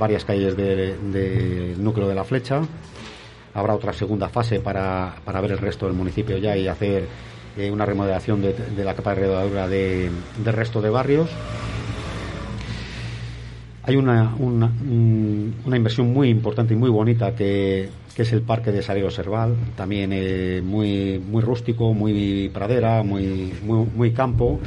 varias 0.00 0.24
calles 0.24 0.56
del 0.56 1.84
núcleo 1.84 2.08
de 2.08 2.14
la 2.16 2.24
flecha. 2.24 2.62
Habrá 3.54 3.74
otra 3.74 3.92
segunda 3.92 4.28
fase 4.28 4.58
para, 4.58 5.14
para 5.24 5.40
ver 5.40 5.52
el 5.52 5.58
resto 5.58 5.86
del 5.86 5.94
municipio 5.94 6.38
ya 6.38 6.56
y 6.56 6.66
hacer 6.66 7.04
eh, 7.56 7.70
una 7.70 7.84
remodelación 7.84 8.40
de, 8.40 8.84
la 8.84 8.94
capa 8.94 9.14
de 9.14 9.20
redadura 9.20 9.68
del 9.68 10.10
resto 10.44 10.80
de 10.80 10.88
barrios. 10.88 11.28
Hay 13.82 13.96
una, 13.96 14.34
una, 14.38 14.72
una, 15.66 15.76
inversión 15.76 16.12
muy 16.12 16.28
importante 16.28 16.74
y 16.74 16.76
muy 16.76 16.90
bonita 16.90 17.34
que, 17.34 17.88
que 18.14 18.22
es 18.22 18.32
el 18.32 18.42
Parque 18.42 18.72
de 18.72 18.82
Salero 18.82 19.10
Serval, 19.10 19.56
también 19.76 20.10
eh, 20.12 20.60
muy, 20.62 21.18
muy 21.18 21.42
rústico, 21.42 21.92
muy 21.92 22.50
pradera, 22.54 23.02
muy, 23.02 23.52
muy, 23.64 23.86
muy, 23.86 24.12
campo, 24.12 24.60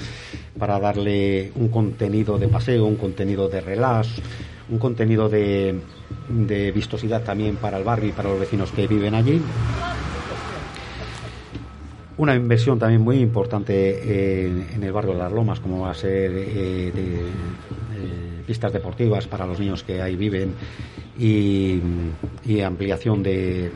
para 0.59 0.79
darle 0.79 1.51
un 1.55 1.69
contenido 1.69 2.37
de 2.37 2.47
paseo, 2.47 2.85
un 2.85 2.95
contenido 2.95 3.47
de 3.49 3.61
relax, 3.61 4.21
un 4.69 4.79
contenido 4.79 5.29
de, 5.29 5.79
de 6.29 6.71
vistosidad 6.71 7.23
también 7.23 7.57
para 7.57 7.77
el 7.77 7.83
barrio 7.83 8.09
y 8.09 8.11
para 8.11 8.29
los 8.29 8.39
vecinos 8.39 8.71
que 8.71 8.87
viven 8.87 9.15
allí. 9.15 9.41
Una 12.15 12.35
inversión 12.35 12.77
también 12.77 13.01
muy 13.01 13.17
importante 13.17 14.45
en, 14.45 14.83
el 14.83 14.91
barrio 14.91 15.13
de 15.13 15.19
Las 15.19 15.31
Lomas, 15.31 15.59
como 15.59 15.81
va 15.81 15.91
a 15.91 15.95
ser 15.95 16.31
eh, 16.31 16.91
de, 16.93 18.43
pistas 18.45 18.71
deportivas 18.71 19.25
para 19.25 19.47
los 19.47 19.59
niños 19.59 19.83
que 19.83 20.01
ahí 20.01 20.15
viven 20.15 20.53
y, 21.17 21.81
ampliación 22.63 23.23
de, 23.23 23.71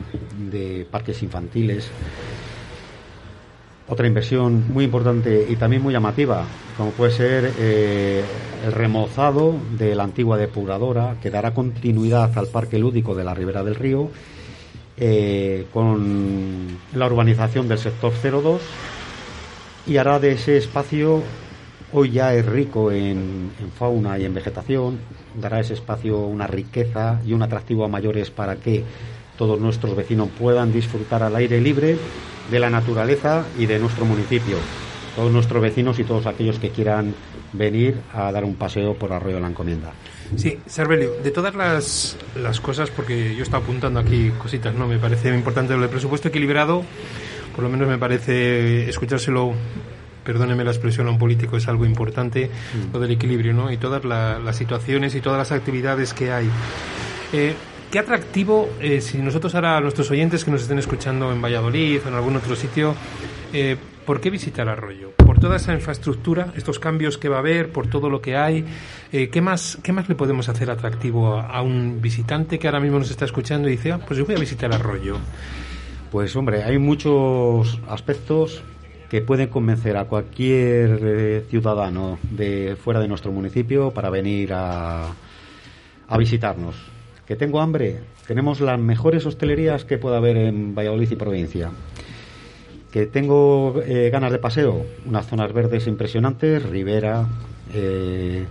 parques 0.90 1.22
infantiles. 1.22 1.90
Otra 3.90 4.06
inversión 4.06 4.66
muy 4.70 4.84
importante 4.84 5.46
y 5.48 5.56
también 5.56 5.82
muy 5.82 5.94
llamativa, 5.94 6.44
como 6.76 6.90
puede 6.90 7.10
ser 7.10 7.54
eh, 7.58 8.22
el 8.66 8.72
remozado 8.72 9.54
de 9.78 9.94
la 9.94 10.04
antigua 10.04 10.36
depuradora, 10.36 11.16
que 11.22 11.30
dará 11.30 11.54
continuidad 11.54 12.36
al 12.36 12.48
parque 12.48 12.78
lúdico 12.78 13.14
de 13.14 13.24
la 13.24 13.32
Ribera 13.32 13.64
del 13.64 13.76
Río 13.76 14.10
eh, 14.98 15.66
con 15.72 16.66
la 16.92 17.06
urbanización 17.06 17.66
del 17.66 17.78
sector 17.78 18.12
02 18.12 18.60
y 19.86 19.96
hará 19.96 20.18
de 20.18 20.32
ese 20.32 20.58
espacio, 20.58 21.22
hoy 21.94 22.10
ya 22.10 22.34
es 22.34 22.44
rico 22.44 22.92
en, 22.92 23.52
fauna 23.78 24.18
y 24.18 24.26
en 24.26 24.34
vegetación, 24.34 24.98
dará 25.34 25.60
ese 25.60 25.72
espacio 25.72 26.18
una 26.18 26.46
riqueza 26.46 27.22
y 27.24 27.32
un 27.32 27.42
atractivo 27.42 27.86
a 27.86 27.88
mayores 27.88 28.30
para 28.30 28.56
que 28.56 28.84
todos 29.38 29.58
nuestros 29.58 29.96
vecinos 29.96 30.28
puedan 30.38 30.72
disfrutar 30.72 31.22
al 31.22 31.36
aire 31.36 31.58
libre 31.58 31.96
de 32.50 32.58
la 32.58 32.70
naturaleza 32.70 33.44
y 33.58 33.66
de 33.66 33.78
nuestro 33.78 34.04
municipio. 34.04 34.56
Todos 35.16 35.32
nuestros 35.32 35.62
vecinos 35.62 35.98
y 35.98 36.04
todos 36.04 36.26
aquellos 36.26 36.58
que 36.58 36.70
quieran 36.70 37.14
venir 37.52 37.96
a 38.12 38.30
dar 38.30 38.44
un 38.44 38.54
paseo 38.54 38.94
por 38.94 39.12
Arroyo 39.12 39.36
de 39.36 39.40
la 39.40 39.48
Encomienda. 39.48 39.92
Sí, 40.36 40.58
Servelio, 40.66 41.14
de 41.22 41.30
todas 41.30 41.54
las, 41.54 42.16
las 42.36 42.60
cosas, 42.60 42.90
porque 42.90 43.34
yo 43.34 43.42
estaba 43.42 43.64
apuntando 43.64 43.98
aquí 43.98 44.30
cositas, 44.38 44.74
¿no? 44.74 44.86
Me 44.86 44.98
parece 44.98 45.34
importante 45.34 45.74
lo 45.74 45.80
del 45.80 45.90
presupuesto 45.90 46.28
equilibrado, 46.28 46.84
por 47.54 47.64
lo 47.64 47.70
menos 47.70 47.88
me 47.88 47.98
parece 47.98 48.88
escuchárselo 48.88 49.54
perdóneme 50.28 50.62
la 50.62 50.72
expresión 50.72 51.06
a 51.06 51.10
un 51.10 51.18
político, 51.18 51.56
es 51.56 51.68
algo 51.68 51.86
importante, 51.86 52.50
mm. 52.50 52.92
lo 52.92 53.00
del 53.00 53.12
equilibrio, 53.12 53.54
¿no? 53.54 53.72
Y 53.72 53.78
todas 53.78 54.04
las 54.04 54.54
situaciones 54.54 55.14
y 55.14 55.22
todas 55.22 55.38
las 55.38 55.52
actividades 55.52 56.12
que 56.12 56.30
hay. 56.30 56.50
Eh, 57.32 57.54
¿Qué 57.90 57.98
atractivo, 57.98 58.68
eh, 58.82 59.00
si 59.00 59.16
nosotros 59.16 59.54
ahora 59.54 59.78
a 59.78 59.80
nuestros 59.80 60.10
oyentes 60.10 60.44
que 60.44 60.50
nos 60.50 60.60
estén 60.60 60.78
escuchando 60.78 61.32
en 61.32 61.40
Valladolid 61.40 62.00
o 62.04 62.08
en 62.08 62.14
algún 62.14 62.36
otro 62.36 62.54
sitio, 62.54 62.94
eh, 63.54 63.78
¿por 64.04 64.20
qué 64.20 64.28
visitar 64.28 64.68
Arroyo? 64.68 65.12
Por 65.16 65.40
toda 65.40 65.56
esa 65.56 65.72
infraestructura, 65.72 66.52
estos 66.54 66.78
cambios 66.78 67.16
que 67.16 67.30
va 67.30 67.36
a 67.36 67.38
haber, 67.38 67.72
por 67.72 67.86
todo 67.86 68.10
lo 68.10 68.20
que 68.20 68.36
hay, 68.36 68.62
eh, 69.10 69.30
¿qué, 69.30 69.40
más, 69.40 69.78
¿qué 69.82 69.94
más 69.94 70.06
le 70.06 70.16
podemos 70.16 70.50
hacer 70.50 70.70
atractivo 70.70 71.38
a, 71.38 71.62
un 71.62 72.02
visitante 72.02 72.58
que 72.58 72.68
ahora 72.68 72.78
mismo 72.78 72.98
nos 72.98 73.10
está 73.10 73.24
escuchando 73.24 73.68
y 73.68 73.70
dice, 73.72 73.92
ah, 73.92 74.00
pues 74.06 74.18
yo 74.18 74.26
voy 74.26 74.34
a 74.34 74.38
visitar 74.38 74.70
Arroyo? 74.70 75.16
Pues 76.12 76.36
hombre, 76.36 76.64
hay 76.64 76.76
muchos 76.76 77.80
aspectos 77.88 78.62
que 79.08 79.22
pueden 79.22 79.48
convencer 79.48 79.96
a 79.96 80.04
cualquier 80.04 81.46
ciudadano 81.48 82.18
de 82.32 82.76
fuera 82.76 83.00
de 83.00 83.08
nuestro 83.08 83.32
municipio 83.32 83.92
para 83.92 84.10
venir 84.10 84.52
a, 84.52 85.06
a 86.06 86.18
visitarnos 86.18 86.97
que 87.28 87.36
tengo 87.36 87.60
hambre, 87.60 87.98
tenemos 88.26 88.58
las 88.62 88.80
mejores 88.80 89.26
hostelerías 89.26 89.84
que 89.84 89.98
pueda 89.98 90.16
haber 90.16 90.38
en 90.38 90.74
Valladolid 90.74 91.10
y 91.10 91.16
provincia. 91.16 91.70
Que 92.90 93.04
tengo 93.04 93.82
eh, 93.84 94.08
ganas 94.10 94.32
de 94.32 94.38
paseo, 94.38 94.86
unas 95.04 95.26
zonas 95.26 95.52
verdes 95.52 95.86
impresionantes, 95.86 96.62
Ribera, 96.62 97.28
eh, 97.74 98.46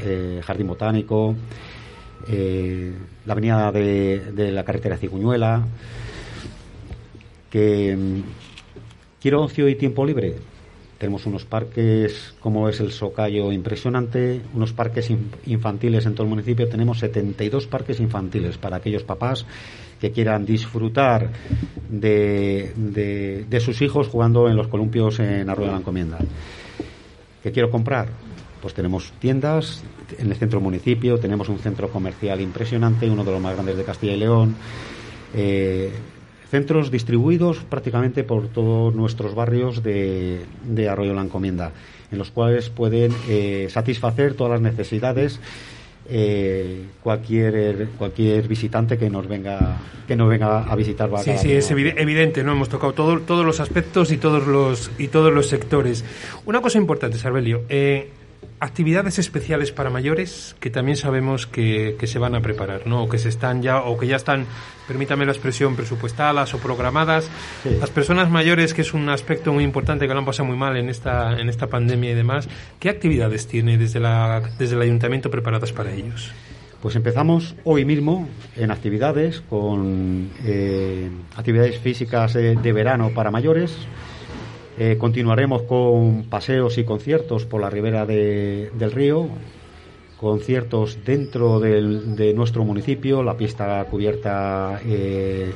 eh, 0.00 0.40
Jardín 0.44 0.66
Botánico, 0.66 1.34
la 2.28 3.32
avenida 3.32 3.72
de, 3.72 4.50
la 4.52 4.64
carretera 4.64 4.98
Ciguñuela. 4.98 5.66
Que 7.50 7.96
mm, 7.96 8.22
quiero 9.18 9.40
ocio 9.40 9.66
y 9.66 9.76
tiempo 9.76 10.04
libre, 10.04 10.34
tenemos 10.98 11.26
unos 11.26 11.44
parques 11.44 12.34
como 12.40 12.68
es 12.68 12.80
el 12.80 12.92
Socayo 12.92 13.52
impresionante, 13.52 14.40
unos 14.54 14.72
parques 14.72 15.10
infantiles 15.46 16.06
en 16.06 16.14
todo 16.14 16.24
el 16.24 16.30
municipio. 16.30 16.68
Tenemos 16.68 16.98
72 16.98 17.66
parques 17.66 18.00
infantiles 18.00 18.58
para 18.58 18.76
aquellos 18.76 19.02
papás 19.02 19.44
que 20.00 20.12
quieran 20.12 20.44
disfrutar 20.44 21.30
de, 21.88 22.72
de, 23.48 23.60
sus 23.60 23.80
hijos 23.82 24.08
jugando 24.08 24.48
en 24.48 24.56
los 24.56 24.68
columpios 24.68 25.18
en 25.20 25.48
Arroyo 25.48 25.68
de 25.68 25.72
la 25.72 25.80
Encomienda. 25.80 26.18
¿Qué 27.42 27.52
quiero 27.52 27.70
comprar? 27.70 28.08
Pues 28.60 28.74
tenemos 28.74 29.12
tiendas 29.18 29.82
en 30.18 30.30
el 30.30 30.36
centro 30.36 30.60
municipio, 30.60 31.18
tenemos 31.18 31.48
un 31.48 31.58
centro 31.58 31.88
comercial 31.88 32.40
impresionante, 32.40 33.10
uno 33.10 33.24
de 33.24 33.32
los 33.32 33.40
más 33.40 33.54
grandes 33.54 33.76
de 33.76 33.84
Castilla 33.84 34.14
y 34.14 34.18
León. 34.18 34.54
Eh, 35.34 35.90
centros 36.54 36.92
distribuidos 36.92 37.58
prácticamente 37.68 38.22
por 38.22 38.46
todos 38.46 38.94
nuestros 38.94 39.34
barrios 39.34 39.82
de, 39.82 40.38
Arroyo 40.88 41.12
la 41.12 41.22
Encomienda, 41.22 41.72
en 42.12 42.18
los 42.18 42.30
cuales 42.30 42.70
pueden 42.70 43.12
eh, 43.28 43.66
satisfacer 43.70 44.34
todas 44.34 44.52
las 44.52 44.60
necesidades 44.60 45.40
eh, 46.08 46.84
cualquier 47.02 47.88
cualquier 47.98 48.46
visitante 48.46 48.96
que 48.96 49.10
nos 49.10 49.26
venga 49.26 49.78
que 50.06 50.14
nos 50.14 50.28
venga 50.28 50.62
a 50.62 50.76
visitar. 50.76 51.10
Sí 51.24 51.32
sí 51.38 51.52
es 51.52 51.68
evidente 51.72 52.44
no 52.44 52.52
hemos 52.52 52.68
tocado 52.68 52.92
todos 52.92 53.44
los 53.44 53.58
aspectos 53.58 54.12
y 54.12 54.18
todos 54.18 54.46
los 54.46 54.92
y 54.96 55.08
todos 55.08 55.32
los 55.32 55.48
sectores. 55.48 56.04
Una 56.46 56.60
cosa 56.60 56.78
importante 56.78 57.18
Sarbelio 57.18 57.62
eh, 57.68 58.10
actividades 58.60 59.18
especiales 59.18 59.72
para 59.72 59.90
mayores 59.90 60.56
que 60.60 60.70
también 60.70 60.96
sabemos 60.96 61.46
que, 61.46 61.96
se 62.04 62.18
van 62.18 62.34
a 62.34 62.40
preparar, 62.40 62.86
¿no? 62.86 63.04
O 63.04 63.08
que 63.08 63.18
se 63.18 63.28
están 63.28 63.62
ya, 63.62 63.82
o 63.82 63.96
que 63.98 64.06
ya 64.06 64.16
están, 64.16 64.46
permítame 64.86 65.24
la 65.24 65.32
expresión, 65.32 65.76
presupuestadas 65.76 66.52
o 66.54 66.58
programadas. 66.58 67.30
Las 67.80 67.90
personas 67.90 68.30
mayores, 68.30 68.74
que 68.74 68.82
es 68.82 68.94
un 68.94 69.08
aspecto 69.08 69.52
muy 69.52 69.64
importante 69.64 70.06
que 70.06 70.12
lo 70.12 70.20
han 70.20 70.26
pasado 70.26 70.46
muy 70.46 70.56
mal 70.56 70.76
en 70.76 70.88
esta, 70.88 71.38
en 71.38 71.48
esta 71.48 71.68
pandemia 71.68 72.10
y 72.10 72.14
demás, 72.14 72.48
¿qué 72.78 72.88
actividades 72.88 73.46
tiene 73.46 73.78
desde, 73.78 74.00
la, 74.00 74.42
desde 74.58 74.76
el 74.76 74.82
ayuntamiento 74.82 75.30
preparadas 75.30 75.72
para 75.72 75.92
ellos? 75.92 76.32
Pues 76.82 76.96
empezamos 76.96 77.54
hoy 77.64 77.86
mismo 77.86 78.28
en 78.56 78.70
actividades 78.70 79.40
con 79.40 80.30
eh, 80.44 81.08
actividades 81.34 81.78
físicas 81.78 82.34
de 82.34 82.72
verano 82.72 83.10
para 83.14 83.30
mayores, 83.30 83.74
eh, 84.76 84.96
continuaremos 84.98 85.62
con 85.62 86.24
paseos 86.24 86.78
y 86.78 86.84
conciertos 86.84 87.44
por 87.44 87.60
la 87.60 87.70
ribera 87.70 88.04
del 88.06 88.90
río, 88.90 89.28
conciertos 90.18 90.98
dentro 91.04 91.60
de 91.60 92.34
nuestro 92.34 92.64
municipio, 92.64 93.22
la 93.22 93.36
pista 93.36 93.86
cubierta 93.88 94.80
eh, 94.84 95.52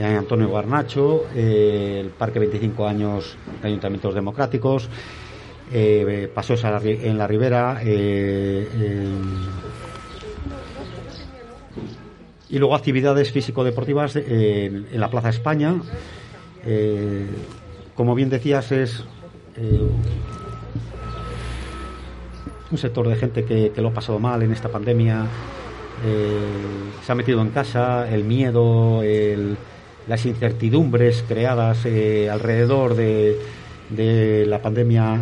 Antonio 0.00 0.50
Garnacho, 0.50 1.26
eh, 1.34 1.98
el 2.00 2.08
Parque 2.08 2.38
25 2.38 2.86
años 2.86 3.36
de 3.60 3.68
Ayuntamientos 3.68 4.14
Democráticos, 4.14 4.88
paseos 6.34 6.64
en 6.64 7.18
la 7.18 7.26
ribera. 7.26 7.82
y 12.48 12.58
luego 12.58 12.74
actividades 12.74 13.30
físico-deportivas 13.30 14.16
en, 14.16 14.86
la 14.98 15.10
Plaza 15.10 15.28
España 15.28 15.74
como 17.94 18.14
bien 18.14 18.30
decías, 18.30 18.72
es 18.72 19.04
eh, 19.56 19.88
un 22.70 22.78
sector 22.78 23.08
de 23.08 23.16
gente 23.16 23.44
que, 23.44 23.72
lo 23.76 23.88
ha 23.88 23.92
pasado 23.92 24.18
mal 24.18 24.42
en 24.42 24.52
esta 24.52 24.68
pandemia, 24.68 25.26
eh, 26.04 26.38
se 27.04 27.12
ha 27.12 27.14
metido 27.14 27.42
en 27.42 27.50
casa, 27.50 28.08
el 28.12 28.24
miedo, 28.24 29.02
las 30.08 30.26
incertidumbres 30.26 31.24
creadas 31.28 31.84
eh, 31.86 32.28
alrededor 32.30 32.94
de, 32.94 33.38
la 34.46 34.62
pandemia 34.62 35.20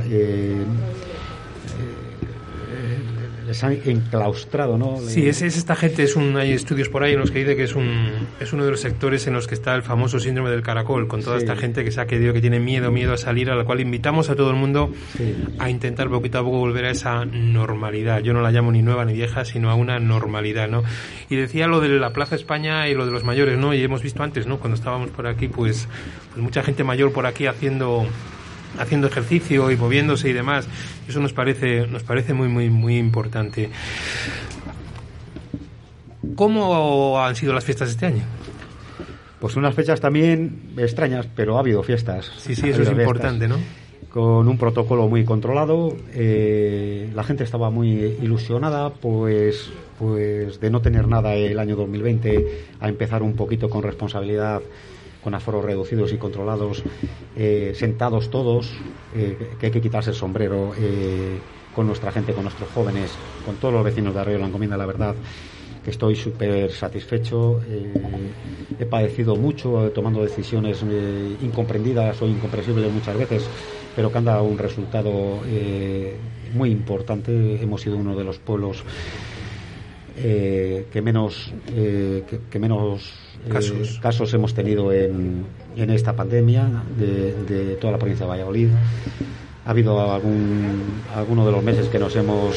les 3.50 3.64
han 3.64 3.80
enclaustrado, 3.84 4.78
¿no? 4.78 5.00
Sí, 5.00 5.28
es, 5.28 5.42
esta 5.42 5.74
gente, 5.74 6.04
es 6.04 6.14
un, 6.14 6.36
hay 6.36 6.52
estudios 6.52 6.88
por 6.88 7.02
ahí 7.02 7.14
en 7.14 7.18
los 7.18 7.32
que 7.32 7.40
dice 7.40 7.56
que 7.56 7.64
es, 7.64 7.74
un, 7.74 8.28
es 8.38 8.52
uno 8.52 8.64
de 8.64 8.70
los 8.70 8.80
sectores 8.80 9.26
en 9.26 9.34
los 9.34 9.48
que 9.48 9.54
está 9.54 9.74
el 9.74 9.82
famoso 9.82 10.20
síndrome 10.20 10.50
del 10.50 10.62
caracol, 10.62 11.08
con 11.08 11.20
toda 11.20 11.36
esta 11.36 11.56
gente 11.56 11.82
que 11.82 11.90
se 11.90 12.00
ha 12.00 12.06
querido, 12.06 12.32
que 12.32 12.40
tiene 12.40 12.60
miedo, 12.60 12.92
miedo 12.92 13.12
a 13.12 13.16
salir, 13.16 13.50
a 13.50 13.56
la 13.56 13.64
cual 13.64 13.80
invitamos 13.80 14.30
a 14.30 14.36
todo 14.36 14.50
el 14.50 14.56
mundo 14.56 14.92
a 15.58 15.68
intentar 15.68 16.08
poquito 16.08 16.38
a 16.38 16.44
poco 16.44 16.58
volver 16.58 16.84
a 16.84 16.90
esa 16.90 17.24
normalidad. 17.24 18.20
Yo 18.20 18.32
no 18.32 18.40
la 18.40 18.52
llamo 18.52 18.70
ni 18.70 18.82
nueva 18.82 19.04
ni 19.04 19.14
vieja, 19.14 19.44
sino 19.44 19.68
a 19.68 19.74
una 19.74 19.98
normalidad, 19.98 20.68
¿no? 20.68 20.84
Y 21.28 21.34
decía 21.34 21.66
lo 21.66 21.80
de 21.80 21.88
la 21.88 22.12
Plaza 22.12 22.36
España 22.36 22.88
y 22.88 22.94
lo 22.94 23.04
de 23.04 23.10
los 23.10 23.24
mayores, 23.24 23.58
¿no? 23.58 23.74
Y 23.74 23.82
hemos 23.82 24.00
visto 24.00 24.22
antes, 24.22 24.46
¿no? 24.46 24.58
Cuando 24.58 24.76
estábamos 24.76 25.10
por 25.10 25.26
aquí, 25.26 25.48
pues, 25.48 25.88
pues 26.28 26.40
mucha 26.40 26.62
gente 26.62 26.84
mayor 26.84 27.12
por 27.12 27.26
aquí 27.26 27.46
haciendo 27.46 28.06
haciendo 28.78 29.06
ejercicio 29.06 29.70
y 29.70 29.76
moviéndose 29.76 30.28
y 30.28 30.32
demás. 30.32 30.66
Eso 31.08 31.20
nos 31.20 31.32
parece, 31.32 31.86
nos 31.86 32.02
parece 32.02 32.34
muy, 32.34 32.48
muy, 32.48 32.70
muy 32.70 32.96
importante. 32.96 33.70
¿Cómo 36.34 37.20
han 37.20 37.36
sido 37.36 37.52
las 37.52 37.64
fiestas 37.64 37.90
este 37.90 38.06
año? 38.06 38.22
Pues 39.40 39.56
unas 39.56 39.74
fechas 39.74 40.00
también 40.00 40.72
extrañas, 40.76 41.26
pero 41.34 41.56
ha 41.56 41.60
habido 41.60 41.82
fiestas. 41.82 42.30
Sí, 42.38 42.54
sí, 42.54 42.68
eso 42.68 42.82
es 42.82 42.90
importante, 42.90 43.48
¿no? 43.48 43.56
Con 44.10 44.48
un 44.48 44.58
protocolo 44.58 45.08
muy 45.08 45.24
controlado, 45.24 45.96
eh, 46.12 47.10
la 47.14 47.22
gente 47.24 47.44
estaba 47.44 47.70
muy 47.70 47.90
ilusionada, 48.20 48.90
pues, 48.90 49.70
pues 49.98 50.60
de 50.60 50.70
no 50.70 50.82
tener 50.82 51.08
nada 51.08 51.34
el 51.34 51.58
año 51.58 51.76
2020 51.76 52.64
a 52.80 52.88
empezar 52.88 53.22
un 53.22 53.34
poquito 53.34 53.70
con 53.70 53.82
responsabilidad 53.82 54.60
con 55.22 55.34
aforos 55.34 55.64
reducidos 55.64 56.12
y 56.12 56.16
controlados, 56.16 56.82
eh, 57.36 57.72
sentados 57.74 58.30
todos, 58.30 58.72
eh, 59.14 59.36
que 59.58 59.66
hay 59.66 59.72
que 59.72 59.80
quitarse 59.80 60.10
el 60.10 60.16
sombrero 60.16 60.72
eh, 60.78 61.38
con 61.74 61.86
nuestra 61.86 62.10
gente, 62.10 62.32
con 62.32 62.44
nuestros 62.44 62.70
jóvenes, 62.70 63.12
con 63.44 63.56
todos 63.56 63.74
los 63.74 63.84
vecinos 63.84 64.14
de 64.14 64.20
Arroyo 64.20 64.38
la 64.38 64.46
Encomienda, 64.46 64.76
la 64.76 64.86
verdad 64.86 65.14
que 65.84 65.90
estoy 65.90 66.14
súper 66.14 66.70
satisfecho. 66.72 67.58
he 68.78 68.84
padecido 68.84 69.34
mucho 69.34 69.90
tomando 69.94 70.22
decisiones 70.22 70.84
incomprendidas 71.40 72.20
o 72.20 72.26
incomprensibles 72.26 72.92
muchas 72.92 73.16
veces, 73.16 73.48
pero 73.96 74.12
que 74.12 74.18
han 74.18 74.26
dado 74.26 74.42
un 74.42 74.58
resultado 74.58 75.40
muy 76.52 76.70
importante. 76.70 77.62
Hemos 77.62 77.80
sido 77.80 77.96
uno 77.96 78.14
de 78.14 78.24
los 78.24 78.38
pueblos 78.38 78.84
que 80.14 81.00
menos 81.02 81.50
que 81.66 82.58
menos 82.58 83.29
casos, 83.48 83.96
eh, 83.96 84.00
casos 84.00 84.34
hemos 84.34 84.54
tenido 84.54 84.92
en, 84.92 85.44
en 85.76 85.90
esta 85.90 86.14
pandemia 86.14 86.68
de, 86.98 87.76
toda 87.80 87.92
la 87.92 87.98
provincia 87.98 88.26
de 88.26 88.30
Valladolid. 88.30 88.68
Ha 89.64 89.70
habido 89.70 90.00
algún, 90.12 91.02
alguno 91.14 91.46
de 91.46 91.52
los 91.52 91.62
meses 91.62 91.88
que 91.88 91.98
nos 91.98 92.16
hemos 92.16 92.56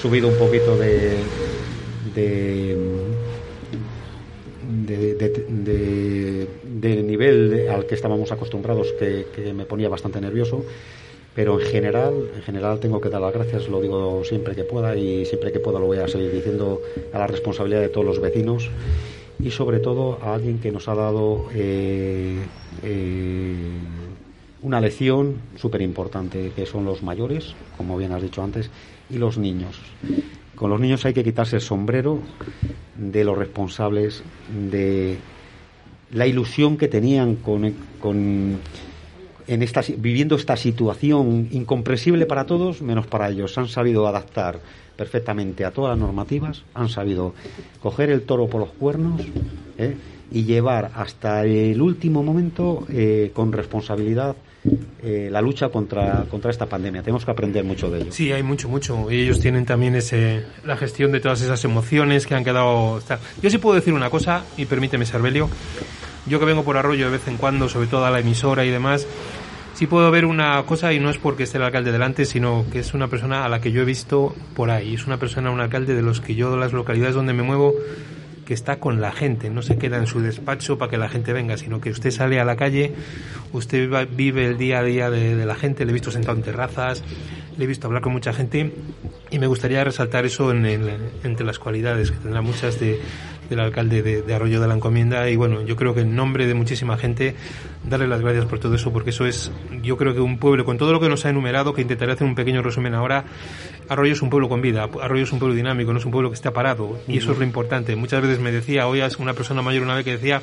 subido 0.00 0.28
un 0.28 0.36
poquito 0.36 0.76
de, 0.76 1.16
de, 2.14 2.76
de, 6.62 7.02
nivel 7.02 7.68
al 7.70 7.86
que 7.86 7.94
estábamos 7.94 8.30
acostumbrados 8.32 8.92
que, 8.98 9.26
que, 9.34 9.52
me 9.52 9.64
ponía 9.64 9.88
bastante 9.88 10.20
nervioso. 10.20 10.64
Pero 11.34 11.60
en 11.60 11.66
general 11.66 12.14
en 12.36 12.42
general 12.42 12.78
tengo 12.78 13.00
que 13.00 13.08
dar 13.08 13.20
las 13.20 13.34
gracias 13.34 13.68
lo 13.68 13.80
digo 13.80 14.22
siempre 14.22 14.54
que 14.54 14.62
pueda 14.62 14.94
y 14.96 15.24
siempre 15.24 15.50
que 15.50 15.58
pueda 15.58 15.80
lo 15.80 15.86
voy 15.86 15.98
a 15.98 16.06
seguir 16.06 16.30
diciendo 16.30 16.80
a 17.12 17.18
la 17.18 17.26
responsabilidad 17.26 17.80
de 17.80 17.88
todos 17.88 18.06
los 18.06 18.20
vecinos 18.20 18.70
y 19.40 19.50
sobre 19.50 19.78
todo 19.78 20.18
a 20.22 20.34
alguien 20.34 20.58
que 20.58 20.70
nos 20.70 20.88
ha 20.88 20.94
dado 20.94 21.48
eh, 21.52 22.38
eh, 22.82 23.78
una 24.62 24.80
lección 24.80 25.36
súper 25.56 25.82
importante, 25.82 26.52
que 26.54 26.66
son 26.66 26.84
los 26.84 27.02
mayores, 27.02 27.54
como 27.76 27.96
bien 27.96 28.12
has 28.12 28.22
dicho 28.22 28.42
antes, 28.42 28.70
y 29.10 29.18
los 29.18 29.36
niños. 29.36 29.78
Con 30.54 30.70
los 30.70 30.80
niños 30.80 31.04
hay 31.04 31.12
que 31.12 31.24
quitarse 31.24 31.56
el 31.56 31.62
sombrero 31.62 32.20
de 32.96 33.24
los 33.24 33.36
responsables, 33.36 34.22
de 34.70 35.18
la 36.12 36.26
ilusión 36.26 36.76
que 36.76 36.88
tenían 36.88 37.36
con, 37.36 37.74
con 38.00 38.58
en 39.46 39.62
esta, 39.62 39.82
viviendo 39.98 40.36
esta 40.36 40.56
situación 40.56 41.48
incomprensible 41.50 42.26
para 42.26 42.44
todos, 42.44 42.82
menos 42.82 43.06
para 43.06 43.28
ellos. 43.28 43.56
Han 43.58 43.68
sabido 43.68 44.06
adaptar 44.06 44.60
perfectamente 44.96 45.64
a 45.64 45.70
todas 45.70 45.90
las 45.90 45.98
normativas, 45.98 46.62
han 46.74 46.88
sabido 46.88 47.34
coger 47.80 48.10
el 48.10 48.22
toro 48.22 48.48
por 48.48 48.60
los 48.60 48.70
cuernos 48.70 49.22
¿eh? 49.78 49.96
y 50.30 50.44
llevar 50.44 50.92
hasta 50.94 51.44
el 51.44 51.80
último 51.80 52.22
momento 52.22 52.86
eh, 52.88 53.30
con 53.34 53.52
responsabilidad 53.52 54.36
eh, 55.02 55.28
la 55.30 55.42
lucha 55.42 55.68
contra, 55.68 56.24
contra 56.30 56.50
esta 56.50 56.66
pandemia. 56.66 57.02
Tenemos 57.02 57.24
que 57.24 57.30
aprender 57.30 57.64
mucho 57.64 57.90
de 57.90 58.00
ellos. 58.00 58.14
Sí, 58.14 58.32
hay 58.32 58.42
mucho, 58.42 58.68
mucho. 58.68 59.10
Y 59.10 59.20
ellos 59.20 59.38
tienen 59.40 59.66
también 59.66 59.94
ese, 59.94 60.42
la 60.64 60.76
gestión 60.76 61.12
de 61.12 61.20
todas 61.20 61.42
esas 61.42 61.62
emociones 61.64 62.26
que 62.26 62.34
han 62.34 62.44
quedado... 62.44 63.00
Yo 63.42 63.50
sí 63.50 63.58
puedo 63.58 63.74
decir 63.74 63.92
una 63.92 64.08
cosa, 64.08 64.44
y 64.56 64.64
permíteme, 64.64 65.04
Sarbelio. 65.04 65.50
Yo 66.26 66.38
que 66.40 66.46
vengo 66.46 66.64
por 66.64 66.78
Arroyo 66.78 67.04
de 67.04 67.12
vez 67.18 67.28
en 67.28 67.36
cuando, 67.36 67.68
sobre 67.68 67.86
todo 67.86 68.06
a 68.06 68.10
la 68.10 68.20
emisora 68.20 68.64
y 68.64 68.70
demás, 68.70 69.06
sí 69.74 69.86
puedo 69.86 70.10
ver 70.10 70.24
una 70.24 70.62
cosa 70.64 70.92
y 70.92 71.00
no 71.00 71.10
es 71.10 71.18
porque 71.18 71.42
esté 71.42 71.58
el 71.58 71.64
alcalde 71.64 71.92
delante, 71.92 72.24
sino 72.24 72.64
que 72.72 72.78
es 72.78 72.94
una 72.94 73.08
persona 73.08 73.44
a 73.44 73.48
la 73.48 73.60
que 73.60 73.72
yo 73.72 73.82
he 73.82 73.84
visto 73.84 74.34
por 74.54 74.70
ahí. 74.70 74.94
Es 74.94 75.06
una 75.06 75.18
persona, 75.18 75.50
un 75.50 75.60
alcalde 75.60 75.94
de 75.94 76.02
los 76.02 76.20
que 76.20 76.34
yo, 76.34 76.52
de 76.52 76.58
las 76.58 76.72
localidades 76.72 77.14
donde 77.14 77.32
me 77.32 77.42
muevo, 77.42 77.74
que 78.44 78.54
está 78.54 78.78
con 78.78 79.00
la 79.00 79.10
gente, 79.10 79.50
no 79.50 79.62
se 79.62 79.78
queda 79.78 79.96
en 79.96 80.06
su 80.06 80.20
despacho 80.20 80.78
para 80.78 80.90
que 80.90 80.98
la 80.98 81.08
gente 81.08 81.32
venga, 81.32 81.56
sino 81.56 81.80
que 81.80 81.90
usted 81.90 82.10
sale 82.10 82.38
a 82.40 82.44
la 82.44 82.56
calle, 82.56 82.94
usted 83.52 83.88
vive 84.10 84.46
el 84.46 84.58
día 84.58 84.80
a 84.80 84.82
día 84.82 85.10
de, 85.10 85.44
la 85.44 85.54
gente, 85.54 85.84
le 85.84 85.90
he 85.90 85.94
visto 85.94 86.10
sentado 86.10 86.36
en 86.36 86.42
terrazas, 86.42 87.02
le 87.56 87.64
he 87.64 87.66
visto 87.66 87.86
hablar 87.86 88.02
con 88.02 88.12
mucha 88.12 88.32
gente. 88.32 88.72
Y 89.30 89.38
me 89.38 89.46
gustaría 89.46 89.82
resaltar 89.82 90.26
eso 90.26 90.52
en 90.52 90.66
entre 91.24 91.46
las 91.46 91.58
cualidades, 91.58 92.10
que 92.10 92.18
tendrá 92.18 92.42
muchas 92.42 92.78
de, 92.78 93.00
del 93.48 93.60
alcalde 93.60 94.02
de, 94.02 94.34
Arroyo 94.34 94.60
de 94.60 94.68
la 94.68 94.74
Encomienda 94.74 95.28
y 95.30 95.36
bueno, 95.36 95.62
yo 95.62 95.76
creo 95.76 95.94
que 95.94 96.00
en 96.00 96.16
nombre 96.16 96.46
de 96.46 96.54
muchísima 96.54 96.96
gente 96.96 97.34
darle 97.88 98.08
las 98.08 98.20
gracias 98.20 98.46
por 98.46 98.58
todo 98.58 98.74
eso 98.74 98.92
porque 98.92 99.10
eso 99.10 99.26
es, 99.26 99.52
yo 99.82 99.96
creo 99.96 100.14
que 100.14 100.20
un 100.20 100.38
pueblo 100.38 100.64
con 100.64 100.78
todo 100.78 100.92
lo 100.92 101.00
que 101.00 101.08
nos 101.08 101.24
ha 101.26 101.30
enumerado, 101.30 101.74
que 101.74 101.82
intentaré 101.82 102.12
hacer 102.12 102.26
un 102.26 102.34
pequeño 102.34 102.62
resumen 102.62 102.94
ahora, 102.94 103.24
Arroyo 103.88 104.12
es 104.12 104.22
un 104.22 104.30
pueblo 104.30 104.48
con 104.48 104.60
vida, 104.60 104.88
Arroyo 105.00 105.24
es 105.24 105.32
un 105.32 105.38
pueblo 105.38 105.54
dinámico, 105.54 105.92
no 105.92 105.98
es 105.98 106.04
un 106.04 106.10
pueblo 106.10 106.30
que 106.30 106.34
está 106.34 106.52
parado 106.52 106.98
y 107.06 107.18
eso 107.18 107.32
es 107.32 107.38
lo 107.38 107.44
importante. 107.44 107.94
Muchas 107.96 108.22
veces 108.22 108.40
me 108.40 108.50
decía, 108.50 108.86
hoy 108.86 109.02
una 109.18 109.34
persona 109.34 109.62
mayor 109.62 109.82
una 109.82 109.94
vez 109.94 110.04
que 110.04 110.12
decía 110.12 110.42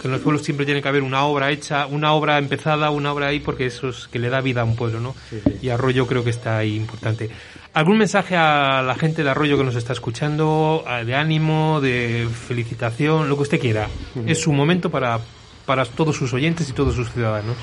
que 0.00 0.08
en 0.08 0.12
los 0.12 0.20
pueblos 0.20 0.42
siempre 0.42 0.66
tiene 0.66 0.82
que 0.82 0.88
haber 0.88 1.02
una 1.02 1.24
obra 1.24 1.50
hecha, 1.50 1.86
una 1.86 2.12
obra 2.12 2.38
empezada, 2.38 2.90
una 2.90 3.12
obra 3.12 3.28
ahí 3.28 3.40
porque 3.40 3.66
eso 3.66 3.88
es 3.88 4.08
que 4.08 4.18
le 4.18 4.28
da 4.28 4.40
vida 4.40 4.60
a 4.60 4.64
un 4.64 4.76
pueblo, 4.76 5.00
¿no? 5.00 5.14
Y 5.62 5.70
Arroyo 5.70 6.06
creo 6.06 6.24
que 6.24 6.30
está 6.30 6.58
ahí 6.58 6.76
importante. 6.76 7.30
¿Algún 7.76 7.98
mensaje 7.98 8.34
a 8.36 8.80
la 8.80 8.94
gente 8.94 9.22
de 9.22 9.28
Arroyo 9.28 9.58
que 9.58 9.64
nos 9.64 9.76
está 9.76 9.92
escuchando, 9.92 10.82
de 11.04 11.14
ánimo, 11.14 11.78
de 11.82 12.26
felicitación, 12.26 13.28
lo 13.28 13.36
que 13.36 13.42
usted 13.42 13.60
quiera? 13.60 13.86
Es 14.26 14.40
su 14.40 14.50
momento 14.50 14.88
para, 14.88 15.20
para 15.66 15.84
todos 15.84 16.16
sus 16.16 16.32
oyentes 16.32 16.70
y 16.70 16.72
todos 16.72 16.94
sus 16.94 17.12
ciudadanos. 17.12 17.54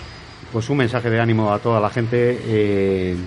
Pues 0.51 0.69
un 0.69 0.77
mensaje 0.77 1.09
de 1.09 1.19
ánimo 1.19 1.51
a 1.51 1.57
toda 1.57 1.79
la 1.79 1.89
gente. 1.89 2.39
Eh, 2.45 3.17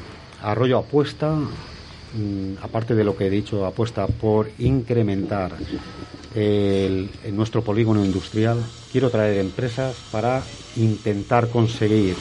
Arroyo 0.42 0.78
apuesta, 0.78 1.34
mm, 1.34 2.62
aparte 2.62 2.94
de 2.94 3.02
lo 3.02 3.16
que 3.16 3.26
he 3.26 3.30
dicho, 3.30 3.66
apuesta 3.66 4.06
por 4.06 4.48
incrementar 4.60 5.56
el, 6.36 7.10
nuestro 7.32 7.62
polígono 7.62 8.04
industrial. 8.04 8.64
Quiero 8.92 9.10
traer 9.10 9.38
empresas 9.38 9.96
para 10.12 10.40
intentar 10.76 11.48
conseguir 11.48 12.14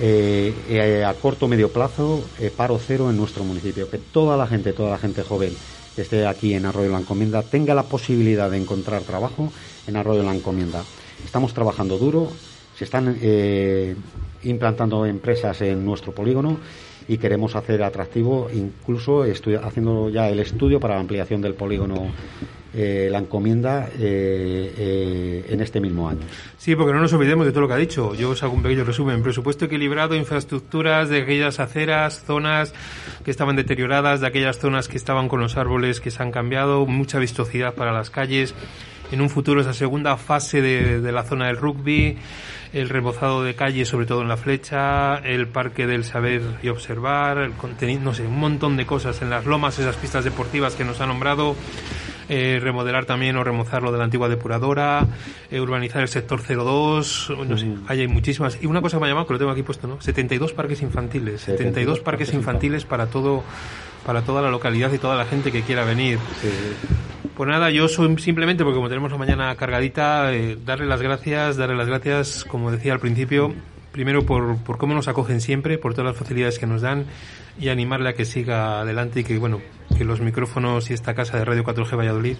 eh, 0.00 0.54
eh, 0.68 1.04
a 1.04 1.14
corto 1.14 1.46
medio 1.46 1.72
plazo 1.72 2.24
eh, 2.38 2.50
paro 2.50 2.78
cero 2.78 3.10
en 3.10 3.16
nuestro 3.16 3.44
municipio. 3.44 3.88
Que 3.88 3.98
toda 3.98 4.36
la 4.36 4.46
gente, 4.46 4.72
toda 4.72 4.90
la 4.90 4.98
gente 4.98 5.22
joven 5.22 5.54
que 5.94 6.02
esté 6.02 6.26
aquí 6.26 6.54
en 6.54 6.66
Arroyo 6.66 6.88
de 6.88 6.94
la 6.94 7.00
Encomienda 7.00 7.42
tenga 7.42 7.74
la 7.74 7.84
posibilidad 7.84 8.50
de 8.50 8.56
encontrar 8.56 9.02
trabajo 9.02 9.52
en 9.86 9.96
Arroyo 9.96 10.20
de 10.20 10.26
la 10.26 10.34
Encomienda. 10.34 10.84
Estamos 11.24 11.54
trabajando 11.54 11.98
duro, 11.98 12.28
se 12.76 12.84
están 12.84 13.16
implantando 14.42 15.06
empresas 15.06 15.60
en 15.62 15.84
nuestro 15.84 16.12
polígono 16.12 16.58
y 17.08 17.18
queremos 17.18 17.56
hacer 17.56 17.82
atractivo, 17.82 18.48
incluso 18.52 19.24
haciendo 19.24 20.08
ya 20.10 20.28
el 20.28 20.40
estudio 20.40 20.80
para 20.80 20.94
la 20.94 21.00
ampliación 21.00 21.40
del 21.40 21.54
polígono 21.54 22.10
eh, 22.76 23.08
la 23.08 23.18
encomienda 23.18 23.88
eh, 24.00 24.74
eh, 24.76 25.46
en 25.48 25.60
este 25.60 25.80
mismo 25.80 26.08
año. 26.08 26.22
Sí, 26.58 26.74
porque 26.74 26.92
no 26.92 26.98
nos 26.98 27.12
olvidemos 27.12 27.46
de 27.46 27.52
todo 27.52 27.60
lo 27.60 27.68
que 27.68 27.74
ha 27.74 27.76
dicho. 27.76 28.16
Yo 28.16 28.30
os 28.30 28.42
hago 28.42 28.52
un 28.52 28.64
pequeño 28.64 28.82
resumen. 28.82 29.22
Presupuesto 29.22 29.66
equilibrado, 29.66 30.16
infraestructuras 30.16 31.08
de 31.08 31.22
aquellas 31.22 31.60
aceras, 31.60 32.24
zonas 32.26 32.74
que 33.24 33.30
estaban 33.30 33.54
deterioradas, 33.54 34.20
de 34.20 34.26
aquellas 34.26 34.58
zonas 34.58 34.88
que 34.88 34.96
estaban 34.96 35.28
con 35.28 35.38
los 35.38 35.56
árboles 35.56 36.00
que 36.00 36.10
se 36.10 36.20
han 36.20 36.32
cambiado, 36.32 36.84
mucha 36.84 37.20
vistosidad 37.20 37.74
para 37.74 37.92
las 37.92 38.10
calles. 38.10 38.56
En 39.12 39.20
un 39.20 39.30
futuro 39.30 39.60
esa 39.60 39.72
segunda 39.72 40.16
fase 40.16 40.60
de, 40.60 41.00
de 41.00 41.12
la 41.12 41.22
zona 41.22 41.46
del 41.46 41.58
rugby, 41.58 42.16
el 42.74 42.88
rebozado 42.88 43.44
de 43.44 43.54
calles, 43.54 43.88
sobre 43.88 44.04
todo 44.04 44.22
en 44.22 44.28
la 44.28 44.36
flecha, 44.36 45.18
el 45.18 45.46
parque 45.46 45.86
del 45.86 46.04
saber 46.04 46.42
y 46.60 46.68
observar, 46.68 47.38
el 47.38 47.52
contenido, 47.52 48.00
no 48.02 48.14
sé, 48.14 48.26
un 48.26 48.38
montón 48.38 48.76
de 48.76 48.84
cosas 48.84 49.22
en 49.22 49.30
las 49.30 49.46
lomas, 49.46 49.78
esas 49.78 49.96
pistas 49.96 50.24
deportivas 50.24 50.74
que 50.74 50.84
nos 50.84 51.00
ha 51.00 51.06
nombrado 51.06 51.54
eh, 52.28 52.58
remodelar 52.60 53.04
también 53.04 53.36
o 53.36 53.44
remozarlo 53.44 53.92
de 53.92 53.98
la 53.98 54.04
antigua 54.04 54.28
depuradora, 54.28 55.06
eh, 55.52 55.60
urbanizar 55.60 56.02
el 56.02 56.08
sector 56.08 56.42
02, 56.42 57.32
no 57.46 57.56
sé, 57.56 57.72
hay 57.86 58.08
muchísimas. 58.08 58.60
Y 58.60 58.66
una 58.66 58.82
cosa 58.82 58.98
me 58.98 59.06
ha 59.06 59.08
llamado, 59.08 59.28
que 59.28 59.34
lo 59.34 59.38
tengo 59.38 59.52
aquí 59.52 59.62
puesto, 59.62 59.86
¿no? 59.86 60.00
72 60.00 60.52
parques 60.52 60.82
infantiles, 60.82 61.42
72, 61.42 62.00
parques 62.00 62.34
infantiles 62.34 62.84
para 62.84 63.06
todo 63.06 63.44
para 64.04 64.20
toda 64.20 64.42
la 64.42 64.50
localidad 64.50 64.92
y 64.92 64.98
toda 64.98 65.16
la 65.16 65.24
gente 65.24 65.50
que 65.50 65.62
quiera 65.62 65.84
venir. 65.84 66.18
Pues 67.36 67.48
nada, 67.48 67.70
yo 67.70 67.88
soy 67.88 68.16
simplemente, 68.18 68.62
porque 68.62 68.76
como 68.76 68.88
tenemos 68.88 69.10
la 69.10 69.18
mañana 69.18 69.56
cargadita, 69.56 70.32
eh, 70.32 70.56
darle 70.64 70.86
las 70.86 71.02
gracias, 71.02 71.56
darle 71.56 71.74
las 71.74 71.88
gracias, 71.88 72.44
como 72.44 72.70
decía 72.70 72.92
al 72.92 73.00
principio, 73.00 73.52
primero 73.90 74.24
por, 74.24 74.56
por 74.58 74.78
cómo 74.78 74.94
nos 74.94 75.08
acogen 75.08 75.40
siempre, 75.40 75.76
por 75.76 75.94
todas 75.94 76.12
las 76.12 76.16
facilidades 76.16 76.60
que 76.60 76.66
nos 76.66 76.82
dan 76.82 77.06
y 77.58 77.70
animarle 77.70 78.10
a 78.10 78.14
que 78.14 78.24
siga 78.24 78.80
adelante 78.80 79.20
y 79.20 79.24
que, 79.24 79.38
bueno, 79.38 79.60
que 79.96 80.04
los 80.04 80.20
micrófonos 80.20 80.90
y 80.90 80.94
esta 80.94 81.14
casa 81.14 81.38
de 81.38 81.44
Radio 81.44 81.64
4G 81.64 81.96
Valladolid 81.96 82.36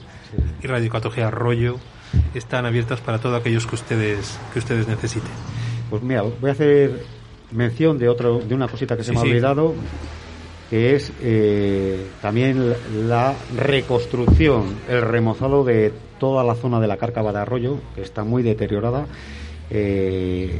y 0.63 0.67
Radio 0.67 0.91
4G 0.91 1.23
Arroyo 1.23 1.77
están 2.35 2.65
abiertas 2.65 3.01
para 3.01 3.19
todos 3.19 3.41
aquellos 3.41 3.67
que 3.67 3.75
ustedes, 3.75 4.39
que 4.53 4.61
ustedes 4.61 4.87
necesiten. 4.87 5.31
Pues 5.91 6.03
mira, 6.03 6.23
voy 6.23 6.51
a 6.51 6.53
hacer 6.53 7.03
mención 7.51 7.99
de 7.99 8.09
otro, 8.09 8.39
de 8.39 8.55
una 8.55 8.69
cosita 8.69 8.97
que 8.97 9.05
se 9.05 9.13
me 9.13 9.19
ha 9.19 9.23
olvidado, 9.23 9.75
que 10.71 10.95
es 10.95 11.13
eh, 11.23 12.07
también 12.23 12.75
la 13.07 13.35
reconstrucción, 13.57 14.77
el 14.89 15.03
remozado 15.03 15.65
de 15.65 15.93
toda 16.19 16.45
la 16.45 16.55
zona 16.55 16.81
de 16.81 16.87
la 16.87 16.97
cárcava 16.97 17.33
de 17.33 17.39
Arroyo, 17.39 17.79
que 17.95 18.03
está 18.03 18.25
muy 18.25 18.43
deteriorada. 18.43 19.07
Eh, 19.71 20.59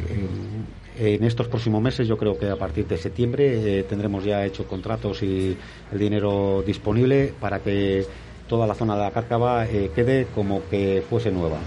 en 0.97 1.25
estos 1.25 1.49
próximos 1.49 1.83
meses, 1.83 2.07
yo 2.07 2.17
creo 2.17 2.39
que 2.39 2.49
a 2.49 2.57
partir 2.57 2.87
de 2.87 2.97
septiembre, 2.97 3.81
eh, 3.81 3.83
tendremos 3.83 4.25
ya 4.25 4.45
hecho 4.45 4.67
contratos 4.67 5.23
y 5.23 5.57
el 5.93 5.99
dinero 5.99 6.63
disponible 6.65 7.33
para 7.41 7.59
que 7.61 8.07
toda 8.49 8.67
la 8.67 8.75
zona 8.75 8.95
de 8.95 9.03
la 9.03 9.11
cárcava 9.11 9.67
quede 9.67 10.27
como 10.35 10.63
que 10.69 11.03
fuese 11.09 11.33
nueva. 11.33 11.59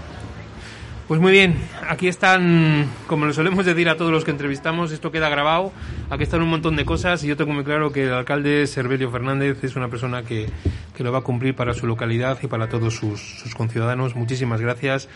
Pues 1.08 1.22
muy 1.22 1.32
bien, 1.32 1.56
aquí 1.88 2.06
están, 2.06 2.86
como 3.06 3.24
le 3.24 3.32
solemos 3.32 3.64
decir 3.64 3.88
a 3.88 3.96
todos 3.96 4.12
los 4.12 4.24
que 4.24 4.30
entrevistamos, 4.30 4.92
esto 4.92 5.10
queda 5.10 5.30
grabado, 5.30 5.72
aquí 6.10 6.24
están 6.24 6.42
un 6.42 6.50
montón 6.50 6.76
de 6.76 6.84
cosas 6.84 7.24
y 7.24 7.28
yo 7.28 7.34
tengo 7.34 7.54
muy 7.54 7.64
claro 7.64 7.90
que 7.92 8.04
el 8.04 8.12
alcalde 8.12 8.66
Servelio 8.66 9.10
Fernández 9.10 9.64
es 9.64 9.74
una 9.74 9.88
persona 9.88 10.22
que, 10.22 10.50
que 10.94 11.02
lo 11.02 11.10
va 11.10 11.20
a 11.20 11.22
cumplir 11.22 11.56
para 11.56 11.72
su 11.72 11.86
localidad 11.86 12.38
y 12.42 12.46
para 12.46 12.68
todos 12.68 12.94
sus, 12.94 13.22
sus 13.40 13.54
conciudadanos. 13.54 14.16
Muchísimas 14.16 14.60
gracias. 14.60 15.08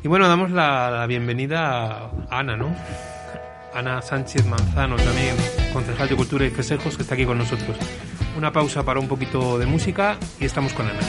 Y 0.00 0.06
bueno, 0.06 0.28
damos 0.28 0.52
la, 0.52 0.92
la 0.92 1.06
bienvenida 1.08 2.08
a 2.30 2.38
Ana, 2.38 2.56
¿no? 2.56 2.76
Ana 3.74 4.02
Sánchez 4.02 4.46
Manzano, 4.46 4.94
también 4.94 5.34
concejal 5.72 6.08
de 6.08 6.14
Cultura 6.14 6.46
y 6.46 6.50
Fesejos, 6.50 6.96
que 6.96 7.02
está 7.02 7.16
aquí 7.16 7.26
con 7.26 7.38
nosotros. 7.38 7.76
Una 8.38 8.52
pausa 8.52 8.84
para 8.84 9.00
un 9.00 9.08
poquito 9.08 9.58
de 9.58 9.66
música 9.66 10.18
y 10.38 10.44
estamos 10.44 10.72
con 10.72 10.86
Ana. 10.86 11.00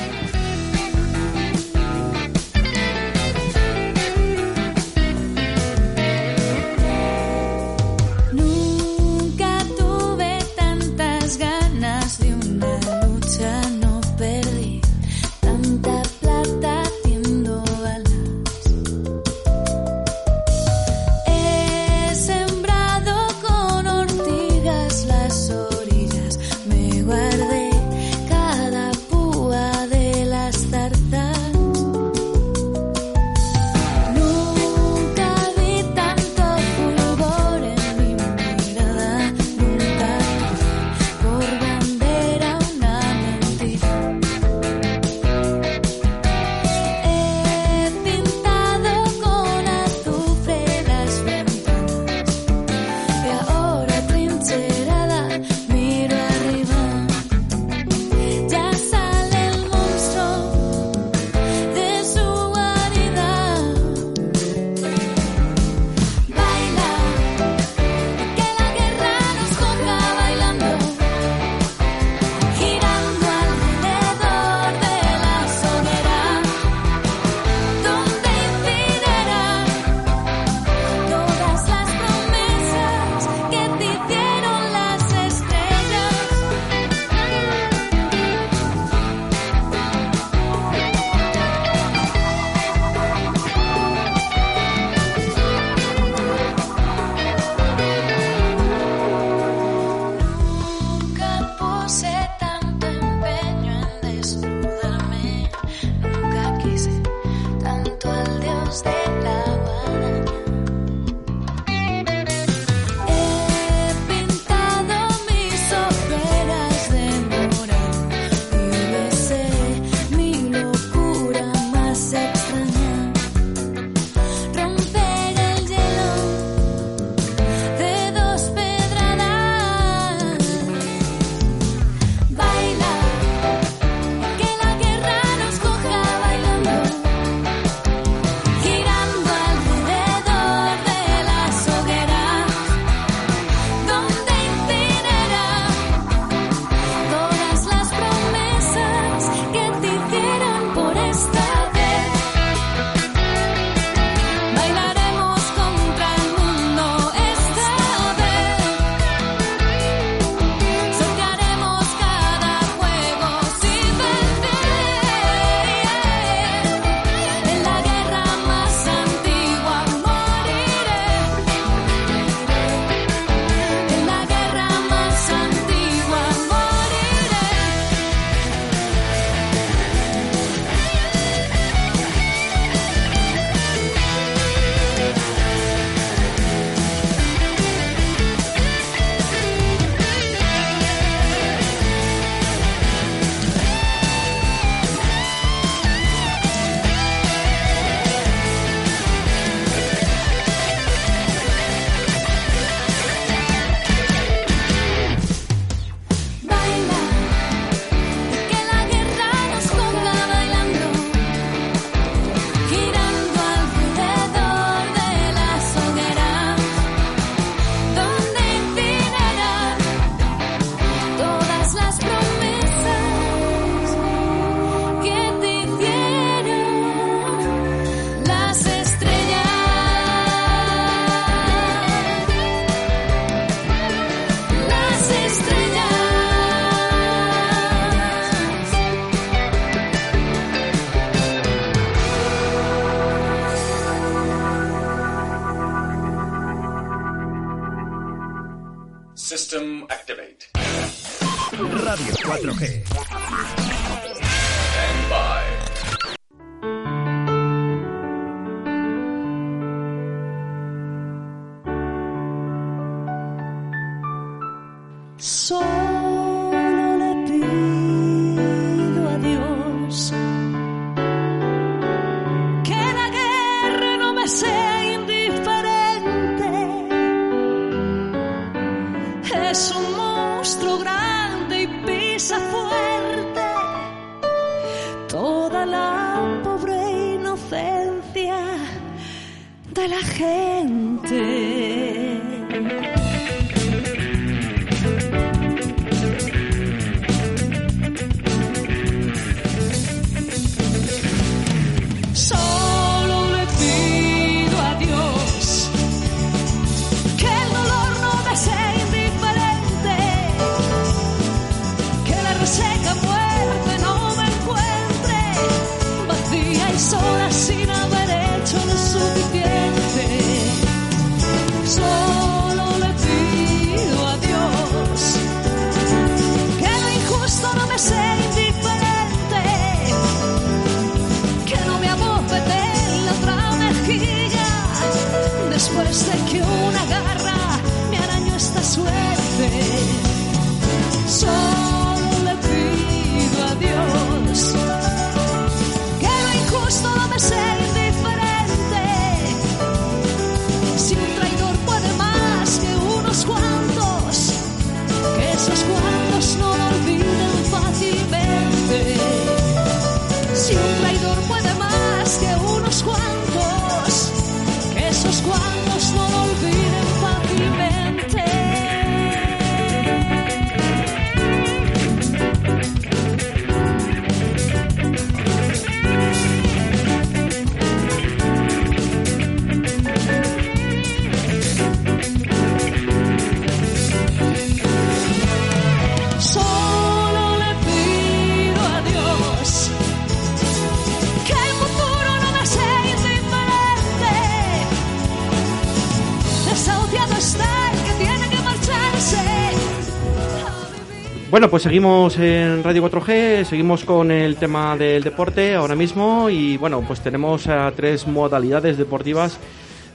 Bueno, 401.30 401.50
pues 401.50 401.64
seguimos 401.64 402.18
en 402.20 402.64
Radio 402.64 402.90
4G, 402.90 403.44
seguimos 403.44 403.84
con 403.84 404.12
el 404.12 404.38
tema 404.38 404.78
del 404.78 405.04
deporte 405.04 405.56
ahora 405.56 405.76
mismo 405.76 406.30
y 406.30 406.56
bueno, 406.56 406.82
pues 406.88 407.02
tenemos 407.02 407.48
eh, 407.48 407.52
tres 407.76 408.08
modalidades 408.08 408.78
deportivas 408.78 409.38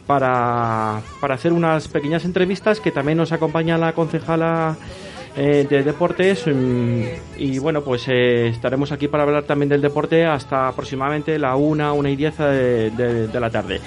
para, 0.07 1.01
para 1.23 1.35
hacer 1.35 1.53
unas 1.55 1.89
pequeñas 1.89 2.27
entrevistas 2.27 2.81
que 2.81 2.91
también 2.91 3.17
nos 3.17 3.33
acompaña 3.33 3.79
la 3.79 3.95
concejala 3.95 4.77
eh, 5.35 5.67
de 5.71 5.83
deportes 5.83 6.45
mm, 6.47 7.03
y 7.39 7.59
bueno, 7.59 7.81
pues 7.83 8.05
eh, 8.09 8.49
estaremos 8.49 8.93
aquí 8.93 9.09
para 9.09 9.23
hablar 9.23 9.45
también 9.45 9.71
del 9.71 9.81
deporte 9.81 10.27
hasta 10.27 10.69
aproximadamente 10.69 11.39
la 11.39 11.57
una, 11.57 11.95
una 11.95 12.11
y 12.11 12.17
diez 12.17 12.37
de, 12.37 12.91
de- 12.91 13.41
la 13.41 13.49
tarde. 13.49 13.81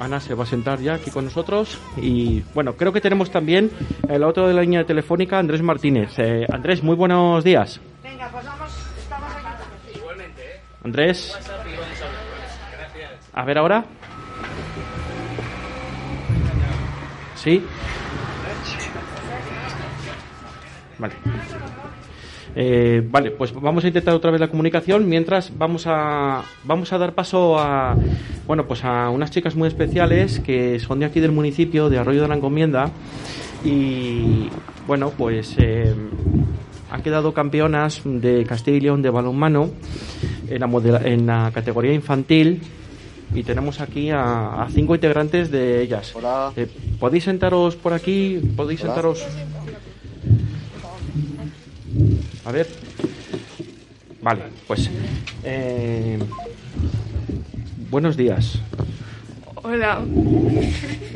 Ana 0.00 0.20
se 0.20 0.34
va 0.34 0.44
a 0.44 0.46
sentar 0.46 0.80
ya 0.80 0.94
aquí 0.94 1.10
con 1.10 1.24
nosotros 1.24 1.80
y 1.96 2.42
bueno, 2.54 2.74
creo 2.74 2.92
que 2.92 3.00
tenemos 3.00 3.30
también 3.30 3.70
el 4.08 4.22
otro 4.24 4.48
de 4.48 4.54
la 4.54 4.62
línea 4.62 4.84
telefónica, 4.84 5.38
Andrés 5.38 5.62
Martínez. 5.62 6.18
Eh, 6.18 6.46
Andrés, 6.52 6.82
muy 6.82 6.96
buenos 6.96 7.44
días. 7.44 7.80
Venga, 8.02 8.28
pues 8.30 8.44
vamos, 8.44 8.72
estamos 8.98 9.30
aquí. 9.32 10.00
Andrés. 10.84 11.38
A 13.32 13.44
ver 13.44 13.58
ahora. 13.58 13.84
Sí. 17.36 17.64
Vale. 20.98 21.14
Eh, 22.56 23.02
vale, 23.10 23.32
pues 23.32 23.52
vamos 23.52 23.82
a 23.82 23.88
intentar 23.88 24.14
otra 24.14 24.30
vez 24.30 24.40
la 24.40 24.46
comunicación 24.48 25.08
mientras 25.08 25.50
vamos 25.58 25.86
a 25.88 26.42
vamos 26.64 26.92
a 26.92 26.98
dar 26.98 27.12
paso 27.12 27.58
a 27.58 27.96
bueno 28.46 28.66
pues 28.68 28.84
a 28.84 29.10
unas 29.10 29.32
chicas 29.32 29.56
muy 29.56 29.66
especiales 29.66 30.38
que 30.38 30.78
son 30.78 31.00
de 31.00 31.06
aquí 31.06 31.18
del 31.18 31.32
municipio 31.32 31.90
de 31.90 31.98
Arroyo 31.98 32.22
de 32.22 32.28
la 32.28 32.36
Encomienda 32.36 32.92
y 33.64 34.48
bueno 34.86 35.10
pues 35.18 35.56
eh, 35.58 35.92
han 36.92 37.02
quedado 37.02 37.34
campeonas 37.34 38.02
de 38.04 38.44
Castilla 38.44 38.76
y 38.76 38.80
León 38.82 39.02
de 39.02 39.10
balonmano 39.10 39.70
en 40.48 40.60
la, 40.60 40.68
modela- 40.68 41.02
en 41.04 41.26
la 41.26 41.50
categoría 41.52 41.92
infantil 41.92 42.62
y 43.34 43.42
tenemos 43.42 43.80
aquí 43.80 44.10
a, 44.10 44.62
a 44.62 44.68
cinco 44.70 44.94
integrantes 44.94 45.50
de 45.50 45.82
ellas. 45.82 46.12
Hola. 46.14 46.52
Eh, 46.54 46.68
¿Podéis 47.00 47.24
sentaros 47.24 47.74
por 47.74 47.92
aquí? 47.94 48.38
¿Podéis 48.56 48.80
Hola. 48.82 48.92
sentaros? 48.94 49.26
A 52.44 52.52
ver. 52.52 52.66
Vale, 54.22 54.42
pues. 54.66 54.90
eh, 55.44 56.18
buenos 57.90 58.16
días. 58.16 58.58
Hola, 59.56 60.00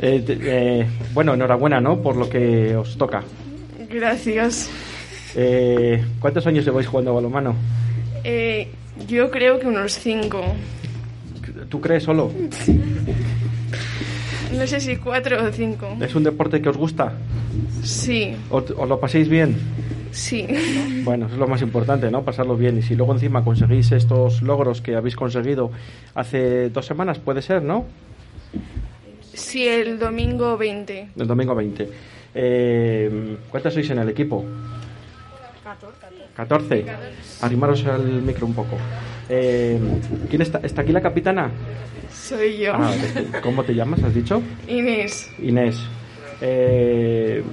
Eh, 0.01 0.23
eh, 0.27 0.85
bueno, 1.13 1.33
enhorabuena, 1.33 1.79
¿no? 1.81 2.01
Por 2.01 2.15
lo 2.15 2.29
que 2.29 2.75
os 2.75 2.97
toca. 2.97 3.23
gracias. 3.89 4.69
Eh, 5.35 6.03
¿Cuántos 6.19 6.45
años 6.47 6.65
lleváis 6.65 6.87
jugando 6.87 7.11
a 7.11 7.15
balonmano? 7.15 7.55
Eh, 8.23 8.67
yo 9.07 9.29
creo 9.29 9.59
que 9.59 9.67
unos 9.67 9.93
cinco. 9.93 10.41
¿Tú 11.69 11.79
crees 11.81 12.03
solo? 12.03 12.31
No 14.55 14.65
sé 14.67 14.79
si 14.79 14.95
cuatro 14.97 15.43
o 15.45 15.51
cinco. 15.51 15.95
¿Es 16.01 16.15
un 16.15 16.23
deporte 16.23 16.61
que 16.61 16.69
os 16.69 16.77
gusta? 16.77 17.13
Sí, 17.83 18.33
¿Os, 18.49 18.63
os 18.71 18.89
lo 18.89 18.99
paséis 18.99 19.27
bien? 19.29 19.55
Sí. 20.11 20.47
Bueno, 21.03 21.25
eso 21.25 21.35
es 21.35 21.39
lo 21.39 21.47
más 21.47 21.61
importante, 21.61 22.09
¿no? 22.11 22.23
Pasarlo 22.23 22.55
bien. 22.55 22.77
Y 22.77 22.81
si 22.81 22.95
luego 22.95 23.13
encima 23.13 23.43
conseguís 23.43 23.91
estos 23.91 24.41
logros 24.41 24.81
que 24.81 24.95
habéis 24.95 25.15
conseguido 25.15 25.71
hace 26.15 26.69
dos 26.69 26.85
semanas, 26.85 27.19
puede 27.19 27.41
ser, 27.41 27.61
¿no? 27.63 27.85
Sí, 29.33 29.67
el 29.67 29.97
domingo 29.99 30.57
20. 30.57 31.09
El 31.17 31.27
domingo 31.27 31.55
20. 31.55 31.89
Eh, 32.35 33.37
¿Cuántas 33.49 33.73
sois 33.73 33.89
en 33.89 33.99
el 33.99 34.09
equipo? 34.09 34.45
14. 36.35 36.85
Arrimaros 37.41 37.85
al 37.85 38.21
micro 38.21 38.45
un 38.45 38.53
poco. 38.53 38.77
Eh, 39.27 39.79
¿Quién 40.29 40.41
está? 40.41 40.59
¿Está 40.63 40.81
aquí 40.81 40.91
la 40.91 41.01
capitana? 41.01 41.51
Soy 42.11 42.57
yo. 42.57 42.73
Ah, 42.73 42.93
¿Cómo 43.43 43.63
te 43.63 43.75
llamas? 43.75 44.01
¿Has 44.03 44.13
dicho? 44.13 44.41
Inés. 44.67 45.29
Inés. 45.41 45.77
Eh, 46.41 47.43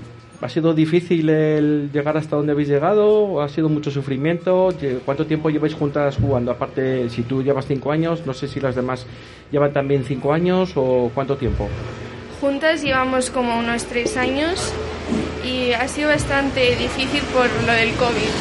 ¿Ha 0.40 0.49
sido 0.51 0.75
difícil 0.75 1.31
el 1.31 1.90
llegar 1.92 2.16
hasta 2.16 2.37
donde 2.37 2.53
habéis 2.53 2.68
llegado? 2.68 3.09
¿O 3.25 3.40
¿Ha 3.40 3.49
sido 3.49 3.68
mucho 3.68 3.90
sufrimiento? 3.90 4.68
¿Cuánto 5.05 5.27
tiempo 5.27 5.49
lleváis 5.49 5.75
juntas 5.75 6.16
jugando? 6.20 6.51
Aparte, 6.51 7.09
si 7.09 7.22
tú 7.22 7.42
llevas 7.42 7.66
cinco 7.66 7.90
años, 7.90 8.27
no 8.27 8.35
sé 8.35 8.46
si 8.46 8.61
las 8.61 8.75
demás 8.75 9.07
llevan 9.51 9.72
también 9.72 10.05
cinco 10.05 10.33
años 10.33 10.72
o 10.77 11.11
cuánto 11.14 11.37
tiempo. 11.37 11.68
juntas 12.40 12.83
llevamos 12.83 13.31
como 13.31 13.59
unos 13.59 13.85
tres 13.85 14.16
años 14.18 14.72
y 15.42 15.72
ha 15.72 15.88
sido 15.88 16.11
bastante 16.11 16.77
difícil 16.77 17.22
por 17.33 17.46
lo 17.66 17.72
del 17.72 17.92
COVID. 17.94 18.33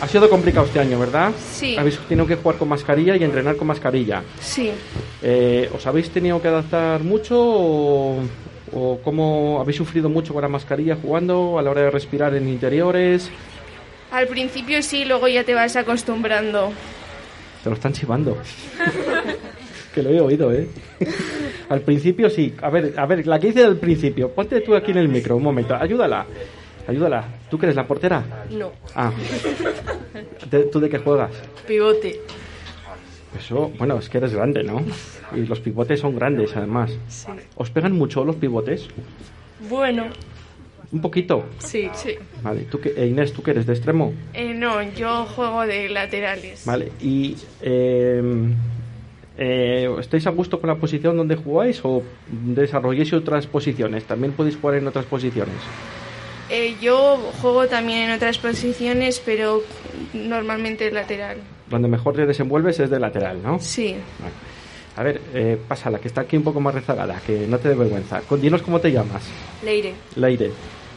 Ha 0.00 0.08
sido 0.08 0.28
complicado 0.30 0.66
este 0.66 0.80
año, 0.80 0.98
¿verdad? 0.98 1.32
Sí. 1.52 1.76
Habéis 1.76 1.98
tenido 2.00 2.26
que 2.26 2.36
jugar 2.36 2.56
con 2.58 2.68
mascarilla 2.68 3.14
y 3.16 3.24
entrenar 3.24 3.56
con 3.56 3.66
mascarilla. 3.66 4.22
Sí. 4.40 4.70
Eh, 5.22 5.70
¿Os 5.74 5.86
habéis 5.86 6.10
tenido 6.10 6.40
que 6.40 6.48
adaptar 6.48 7.02
mucho 7.02 7.36
o, 7.38 8.18
o 8.72 8.98
cómo 9.02 9.58
habéis 9.60 9.76
sufrido 9.76 10.08
mucho 10.08 10.32
con 10.32 10.42
la 10.42 10.48
mascarilla 10.48 10.96
jugando 10.96 11.58
a 11.58 11.62
la 11.62 11.70
hora 11.70 11.82
de 11.82 11.90
respirar 11.90 12.34
en 12.34 12.48
interiores? 12.48 13.30
Al 14.10 14.26
principio 14.28 14.82
sí, 14.82 15.04
luego 15.04 15.28
ya 15.28 15.44
te 15.44 15.54
vas 15.54 15.76
acostumbrando. 15.76 16.72
Te 17.62 17.70
lo 17.70 17.74
están 17.76 17.92
chivando. 17.92 18.36
que 19.94 20.02
lo 20.02 20.10
he 20.10 20.20
oído, 20.20 20.52
¿eh? 20.52 20.68
al 21.68 21.80
principio 21.80 22.30
sí. 22.30 22.54
A 22.62 22.70
ver, 22.70 22.94
a 22.96 23.06
ver, 23.06 23.26
la 23.26 23.38
que 23.38 23.48
hice 23.48 23.64
al 23.64 23.76
principio. 23.78 24.30
Ponte 24.30 24.60
tú 24.60 24.74
aquí 24.74 24.90
en 24.92 24.98
el 24.98 25.08
micro, 25.08 25.36
un 25.36 25.42
momento. 25.42 25.74
Ayúdala. 25.74 26.26
Ayúdala. 26.86 27.24
¿Tú 27.50 27.58
que 27.58 27.66
eres 27.66 27.76
la 27.76 27.86
portera? 27.86 28.22
No, 28.50 28.70
Ah. 28.94 29.10
¿De- 30.50 30.64
¿Tú 30.64 30.78
de 30.80 30.88
qué 30.88 30.98
juegas? 30.98 31.30
pivote. 31.66 32.20
Eso, 33.38 33.70
bueno, 33.78 33.98
es 33.98 34.08
que 34.08 34.18
eres 34.18 34.32
grande, 34.34 34.62
¿no? 34.62 34.82
Y 35.34 35.40
los 35.46 35.60
pivotes 35.60 36.00
son 36.00 36.14
grandes, 36.16 36.56
además. 36.56 36.92
Sí. 37.08 37.26
¿Os 37.56 37.70
pegan 37.70 37.92
mucho 37.92 38.24
los 38.24 38.36
pivotes? 38.36 38.88
Bueno, 39.68 40.06
Un 40.92 41.00
poquito. 41.00 41.44
sí. 41.58 41.88
Sí. 41.94 42.14
Vale. 42.42 42.62
¿Tú 42.70 42.80
qué, 42.80 42.94
eh, 42.96 43.06
Inés, 43.06 43.32
¿tú 43.32 43.42
qué 43.42 43.50
eres? 43.52 43.66
¿De 43.66 43.72
extremo? 43.74 44.12
Eh, 44.34 44.54
no, 44.54 44.80
yo 44.94 45.24
juego 45.26 45.66
de 45.66 45.88
laterales. 45.88 46.64
Vale. 46.64 46.92
¿Y 47.00 47.36
eh, 47.62 48.22
eh, 49.38 49.90
estáis 49.98 50.26
a 50.26 50.30
gusto 50.30 50.60
con 50.60 50.68
la 50.68 50.76
posición 50.76 51.16
donde 51.16 51.36
jugáis 51.36 51.80
o 51.84 52.02
desarrolláis 52.30 53.12
otras 53.12 53.46
posiciones? 53.46 54.04
También 54.04 54.32
podéis 54.32 54.56
jugar 54.56 54.76
en 54.76 54.86
otras 54.86 55.06
posiciones. 55.06 55.56
Eh, 56.48 56.76
yo 56.80 57.16
juego 57.42 57.66
también 57.66 58.02
en 58.02 58.12
otras 58.12 58.38
posiciones, 58.38 59.20
pero 59.24 59.62
normalmente 60.14 60.90
lateral. 60.92 61.38
Donde 61.70 61.88
mejor 61.88 62.14
te 62.14 62.26
desenvuelves 62.26 62.78
es 62.80 62.90
de 62.90 63.00
lateral, 63.00 63.42
¿no? 63.42 63.58
Sí. 63.58 63.96
Vale. 64.20 64.32
A 64.96 65.02
ver, 65.02 65.20
eh, 65.34 65.58
pasa 65.68 65.90
la 65.90 65.98
que 65.98 66.08
está 66.08 66.22
aquí 66.22 66.36
un 66.36 66.42
poco 66.44 66.60
más 66.60 66.74
rezagada, 66.74 67.20
que 67.26 67.46
no 67.46 67.58
te 67.58 67.68
dé 67.68 67.74
vergüenza. 67.74 68.20
Con- 68.22 68.40
Dinos 68.40 68.62
cómo 68.62 68.80
te 68.80 68.90
llamas. 68.92 69.24
Leire. 69.64 69.92
Leire. 70.14 70.50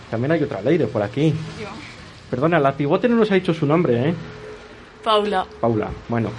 También 0.09 0.31
hay 0.31 0.41
otra 0.43 0.61
Leire 0.61 0.87
por 0.87 1.01
aquí. 1.01 1.33
Perdona, 2.29 2.59
la 2.59 2.73
pivote 2.77 3.09
no 3.09 3.15
nos 3.15 3.29
ha 3.31 3.35
dicho 3.35 3.53
su 3.53 3.65
nombre, 3.65 4.09
¿eh? 4.09 4.13
Paula. 5.03 5.45
Paula. 5.59 5.89
Bueno. 6.07 6.29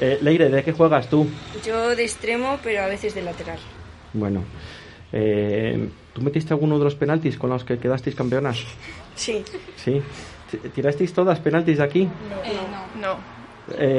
Eh, 0.00 0.18
Leire, 0.22 0.48
¿de 0.48 0.62
qué 0.62 0.72
juegas 0.72 1.08
tú? 1.10 1.26
Yo 1.64 1.94
de 1.94 2.02
extremo, 2.04 2.58
pero 2.62 2.82
a 2.82 2.86
veces 2.86 3.14
de 3.14 3.22
lateral. 3.22 3.58
Bueno. 4.12 4.42
Eh, 5.12 5.88
¿Tú 6.12 6.22
metiste 6.22 6.52
alguno 6.54 6.78
de 6.78 6.84
los 6.84 6.94
penaltis 6.94 7.36
con 7.36 7.50
los 7.50 7.64
que 7.64 7.78
quedasteis 7.78 8.16
campeonas? 8.16 8.58
Sí. 9.14 9.44
Sí. 9.76 10.00
¿Tirasteis 10.74 11.12
todas 11.12 11.38
penaltis 11.40 11.78
de 11.78 11.84
aquí? 11.84 12.04
No. 12.04 13.12
Eh, 13.12 13.14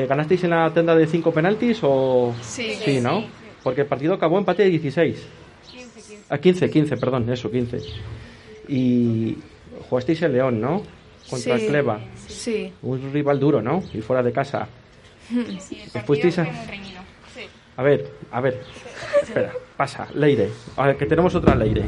¿Ganasteis 0.07 0.43
en 0.43 0.51
la 0.51 0.71
tenda 0.73 0.95
de 0.95 1.07
5 1.07 1.31
penaltis 1.33 1.79
o...? 1.81 2.33
Sí. 2.41 2.75
Sí, 2.83 3.01
¿no? 3.01 3.25
Porque 3.63 3.81
el 3.81 3.87
partido 3.87 4.13
acabó 4.13 4.37
empate 4.37 4.63
de 4.63 4.69
16. 4.69 5.27
A 6.29 6.37
15, 6.37 6.69
15, 6.69 6.97
perdón, 6.97 7.31
eso, 7.31 7.49
15. 7.49 7.79
Y 8.67 9.37
jugasteis 9.89 10.21
en 10.23 10.33
León, 10.33 10.61
¿no? 10.61 10.83
Contra 11.29 11.57
Sí. 11.57 11.67
Cleva. 11.67 11.99
Sí. 12.27 12.71
Un 12.83 13.11
rival 13.11 13.39
duro, 13.39 13.61
¿no? 13.61 13.83
Y 13.93 14.01
fuera 14.01 14.21
de 14.21 14.31
casa. 14.31 14.67
¿Os 15.95 16.03
fuisteis 16.05 16.37
a... 16.39 16.47
A 17.77 17.83
ver, 17.83 18.09
a 18.31 18.39
ver. 18.41 18.61
Espera, 19.21 19.51
pasa. 19.75 20.07
Leire. 20.13 20.49
A 20.77 20.87
ver, 20.87 20.97
que 20.97 21.05
tenemos 21.05 21.33
otra 21.35 21.55
Leire. 21.55 21.83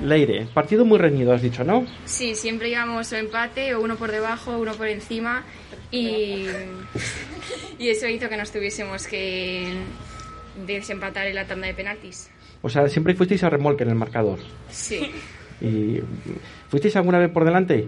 Leire, 0.00 0.46
partido 0.54 0.84
muy 0.84 0.98
reñido, 0.98 1.32
has 1.32 1.42
dicho, 1.42 1.64
¿no? 1.64 1.84
Sí, 2.04 2.36
siempre 2.36 2.68
íbamos 2.68 3.10
o 3.12 3.16
empate 3.16 3.74
o 3.74 3.80
uno 3.80 3.96
por 3.96 4.12
debajo, 4.12 4.56
uno 4.56 4.72
por 4.74 4.86
encima 4.86 5.42
y, 5.90 6.46
y 7.78 7.88
eso 7.88 8.06
hizo 8.08 8.28
que 8.28 8.36
nos 8.36 8.50
tuviésemos 8.50 9.06
que 9.06 9.72
desempatar 10.66 11.26
en 11.26 11.34
la 11.34 11.46
tanda 11.46 11.66
de 11.66 11.74
penaltis. 11.74 12.30
O 12.62 12.68
sea, 12.68 12.88
siempre 12.88 13.14
fuisteis 13.14 13.44
a 13.44 13.50
remolque 13.50 13.84
en 13.84 13.90
el 13.90 13.94
marcador. 13.94 14.38
Sí. 14.70 15.10
¿Y 15.60 16.00
fuisteis 16.68 16.96
alguna 16.96 17.18
vez 17.18 17.30
por 17.30 17.44
delante? 17.44 17.86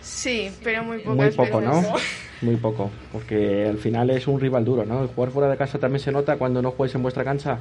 Sí, 0.00 0.50
pero 0.62 0.84
muy 0.84 0.98
pocas 0.98 1.16
Muy 1.16 1.30
poco, 1.30 1.60
veces. 1.60 1.82
¿no? 1.82 1.96
Muy 2.42 2.56
poco, 2.56 2.90
porque 3.10 3.64
al 3.66 3.78
final 3.78 4.10
es 4.10 4.26
un 4.26 4.38
rival 4.38 4.64
duro, 4.64 4.84
¿no? 4.84 5.02
El 5.02 5.08
jugar 5.08 5.30
fuera 5.30 5.48
de 5.48 5.56
casa 5.56 5.78
también 5.78 6.00
se 6.00 6.12
nota 6.12 6.36
cuando 6.36 6.60
no 6.60 6.72
juegues 6.72 6.94
en 6.94 7.02
vuestra 7.02 7.24
cancha, 7.24 7.58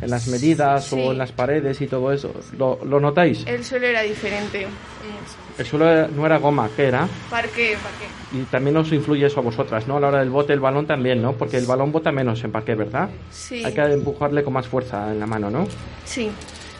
en 0.00 0.10
las 0.10 0.28
medidas 0.28 0.86
Sí. 0.86 0.96
o 0.98 1.12
en 1.12 1.18
las 1.18 1.32
paredes 1.32 1.80
y 1.80 1.86
todo 1.86 2.12
eso. 2.12 2.32
¿Lo, 2.58 2.78
lo 2.84 3.00
notáis? 3.00 3.44
El 3.46 3.64
suelo 3.64 3.86
era 3.86 4.02
diferente. 4.02 4.66
El 5.58 5.64
suelo 5.64 6.08
no 6.08 6.26
era 6.26 6.36
goma, 6.38 6.68
¿qué 6.76 6.84
era? 6.88 7.08
Parque, 7.30 7.76
parque. 7.82 8.06
Y 8.32 8.42
también 8.50 8.76
os 8.76 8.92
influye 8.92 9.24
eso 9.26 9.40
a 9.40 9.42
vosotras, 9.42 9.86
¿no? 9.88 9.96
A 9.96 10.00
la 10.00 10.08
hora 10.08 10.18
del 10.20 10.28
bote, 10.30 10.52
el 10.52 10.60
balón 10.60 10.86
también, 10.86 11.22
¿no? 11.22 11.32
Porque 11.32 11.56
el 11.56 11.64
balón 11.66 11.92
bota 11.92 12.12
menos 12.12 12.44
en 12.44 12.52
parque, 12.52 12.74
¿verdad? 12.74 13.08
Sí. 13.30 13.64
Hay 13.64 13.72
que 13.72 13.80
empujarle 13.80 14.42
con 14.44 14.52
más 14.52 14.68
fuerza 14.68 15.10
en 15.12 15.18
la 15.20 15.26
mano, 15.26 15.48
¿no? 15.50 15.66
Sí. 16.04 16.30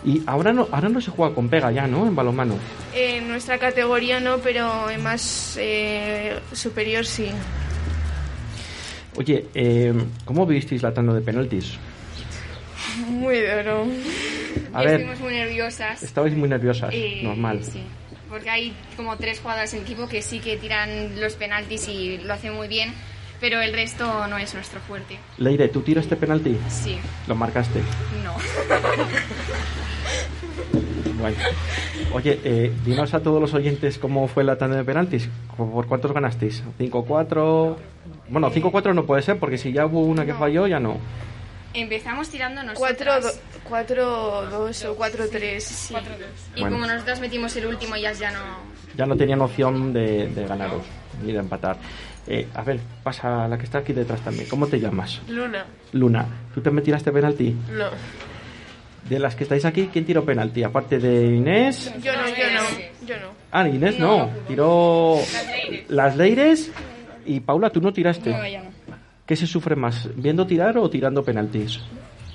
Y 0.05 0.23
ahora 0.27 0.53
no, 0.53 0.69
ahora 0.71 0.89
no 0.91 1.01
se 1.01 1.11
juega 1.11 1.35
con 1.35 1.49
pega 1.49 1.73
ya, 1.73 1.87
¿no? 1.87 2.07
En 2.07 2.15
balonmano. 2.15 2.55
En 2.95 3.27
nuestra 3.29 3.59
categoría 3.59 4.21
no, 4.21 4.39
pero 4.39 4.91
en 4.91 5.03
más 5.03 5.57
eh, 5.59 6.39
superior 6.53 7.07
sí. 7.07 7.31
Oye, 9.17 9.47
eh, 9.55 9.95
¿cómo 10.27 10.45
visteis 10.47 10.83
la 10.83 10.93
tanda 10.93 11.15
de 11.15 11.23
penaltis? 11.23 11.79
Muy 13.09 13.41
duro. 13.41 13.87
A 14.73 14.81
ver, 14.81 14.89
estuvimos 15.01 15.21
muy 15.21 15.33
nerviosas. 15.35 16.03
estabais 16.03 16.35
muy 16.37 16.49
nerviosas, 16.49 16.91
Eh, 16.95 17.21
normal. 17.23 17.63
Sí, 17.65 17.81
porque 18.29 18.51
hay 18.51 18.73
como 18.97 19.17
tres 19.17 19.41
jugadoras 19.41 19.73
en 19.75 19.83
equipo 19.83 20.09
que 20.09 20.23
sí 20.23 20.41
que 20.41 20.57
tiran 20.57 21.21
los 21.21 21.35
penaltis 21.35 21.89
y 21.89 22.19
lo 22.19 22.35
hacen 22.35 22.55
muy 22.55 22.69
bien, 22.69 22.93
pero 23.41 23.61
el 23.61 23.73
resto 23.73 24.27
no 24.29 24.39
es 24.39 24.55
nuestro 24.55 24.81
fuerte. 24.81 25.19
Leire, 25.39 25.69
¿tú 25.69 25.81
tiraste 25.83 26.17
penalti? 26.17 26.57
Sí, 26.69 26.99
Lo 27.27 27.35
marcaste. 27.35 27.81
no. 28.25 28.35
Bueno. 31.19 31.37
Oye, 32.13 32.39
eh, 32.45 32.73
dinos 32.85 33.15
a 33.15 33.21
todos 33.21 33.41
los 33.41 33.55
oyentes 33.55 33.97
cómo 33.99 34.29
fue 34.29 34.45
la 34.45 34.59
tanda 34.59 34.77
de 34.77 34.85
penaltis. 34.85 35.29
¿Por 35.57 35.87
cuántos 35.87 36.13
ganasteis? 36.13 36.63
¿5-4? 36.79 37.77
Bueno, 38.29 38.51
5-4 38.51 38.95
no 38.95 39.07
puede 39.07 39.23
ser, 39.23 39.39
porque 39.39 39.57
si 39.57 39.73
ya 39.73 39.87
hubo 39.87 40.01
una 40.03 40.27
que 40.27 40.33
No. 40.33 40.39
falló, 40.39 40.67
ya 40.67 40.79
no. 40.79 40.99
Empezamos 41.77 42.29
tirando 42.31 42.63
Cuatro, 42.75 43.15
nosotras. 43.15 43.37
do- 43.37 43.61
cuatro, 43.69 44.47
dos 44.51 44.85
o 44.87 44.95
cuatro, 44.97 45.29
tres. 45.31 45.65
Sí. 45.65 45.95
Y 46.55 46.61
Bueno. 46.61 46.77
como 46.77 46.87
nosotras 46.91 47.21
metimos 47.21 47.55
el 47.57 47.67
último, 47.67 47.95
ellas 47.97 48.19
ya 48.19 48.31
no. 48.31 48.41
Ya 48.97 49.05
no 49.05 49.15
tenían 49.17 49.41
opción 49.43 49.93
de, 49.93 50.29
de 50.29 50.47
ganaros 50.47 50.83
ni 51.23 51.33
de 51.33 51.39
empatar. 51.39 51.77
Eh, 52.27 52.49
a 52.55 52.63
ver, 52.63 52.81
pasa 53.03 53.47
la 53.47 53.59
que 53.59 53.65
está 53.65 53.79
aquí 53.79 53.93
detrás 53.93 54.21
también. 54.23 54.49
¿Cómo 54.49 54.67
te 54.67 54.81
llamas? 54.81 55.21
Luna. 55.29 55.65
Luna. 55.93 56.27
¿Tú 56.55 56.61
te 56.61 56.71
tiraste 56.81 57.13
penalti? 57.13 57.55
No. 57.71 57.87
De 59.09 59.19
las 59.21 59.37
que 59.37 59.45
estáis 59.45 59.65
aquí, 59.65 59.89
¿quién 59.93 60.05
tiró 60.05 60.25
penalti? 60.25 60.65
Aparte 60.65 60.99
de 60.99 61.27
Inés. 61.37 61.93
Yo 62.03 62.13
no, 62.17 62.27
yo 62.29 62.51
no. 62.53 63.07
Yo 63.07 63.17
no. 63.21 63.29
Ah, 63.53 63.69
Inés 63.69 63.99
no. 64.01 64.31
Tiró 64.49 65.19
las 65.89 66.17
Leires 66.17 66.73
y 67.25 67.39
Paula, 67.41 67.71
tú 67.71 67.81
no 67.81 67.93
tiraste. 67.93 68.31
No, 68.31 68.47
ya 68.47 68.63
no. 68.63 68.66
¿Qué 69.27 69.37
se 69.37 69.47
sufre 69.47 69.75
más? 69.77 70.09
¿Viendo 70.15 70.47
tirar 70.47 70.79
o 70.79 70.89
tirando 70.89 71.25
penaltis? 71.25 71.81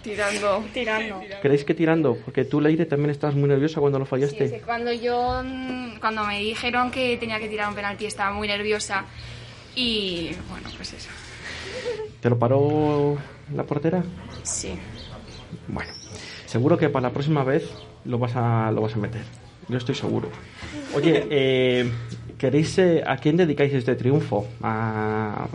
Tirando. 0.03 0.63
Tirando. 0.73 1.21
¿Creéis 1.41 1.63
que 1.63 1.73
tirando? 1.73 2.17
Porque 2.25 2.43
tú, 2.43 2.59
Leire, 2.59 2.85
también 2.85 3.11
estabas 3.11 3.35
muy 3.35 3.47
nerviosa 3.47 3.79
cuando 3.79 3.99
lo 3.99 4.05
Sí, 4.05 4.09
fallaste. 4.09 4.45
es 4.45 4.51
que 4.51 4.61
cuando 4.61 4.91
yo, 4.91 5.41
mm, 5.43 5.99
cuando 5.99 6.25
me 6.25 6.39
dijeron 6.39 6.91
que 6.91 7.17
tenía 7.17 7.39
que 7.39 7.47
tirar 7.47 7.69
un 7.69 7.75
penalti, 7.75 8.05
estaba 8.07 8.33
muy 8.33 8.47
nerviosa 8.47 9.05
y 9.75 10.31
bueno, 10.49 10.69
pues 10.75 10.93
eso. 10.93 11.09
¿Te 12.19 12.29
lo 12.29 12.37
paró 12.37 13.17
la 13.55 13.63
portera? 13.63 14.03
Sí. 14.43 14.73
Bueno, 15.67 15.91
seguro 16.45 16.77
que 16.77 16.89
para 16.89 17.07
la 17.07 17.13
próxima 17.13 17.43
vez 17.43 17.69
lo 18.05 18.17
vas 18.17 18.35
a, 18.35 18.71
lo 18.71 18.81
vas 18.81 18.95
a 18.95 18.97
meter. 18.97 19.21
Yo 19.69 19.77
estoy 19.77 19.95
seguro. 19.95 20.29
Oye, 20.95 21.25
eh, 21.29 21.89
¿queréis 22.41 22.77
eh, 22.79 23.03
a 23.05 23.15
quién 23.17 23.37
dedicáis 23.37 23.71
este 23.73 23.95
triunfo? 23.95 24.47
A- 24.63 25.47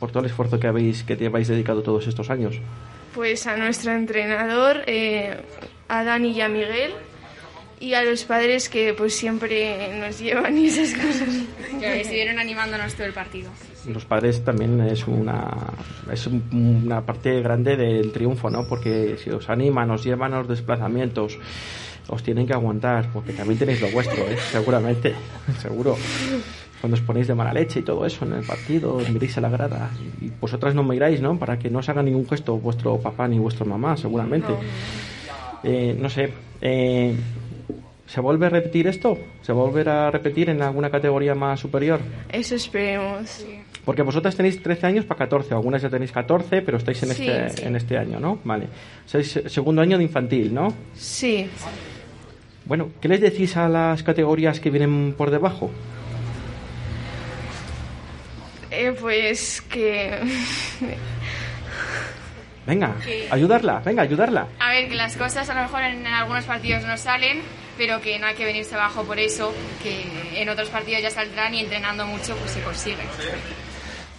por 0.00 0.10
todo 0.10 0.20
el 0.24 0.26
esfuerzo 0.26 0.58
que 0.60 0.66
habéis 0.66 1.04
que 1.04 1.16
te 1.16 1.26
habéis 1.26 1.48
dedicado 1.48 1.82
todos 1.82 2.06
estos 2.08 2.28
años. 2.28 2.56
Pues 3.14 3.46
a 3.46 3.56
nuestro 3.56 3.92
entrenador, 3.92 4.82
eh, 4.86 5.36
a 5.88 6.02
Dani 6.04 6.32
y 6.32 6.40
a 6.40 6.48
Miguel. 6.48 6.92
Y 7.80 7.94
a 7.94 8.02
los 8.04 8.22
padres 8.24 8.68
que 8.68 8.94
pues 8.94 9.12
siempre 9.12 9.98
nos 9.98 10.20
llevan 10.20 10.56
y 10.56 10.66
esas 10.66 10.94
cosas. 10.94 11.28
Que 11.80 12.00
estuvieron 12.02 12.38
animándonos 12.38 12.94
todo 12.94 13.06
el 13.08 13.12
partido. 13.12 13.50
Los 13.88 14.04
padres 14.04 14.44
también 14.44 14.80
es 14.82 15.04
una 15.08 15.48
es 16.12 16.24
un- 16.28 16.44
una 16.86 17.00
parte 17.04 17.40
grande 17.42 17.76
del 17.76 18.12
triunfo, 18.12 18.50
¿no? 18.50 18.68
Porque 18.68 19.16
si 19.22 19.30
os 19.30 19.48
animan, 19.50 19.90
os 19.90 20.04
llevan 20.04 20.32
a 20.32 20.38
los 20.38 20.48
desplazamientos, 20.48 21.38
os 22.12 22.22
tienen 22.22 22.46
que 22.46 22.52
aguantar, 22.52 23.08
porque 23.12 23.32
también 23.32 23.58
tenéis 23.58 23.80
lo 23.80 23.88
vuestro, 23.90 24.22
¿eh? 24.24 24.36
Seguramente, 24.52 25.14
seguro. 25.60 25.96
Cuando 26.80 26.96
os 26.96 27.00
ponéis 27.02 27.28
de 27.28 27.34
mala 27.34 27.52
leche 27.52 27.80
y 27.80 27.82
todo 27.82 28.04
eso 28.04 28.24
en 28.24 28.32
el 28.34 28.44
partido, 28.44 28.94
os 28.96 29.08
miréis 29.08 29.38
a 29.38 29.40
la 29.40 29.48
grada 29.48 29.90
y 30.20 30.28
vosotras 30.40 30.74
no 30.74 30.82
miráis, 30.82 31.20
¿no? 31.20 31.38
Para 31.38 31.58
que 31.58 31.70
no 31.70 31.78
os 31.78 31.88
haga 31.88 32.02
ningún 32.02 32.28
gesto 32.28 32.56
vuestro 32.58 32.98
papá 32.98 33.28
ni 33.28 33.38
vuestra 33.38 33.64
mamá, 33.64 33.96
seguramente. 33.96 34.52
Eh, 35.62 35.96
no 35.98 36.10
sé, 36.10 36.32
eh, 36.60 37.14
¿se 38.06 38.20
vuelve 38.20 38.46
a 38.46 38.48
repetir 38.50 38.88
esto? 38.88 39.16
¿Se 39.42 39.52
volverá 39.52 40.08
a 40.08 40.10
repetir 40.10 40.50
en 40.50 40.60
alguna 40.60 40.90
categoría 40.90 41.36
más 41.36 41.60
superior? 41.60 42.00
Eso 42.28 42.56
esperemos. 42.56 43.46
Porque 43.84 44.02
vosotras 44.02 44.34
tenéis 44.36 44.60
13 44.62 44.86
años 44.86 45.04
para 45.04 45.18
14, 45.18 45.54
algunas 45.54 45.82
ya 45.82 45.88
tenéis 45.88 46.10
14, 46.12 46.62
pero 46.62 46.78
estáis 46.78 47.00
en, 47.04 47.10
Sí, 47.10 47.28
este, 47.28 47.48
sí. 47.62 47.66
en 47.66 47.76
este 47.76 47.96
año, 47.96 48.18
¿no? 48.20 48.38
Vale. 48.44 48.66
Sois 49.06 49.40
segundo 49.46 49.82
año 49.82 49.98
de 49.98 50.04
infantil, 50.04 50.52
¿no? 50.52 50.72
Sí. 50.94 51.48
Bueno, 52.64 52.90
¿qué 53.00 53.08
les 53.08 53.20
decís 53.20 53.56
a 53.56 53.68
las 53.68 54.02
categorías 54.02 54.60
que 54.60 54.70
vienen 54.70 55.14
por 55.16 55.30
debajo? 55.30 55.70
Eh, 58.70 58.94
pues 58.98 59.60
que... 59.62 60.18
Venga, 62.66 62.94
Que- 63.04 63.26
ayudarla, 63.30 63.80
venga, 63.80 64.02
ayudarla. 64.02 64.46
A 64.60 64.70
ver, 64.70 64.88
que 64.88 64.94
las 64.94 65.16
cosas 65.16 65.48
a 65.50 65.54
lo 65.54 65.62
mejor 65.62 65.82
en, 65.82 66.06
en 66.06 66.12
algunos 66.14 66.44
partidos 66.44 66.84
no 66.84 66.96
salen, 66.96 67.40
pero 67.76 68.00
que 68.00 68.18
no 68.20 68.26
hay 68.28 68.34
que 68.36 68.44
venirse 68.44 68.74
abajo 68.76 69.02
por 69.02 69.18
eso, 69.18 69.52
que 69.82 70.40
en 70.40 70.48
otros 70.48 70.68
partidos 70.70 71.02
ya 71.02 71.10
saldrán 71.10 71.52
y 71.54 71.60
entrenando 71.60 72.06
mucho 72.06 72.36
pues 72.36 72.52
se 72.52 72.62
consigue. 72.62 73.02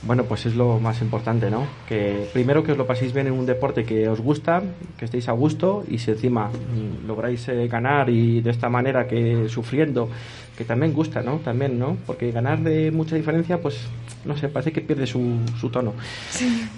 Bueno, 0.06 0.26
pues 0.26 0.46
es 0.46 0.56
lo 0.56 0.82
más 0.82 1.02
importante, 1.02 1.50
¿no? 1.50 1.66
Que 1.88 2.28
primero 2.34 2.62
que 2.62 2.74
os 2.74 2.78
lo 2.78 2.86
paséis 2.86 3.14
bien 3.14 3.28
en 3.28 3.34
un 3.34 3.46
deporte 3.46 3.86
que 3.86 4.10
os 4.10 4.20
gusta, 4.20 4.62
que 4.98 5.06
estéis 5.06 5.30
a 5.30 5.32
gusto 5.32 5.86
y 5.88 5.98
si 5.98 6.12
encima 6.12 6.50
mm, 6.50 7.08
lográis 7.08 7.48
eh, 7.48 7.68
ganar 7.70 8.10
y 8.10 8.42
de 8.42 8.52
esta 8.52 8.68
manera 8.68 9.08
que 9.08 9.48
sufriendo, 9.48 10.10
que 10.58 10.66
también 10.66 10.92
gusta, 10.94 11.22
¿no? 11.22 11.38
También, 11.38 11.80
¿no? 11.80 11.96
Porque 12.06 12.32
ganar 12.32 12.60
de 12.60 12.92
mucha 12.92 13.16
diferencia, 13.16 13.62
pues 13.62 13.88
no 14.26 14.36
sé, 14.36 14.50
parece 14.50 14.74
que 14.74 14.82
pierde 14.82 15.08
su, 15.08 15.38
su 15.58 15.70
tono. 15.70 15.94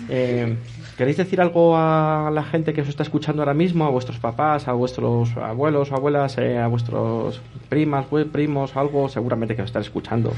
Eh, 0.07 0.55
¿Queréis 0.95 1.17
decir 1.17 1.41
algo 1.41 1.75
a 1.75 2.29
la 2.31 2.43
gente 2.43 2.73
que 2.73 2.81
os 2.81 2.87
está 2.89 3.01
escuchando 3.03 3.41
ahora 3.41 3.55
mismo, 3.55 3.85
a 3.85 3.89
vuestros 3.89 4.19
papás, 4.19 4.67
a 4.67 4.73
vuestros 4.73 5.35
abuelos 5.35 5.91
o 5.91 5.95
abuelas, 5.95 6.37
eh, 6.37 6.59
a 6.59 6.67
vuestros 6.67 7.41
primas, 7.69 8.05
primos, 8.31 8.77
algo 8.77 9.09
seguramente 9.09 9.55
que 9.55 9.63
os 9.63 9.69
están 9.69 9.81
escuchando? 9.81 10.31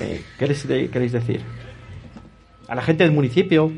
Eh, 0.00 0.22
¿Qué 0.38 0.48
les 0.48 0.66
de- 0.66 0.88
queréis 0.90 1.12
decir? 1.12 1.40
A 2.68 2.74
la 2.74 2.82
gente 2.82 3.04
del 3.04 3.12
municipio. 3.12 3.72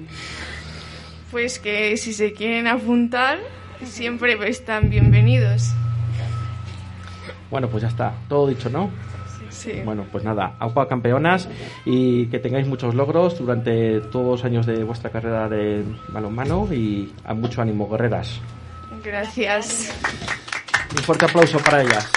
Pues 1.31 1.59
que 1.59 1.97
si 1.97 2.13
se 2.13 2.33
quieren 2.33 2.67
apuntar, 2.67 3.39
siempre 3.85 4.37
están 4.49 4.89
bienvenidos. 4.89 5.73
Bueno, 7.51 7.69
pues 7.69 7.83
ya 7.83 7.89
está, 7.89 8.15
todo 8.29 8.49
dicho, 8.49 8.69
¿no? 8.71 8.91
Sí. 9.51 9.73
Bueno, 9.85 10.07
pues 10.11 10.25
nada, 10.25 10.55
agua 10.59 10.87
campeonas 10.89 11.49
y 11.85 12.27
que 12.27 12.39
tengáis 12.39 12.67
muchos 12.67 12.95
logros 12.95 13.39
durante 13.39 14.01
todos 14.01 14.27
los 14.27 14.45
años 14.45 14.67
de 14.67 14.85
vuestra 14.85 15.11
carrera 15.11 15.49
de 15.49 15.85
balonmano 16.09 16.69
y 16.73 17.13
a 17.25 17.35
mucho 17.35 17.61
ánimo, 17.61 17.89
guerreras. 17.89 18.41
Gracias. 19.05 19.93
Un 20.97 21.03
fuerte 21.03 21.25
aplauso 21.25 21.59
para 21.59 21.83
ellas. 21.83 22.11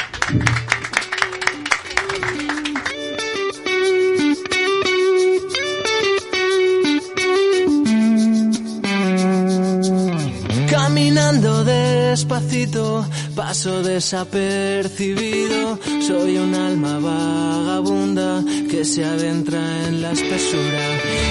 Despacito, 12.22 13.04
paso 13.36 13.82
desapercibido. 13.82 15.80
Soy 16.06 16.38
un 16.38 16.54
alma 16.54 17.00
vagabunda 17.00 18.44
que 18.70 18.86
se 18.86 19.04
adentra 19.04 19.60
en 19.88 20.04
la 20.04 20.12
espesura. 20.12 20.82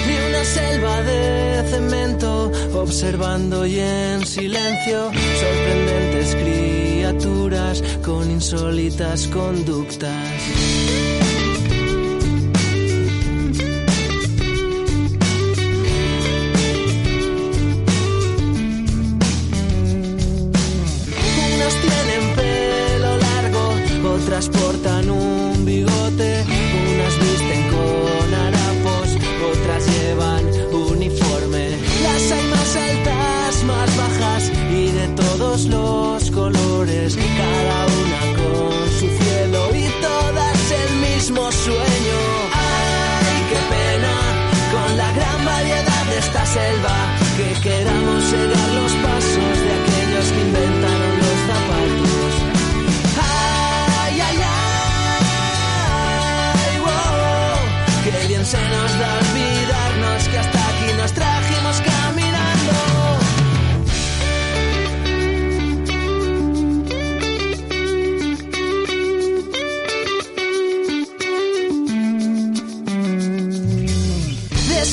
Ni 0.07 0.15
una 0.29 0.43
selva 0.43 1.01
de 1.03 1.63
cemento, 1.69 2.51
observando 2.73 3.65
y 3.65 3.79
en 3.79 4.25
silencio. 4.25 5.11
Sorprendentes 5.39 6.35
criaturas 6.35 7.81
con 8.03 8.29
insólitas 8.29 9.27
conductas. 9.27 10.80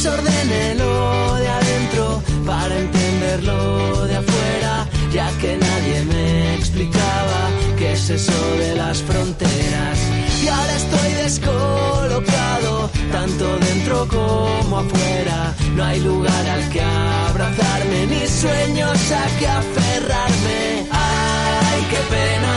Desordénelo 0.00 1.34
de 1.34 1.48
adentro 1.48 2.22
para 2.46 2.72
entenderlo 2.78 4.06
de 4.06 4.14
afuera, 4.14 4.86
ya 5.12 5.28
que 5.40 5.56
nadie 5.56 6.04
me 6.04 6.54
explicaba 6.54 7.40
qué 7.76 7.94
es 7.94 8.08
eso 8.08 8.56
de 8.58 8.76
las 8.76 9.02
fronteras. 9.02 9.98
Y 10.40 10.46
ahora 10.46 10.76
estoy 10.76 11.12
descolocado, 11.24 12.90
tanto 13.10 13.58
dentro 13.58 14.06
como 14.06 14.78
afuera. 14.78 15.56
No 15.74 15.84
hay 15.84 15.98
lugar 15.98 16.46
al 16.46 16.68
que 16.70 16.80
abrazarme, 16.80 18.06
ni 18.06 18.24
sueños 18.28 18.98
a 19.10 19.38
que 19.40 19.48
aferrarme. 19.48 20.86
¡Ay, 20.92 21.80
qué 21.90 22.00
pena! 22.14 22.54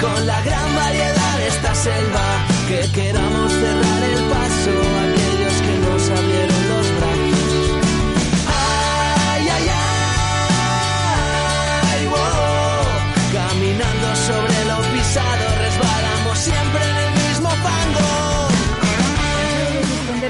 Con 0.00 0.24
la 0.24 0.40
gran 0.40 0.76
variedad 0.76 1.38
de 1.38 1.48
esta 1.48 1.74
selva, 1.74 2.26
que 2.68 2.80
queramos 2.92 3.50
cerrar 3.50 4.02
el 4.04 4.22
paso 4.30 4.70
a 5.02 5.16
que 5.16 5.25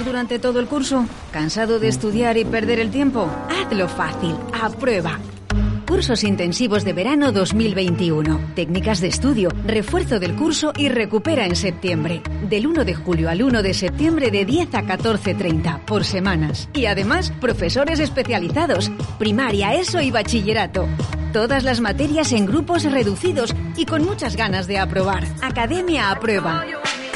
durante 0.07 0.38
todo 0.38 0.61
el 0.61 0.66
curso? 0.66 1.05
¿Cansado 1.33 1.79
de 1.79 1.88
estudiar 1.88 2.38
y 2.38 2.45
perder 2.45 2.81
el 2.81 2.90
tiempo? 2.90 3.29
Hazlo 3.51 3.88
fácil. 3.88 4.35
Aprueba. 4.62 5.19
Cursos 5.87 6.25
intensivos 6.25 6.85
de 6.85 6.92
verano 6.92 7.33
2021. 7.33 8.53
Técnicas 8.55 9.01
de 9.01 9.09
estudio, 9.09 9.51
refuerzo 9.64 10.19
del 10.19 10.35
curso 10.35 10.73
y 10.77 10.88
recupera 10.88 11.47
en 11.47 11.57
septiembre. 11.57 12.23
Del 12.49 12.66
1 12.66 12.85
de 12.85 12.95
julio 12.95 13.29
al 13.29 13.42
1 13.42 13.62
de 13.62 13.75
septiembre 13.75 14.31
de 14.31 14.45
10 14.45 14.75
a 14.75 14.83
14.30 14.83 15.85
por 15.85 16.05
semanas. 16.05 16.69
Y 16.73 16.87
además, 16.87 17.33
profesores 17.40 18.01
especializados. 18.01 18.90
Primaria, 19.19 19.75
ESO 19.75 20.01
y 20.01 20.11
bachillerato. 20.11 20.88
Todas 21.33 21.64
las 21.64 21.81
materias 21.81 22.33
en 22.33 22.47
grupos 22.47 22.85
reducidos 22.85 23.55
y 23.77 23.87
con 23.87 24.05
muchas 24.05 24.37
ganas 24.37 24.66
de 24.66 24.79
aprobar. 24.79 25.25
Academia 25.42 26.11
aprueba. 26.11 26.64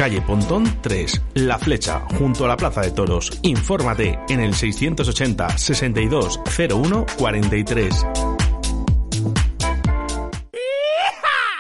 Calle 0.01 0.23
Pontón 0.23 0.65
3, 0.81 1.21
La 1.35 1.59
Flecha, 1.59 2.01
junto 2.19 2.47
a 2.47 2.49
la 2.49 2.57
Plaza 2.57 2.81
de 2.81 2.91
Toros. 2.91 3.39
Infórmate 3.43 4.19
en 4.31 4.41
el 4.41 4.55
680 4.55 5.59
62 5.59 6.41
01 6.71 7.05
43. 7.19 8.07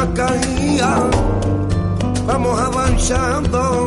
Tras 0.00 0.08
caía. 0.14 1.10
Vamos 2.26 2.60
avanzando 2.60 3.86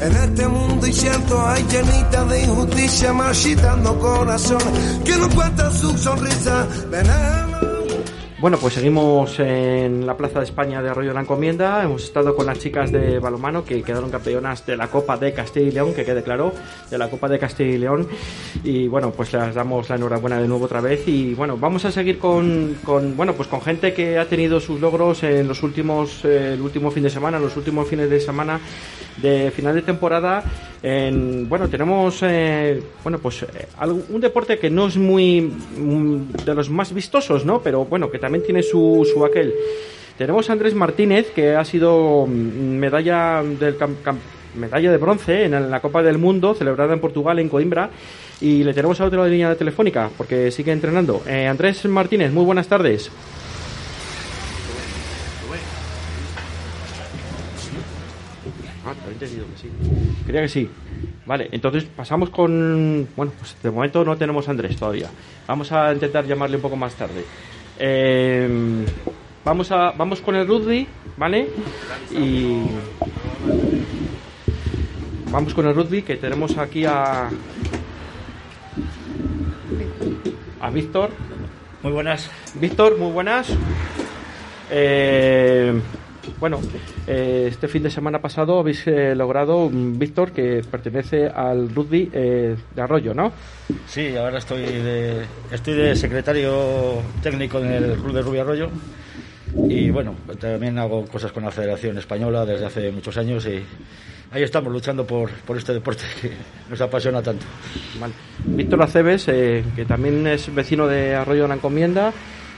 en 0.00 0.12
este 0.12 0.48
mundo 0.48 0.86
y 0.86 0.92
siento 0.92 1.46
hay 1.46 1.64
llenita 1.64 2.24
de 2.24 2.42
injusticia 2.42 3.12
marchitando 3.12 3.98
corazones 3.98 5.00
que 5.04 5.16
no 5.16 5.28
cuentan 5.30 5.72
su 5.72 5.96
sonrisa. 5.98 6.66
Veneno. 6.90 7.71
Bueno, 8.42 8.58
pues 8.58 8.74
seguimos 8.74 9.38
en 9.38 10.04
la 10.04 10.16
Plaza 10.16 10.40
de 10.40 10.46
España 10.46 10.82
de 10.82 10.88
Arroyo 10.88 11.10
de 11.10 11.14
la 11.14 11.20
Encomienda. 11.20 11.80
Hemos 11.84 12.02
estado 12.02 12.34
con 12.34 12.44
las 12.44 12.58
chicas 12.58 12.90
de 12.90 13.20
balomano 13.20 13.64
que 13.64 13.84
quedaron 13.84 14.10
campeonas 14.10 14.66
de 14.66 14.76
la 14.76 14.88
Copa 14.88 15.16
de 15.16 15.32
Castilla 15.32 15.68
y 15.68 15.70
León, 15.70 15.94
que 15.94 16.04
quede 16.04 16.24
claro, 16.24 16.52
de 16.90 16.98
la 16.98 17.08
Copa 17.08 17.28
de 17.28 17.38
Castilla 17.38 17.70
y 17.70 17.78
León. 17.78 18.08
Y 18.64 18.88
bueno, 18.88 19.12
pues 19.12 19.32
les 19.32 19.54
damos 19.54 19.88
la 19.88 19.94
enhorabuena 19.94 20.40
de 20.40 20.48
nuevo 20.48 20.64
otra 20.64 20.80
vez. 20.80 21.06
Y 21.06 21.34
bueno, 21.34 21.56
vamos 21.56 21.84
a 21.84 21.92
seguir 21.92 22.18
con, 22.18 22.78
bueno, 23.16 23.34
pues 23.34 23.46
con 23.46 23.60
gente 23.60 23.94
que 23.94 24.18
ha 24.18 24.24
tenido 24.24 24.58
sus 24.58 24.80
logros 24.80 25.22
en 25.22 25.46
los 25.46 25.62
últimos, 25.62 26.24
eh, 26.24 26.54
el 26.54 26.62
último 26.62 26.90
fin 26.90 27.04
de 27.04 27.10
semana, 27.10 27.38
los 27.38 27.56
últimos 27.56 27.86
fines 27.86 28.10
de 28.10 28.18
semana 28.18 28.58
de 29.18 29.50
final 29.50 29.74
de 29.74 29.82
temporada. 29.82 30.42
En, 30.82 31.48
bueno, 31.48 31.68
tenemos 31.68 32.18
eh, 32.22 32.82
bueno, 33.02 33.18
pues 33.18 33.42
eh, 33.42 33.68
un 34.08 34.20
deporte 34.20 34.58
que 34.58 34.70
no 34.70 34.88
es 34.88 34.96
muy 34.96 35.40
mm, 35.42 36.44
de 36.44 36.54
los 36.54 36.70
más 36.70 36.92
vistosos, 36.92 37.44
¿no? 37.44 37.60
Pero 37.60 37.84
bueno, 37.84 38.10
que 38.10 38.18
también 38.18 38.44
tiene 38.44 38.62
su, 38.62 39.08
su 39.12 39.24
aquel. 39.24 39.54
Tenemos 40.18 40.48
a 40.48 40.52
Andrés 40.52 40.74
Martínez, 40.74 41.30
que 41.32 41.54
ha 41.54 41.64
sido 41.64 42.26
mm, 42.26 42.30
medalla 42.30 43.42
del 43.42 43.76
medalla 44.54 44.90
de 44.90 44.98
bronce 44.98 45.44
en 45.44 45.70
la 45.70 45.80
Copa 45.80 46.02
del 46.02 46.18
Mundo, 46.18 46.54
celebrada 46.54 46.92
en 46.92 47.00
Portugal, 47.00 47.38
en 47.38 47.48
Coimbra. 47.48 47.90
Y 48.40 48.64
le 48.64 48.74
tenemos 48.74 49.00
a 49.00 49.04
otra 49.04 49.26
línea 49.26 49.54
telefónica, 49.54 50.10
porque 50.16 50.50
sigue 50.50 50.72
entrenando. 50.72 51.22
Eh, 51.26 51.46
Andrés 51.46 51.84
Martínez, 51.86 52.32
muy 52.32 52.44
buenas 52.44 52.66
tardes. 52.66 53.10
Ah, 58.92 59.04
te 59.04 59.10
he 59.10 59.12
entendido 59.12 59.46
que 59.46 59.62
sí. 59.62 59.68
Creía 60.26 60.42
que 60.42 60.48
sí. 60.48 60.68
Vale, 61.24 61.48
entonces 61.52 61.84
pasamos 61.84 62.30
con... 62.30 63.08
Bueno, 63.16 63.32
pues 63.38 63.56
de 63.62 63.70
momento 63.70 64.04
no 64.04 64.16
tenemos 64.16 64.48
a 64.48 64.50
Andrés 64.50 64.76
todavía. 64.76 65.08
Vamos 65.46 65.72
a 65.72 65.92
intentar 65.92 66.26
llamarle 66.26 66.56
un 66.56 66.62
poco 66.62 66.76
más 66.76 66.94
tarde. 66.94 67.24
Eh, 67.78 68.84
vamos, 69.44 69.70
a, 69.72 69.92
vamos 69.92 70.20
con 70.20 70.36
el 70.36 70.46
rugby, 70.46 70.86
¿vale? 71.16 71.48
Y... 72.10 72.62
Vamos 75.30 75.54
con 75.54 75.66
el 75.66 75.74
rugby, 75.74 76.02
que 76.02 76.16
tenemos 76.16 76.58
aquí 76.58 76.84
a... 76.84 77.30
A 80.60 80.70
Víctor. 80.70 81.10
Muy 81.82 81.92
buenas. 81.92 82.30
Víctor, 82.54 82.98
muy 82.98 83.10
buenas. 83.10 83.48
Eh, 84.70 85.80
bueno, 86.38 86.60
eh, 87.06 87.46
este 87.50 87.68
fin 87.68 87.82
de 87.82 87.90
semana 87.90 88.20
pasado 88.20 88.58
habéis 88.58 88.86
eh, 88.86 89.14
logrado, 89.14 89.68
mm, 89.70 89.98
Víctor, 89.98 90.32
que 90.32 90.62
pertenece 90.70 91.26
al 91.26 91.74
rugby 91.74 92.10
eh, 92.12 92.56
de 92.74 92.82
Arroyo, 92.82 93.14
¿no? 93.14 93.32
Sí, 93.86 94.16
ahora 94.16 94.38
estoy 94.38 94.62
de, 94.62 95.22
estoy 95.50 95.74
de 95.74 95.96
secretario 95.96 97.02
técnico 97.22 97.58
en 97.58 97.72
el 97.72 97.92
Club 97.94 98.12
de 98.12 98.22
Rubio 98.22 98.42
Arroyo 98.42 98.68
y 99.68 99.90
bueno, 99.90 100.14
también 100.40 100.78
hago 100.78 101.04
cosas 101.06 101.32
con 101.32 101.44
la 101.44 101.50
Federación 101.50 101.98
Española 101.98 102.46
desde 102.46 102.66
hace 102.66 102.90
muchos 102.90 103.16
años 103.18 103.46
y 103.46 103.62
ahí 104.30 104.42
estamos 104.42 104.72
luchando 104.72 105.06
por, 105.06 105.30
por 105.30 105.56
este 105.56 105.74
deporte 105.74 106.04
que 106.20 106.32
nos 106.70 106.80
apasiona 106.80 107.22
tanto. 107.22 107.44
Vale. 108.00 108.14
Víctor 108.44 108.82
Aceves, 108.82 109.28
eh, 109.28 109.62
que 109.76 109.84
también 109.84 110.26
es 110.26 110.52
vecino 110.54 110.86
de 110.86 111.14
Arroyo 111.14 111.42
de 111.42 111.48
la 111.48 111.54
Encomienda. 111.54 112.12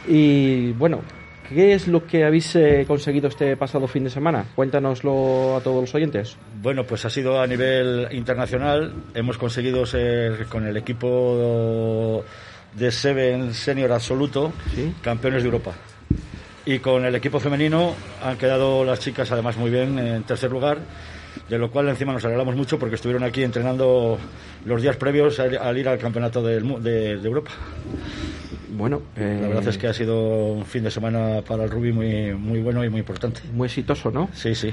Y 0.06 0.72
bueno, 0.72 1.00
¿qué 1.48 1.74
es 1.74 1.88
lo 1.88 2.06
que 2.06 2.24
habéis 2.24 2.54
eh, 2.56 2.84
conseguido 2.86 3.28
este 3.28 3.56
pasado 3.56 3.86
fin 3.86 4.04
de 4.04 4.10
semana? 4.10 4.44
Cuéntanoslo 4.54 5.56
a 5.56 5.60
todos 5.60 5.80
los 5.82 5.94
oyentes. 5.94 6.36
Bueno, 6.62 6.84
pues 6.84 7.04
ha 7.04 7.10
sido 7.10 7.40
a 7.40 7.46
nivel 7.46 8.08
internacional. 8.12 8.92
Hemos 9.14 9.38
conseguido 9.38 9.84
ser 9.86 10.46
con 10.46 10.66
el 10.66 10.76
equipo 10.76 12.24
de 12.74 12.90
Seven 12.90 13.54
Senior 13.54 13.92
Absoluto 13.92 14.52
campeones 15.02 15.42
de 15.42 15.48
Europa. 15.48 15.72
Y 16.66 16.78
con 16.78 17.04
el 17.04 17.14
equipo 17.14 17.38
femenino 17.40 17.94
han 18.22 18.38
quedado 18.38 18.84
las 18.84 18.98
chicas 19.00 19.30
además 19.30 19.56
muy 19.58 19.70
bien 19.70 19.98
en 19.98 20.22
tercer 20.22 20.50
lugar, 20.50 20.78
de 21.48 21.58
lo 21.58 21.70
cual 21.70 21.88
encima 21.90 22.12
nos 22.14 22.24
alegramos 22.24 22.56
mucho 22.56 22.78
porque 22.78 22.94
estuvieron 22.94 23.22
aquí 23.22 23.42
entrenando 23.42 24.18
los 24.64 24.80
días 24.80 24.96
previos 24.96 25.38
al, 25.40 25.58
al 25.58 25.76
ir 25.76 25.88
al 25.88 25.98
campeonato 25.98 26.40
mu- 26.62 26.80
de, 26.80 27.18
de 27.18 27.28
Europa. 27.28 27.50
Bueno, 28.76 29.02
eh, 29.16 29.38
La 29.40 29.48
verdad 29.48 29.68
es 29.68 29.78
que 29.78 29.86
ha 29.86 29.94
sido 29.94 30.52
un 30.52 30.66
fin 30.66 30.82
de 30.82 30.90
semana 30.90 31.42
para 31.46 31.64
el 31.64 31.70
rugby 31.70 31.92
muy, 31.92 32.34
muy 32.34 32.60
bueno 32.60 32.84
y 32.84 32.90
muy 32.90 33.00
importante. 33.00 33.40
Muy 33.52 33.66
exitoso, 33.66 34.10
¿no? 34.10 34.28
Sí, 34.34 34.54
sí. 34.54 34.72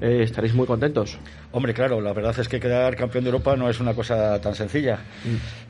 Eh, 0.00 0.20
estaréis 0.22 0.54
muy 0.54 0.66
contentos. 0.66 1.18
Hombre, 1.50 1.74
claro, 1.74 2.00
la 2.00 2.12
verdad 2.12 2.38
es 2.38 2.48
que 2.48 2.60
quedar 2.60 2.94
campeón 2.96 3.24
de 3.24 3.30
Europa 3.30 3.56
no 3.56 3.68
es 3.68 3.80
una 3.80 3.92
cosa 3.92 4.40
tan 4.40 4.54
sencilla. 4.54 5.00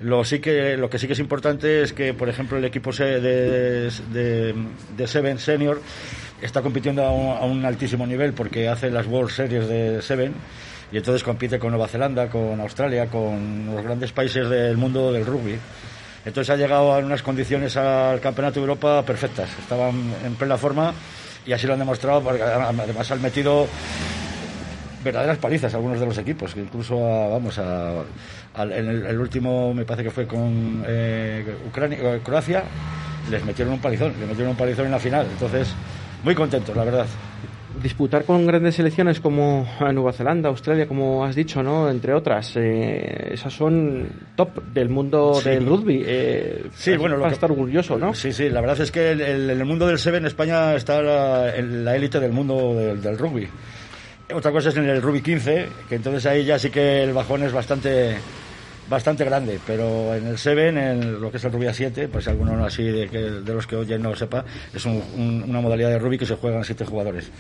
Lo, 0.03 0.25
sí 0.25 0.41
que, 0.41 0.77
lo 0.77 0.91
que 0.91 0.99
sí 0.99 1.07
que 1.07 1.15
es 1.15 1.19
importante 1.19 1.83
es 1.83 1.95
que, 1.95 2.13
por 2.13 2.29
ejemplo, 2.29 2.59
el 2.59 2.65
equipo 2.67 2.93
de, 2.93 3.21
de, 4.13 4.55
de 4.97 5.07
Seven 5.07 5.39
Senior 5.39 5.81
está 6.43 6.61
compitiendo 6.61 7.03
a 7.03 7.13
un, 7.13 7.37
a 7.37 7.45
un 7.45 7.65
altísimo 7.65 8.07
nivel 8.07 8.35
porque 8.35 8.69
hace 8.69 8.91
las 8.91 9.07
World 9.07 9.31
Series 9.31 9.69
de 9.69 10.03
Seven 10.03 10.35
y 10.93 10.99
entonces 10.99 11.25
compite 11.25 11.59
con 11.59 11.71
Nueva 11.71 11.89
Zelanda, 11.89 12.29
con 12.29 12.61
Australia, 12.61 13.07
con 13.07 13.67
los 13.75 13.83
grandes 13.83 14.13
países 14.13 14.49
del 14.49 14.77
mundo 14.77 15.13
del 15.13 15.25
rugby. 15.25 15.57
Entonces 16.25 16.51
ha 16.51 16.57
llegado 16.57 16.93
a 16.93 16.99
unas 16.99 17.23
condiciones 17.23 17.77
al 17.77 18.21
Campeonato 18.21 18.55
de 18.55 18.61
Europa 18.61 19.03
perfectas. 19.03 19.49
Estaban 19.61 19.95
en 20.25 20.35
plena 20.37 20.57
forma 20.57 20.93
y 21.47 21.53
así 21.53 21.67
lo 21.67 21.75
han 21.75 21.79
demostrado 21.79 22.23
porque 22.23 22.43
además 22.43 23.11
han 23.11 23.21
metido 23.21 23.67
verdaderas 25.05 25.37
palizas 25.37 25.73
a 25.75 25.77
algunos 25.77 26.01
de 26.01 26.07
los 26.07 26.17
equipos, 26.17 26.57
incluso 26.57 26.95
a- 26.97 27.29
vamos 27.29 27.59
a, 27.59 27.91
al- 28.55 28.73
en 28.73 28.89
el, 28.89 29.05
el 29.07 29.19
último 29.19 29.75
me 29.75 29.85
parece 29.85 30.05
que 30.05 30.11
fue 30.11 30.27
con 30.27 30.83
eh, 30.87 31.45
Ucrania, 31.69 31.99
eh, 32.01 32.21
Croacia, 32.25 32.63
les 33.31 33.45
metieron 33.45 33.75
un 33.75 33.81
palizón, 33.81 34.15
les 34.19 34.27
metieron 34.27 34.53
un 34.53 34.57
palizón 34.57 34.87
en 34.87 34.93
la 34.93 34.99
final, 34.99 35.27
entonces 35.31 35.75
muy 36.23 36.35
contentos, 36.35 36.75
la 36.75 36.85
verdad. 36.85 37.07
Disputar 37.83 38.25
con 38.25 38.47
grandes 38.47 38.77
selecciones 38.77 39.21
como 39.21 39.67
eh, 39.81 39.93
Nueva 39.93 40.13
Zelanda, 40.13 40.49
Australia, 40.49 40.87
como 40.87 41.25
has 41.25 41.35
dicho, 41.35 41.63
¿no? 41.63 41.91
Entre 41.91 42.15
otras, 42.15 42.53
eh, 42.57 43.31
esas 43.33 43.53
son 43.53 44.07
top 44.37 44.63
del 44.73 44.89
mundo 44.89 45.35
Sí. 45.43 45.51
del 45.51 45.67
rugby. 45.67 46.03
Eh, 46.07 46.67
Sí, 46.75 46.97
bueno, 46.97 47.17
lo 47.17 47.23
para 47.23 47.31
que- 47.31 47.35
estar 47.35 47.51
orgulloso, 47.51 47.99
¿no? 47.99 48.15
Sí, 48.15 48.33
sí, 48.33 48.49
la 48.49 48.61
verdad 48.61 48.81
es 48.81 48.91
que 48.91 49.11
el- 49.11 49.21
el- 49.21 49.51
en 49.51 49.59
el 49.59 49.65
mundo 49.67 49.87
del 49.87 49.99
Seven 49.99 50.25
España 50.25 50.75
está 50.75 51.03
la- 51.03 51.55
en 51.57 51.85
la 51.85 51.97
élite 51.97 52.21
del 52.21 52.33
mundo 52.33 52.75
del, 52.75 53.03
del 53.03 53.19
rugby. 53.19 53.49
Otra 54.33 54.53
cosa 54.53 54.71
es 54.71 54.77
en 54.77 54.89
el 54.89 55.03
rugby 55.03 55.21
15, 55.21 55.67
que 55.89 55.97
entonces 55.97 56.25
ahí 56.27 56.45
ya 56.45 56.59
sí 56.59 56.71
que 56.71 57.03
el 57.03 57.13
bajón 57.13 57.43
es 57.43 57.53
bastante 57.53 58.17
bastante 58.89 59.25
grande, 59.25 59.59
pero 59.67 60.15
en 60.15 60.27
el 60.27 60.39
Seven, 60.39 60.77
en 60.79 61.21
lo 61.21 61.31
que 61.31 61.37
es 61.39 61.45
el 61.45 61.53
rugby 61.53 61.67
a 61.67 61.75
7, 61.75 62.09
pues 62.09 62.25
si 62.25 62.31
alguno 62.31 62.65
así 62.65 62.83
de, 62.85 63.09
que, 63.09 63.19
de 63.19 63.55
los 63.55 63.67
que 63.67 63.77
oyen 63.77 64.03
no 64.03 64.11
lo 64.11 64.17
sepa, 64.17 64.45
es 64.75 64.85
un- 64.87 65.03
un- 65.17 65.45
una 65.49 65.61
modalidad 65.61 65.91
de 65.91 65.99
rugby 65.99 66.19
que 66.19 66.27
se 66.27 66.35
juegan 66.37 66.65
7 66.65 66.85
jugadores. 66.85 67.31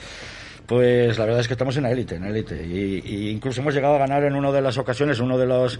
Pues 0.66 1.18
la 1.18 1.26
verdad 1.26 1.40
es 1.40 1.46
que 1.46 1.52
estamos 1.54 1.76
en 1.76 1.82
la 1.82 1.90
élite, 1.90 2.14
en 2.14 2.22
la 2.22 2.28
élite. 2.30 2.64
Y, 2.66 3.02
y 3.04 3.28
incluso 3.30 3.60
hemos 3.60 3.74
llegado 3.74 3.96
a 3.96 3.98
ganar 3.98 4.24
en 4.24 4.34
una 4.34 4.50
de 4.50 4.62
las 4.62 4.78
ocasiones, 4.78 5.20
uno 5.20 5.36
de 5.36 5.44
los 5.46 5.78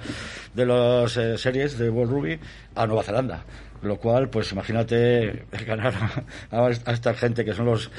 de 0.53 0.67
las 0.67 1.17
eh, 1.17 1.39
series 1.39 1.79
de 1.79 1.89
World 1.89 2.13
Rugby 2.13 2.39
a 2.75 2.87
Nueva 2.87 3.03
Zelanda. 3.03 3.45
Lo 3.83 3.97
cual, 3.97 4.29
pues 4.29 4.53
imagínate 4.53 5.45
ganar 5.67 5.95
a, 6.51 6.67
a 6.67 6.93
esta 6.93 7.15
gente 7.15 7.47
que 7.47 7.55
son 7.55 7.65
los, 7.65 7.91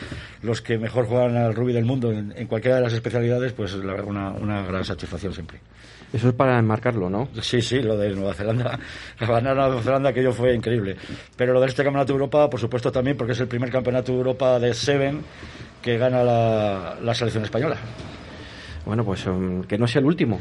los 0.43 0.61
que 0.61 0.77
mejor 0.77 1.05
juegan 1.07 1.35
al 1.37 1.55
rugby 1.55 1.73
del 1.73 1.85
mundo 1.85 2.11
en, 2.11 2.33
en 2.37 2.45
cualquiera 2.45 2.77
de 2.77 2.83
las 2.83 2.93
especialidades, 2.93 3.53
pues 3.53 3.73
la 3.73 3.93
verdad 3.93 4.05
una, 4.07 4.29
una 4.31 4.61
gran 4.67 4.85
satisfacción 4.85 5.33
siempre. 5.33 5.59
Eso 6.15 6.29
es 6.29 6.33
para 6.33 6.57
enmarcarlo, 6.57 7.09
¿no? 7.09 7.27
Sí, 7.41 7.61
sí, 7.61 7.81
lo 7.81 7.97
de 7.97 8.11
Nueva 8.15 8.33
Zelanda, 8.33 8.79
ganar 9.19 9.59
a 9.59 9.67
Nueva 9.67 9.81
Zelanda 9.81 10.09
aquello 10.11 10.31
fue 10.31 10.53
increíble. 10.55 10.95
Pero 11.35 11.51
lo 11.53 11.59
de 11.59 11.67
este 11.67 11.83
Campeonato 11.83 12.13
de 12.13 12.17
Europa, 12.19 12.49
por 12.49 12.59
supuesto 12.59 12.89
también, 12.91 13.17
porque 13.17 13.33
es 13.33 13.39
el 13.41 13.47
primer 13.47 13.69
Campeonato 13.69 14.13
de 14.13 14.17
Europa 14.19 14.57
de 14.59 14.73
Seven 14.73 15.21
que 15.81 15.97
gana 15.97 16.23
la, 16.23 16.95
la 17.01 17.13
selección 17.13 17.43
española. 17.43 17.75
Bueno, 18.85 19.03
pues 19.03 19.25
um, 19.25 19.63
que 19.63 19.77
no 19.77 19.87
sea 19.87 19.99
el 19.99 20.05
último. 20.05 20.39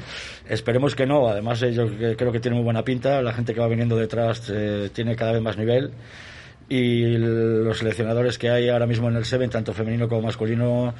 Esperemos 0.49 0.95
que 0.95 1.07
no. 1.07 1.27
Además, 1.29 1.61
eh, 1.62 1.72
yo 1.72 1.87
que- 1.99 2.14
creo 2.14 2.31
que 2.31 2.41
tiene 2.41 2.57
muy 2.57 2.64
buena 2.64 2.85
pinta. 2.85 3.20
La 3.22 3.33
gente 3.33 3.53
que 3.55 3.61
va 3.61 3.66
viniendo 3.66 3.97
detrás 3.97 4.49
eh, 4.55 4.91
tiene 4.93 5.16
cada 5.16 5.33
vez 5.33 5.43
más 5.43 5.57
nivel. 5.57 5.91
Y 6.68 7.16
los 7.18 7.79
seleccionadores 7.79 8.39
que 8.39 8.51
hay 8.51 8.68
ahora 8.68 8.87
mismo 8.87 9.09
en 9.09 9.16
el 9.16 9.25
Seven, 9.25 9.51
tanto 9.51 9.72
femenino 9.75 10.09
como 10.09 10.22
masculino, 10.22 10.95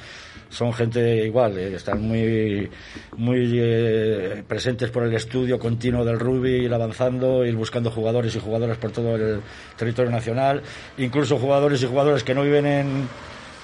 son 0.55 0.72
gente 0.72 1.26
igual. 1.26 1.59
eh, 1.59 1.74
están 1.74 2.00
muy, 2.00 2.70
muy 3.16 3.50
eh, 3.55 4.42
presentes 4.46 4.90
por 4.90 5.02
el 5.02 5.14
estudio 5.14 5.59
continuo 5.59 6.05
del 6.05 6.18
rugby, 6.18 6.64
ir 6.64 6.72
avanzando, 6.72 7.44
ir 7.44 7.57
buscando 7.57 7.90
jugadores 7.90 8.34
y 8.36 8.40
jugadoras 8.40 8.78
por 8.78 8.92
todo 8.92 9.16
el 9.16 9.40
territorio 9.76 10.11
nacional. 10.11 10.62
Incluso 10.98 11.38
jugadores 11.38 11.82
y 11.82 11.86
jugadoras 11.86 12.22
que 12.22 12.34
no 12.34 12.42
viven 12.42 12.66
en 12.66 13.09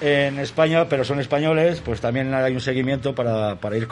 en 0.01 0.39
España, 0.39 0.89
pero 0.89 1.05
son 1.05 1.19
españoles, 1.19 1.79
pues 1.85 2.01
también 2.01 2.33
hay 2.33 2.53
un 2.53 2.59
seguimiento 2.59 3.13
para, 3.13 3.55
para 3.57 3.77
ir 3.77 3.87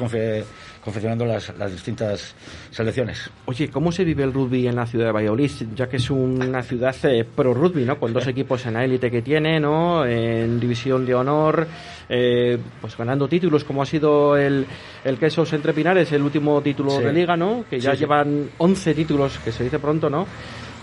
confeccionando 0.83 1.25
las, 1.25 1.55
las 1.57 1.71
distintas 1.71 2.35
selecciones. 2.71 3.29
Oye, 3.45 3.69
¿cómo 3.69 3.91
se 3.91 4.03
vive 4.03 4.23
el 4.23 4.33
rugby 4.33 4.67
en 4.67 4.75
la 4.75 4.85
ciudad 4.85 5.05
de 5.07 5.11
Valladolid? 5.11 5.51
Ya 5.75 5.87
que 5.89 5.97
es 5.97 6.09
una 6.09 6.63
ciudad 6.63 6.95
eh, 7.03 7.23
pro 7.23 7.53
rugby, 7.53 7.83
¿no? 7.85 7.99
Con 7.99 8.13
dos 8.13 8.27
equipos 8.27 8.65
en 8.65 8.73
la 8.75 8.85
élite 8.85 9.11
que 9.11 9.21
tiene, 9.21 9.59
¿no? 9.59 10.05
En 10.05 10.59
división 10.59 11.05
de 11.05 11.15
honor, 11.15 11.67
eh, 12.07 12.57
pues 12.81 12.97
ganando 12.97 13.27
títulos, 13.27 13.63
como 13.63 13.81
ha 13.81 13.85
sido 13.85 14.37
el, 14.37 14.65
el 15.03 15.17
Quesos 15.17 15.51
Entre 15.53 15.73
Pinares, 15.73 16.11
el 16.11 16.21
último 16.21 16.61
título 16.61 16.91
Sí. 16.91 17.03
de 17.03 17.13
liga, 17.13 17.35
¿no? 17.35 17.65
Que 17.69 17.79
ya 17.79 17.91
Sí, 17.91 17.97
sí. 17.97 18.03
llevan 18.03 18.49
11 18.57 18.93
títulos, 18.93 19.37
que 19.43 19.51
se 19.51 19.63
dice 19.63 19.79
pronto, 19.79 20.09
¿no? 20.09 20.25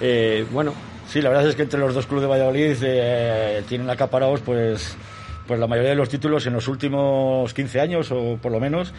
Eh, 0.00 0.44
bueno, 0.52 0.72
Sí, 1.08 1.22
la 1.22 1.28
verdad 1.28 1.46
es 1.48 1.54
que 1.54 1.62
entre 1.62 1.78
los 1.78 1.94
dos 1.94 2.04
clubes 2.04 2.22
de 2.22 2.28
Valladolid 2.28 2.76
eh, 2.82 3.62
tienen 3.68 3.88
acaparados 3.88 4.40
pues 4.40 4.96
pues 5.46 5.58
la 5.60 5.66
mayoría 5.66 5.90
de 5.90 5.96
los 5.96 6.08
títulos 6.08 6.46
en 6.46 6.52
los 6.54 6.68
últimos 6.68 7.52
15 7.54 7.80
años 7.80 8.10
o 8.10 8.38
por 8.40 8.52
lo 8.52 8.60
menos 8.60 8.92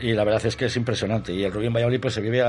y 0.00 0.12
la 0.12 0.24
verdad 0.24 0.44
es 0.46 0.56
que 0.56 0.66
es 0.66 0.76
impresionante 0.76 1.32
y 1.32 1.44
el 1.44 1.52
rugby 1.52 1.66
en 1.66 1.72
Valladolid 1.74 2.00
pues 2.00 2.14
se 2.14 2.20
vive 2.20 2.42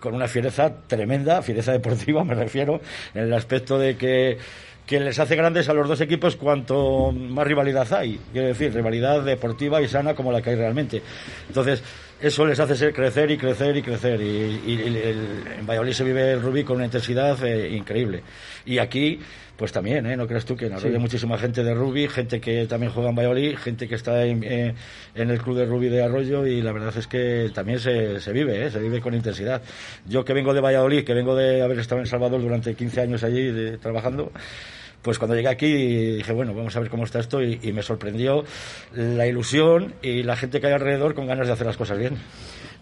con 0.00 0.14
una 0.14 0.28
fiereza 0.28 0.72
tremenda, 0.86 1.42
fiereza 1.42 1.72
deportiva 1.72 2.24
me 2.24 2.34
refiero, 2.34 2.80
en 3.14 3.22
el 3.24 3.32
aspecto 3.34 3.78
de 3.78 3.96
que 3.96 4.38
que 4.86 4.98
les 5.00 5.18
hace 5.18 5.36
grandes 5.36 5.68
a 5.68 5.74
los 5.74 5.86
dos 5.86 6.00
equipos 6.00 6.36
cuanto 6.36 7.12
más 7.12 7.46
rivalidad 7.46 7.92
hay, 7.92 8.18
quiero 8.32 8.48
decir, 8.48 8.72
rivalidad 8.72 9.22
deportiva 9.22 9.82
y 9.82 9.86
sana 9.88 10.14
como 10.14 10.32
la 10.32 10.40
que 10.40 10.48
hay 10.48 10.56
realmente. 10.56 11.02
Entonces, 11.46 11.82
eso 12.22 12.46
les 12.46 12.58
hace 12.58 12.74
ser- 12.74 12.94
crecer 12.94 13.30
y 13.30 13.36
crecer 13.36 13.76
y 13.76 13.82
crecer. 13.82 14.18
Y, 14.22 14.24
y- 14.66 14.80
y 14.82 14.96
el- 14.96 15.44
en 15.58 15.66
Valladolid 15.66 15.92
se 15.92 16.04
vive 16.04 16.32
el 16.32 16.40
rugby 16.40 16.64
con 16.64 16.76
una 16.76 16.86
intensidad 16.86 17.36
eh, 17.44 17.68
increíble. 17.76 18.22
Y 18.64 18.78
aquí, 18.78 19.20
pues 19.58 19.72
también, 19.72 20.06
¿eh? 20.06 20.16
No 20.16 20.26
creas 20.26 20.44
tú 20.44 20.56
que 20.56 20.66
en 20.66 20.72
Arroyo 20.74 20.88
Sí. 20.88 20.94
hay 20.94 21.00
muchísima 21.00 21.36
gente 21.36 21.62
de 21.64 21.74
rugby, 21.74 22.06
gente 22.08 22.40
que 22.40 22.66
también 22.66 22.92
juega 22.92 23.10
en 23.10 23.16
Valladolid, 23.16 23.56
gente 23.56 23.88
que 23.88 23.96
está 23.96 24.24
en, 24.24 24.42
eh, 24.44 24.72
en 25.16 25.30
el 25.30 25.38
club 25.42 25.56
de 25.58 25.66
rugby 25.66 25.88
de 25.88 26.02
Arroyo 26.04 26.46
y 26.46 26.62
la 26.62 26.70
verdad 26.72 26.94
es 26.96 27.08
que 27.08 27.50
también 27.52 27.80
se, 27.80 28.20
se 28.20 28.32
vive, 28.32 28.64
¿eh? 28.66 28.70
Se 28.70 28.78
vive 28.78 29.00
con 29.00 29.14
intensidad. 29.14 29.60
Yo 30.06 30.24
que 30.24 30.32
vengo 30.32 30.54
de 30.54 30.60
Valladolid, 30.60 31.02
que 31.04 31.12
vengo 31.12 31.34
de 31.34 31.60
haber 31.60 31.80
estado 31.80 32.00
en 32.00 32.06
Salvador 32.06 32.40
durante 32.40 32.72
15 32.74 33.00
años 33.00 33.24
allí 33.24 33.50
de- 33.50 33.78
trabajando, 33.78 34.30
pues 35.02 35.18
cuando 35.18 35.34
llegué 35.36 35.48
aquí 35.48 35.72
dije, 36.16 36.32
bueno, 36.32 36.54
vamos 36.54 36.76
a 36.76 36.80
ver 36.80 36.88
cómo 36.88 37.02
está 37.04 37.18
esto 37.18 37.42
y, 37.42 37.58
y 37.62 37.72
me 37.72 37.82
sorprendió 37.82 38.44
la 38.94 39.26
ilusión 39.26 39.94
y 40.02 40.22
la 40.22 40.36
gente 40.36 40.60
que 40.60 40.68
hay 40.68 40.72
alrededor 40.72 41.14
con 41.14 41.26
ganas 41.26 41.46
de 41.48 41.52
hacer 41.52 41.66
las 41.66 41.76
cosas 41.76 41.98
bien. 41.98 42.14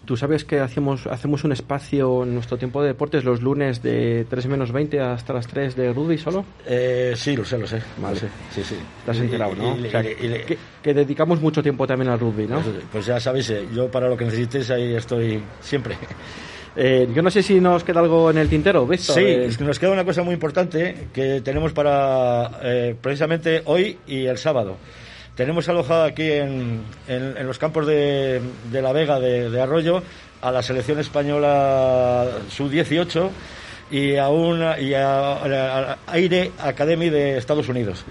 Tú 0.07 0.15
sabes 0.15 0.45
que 0.45 0.61
hacemos, 0.61 1.05
hacemos 1.05 1.43
un 1.43 1.51
espacio 1.51 2.23
en 2.23 2.33
nuestro 2.33 2.57
tiempo 2.57 2.81
de 2.81 2.87
deportes 2.87 3.25
los 3.25 3.41
lunes 3.41 3.83
de 3.83 4.25
3 4.29 4.47
menos 4.47 4.71
20 4.71 5.01
hasta 5.01 5.33
las 5.33 5.45
3 5.47 5.75
de 5.75 5.91
rugby 5.91 6.17
solo. 6.17 6.45
Eh, 6.65 7.13
sí, 7.17 7.35
lo 7.35 7.43
sé, 7.43 7.57
lo 7.57 7.67
sé. 7.67 7.81
Vale. 8.01 8.13
Lo 8.15 8.19
sé, 8.21 8.27
sí, 8.55 8.63
sí. 8.63 8.75
Te 9.03 9.11
has 9.11 9.19
enterado, 9.19 9.51
y- 9.53 9.59
¿no? 9.59 9.77
y- 9.77 9.87
O 9.87 9.91
sea, 9.91 10.01
y- 10.03 10.07
y- 10.07 10.43
que, 10.47 10.57
que 10.81 10.93
dedicamos 10.93 11.41
mucho 11.41 11.61
tiempo 11.61 11.85
también 11.85 12.09
al 12.09 12.19
rugby, 12.19 12.47
¿no? 12.47 12.61
Pues, 12.61 12.75
pues 12.89 13.05
ya 13.05 13.19
sabéis, 13.19 13.49
eh, 13.49 13.67
yo 13.75 13.91
para 13.91 14.07
lo 14.07 14.15
que 14.15 14.23
necesitéis 14.23 14.71
ahí 14.71 14.95
estoy 14.95 15.43
siempre. 15.59 15.95
Eh, 16.79 17.09
yo 17.11 17.23
no 17.23 17.31
sé 17.31 17.41
si 17.41 17.59
nos 17.59 17.83
queda 17.83 18.01
algo 18.01 18.29
en 18.29 18.37
el 18.37 18.49
tintero, 18.49 18.85
Víctor. 18.85 19.15
Sí, 19.15 19.21
Eh, 19.21 19.45
es 19.47 19.57
que 19.57 19.63
nos 19.63 19.79
queda 19.79 19.89
una 19.89 20.05
cosa 20.05 20.21
muy 20.21 20.35
importante 20.35 21.07
que 21.11 21.41
tenemos 21.41 21.73
para 21.73 22.51
eh, 22.61 22.95
precisamente 23.01 23.63
hoy 23.65 23.97
y 24.05 24.25
el 24.27 24.37
sábado. 24.37 24.77
Tenemos 25.37 25.69
alojado 25.69 26.03
aquí 26.03 26.29
en, 26.31 26.81
en- 27.07 27.45
los 27.47 27.59
campos 27.59 27.85
de, 27.85 28.41
La 28.73 28.91
Vega 28.91 29.19
de, 29.19 29.61
Arroyo 29.61 30.01
a 30.41 30.51
la 30.51 30.61
selección 30.63 30.99
española 30.99 32.25
sub-18 32.49 33.29
y 33.91 34.15
a 34.17 34.29
una 34.29 34.79
y 34.79 34.93
a, 34.95 35.33
a- 35.33 35.91
a 35.93 35.97
Aire 36.07 36.51
Academy 36.59 37.09
de 37.11 37.37
Estados 37.37 37.69
Unidos. 37.69 38.03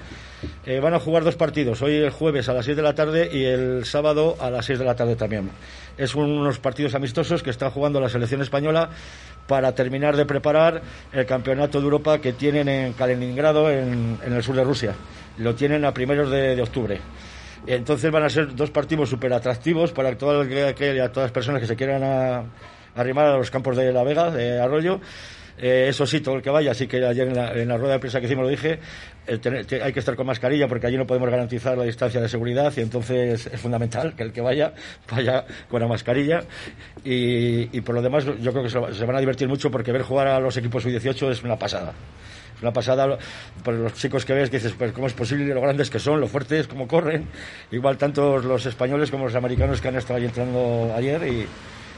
Eh, 0.64 0.81
van 0.81 0.95
a 0.95 1.01
jugar 1.01 1.24
dos 1.24 1.35
partidos, 1.37 1.83
hoy 1.83 1.95
el 1.95 2.11
jueves 2.11 2.49
a 2.49 2.53
las 2.53 2.64
6 2.64 2.77
de 2.77 2.83
la 2.83 2.95
tarde 2.95 3.29
y 3.33 3.45
el 3.45 3.85
sábado 3.85 4.37
a 4.41 4.51
las 4.51 4.64
6 4.66 4.79
de 4.79 4.85
la 4.85 4.95
tarde 4.95 5.16
también. 5.16 5.51
Es 5.99 6.14
unos 6.14 6.59
partidos 6.59 6.95
amistosos 6.95 7.43
que 7.43 7.51
está 7.51 7.70
jugando 7.70 8.01
la 8.01 8.09
selección 8.09 8.43
española 8.43 8.91
para 9.47 9.74
terminar 9.74 10.16
de 10.16 10.26
preparar 10.26 10.82
el 11.12 11.26
campeonato 11.26 11.78
de 11.78 11.84
Europa 11.84 12.18
que 12.20 12.32
tienen 12.32 12.68
en 12.68 12.92
Kaliningrado, 12.92 13.70
en, 13.70 14.18
el 14.24 14.42
sur 14.42 14.57
de 14.57 14.64
Rusia. 14.64 14.94
Lo 15.38 15.55
tienen 15.55 15.84
a 15.84 15.92
primeros 15.92 16.30
de, 16.30 16.61
octubre. 16.61 17.01
Entonces 17.66 18.11
van 18.11 18.24
a 18.24 18.30
ser 18.30 18.55
dos 18.55 18.70
partidos 18.70 19.09
súper 19.09 19.32
atractivos 19.32 19.92
para 19.92 20.16
todo 20.16 20.42
el 20.42 20.49
que- 20.49 20.74
que- 20.74 21.01
a 21.01 21.11
todas 21.11 21.26
las 21.26 21.32
personas 21.32 21.61
que 21.61 21.66
se 21.66 21.76
quieran 21.76 22.51
arrimar 22.94 23.26
a 23.26 23.36
los 23.36 23.51
campos 23.51 23.76
de 23.76 23.92
La 23.92 24.03
Vega, 24.03 24.30
de 24.30 24.61
Arroyo. 24.61 25.01
Eh, 25.59 25.86
eso 25.88 26.07
sí, 26.07 26.20
todo 26.20 26.36
el 26.36 26.42
que 26.42 26.50
vaya, 26.50 26.72
así 26.72 26.86
que 26.86 27.04
ayer 27.04 27.28
en 27.28 27.68
la, 27.68 27.76
rueda 27.76 27.94
de 27.94 27.98
prensa 27.98 28.20
que 28.20 28.26
hicimos 28.26 28.44
lo 28.44 28.50
dije, 28.50 28.78
eh, 29.26 29.80
hay 29.82 29.92
que 29.92 30.00
estar 30.00 30.14
con 30.14 30.26
mascarilla 30.26 30.68
porque 30.68 30.86
allí 30.86 30.98
no 30.98 31.07
podemos 31.07 31.30
garantizar 31.30 31.78
la 31.78 31.84
distancia 31.84 32.20
de 32.20 32.28
seguridad 32.28 32.72
y 32.76 32.80
entonces 32.80 33.46
es 33.46 33.61
fundamental 33.61 34.14
que 34.14 34.22
el 34.22 34.32
que 34.32 34.40
vaya 34.40 34.74
vaya 35.11 35.44
con 35.68 35.80
la 35.80 35.88
mascarilla 35.88 36.42
y, 37.04 37.80
por 37.80 37.94
lo 37.94 38.02
demás 38.02 38.24
yo 38.24 38.52
creo 38.52 38.62
que 38.62 38.70
se, 38.70 38.78
van 38.78 39.16
a 39.16 39.20
divertir 39.20 39.48
mucho 39.48 39.70
porque 39.70 39.92
ver 39.92 40.02
jugar 40.02 40.28
a 40.28 40.40
los 40.40 40.57
equipos 40.57 40.82
sub-18 40.82 41.30
es 41.30 41.42
una 41.42 41.57
pasada. 41.57 41.92
Es 42.57 42.62
una 42.62 42.72
pasada 42.72 43.18
por 43.62 43.74
los 43.74 43.94
chicos 43.94 44.24
que 44.24 44.32
ves 44.32 44.50
dices, 44.50 44.74
pues 44.76 44.92
cómo 44.92 45.07
es 45.07 45.12
posible 45.12 45.52
lo 45.52 45.61
grandes 45.61 45.90
que 45.90 45.98
son, 45.98 46.20
lo 46.20 46.26
fuertes, 46.26 46.66
cómo 46.66 46.88
corren. 46.88 47.28
Igual 47.70 47.98
tanto 47.98 48.38
los 48.38 48.64
españoles 48.64 49.11
como 49.11 49.24
los 49.24 49.34
americanos 49.34 49.80
que 49.80 49.88
han 49.88 49.96
estado 49.96 50.18
ahí 50.18 50.24
entrando 50.24 50.92
ayer 50.96 51.20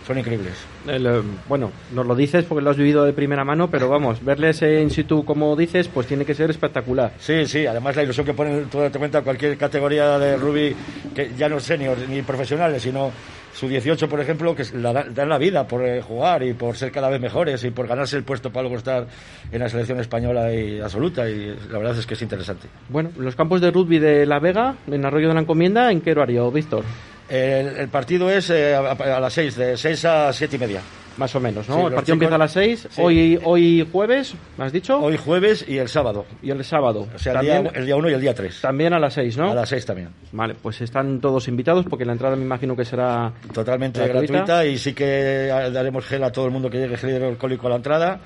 son 0.09 0.18
increíbles. 0.18 0.54
el, 0.88 1.06
eh, 1.06 1.22
bueno, 1.48 1.70
nos 1.94 2.04
lo 2.06 2.16
dices 2.16 2.44
porque 2.44 2.64
lo 2.64 2.70
has 2.70 2.76
vivido 2.76 3.04
de 3.04 3.12
primera 3.12 3.44
mano, 3.44 3.70
pero 3.70 3.88
vamos, 3.88 4.24
verles 4.24 4.62
in 4.62 4.90
situ 4.90 5.24
como 5.24 5.54
dices, 5.54 5.86
pues 5.88 6.06
tiene 6.09 6.24
que 6.24 6.34
ser 6.34 6.50
espectacular. 6.50 7.12
Sí, 7.20 7.46
sí, 7.46 7.66
además 7.66 7.94
la 7.94 8.02
ilusión 8.02 8.24
que 8.26 8.34
ponen, 8.34 8.64
tú 8.70 8.78
date 8.80 8.98
cuenta, 8.98 9.22
cualquier 9.22 9.56
categoría 9.56 10.18
de 10.18 10.36
rugby, 10.36 10.74
que 11.14 11.30
ya 11.36 11.48
no 11.48 11.61
senior 11.61 11.96
ni 12.09 12.22
profesionales, 12.22 12.82
sino 12.82 13.12
su 13.54 13.68
18, 13.68 14.09
por 14.09 14.20
ejemplo, 14.20 14.54
que 14.54 14.62
la, 14.74 14.92
da- 14.92 15.06
dan 15.12 15.28
la 15.28 15.36
vida 15.36 15.66
por 15.66 15.84
eh, 15.84 16.00
jugar 16.00 16.42
y 16.42 16.52
por 16.54 16.76
ser 16.76 16.90
cada 16.92 17.09
vez 17.11 17.20
mejores 17.20 17.62
y 17.64 17.70
por 17.70 17.86
ganarse 17.86 18.16
el 18.16 18.22
puesto 18.22 18.50
para 18.50 18.62
luego 18.62 18.76
estar 18.78 19.06
en 19.52 19.59
la 19.61 19.68
selección 19.68 20.00
española 20.00 20.54
y 20.54 20.80
absoluta, 20.80 21.28
y 21.28 21.54
la 21.70 21.78
verdad 21.78 21.98
es 21.98 22.06
que 22.06 22.14
es 22.14 22.22
interesante. 22.22 22.68
Bueno, 22.88 23.11
los 23.18 23.34
campos 23.36 23.61
de 23.61 23.70
rugby 23.70 23.98
de 23.98 24.24
La 24.26 24.38
Vega, 24.38 24.76
en 24.90 25.04
Arroyo 25.04 25.28
de 25.28 25.34
la 25.34 25.40
Encomienda, 25.40 25.90
¿en 25.92 26.00
qué 26.00 26.12
horario, 26.12 26.50
Víctor? 26.50 26.84
El, 27.29 27.89
partido 27.89 28.31
es 28.31 28.49
eh, 28.51 28.74
a, 28.74 29.20
las 29.20 29.33
6, 29.33 29.57
de 29.57 29.76
6 29.76 30.05
a 30.05 30.33
7 30.33 30.57
y 30.57 30.59
media. 30.59 30.81
Más 31.19 31.35
o 31.35 31.41
menos, 31.41 31.69
¿no? 31.69 31.75
Sí, 31.75 31.81
el 31.81 31.85
partido 31.87 32.01
chicos- 32.01 32.12
empieza 32.14 32.35
a 32.37 32.39
las 32.39 32.53
6, 32.53 32.89
Sí. 32.91 33.03
hoy, 33.03 33.41
hoy 33.45 33.89
jueves, 33.93 34.35
¿me 34.57 34.64
has 34.64 34.73
dicho? 34.73 34.99
Hoy 35.01 35.16
jueves 35.16 35.64
y 35.69 35.77
el 35.79 35.89
sábado. 35.89 36.25
Y 36.43 36.51
el 36.51 36.64
sábado. 36.64 37.07
O 37.14 37.19
sea, 37.19 37.33
el 37.33 37.39
también, 37.39 37.62
día, 37.64 37.73
el 37.75 37.87
día 37.87 37.97
1 37.97 38.09
y 38.11 38.12
el 38.14 38.21
día 38.21 38.35
3. 38.35 38.61
también 38.61 38.93
a 38.93 38.99
las 38.99 39.14
6, 39.14 39.37
¿no? 39.37 39.51
A 39.51 39.55
las 39.55 39.69
6 39.69 39.85
también. 39.85 40.11
Vale, 40.33 40.55
pues 40.55 40.81
están 40.81 41.21
todos 41.21 41.49
invitados 41.49 41.85
porque 41.91 42.05
la 42.05 42.12
entrada 42.12 42.37
me 42.37 42.45
imagino 42.45 42.77
que 42.77 42.85
será 42.85 43.33
Totalmente 43.53 44.01
gratuita. 44.07 44.33
gratuita. 44.33 44.66
y 44.66 44.79
sí 44.79 44.93
que 44.95 45.49
daremos 45.73 46.05
gel 46.07 46.23
a 46.25 46.31
todo 46.33 46.47
el 46.47 46.53
mundo 46.53 46.71
que 46.71 46.79
llegue 46.79 46.97
gel 46.97 47.11
hidroalcohólico 47.11 47.66
a 47.66 47.71
la 47.71 47.77
entrada. 47.77 48.21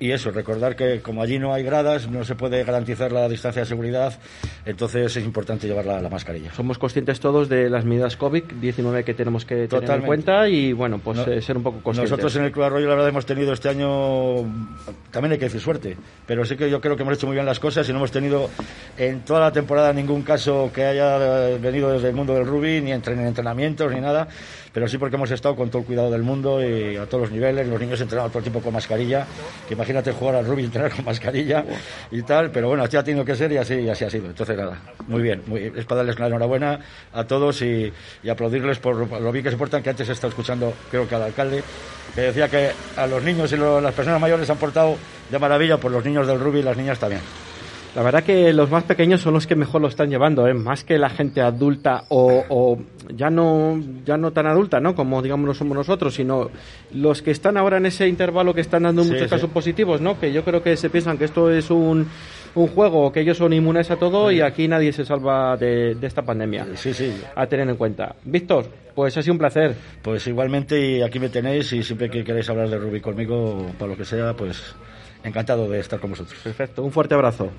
Y 0.00 0.12
eso, 0.12 0.30
recordar 0.30 0.76
que 0.76 1.00
como 1.00 1.22
allí 1.22 1.40
no 1.40 1.52
hay 1.52 1.64
gradas, 1.64 2.08
no 2.08 2.22
se 2.24 2.36
puede 2.36 2.62
garantizar 2.62 3.10
la 3.10 3.28
distancia 3.28 3.62
de 3.62 3.66
seguridad, 3.66 4.16
entonces 4.64 5.16
es 5.16 5.24
importante 5.24 5.66
llevar 5.66 5.86
la, 5.86 6.00
la 6.00 6.08
mascarilla. 6.08 6.52
Somos 6.54 6.78
conscientes 6.78 7.18
todos 7.18 7.48
de 7.48 7.68
las 7.68 7.84
medidas 7.84 8.16
COVID-19 8.16 9.02
que 9.02 9.14
tenemos 9.14 9.44
que 9.44 9.66
tener 9.66 9.90
en 9.90 10.02
cuenta 10.02 10.48
y, 10.48 10.72
bueno, 10.72 11.00
pues 11.02 11.18
No- 11.18 11.26
eh, 11.32 11.42
ser 11.42 11.56
un 11.56 11.64
poco 11.64 11.80
conscientes. 11.82 12.12
Nosotros 12.12 12.36
en 12.38 12.46
el 12.46 12.52
Club 12.52 12.64
Arroyo, 12.64 12.88
la 12.88 12.94
verdad, 12.94 13.08
hemos 13.08 13.26
tenido 13.26 13.52
este 13.52 13.68
año, 13.68 14.36
también 15.10 15.32
hay 15.32 15.38
que 15.38 15.46
decir 15.46 15.60
suerte, 15.60 15.96
pero 16.26 16.44
sí 16.44 16.56
que 16.56 16.70
yo 16.70 16.80
creo 16.80 16.96
que 16.96 17.02
hemos 17.02 17.14
hecho 17.14 17.26
muy 17.26 17.34
bien 17.34 17.46
las 17.46 17.60
cosas 17.60 17.88
y 17.88 17.92
no 17.92 17.98
hemos 17.98 18.10
tenido 18.10 18.48
en 18.96 19.20
toda 19.20 19.40
la 19.40 19.52
temporada 19.52 19.92
ningún 19.92 20.22
caso 20.22 20.70
que 20.74 20.84
haya 20.84 21.18
venido 21.58 21.92
desde 21.92 22.08
el 22.08 22.14
mundo 22.14 22.34
del 22.34 22.46
rugby, 22.46 22.80
ni 22.80 22.90
ni 22.90 22.92
entrenamientos, 22.92 23.92
ni 23.92 24.00
nada, 24.00 24.28
pero 24.78 24.86
sí 24.86 24.96
porque 24.96 25.16
hemos 25.16 25.28
estado 25.32 25.56
con 25.56 25.70
todo 25.70 25.80
el 25.80 25.86
cuidado 25.86 26.08
del 26.08 26.22
mundo 26.22 26.62
y 26.64 26.94
a 26.96 27.04
todos 27.06 27.22
los 27.22 27.32
niveles, 27.32 27.66
los 27.66 27.80
niños 27.80 28.00
entrenaban 28.00 28.30
todo 28.30 28.38
el 28.38 28.44
tiempo 28.44 28.60
con 28.60 28.72
mascarilla, 28.72 29.26
que 29.66 29.74
imagínate 29.74 30.12
jugar 30.12 30.36
al 30.36 30.46
rugby 30.46 30.62
y 30.62 30.64
entrenar 30.66 30.94
con 30.94 31.04
mascarilla 31.04 31.64
y 32.12 32.22
tal, 32.22 32.52
pero 32.52 32.68
bueno, 32.68 32.84
así 32.84 32.96
ha 32.96 33.02
tenido 33.02 33.24
que 33.24 33.34
ser 33.34 33.50
y 33.50 33.56
así, 33.56 33.74
y 33.74 33.88
así 33.88 34.04
ha 34.04 34.10
sido. 34.10 34.26
Entonces, 34.26 34.56
nada, 34.56 34.78
muy 35.08 35.20
bien, 35.20 35.42
muy- 35.46 35.72
es 35.74 35.84
para 35.84 35.96
darles 36.02 36.16
la 36.20 36.28
enhorabuena 36.28 36.78
a 37.12 37.24
todos 37.24 37.60
y, 37.62 37.92
y 38.22 38.28
aplaudirles 38.28 38.78
por 38.78 38.94
lo 39.20 39.32
bien 39.32 39.44
que 39.44 39.50
se 39.50 39.56
portan, 39.56 39.82
que 39.82 39.90
antes 39.90 40.08
he 40.08 40.12
estado 40.12 40.28
escuchando, 40.28 40.72
creo 40.92 41.08
que 41.08 41.14
al 41.16 41.22
alcalde, 41.22 41.60
que 42.14 42.20
decía 42.20 42.48
que 42.48 42.70
a 42.96 43.04
los 43.08 43.20
niños 43.24 43.50
y 43.52 43.56
lo- 43.56 43.80
las 43.80 43.94
personas 43.94 44.20
mayores 44.20 44.46
se 44.46 44.52
han 44.52 44.58
portado 44.58 44.94
de 45.28 45.38
maravilla, 45.40 45.78
por 45.78 45.90
los 45.90 46.04
niños 46.04 46.24
del 46.28 46.38
rugby 46.38 46.60
y 46.60 46.62
las 46.62 46.76
niñas 46.76 47.00
también. 47.00 47.22
La 47.96 48.02
verdad 48.02 48.22
que 48.22 48.52
los 48.52 48.70
más 48.70 48.84
pequeños 48.84 49.20
son 49.22 49.34
los 49.34 49.46
que 49.46 49.56
mejor 49.56 49.80
lo 49.80 49.88
están 49.88 50.08
llevando, 50.08 50.46
¿eh? 50.46 50.54
más 50.54 50.84
que 50.84 50.98
la 50.98 51.08
gente 51.10 51.40
adulta 51.40 52.04
o, 52.10 52.44
o 52.48 52.78
ya 53.12 53.28
no 53.28 53.80
ya 54.04 54.16
no 54.16 54.30
tan 54.32 54.46
adulta, 54.46 54.78
¿no? 54.78 54.94
Como 54.94 55.20
digamos 55.20 55.46
lo 55.46 55.54
somos 55.54 55.76
nosotros, 55.76 56.14
sino 56.14 56.48
los 56.92 57.22
que 57.22 57.32
están 57.32 57.56
ahora 57.56 57.78
en 57.78 57.86
ese 57.86 58.06
intervalo 58.06 58.54
que 58.54 58.60
están 58.60 58.84
dando 58.84 59.02
Sí, 59.02 59.10
muchos 59.10 59.24
sí. 59.24 59.30
casos 59.30 59.50
positivos, 59.50 60.00
¿no? 60.00 60.20
Que 60.20 60.32
yo 60.32 60.44
creo 60.44 60.62
que 60.62 60.76
se 60.76 60.90
piensan 60.90 61.18
que 61.18 61.24
esto 61.24 61.50
es 61.50 61.70
un, 61.70 62.06
un 62.54 62.66
juego, 62.68 63.10
que 63.10 63.20
ellos 63.20 63.38
son 63.38 63.52
inmunes 63.52 63.90
a 63.90 63.96
todo 63.96 64.30
y 64.30 64.42
aquí 64.42 64.68
nadie 64.68 64.92
se 64.92 65.04
salva 65.04 65.56
de, 65.56 65.94
de 65.96 66.06
esta 66.06 66.22
pandemia. 66.22 66.66
Sí, 66.74 66.92
sí. 66.94 67.12
A 67.34 67.46
tener 67.46 67.68
en 67.68 67.76
cuenta. 67.76 68.14
Víctor, 68.24 68.66
pues 68.94 69.16
ha 69.16 69.22
sido 69.22 69.32
un 69.32 69.38
placer. 69.38 69.74
Pues 70.02 70.24
igualmente, 70.28 70.78
y 70.98 71.02
aquí 71.02 71.18
me 71.18 71.30
tenéis, 71.30 71.72
y 71.72 71.82
siempre 71.82 72.08
que 72.10 72.22
queréis 72.22 72.48
hablar 72.48 72.68
de 72.68 72.78
rugby 72.78 73.00
conmigo, 73.00 73.66
para 73.78 73.90
lo 73.92 73.96
que 73.96 74.04
sea, 74.04 74.34
pues 74.34 74.76
encantado 75.24 75.68
de 75.68 75.80
estar 75.80 75.98
con 75.98 76.10
vosotros. 76.10 76.38
Perfecto, 76.44 76.84
un 76.84 76.92
fuerte 76.92 77.14
abrazo. 77.14 77.50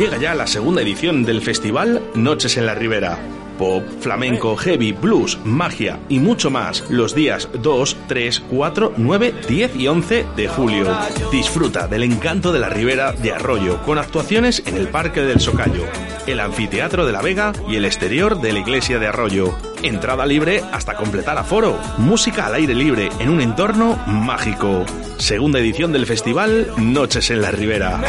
Llega 0.00 0.16
ya 0.16 0.34
la 0.34 0.46
segunda 0.46 0.80
edición 0.80 1.26
del 1.26 1.42
festival 1.42 2.00
Noches 2.14 2.56
en 2.56 2.64
la 2.64 2.74
Ribera. 2.74 3.18
Pop, 3.58 3.82
flamenco, 4.00 4.56
heavy, 4.56 4.92
blues, 4.92 5.38
magia 5.44 6.00
y 6.08 6.18
mucho 6.18 6.50
más 6.50 6.88
los 6.88 7.14
días 7.14 7.50
2, 7.60 7.96
3, 8.08 8.40
4, 8.50 8.94
9, 8.96 9.34
10 9.46 9.76
y 9.76 9.88
11 9.88 10.26
de 10.34 10.48
julio. 10.48 10.86
Disfruta 11.30 11.86
del 11.86 12.04
encanto 12.04 12.50
de 12.50 12.60
la 12.60 12.70
Ribera 12.70 13.12
de 13.12 13.32
Arroyo 13.32 13.82
con 13.82 13.98
actuaciones 13.98 14.62
en 14.64 14.78
el 14.78 14.88
Parque 14.88 15.20
del 15.20 15.38
Socayo, 15.38 15.84
el 16.26 16.40
Anfiteatro 16.40 17.04
de 17.04 17.12
la 17.12 17.20
Vega 17.20 17.52
y 17.68 17.76
el 17.76 17.84
exterior 17.84 18.40
de 18.40 18.54
la 18.54 18.60
Iglesia 18.60 18.98
de 18.98 19.06
Arroyo. 19.06 19.54
Entrada 19.82 20.24
libre 20.24 20.62
hasta 20.72 20.96
completar 20.96 21.36
aforo. 21.36 21.78
Música 21.98 22.46
al 22.46 22.54
aire 22.54 22.74
libre 22.74 23.10
en 23.18 23.28
un 23.28 23.42
entorno 23.42 24.02
mágico. 24.06 24.86
Segunda 25.18 25.58
edición 25.58 25.92
del 25.92 26.06
festival 26.06 26.72
Noches 26.78 27.30
en 27.30 27.42
la 27.42 27.50
Ribera. 27.50 28.00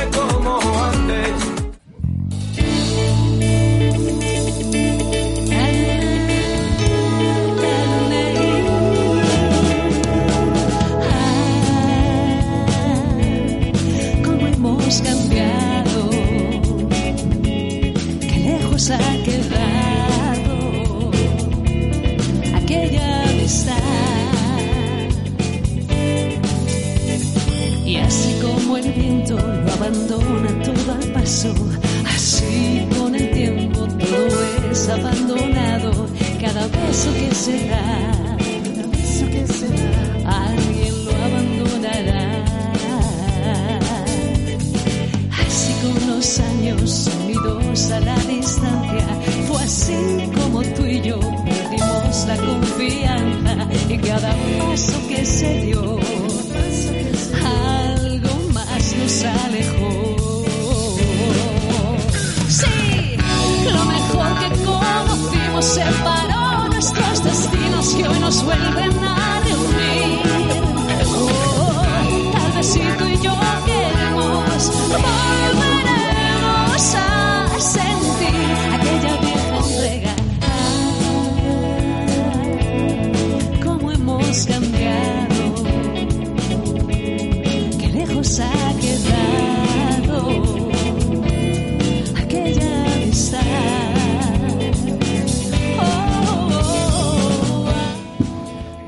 Abandona 29.91 30.63
todo 30.63 30.93
al 30.93 31.11
paso, 31.11 31.53
así 32.05 32.87
con 32.97 33.13
el 33.13 33.29
tiempo 33.31 33.79
todo 33.79 34.71
es 34.71 34.89
abandonado, 34.89 36.07
cada 36.39 36.67
beso 36.67 37.13
que 37.13 37.35
se 37.35 37.67
da. 37.67 38.37
cada 38.63 38.87
beso 38.87 39.25
que 39.27 39.47
se 39.47 39.67
da, 39.67 40.45
Alguien 40.45 41.05
lo 41.05 41.11
abandonará. 41.11 42.45
Así 45.45 45.73
con 45.81 46.07
los 46.07 46.39
años 46.39 47.09
unidos 47.23 47.91
a 47.91 47.99
la 47.99 48.15
distancia, 48.15 49.07
fue 49.47 49.61
así 49.61 50.31
como 50.33 50.63
tú 50.63 50.85
y 50.85 51.01
yo 51.01 51.19
perdimos 51.19 52.25
la 52.27 52.37
confianza 52.37 53.67
y 53.89 53.97
cada 53.97 54.33
paso 54.57 55.07
que 55.09 55.25
se 55.25 55.61
dio, 55.65 55.99
lo 63.65 63.85
mejor 63.85 64.39
que 64.39 64.63
conocimos 64.63 65.65
separó 65.65 66.67
nuestros 66.69 67.23
destinos 67.23 67.95
que 67.95 68.07
hoy 68.07 68.19
nos 68.19 68.43
vuelven 68.43 69.03
a 69.03 69.40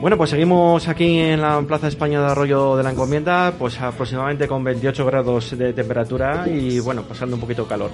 Bueno, 0.03 0.17
pues 0.17 0.31
seguimos 0.31 0.89
aquí 0.89 1.17
en 1.17 1.39
la 1.39 1.61
Plaza 1.61 1.87
España 1.87 2.19
de 2.19 2.25
Arroyo 2.25 2.75
de 2.75 2.83
la 2.83 2.91
Encomienda, 2.91 3.53
pues 3.57 3.79
aproximadamente 3.79 4.49
con 4.49 4.61
28 4.61 5.05
grados 5.05 5.57
de 5.57 5.71
temperatura 5.71 6.45
y 6.45 6.81
bueno, 6.81 7.03
pasando 7.03 7.37
un 7.37 7.39
poquito 7.39 7.63
de 7.63 7.69
calor. 7.69 7.89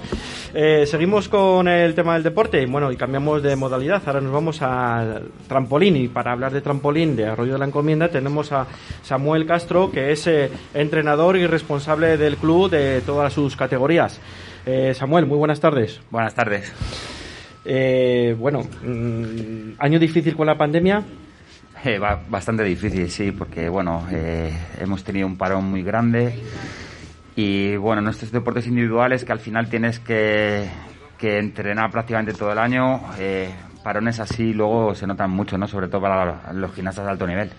Eh, 0.52 0.86
seguimos 0.86 1.28
con 1.28 1.68
el 1.68 1.94
tema 1.94 2.14
del 2.14 2.24
deporte, 2.24 2.66
bueno, 2.66 2.90
y 2.90 2.96
cambiamos 2.96 3.44
de 3.44 3.54
modalidad. 3.54 4.02
Ahora 4.04 4.20
nos 4.20 4.32
vamos 4.32 4.60
al 4.60 5.28
trampolín 5.46 5.98
y 5.98 6.08
para 6.08 6.32
hablar 6.32 6.52
de 6.52 6.60
trampolín 6.60 7.14
de 7.14 7.26
Arroyo 7.26 7.52
de 7.52 7.60
la 7.60 7.66
Encomienda 7.66 8.08
tenemos 8.08 8.50
a 8.50 8.66
Samuel 9.04 9.46
Castro, 9.46 9.92
que 9.92 10.10
es 10.10 10.26
eh, 10.26 10.50
entrenador 10.74 11.36
y 11.36 11.46
responsable 11.46 12.16
del 12.16 12.38
club 12.38 12.70
de 12.70 13.02
todas 13.02 13.32
sus 13.32 13.54
categorías. 13.54 14.20
Eh, 14.66 14.94
Samuel, 14.94 15.26
muy 15.26 15.38
buenas 15.38 15.60
tardes. 15.60 16.00
Buenas 16.10 16.34
tardes. 16.34 16.72
Bueno, 18.36 18.62
mm, 18.84 19.74
año 19.78 20.00
difícil 20.00 20.34
con 20.34 20.48
la 20.48 20.58
pandemia. 20.58 21.04
Eh, 21.84 21.98
ba- 21.98 22.20
bastante 22.28 22.62
difícil, 22.62 23.08
sí, 23.10 23.32
porque 23.32 23.68
bueno, 23.68 24.06
eh, 24.10 24.52
hemos 24.78 25.02
tenido 25.02 25.26
un 25.26 25.36
parón 25.36 25.64
muy 25.64 25.82
grande 25.82 26.34
y 27.36 27.76
bueno, 27.76 28.02
en 28.02 28.08
estos 28.08 28.30
deportes 28.32 28.66
individuales 28.66 29.24
que 29.24 29.32
al 29.32 29.38
final 29.38 29.70
tienes 29.70 29.98
que, 29.98 30.68
que 31.16 31.38
entrenar 31.38 31.90
prácticamente 31.90 32.34
todo 32.34 32.52
el 32.52 32.58
año, 32.58 33.00
eh, 33.18 33.50
parones 33.82 34.20
así 34.20 34.52
luego 34.52 34.94
se 34.94 35.06
notan 35.06 35.30
mucho, 35.30 35.56
¿no? 35.56 35.66
Sobre 35.66 35.88
todo 35.88 36.02
para 36.02 36.52
los 36.52 36.74
gimnastas 36.74 37.06
de 37.06 37.10
alto 37.12 37.26
nivel. 37.26 37.50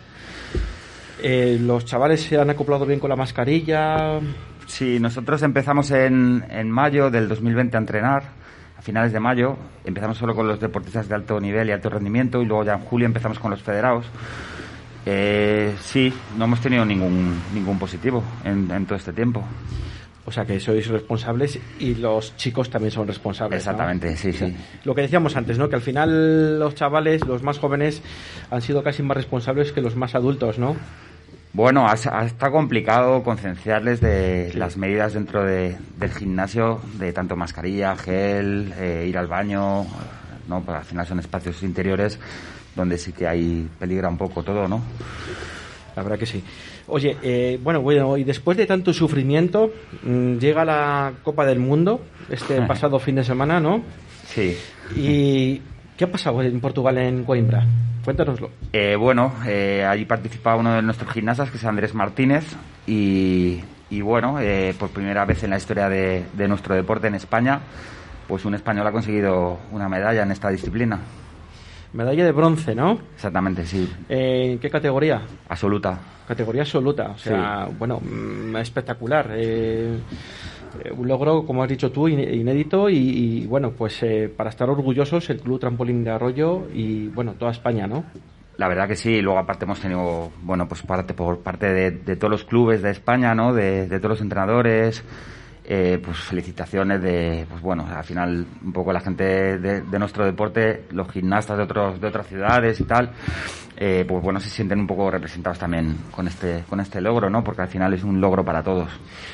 Eh, 1.23 1.57
los 1.59 1.85
chavales 1.85 2.21
se 2.21 2.37
han 2.39 2.49
acoplado 2.51 2.85
bien 2.85 2.99
con 2.99 3.09
la 3.09 3.15
mascarilla. 3.15 4.19
Sí, 4.67 4.99
nosotros 4.99 5.41
empezamos 5.41 5.89
en, 5.91 6.45
en 6.49 6.69
mayo 6.69 7.09
del 7.09 7.27
2020 7.27 7.75
a 7.75 7.79
entrenar, 7.79 8.23
a 8.81 8.83
finales 8.83 9.13
de 9.13 9.19
mayo. 9.19 9.57
Empezamos 9.85 10.17
solo 10.17 10.35
con 10.35 10.47
los 10.47 10.59
deportistas 10.59 11.07
de 11.07 11.13
alto 11.13 11.39
nivel 11.39 11.69
y 11.69 11.71
alto 11.71 11.89
rendimiento 11.89 12.41
y 12.41 12.45
luego 12.45 12.63
ya 12.63 12.73
en 12.73 12.79
julio 12.79 13.05
empezamos 13.05 13.37
con 13.37 13.51
los 13.51 13.61
federados. 13.61 14.07
Eh, 15.05 15.73
sí, 15.81 16.11
no 16.37 16.45
hemos 16.45 16.61
tenido 16.61 16.83
ningún, 16.83 17.39
ningún 17.53 17.77
positivo 17.77 18.23
en, 18.43 18.69
en 18.71 18.85
todo 18.85 18.97
este 18.97 19.13
tiempo. 19.13 19.43
O 20.25 20.31
sea 20.31 20.45
que 20.45 20.59
sois 20.59 20.87
responsables 20.87 21.59
y 21.79 21.95
los 21.95 22.35
chicos 22.37 22.69
también 22.69 22.91
son 22.91 23.07
responsables. 23.07 23.65
¿no? 23.65 23.71
Exactamente, 23.71 24.15
sí, 24.17 24.33
sí. 24.33 24.55
Lo 24.83 24.93
que 24.93 25.01
decíamos 25.01 25.35
antes, 25.35 25.57
¿no? 25.57 25.67
Que 25.69 25.75
al 25.75 25.81
final 25.81 26.59
los 26.59 26.75
chavales, 26.75 27.25
los 27.25 27.41
más 27.41 27.57
jóvenes, 27.57 28.01
han 28.49 28.61
sido 28.61 28.83
casi 28.83 29.01
más 29.03 29.17
responsables 29.17 29.71
que 29.71 29.81
los 29.81 29.95
más 29.95 30.13
adultos, 30.13 30.59
¿no? 30.59 30.75
Bueno, 31.53 31.85
ha, 31.85 31.91
ha 31.93 32.25
estado 32.25 32.51
complicado 32.53 33.23
concienciarles 33.23 33.99
de 33.99 34.51
las 34.55 34.77
medidas 34.77 35.13
dentro 35.13 35.43
de- 35.43 35.75
del 35.97 36.11
gimnasio, 36.11 36.79
de 36.97 37.11
tanto 37.11 37.35
mascarilla, 37.35 37.95
gel, 37.97 38.73
eh, 38.79 39.05
ir 39.09 39.17
al 39.17 39.27
baño, 39.27 39.85
¿no? 40.47 40.61
Pues 40.61 40.77
al 40.77 40.85
final 40.85 41.05
son 41.05 41.19
espacios 41.19 41.61
interiores 41.63 42.17
donde 42.75 42.97
sí 42.97 43.11
que 43.11 43.27
hay 43.27 43.67
peligra 43.79 44.07
un 44.07 44.17
poco 44.17 44.43
todo, 44.43 44.65
¿no? 44.67 44.81
La 45.95 46.03
verdad 46.03 46.17
que 46.17 46.25
sí. 46.25 46.41
Oye, 46.87 47.17
eh, 47.21 47.59
bueno, 47.61 47.81
bueno, 47.81 48.15
y 48.15 48.23
después 48.23 48.55
de 48.57 48.65
tanto 48.65 48.93
sufrimiento, 48.93 49.73
mm, 50.03 50.37
llega 50.37 50.63
la 50.63 51.11
Copa 51.21 51.45
del 51.45 51.59
Mundo 51.59 51.99
este 52.29 52.61
pasado 52.67 52.97
fin 52.97 53.15
de 53.15 53.25
semana, 53.25 53.59
¿no? 53.59 53.81
Sí. 54.25 54.57
¿Y 54.95 55.61
qué 56.01 56.05
ha 56.05 56.11
pasado 56.11 56.41
en 56.41 56.59
Portugal, 56.59 56.97
en 56.97 57.23
Coimbra? 57.23 57.63
Cuéntanoslo. 58.03 58.49
Eh, 58.73 58.95
bueno, 58.95 59.33
eh, 59.45 59.85
allí 59.87 60.05
participa 60.05 60.55
uno 60.55 60.73
de 60.73 60.81
nuestros 60.81 61.13
gimnastas, 61.13 61.51
que 61.51 61.57
es 61.57 61.63
Andrés 61.63 61.93
Martínez, 61.93 62.43
y, 62.87 63.61
y 63.91 64.01
bueno, 64.01 64.39
eh, 64.39 64.73
por 64.79 64.89
primera 64.89 65.25
vez 65.25 65.43
en 65.43 65.51
la 65.51 65.57
historia 65.57 65.89
de, 65.89 66.25
de 66.33 66.47
nuestro 66.47 66.73
deporte 66.73 67.05
en 67.05 67.13
España, 67.13 67.59
pues 68.27 68.45
un 68.45 68.55
español 68.55 68.87
ha 68.87 68.91
conseguido 68.91 69.59
una 69.71 69.87
medalla 69.87 70.23
en 70.23 70.31
esta 70.31 70.49
disciplina. 70.49 71.01
Medalla 71.93 72.25
de 72.25 72.31
bronce, 72.31 72.73
¿no? 72.73 72.97
Exactamente, 73.13 73.63
sí. 73.67 73.87
Eh, 74.09 74.53
¿En 74.53 74.57
qué 74.57 74.71
categoría? 74.71 75.21
Absoluta. 75.49 75.99
Categoría 76.27 76.63
absoluta. 76.63 77.11
O 77.11 77.17
sea, 77.19 77.69
bueno, 77.77 77.99
mm, 77.99 78.55
espectacular. 78.55 79.29
Eh, 80.83 80.91
un 80.91 81.07
logro, 81.07 81.45
como 81.45 81.63
has 81.63 81.69
dicho 81.69 81.91
tú, 81.91 82.07
in- 82.07 82.19
inédito 82.19 82.89
y, 82.89 83.45
bueno, 83.47 83.71
pues 83.71 84.01
eh, 84.03 84.31
para 84.35 84.49
estar 84.49 84.69
orgullosos 84.69 85.29
el 85.29 85.39
Club 85.39 85.59
Trampolín 85.59 86.03
de 86.03 86.11
Arroyo 86.11 86.67
y 86.73 87.07
bueno, 87.07 87.33
toda 87.33 87.51
España, 87.51 87.87
¿no? 87.87 88.03
La 88.57 88.67
verdad 88.67 88.87
que 88.87 88.95
sí, 88.95 89.21
luego 89.21 89.39
aparte 89.39 89.65
hemos 89.65 89.79
tenido, 89.79 90.31
bueno, 90.43 90.67
pues 90.67 90.81
parte 90.83 91.13
por 91.13 91.39
parte 91.39 91.73
de, 91.73 92.15
todos 92.15 92.29
los 92.31 92.43
clubes 92.43 92.81
de 92.81 92.91
España, 92.91 93.33
¿no? 93.33 93.53
De, 93.53 93.87
de 93.87 93.97
todos 93.99 94.11
los 94.11 94.21
entrenadores, 94.21 95.03
eh, 95.65 95.99
pues 96.03 96.17
felicitaciones 96.17 97.01
de, 97.01 97.45
pues 97.49 97.61
bueno, 97.61 97.87
al 97.87 98.03
final 98.03 98.45
un 98.63 98.73
poco 98.73 98.91
la 98.93 98.99
gente 98.99 99.57
de, 99.57 99.81
de 99.81 99.99
nuestro 99.99 100.25
deporte, 100.25 100.83
los 100.91 101.09
gimnastas 101.11 101.57
de 101.57 101.63
otros 101.63 102.01
de 102.01 102.07
otras 102.07 102.27
ciudades 102.27 102.79
y 102.79 102.83
tal, 102.83 103.11
eh, 103.83 104.05
pues 104.07 104.21
bueno, 104.21 104.39
se 104.39 104.47
sienten 104.47 104.79
un 104.79 104.85
poco 104.85 105.09
representados 105.09 105.57
también 105.57 105.97
con 106.11 106.27
este 106.27 106.63
con 106.69 106.79
este 106.79 107.01
logro, 107.01 107.31
¿no? 107.31 107.43
Porque 107.43 107.63
al 107.63 107.67
final 107.67 107.91
es 107.95 108.03
un 108.03 108.21
logro 108.21 108.45
para 108.45 108.61
todos. 108.61 108.91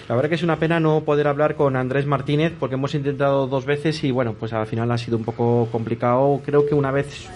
La 0.07 0.15
verdad 0.15 0.29
que 0.29 0.35
es 0.35 0.43
una 0.43 0.55
pena 0.55 0.79
no 0.79 1.01
poder 1.01 1.27
hablar 1.27 1.55
con 1.55 1.75
Andrés 1.75 2.05
Martínez 2.05 2.53
porque 2.57 2.75
hemos 2.75 2.95
intentado 2.95 3.47
dos 3.47 3.65
veces 3.65 4.01
y 4.05 4.11
bueno, 4.11 4.35
pues 4.39 4.53
al 4.53 4.65
final 4.65 4.89
ha 4.93 4.97
sido 4.97 5.17
un 5.17 5.25
poco 5.25 5.67
complicado. 5.69 6.39
Creo 6.45 6.65
que 6.65 6.75
una 6.75 6.91
vez 6.91 7.27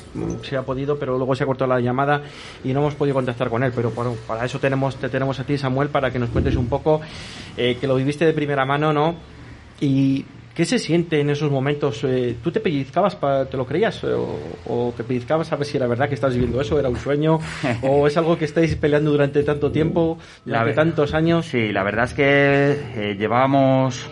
se 0.41 0.55
ha 0.55 0.61
podido, 0.61 0.97
pero 0.97 1.17
luego 1.17 1.35
se 1.35 1.43
ha 1.43 1.47
cortado 1.47 1.69
la 1.73 1.81
llamada 1.81 2.21
y 2.63 2.71
no 2.71 2.79
hemos 2.79 2.95
podido 2.95 3.15
contactar 3.15 3.49
con 3.49 3.61
él. 3.61 3.73
Pero 3.75 3.91
bueno, 3.91 4.15
para 4.25 4.45
eso 4.45 4.59
tenemos, 4.59 4.95
te 4.95 5.09
tenemos 5.09 5.37
a 5.37 5.43
ti, 5.43 5.57
Samuel, 5.57 5.89
para 5.89 6.11
que 6.11 6.19
nos 6.19 6.29
cuentes 6.29 6.55
un 6.55 6.67
poco 6.67 7.01
eh, 7.57 7.75
que 7.77 7.87
lo 7.87 7.95
viviste 7.95 8.23
de 8.23 8.31
primera 8.31 8.65
mano, 8.65 8.93
¿no? 8.93 9.15
Y 9.81 10.23
¿Qué 10.55 10.65
se 10.65 10.79
siente 10.79 11.19
en 11.21 11.29
esos 11.29 11.49
momentos? 11.49 12.03
Eh, 12.03 12.35
¿Tú 12.43 12.51
te 12.51 12.59
pellizcabas, 12.59 13.15
pa- 13.15 13.45
te 13.45 13.55
lo 13.55 13.65
creías? 13.65 14.03
eh, 14.03 14.07
O, 14.13 14.37
o 14.65 14.93
te 14.95 15.03
pellizcabas 15.03 15.51
a 15.51 15.55
ver 15.55 15.65
si 15.65 15.77
era 15.77 15.87
verdad 15.87 16.09
que 16.09 16.15
estás 16.15 16.33
viviendo 16.33 16.59
eso, 16.59 16.77
era 16.77 16.89
un 16.89 16.97
sueño? 16.97 17.39
¿O 17.83 18.05
es 18.05 18.17
algo 18.17 18.37
que 18.37 18.45
estáis 18.45 18.75
peleando 18.75 19.11
durante 19.11 19.43
tanto 19.43 19.71
tiempo, 19.71 20.17
durante 20.43 20.73
tantos 20.73 21.13
años? 21.13 21.45
Sí, 21.45 21.71
la 21.71 21.83
verdad 21.83 22.05
es 22.05 22.13
que 22.13 22.23
eh, 22.95 23.15
llevábamos 23.17 24.09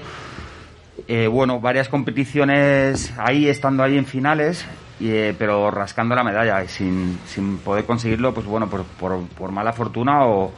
eh, 1.08 1.28
bueno, 1.28 1.60
varias 1.60 1.90
competiciones 1.90 3.14
ahí, 3.18 3.48
estando 3.48 3.84
ahí 3.84 3.98
en 3.98 4.06
finales, 4.06 4.66
y, 5.00 5.10
eh, 5.10 5.36
pero 5.38 5.72
rascando 5.72 6.14
la 6.16 6.24
medalla 6.24 6.64
y 6.64 6.68
sin, 6.68 7.18
sin 7.26 7.58
poder 7.58 7.86
conseguirlo, 7.86 8.34
pues 8.34 8.46
bueno, 8.46 8.70
por, 8.70 8.84
por, 8.84 9.28
por 9.30 9.52
mala 9.52 9.74
fortuna 9.74 10.26
o, 10.26 10.52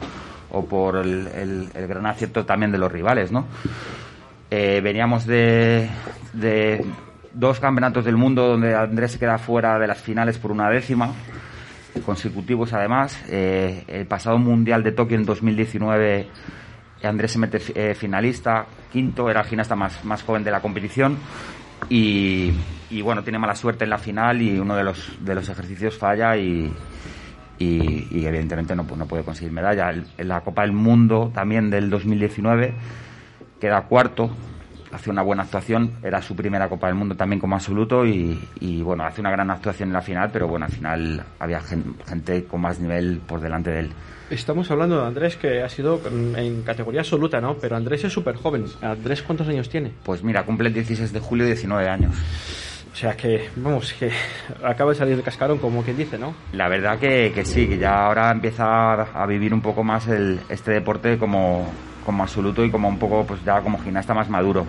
o 0.50 0.64
por 0.66 0.96
el, 0.96 1.26
el- 1.28 1.68
el 1.74 1.86
gran 1.86 2.06
acierto 2.06 2.44
también 2.44 2.70
de 2.70 2.78
los 2.78 2.90
rivales, 2.92 3.32
¿no? 3.32 3.46
Eh, 4.54 4.82
veníamos 4.82 5.24
de, 5.24 5.88
de 6.34 6.84
dos 7.32 7.58
campeonatos 7.58 8.04
del 8.04 8.18
mundo 8.18 8.48
donde 8.48 8.74
Andrés 8.74 9.12
se 9.12 9.18
queda 9.18 9.38
fuera 9.38 9.78
de 9.78 9.86
las 9.86 9.98
finales 9.98 10.36
por 10.36 10.52
una 10.52 10.68
décima, 10.68 11.10
consecutivos 12.04 12.70
además. 12.74 13.18
Eh, 13.30 13.82
el 13.88 14.04
pasado 14.06 14.36
Mundial 14.36 14.82
de 14.82 14.92
Tokio 14.92 15.16
en 15.16 15.24
2019, 15.24 16.28
Andrés 17.02 17.32
se 17.32 17.38
mete 17.38 17.60
eh, 17.74 17.94
finalista, 17.94 18.66
quinto, 18.92 19.30
era 19.30 19.40
el 19.40 19.46
gimnasta 19.46 19.74
más, 19.74 20.04
más 20.04 20.22
joven 20.22 20.44
de 20.44 20.50
la 20.50 20.60
competición. 20.60 21.16
Y, 21.88 22.52
y, 22.90 23.00
bueno, 23.00 23.22
tiene 23.24 23.38
mala 23.38 23.54
suerte 23.54 23.84
en 23.84 23.90
la 23.90 23.98
final 23.98 24.42
y 24.42 24.58
uno 24.58 24.76
de 24.76 24.84
los, 24.84 25.16
de 25.24 25.34
los 25.34 25.48
ejercicios 25.48 25.96
falla 25.96 26.36
y, 26.36 26.70
y, 27.58 28.06
y 28.10 28.26
evidentemente 28.26 28.76
no, 28.76 28.84
pu- 28.84 28.96
no 28.98 29.06
puede 29.06 29.24
conseguir 29.24 29.50
medalla. 29.50 29.92
En 30.18 30.28
la 30.28 30.42
Copa 30.42 30.60
del 30.60 30.72
Mundo 30.72 31.30
también 31.34 31.70
del 31.70 31.88
2019 31.88 32.74
queda 33.62 33.82
cuarto, 33.82 34.28
hace 34.92 35.08
una 35.08 35.22
buena 35.22 35.44
actuación, 35.44 35.92
era 36.02 36.20
su 36.20 36.34
primera 36.36 36.68
Copa 36.68 36.88
del 36.88 36.96
Mundo 36.96 37.14
también 37.14 37.38
como 37.40 37.54
absoluto 37.54 38.04
y, 38.04 38.38
y, 38.60 38.82
bueno, 38.82 39.04
hace 39.04 39.20
una 39.20 39.30
gran 39.30 39.50
actuación 39.50 39.88
en 39.90 39.92
la 39.94 40.02
final, 40.02 40.30
pero 40.32 40.48
bueno, 40.48 40.66
al 40.66 40.72
final 40.72 41.22
había 41.38 41.60
gen- 41.60 41.94
gente 42.06 42.44
con 42.44 42.60
más 42.60 42.80
nivel 42.80 43.20
por 43.26 43.40
delante 43.40 43.70
de 43.70 43.78
él. 43.80 43.90
Estamos 44.30 44.70
hablando 44.70 45.00
de 45.00 45.06
Andrés 45.06 45.36
que 45.36 45.62
ha 45.62 45.68
sido 45.68 46.00
en, 46.10 46.34
en 46.36 46.62
categoría 46.62 47.00
absoluta, 47.02 47.40
¿no? 47.40 47.54
Pero 47.54 47.76
Andrés 47.76 48.02
es 48.04 48.12
súper 48.12 48.34
joven. 48.34 48.64
¿Andrés 48.82 49.22
cuántos 49.22 49.46
años 49.48 49.68
tiene? 49.68 49.92
Pues 50.02 50.22
mira, 50.24 50.42
cumple 50.44 50.68
el 50.68 50.74
16 50.74 51.12
de 51.12 51.20
julio 51.20 51.46
19 51.46 51.88
años. 51.88 52.14
O 52.92 52.96
sea 52.96 53.16
que, 53.16 53.48
vamos, 53.56 53.92
que 53.94 54.10
acaba 54.64 54.90
de 54.92 54.98
salir 54.98 55.16
de 55.16 55.22
cascarón, 55.22 55.58
como 55.58 55.82
quien 55.82 55.96
dice, 55.96 56.18
¿no? 56.18 56.34
La 56.52 56.68
verdad 56.68 56.98
que, 56.98 57.32
que 57.34 57.44
sí, 57.44 57.66
que 57.66 57.78
ya 57.78 58.04
ahora 58.06 58.30
empieza 58.30 58.92
a 58.92 59.26
vivir 59.26 59.54
un 59.54 59.62
poco 59.62 59.82
más 59.84 60.08
el, 60.08 60.40
este 60.50 60.72
deporte 60.72 61.16
como, 61.16 61.70
como 62.04 62.22
absoluto 62.22 62.64
y 62.64 62.70
como 62.70 62.88
un 62.88 62.98
poco, 62.98 63.24
pues 63.26 63.44
ya 63.44 63.60
como 63.60 63.78
gimnasta 63.78 64.14
más 64.14 64.28
maduro. 64.28 64.66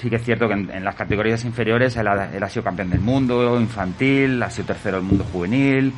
Sí 0.00 0.08
que 0.08 0.16
es 0.16 0.24
cierto 0.24 0.46
que 0.46 0.54
en, 0.54 0.70
en 0.70 0.84
las 0.84 0.94
categorías 0.94 1.44
inferiores 1.44 1.96
él 1.96 2.06
ha, 2.06 2.34
él 2.34 2.42
ha 2.42 2.48
sido 2.48 2.62
campeón 2.64 2.90
del 2.90 3.00
mundo 3.00 3.60
infantil, 3.60 4.42
ha 4.42 4.50
sido 4.50 4.66
tercero 4.66 4.98
del 4.98 5.06
mundo 5.06 5.24
juvenil, 5.32 5.92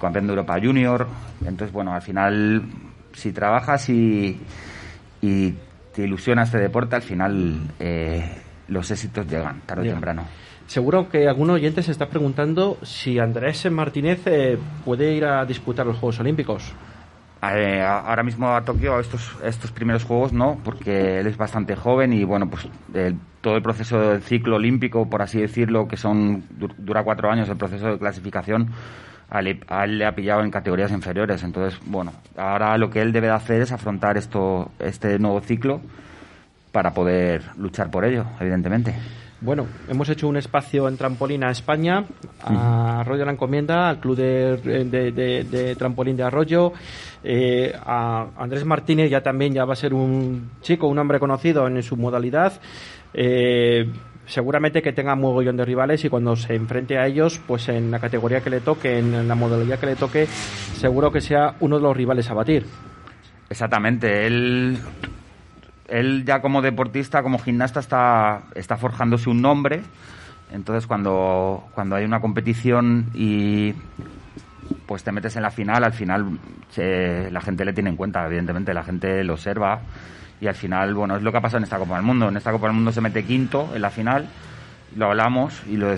campeón 0.00 0.26
de 0.26 0.32
Europa 0.32 0.58
Junior. 0.62 1.06
Entonces, 1.40 1.72
bueno, 1.72 1.94
al 1.94 2.02
final, 2.02 2.62
si 3.14 3.32
trabajas 3.32 3.88
y, 3.88 4.38
y 5.22 5.54
te 5.94 6.04
ilusiona 6.04 6.42
este 6.42 6.58
deporte, 6.58 6.96
al 6.96 7.02
final 7.02 7.60
eh, 7.80 8.42
los 8.68 8.90
éxitos 8.90 9.26
llegan, 9.26 9.62
tarde 9.64 9.88
o 9.88 9.92
temprano. 9.92 10.24
Seguro 10.66 11.08
que 11.08 11.28
algún 11.28 11.50
oyente 11.50 11.82
se 11.82 11.92
está 11.92 12.08
preguntando 12.08 12.76
si 12.82 13.18
Andrés 13.18 13.70
Martínez 13.70 14.20
eh, 14.26 14.58
puede 14.84 15.14
ir 15.14 15.24
a 15.24 15.44
disputar 15.44 15.86
los 15.86 15.96
Juegos 15.96 16.18
Olímpicos. 16.20 16.74
Eh, 17.54 17.82
ahora 17.82 18.22
mismo 18.22 18.54
a 18.54 18.62
Tokio, 18.62 18.96
a 18.96 19.00
estos, 19.00 19.36
estos 19.44 19.70
primeros 19.70 20.04
juegos 20.04 20.32
no, 20.32 20.58
porque 20.64 21.20
él 21.20 21.26
es 21.26 21.36
bastante 21.36 21.76
joven 21.76 22.12
y 22.12 22.24
bueno, 22.24 22.48
pues 22.48 22.66
el- 22.94 23.16
todo 23.40 23.56
el 23.56 23.62
proceso 23.62 24.00
del 24.00 24.22
ciclo 24.22 24.56
olímpico, 24.56 25.08
por 25.08 25.22
así 25.22 25.40
decirlo, 25.40 25.86
que 25.86 25.96
son 25.96 26.44
du- 26.50 26.72
dura 26.78 27.04
cuatro 27.04 27.30
años 27.30 27.48
el 27.48 27.56
proceso 27.56 27.86
de 27.92 27.98
clasificación, 27.98 28.70
a 29.30 29.40
él, 29.40 29.60
a 29.68 29.84
él 29.84 29.98
le 29.98 30.06
ha 30.06 30.14
pillado 30.14 30.42
en 30.42 30.50
categorías 30.50 30.90
inferiores. 30.92 31.42
Entonces, 31.42 31.78
bueno, 31.86 32.12
ahora 32.36 32.76
lo 32.78 32.90
que 32.90 33.02
él 33.02 33.12
debe 33.12 33.26
de 33.28 33.34
hacer 33.34 33.60
es 33.62 33.72
afrontar 33.72 34.16
esto, 34.16 34.70
este 34.78 35.18
nuevo 35.18 35.40
ciclo 35.40 35.80
para 36.72 36.92
poder 36.92 37.42
luchar 37.56 37.90
por 37.90 38.04
ello, 38.04 38.24
evidentemente. 38.40 38.94
Bueno, 39.40 39.66
hemos 39.88 40.08
hecho 40.08 40.28
un 40.28 40.36
espacio 40.38 40.88
en 40.88 40.96
trampolín 40.96 41.44
a 41.44 41.50
España, 41.50 42.04
a 42.42 43.00
Arroyo 43.00 43.24
la 43.26 43.32
Encomienda, 43.32 43.88
al 43.90 44.00
Club 44.00 44.16
de, 44.16 44.56
de- 45.44 45.76
Trampolín 45.76 46.16
de 46.16 46.22
Arroyo. 46.22 46.72
eh, 47.22 47.72
a 47.84 48.28
Andrés 48.38 48.64
Martínez 48.64 49.10
ya 49.10 49.20
también 49.22 49.52
ya 49.52 49.64
va 49.66 49.74
a 49.74 49.76
ser 49.76 49.92
un 49.92 50.52
chico, 50.62 50.86
un 50.88 50.98
hombre 50.98 51.18
conocido 51.20 51.66
en 51.66 51.82
su 51.82 51.96
modalidad. 51.96 52.54
Eh, 53.12 53.90
seguramente 54.24 54.80
que 54.82 54.92
tenga 54.92 55.14
mogollón 55.14 55.56
de 55.56 55.64
rivales 55.66 56.04
y 56.04 56.08
cuando 56.08 56.34
se 56.34 56.54
enfrente 56.54 56.98
a 56.98 57.06
ellos, 57.06 57.40
pues 57.46 57.68
en 57.68 57.90
la 57.90 57.98
categoría 58.00 58.40
que 58.40 58.50
le 58.50 58.60
toque, 58.60 58.98
en 58.98 59.28
la 59.28 59.34
modalidad 59.34 59.78
que 59.78 59.86
le 59.86 59.96
toque, 59.96 60.26
seguro 60.26 61.12
que 61.12 61.20
sea 61.20 61.54
uno 61.60 61.76
de 61.76 61.82
los 61.82 61.96
rivales 61.96 62.28
a 62.30 62.34
batir. 62.34 62.64
Exactamente, 63.50 64.26
él, 64.26 64.78
él 65.88 66.24
ya 66.26 66.40
como 66.40 66.62
deportista, 66.62 67.22
como 67.22 67.38
gimnasta, 67.38 67.80
está, 67.80 68.42
está 68.54 68.76
forjándose 68.76 69.30
un 69.30 69.42
nombre. 69.42 69.82
Entonces, 70.52 70.86
cuando, 70.86 71.64
cuando 71.74 71.96
hay 71.96 72.04
una 72.04 72.20
competición 72.20 73.06
y 73.14 73.74
pues 74.86 75.02
te 75.02 75.12
metes 75.12 75.36
en 75.36 75.42
la 75.42 75.50
final, 75.50 75.82
al 75.84 75.92
final 75.92 76.38
se- 76.70 77.30
la 77.30 77.40
gente 77.40 77.64
le 77.64 77.72
tiene 77.72 77.90
en 77.90 77.96
cuenta, 77.96 78.24
evidentemente, 78.26 78.72
la 78.74 78.84
gente 78.84 79.24
lo 79.24 79.34
observa. 79.34 79.80
Y 80.40 80.46
al 80.48 80.54
final, 80.54 80.94
bueno, 80.94 81.16
es 81.16 81.22
lo 81.22 81.32
que 81.32 81.38
ha 81.38 81.40
pasado 81.40 81.58
en 81.58 81.64
esta 81.64 81.78
Copa 81.78 81.94
del 81.96 82.04
Mundo. 82.04 82.28
En 82.28 82.36
esta 82.36 82.52
Copa 82.52 82.66
del 82.66 82.76
Mundo 82.76 82.92
se 82.92 83.00
mete 83.00 83.24
quinto 83.24 83.70
en 83.74 83.82
la 83.82 83.90
final 83.90 84.28
lo 84.94 85.06
hablamos 85.06 85.62
y 85.66 85.76
lo, 85.76 85.88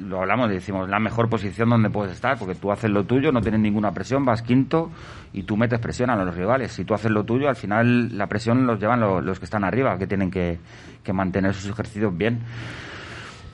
lo 0.00 0.20
hablamos 0.20 0.50
y 0.50 0.54
decimos 0.54 0.88
la 0.88 0.98
mejor 1.00 1.28
posición 1.28 1.68
donde 1.68 1.90
puedes 1.90 2.12
estar 2.12 2.38
porque 2.38 2.54
tú 2.54 2.70
haces 2.70 2.90
lo 2.90 3.04
tuyo 3.04 3.32
no 3.32 3.40
tienes 3.40 3.60
ninguna 3.60 3.92
presión 3.92 4.24
vas 4.24 4.42
quinto 4.42 4.90
y 5.32 5.42
tú 5.42 5.56
metes 5.56 5.78
presión 5.80 6.08
a 6.10 6.16
los 6.16 6.34
rivales. 6.34 6.72
Si 6.72 6.84
tú 6.84 6.94
haces 6.94 7.10
lo 7.10 7.24
tuyo 7.24 7.48
al 7.48 7.56
final 7.56 8.16
la 8.16 8.26
presión 8.28 8.66
los 8.66 8.78
llevan 8.80 9.00
lo- 9.00 9.20
los 9.20 9.38
que 9.38 9.44
están 9.46 9.64
arriba 9.64 9.98
que 9.98 10.06
tienen 10.06 10.30
que, 10.30 10.58
que 11.02 11.12
mantener 11.12 11.52
sus 11.54 11.70
ejercicios 11.70 12.16
bien 12.16 12.40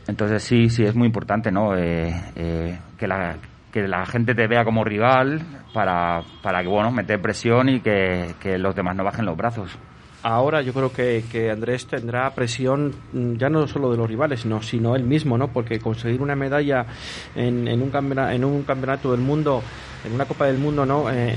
entonces 0.09 0.43
sí 0.43 0.69
sí 0.69 0.85
es 0.85 0.95
muy 0.95 1.07
importante 1.07 1.51
no 1.51 1.75
Eh, 1.77 2.13
eh, 2.37 2.79
que 2.99 3.07
la 3.09 3.37
que 3.73 3.89
la 3.89 4.05
gente 4.05 4.35
te 4.35 4.47
vea 4.47 4.65
como 4.65 4.85
rival 4.85 5.41
para, 5.73 6.21
para 6.43 6.61
que 6.63 6.69
bueno 6.69 6.91
meter 6.91 7.21
presión 7.23 7.71
y 7.71 7.81
que, 7.81 8.35
que 8.39 8.59
los 8.59 8.75
demás 8.77 8.95
no 8.95 9.03
bajen 9.05 9.25
los 9.25 9.37
brazos 9.37 9.79
Ahora 10.25 10.63
yo 10.63 10.73
creo 10.73 10.93
que, 10.93 11.25
que 11.31 11.51
Andrés 11.51 11.87
tendrá 11.87 12.31
presión 12.31 12.93
mm, 13.13 13.35
ya 13.35 13.49
no 13.49 13.67
solo 13.67 13.91
de 13.91 13.97
los 13.97 14.07
rivales, 14.09 14.41
sino, 14.41 14.63
sino 14.63 14.95
él 14.95 15.03
mismo, 15.03 15.37
¿no? 15.37 15.49
Porque 15.49 15.81
conseguir 15.81 16.23
una 16.23 16.37
medalla 16.37 16.87
en, 17.35 17.67
en, 17.67 17.83
un, 17.83 17.91
campeonato, 17.91 18.31
en 18.31 18.45
un 18.45 18.63
campeonato 18.63 19.11
del 19.11 19.21
mundo, 19.21 19.63
en 20.07 20.13
una 20.13 20.25
Copa 20.27 20.47
del 20.47 20.59
Mundo, 20.59 20.87
¿no? 20.87 21.11
Eh, 21.11 21.35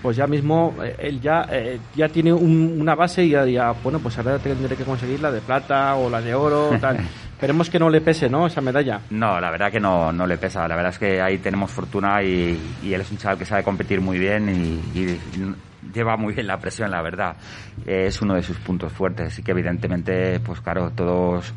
pues 0.00 0.16
ya 0.16 0.28
mismo 0.28 0.76
eh, 0.80 0.94
él 1.00 1.20
ya 1.20 1.44
eh, 1.50 1.80
ya 1.96 2.08
tiene 2.08 2.32
un- 2.32 2.76
una 2.80 2.94
base 2.94 3.24
y 3.24 3.30
ya, 3.30 3.44
ya, 3.46 3.72
bueno, 3.82 3.98
pues 3.98 4.16
ahora 4.16 4.38
tendré 4.38 4.76
que 4.76 4.84
conseguir 4.84 5.18
la 5.20 5.32
de 5.32 5.40
plata 5.40 5.96
o 5.96 6.08
la 6.08 6.20
de 6.20 6.34
oro, 6.36 6.70
tal. 6.80 6.98
Esperemos 7.32 7.68
que 7.68 7.80
no 7.80 7.90
le 7.90 8.00
pese, 8.00 8.28
¿no? 8.28 8.46
Esa 8.46 8.60
medalla. 8.60 9.00
No, 9.10 9.40
la 9.40 9.50
verdad 9.50 9.72
que 9.72 9.80
no, 9.80 10.12
no 10.12 10.24
le 10.26 10.38
pesa. 10.38 10.66
La 10.68 10.76
verdad 10.76 10.92
es 10.92 10.98
que 11.00 11.20
ahí 11.20 11.38
tenemos 11.38 11.70
fortuna 11.72 12.22
y, 12.22 12.58
y 12.82 12.92
él 12.94 13.00
es 13.00 13.10
un 13.10 13.18
chaval 13.18 13.38
que 13.38 13.44
sabe 13.44 13.64
competir 13.64 14.00
muy 14.00 14.18
bien 14.20 14.48
y, 14.48 14.98
y 14.98 15.18
lleva 15.92 16.16
muy 16.16 16.34
bien 16.34 16.46
la 16.46 16.58
presión, 16.58 16.90
la 16.90 17.02
verdad. 17.02 17.36
Eh, 17.86 18.06
Es 18.06 18.20
uno 18.22 18.34
de 18.34 18.42
sus 18.42 18.56
puntos 18.58 18.92
fuertes. 18.92 19.28
Así 19.28 19.42
que 19.42 19.52
evidentemente, 19.52 20.40
pues 20.40 20.60
claro, 20.60 20.90
todos 20.90 21.52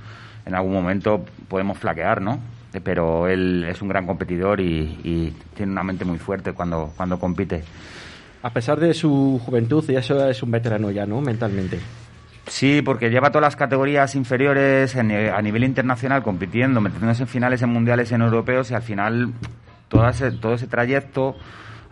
en 0.45 0.55
algún 0.55 0.73
momento 0.73 1.23
podemos 1.47 1.77
flaquear, 1.77 2.21
¿no? 2.21 2.39
Eh, 2.73 2.82
Pero 2.84 3.27
él 3.27 3.65
es 3.69 3.82
un 3.82 3.89
gran 3.89 4.05
competidor 4.07 4.59
y, 4.61 4.99
y 5.03 5.36
tiene 5.55 5.71
una 5.71 5.84
mente 5.84 6.05
muy 6.05 6.17
fuerte 6.19 6.53
cuando, 6.53 6.93
cuando 6.95 7.19
compite. 7.19 7.63
A 8.43 8.49
pesar 8.49 8.79
de 8.79 8.93
su 8.93 9.39
juventud, 9.45 9.84
ya 9.88 9.99
es 10.29 10.41
un 10.43 10.49
veterano 10.51 10.89
ya, 10.89 11.05
¿no? 11.05 11.21
Mentalmente. 11.21 11.79
Sí, 12.47 12.82
porque 12.82 13.09
lleva 13.11 13.29
todas 13.29 13.43
las 13.43 13.55
categorías 13.55 14.15
inferiores 14.15 14.95
en- 14.95 15.11
eh, 15.11 15.29
a 15.29 15.39
nivel 15.43 15.63
internacional 15.63 16.23
compitiendo, 16.23 16.82
metiéndose 16.82 17.21
en 17.23 17.27
finales 17.27 17.61
en 17.61 17.69
mundiales 17.69 18.09
y 18.11 18.15
en 18.15 18.21
europeos 18.21 18.71
y 18.71 18.73
al 18.73 18.82
final 18.82 19.32
todo 19.89 20.09
ese, 20.09 20.32
todo 20.32 20.55
ese 20.55 20.65
trayecto 20.65 21.36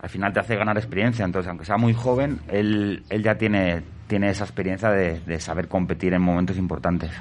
al 0.02 0.10
final 0.10 0.34
te 0.34 0.40
hace 0.40 0.56
ganar 0.56 0.78
experiencia. 0.78 1.26
Entonces, 1.26 1.50
aunque 1.50 1.66
sea 1.66 1.78
muy 1.78 1.94
joven, 1.94 2.40
él, 2.48 3.04
él 3.10 3.24
ya 3.24 3.36
tiene, 3.36 3.82
tiene 4.08 4.30
esa 4.30 4.46
experiencia 4.46 4.90
de, 4.90 5.20
de 5.20 5.40
saber 5.40 5.68
competir 5.68 6.14
en 6.14 6.22
momentos 6.22 6.58
importantes. 6.58 7.12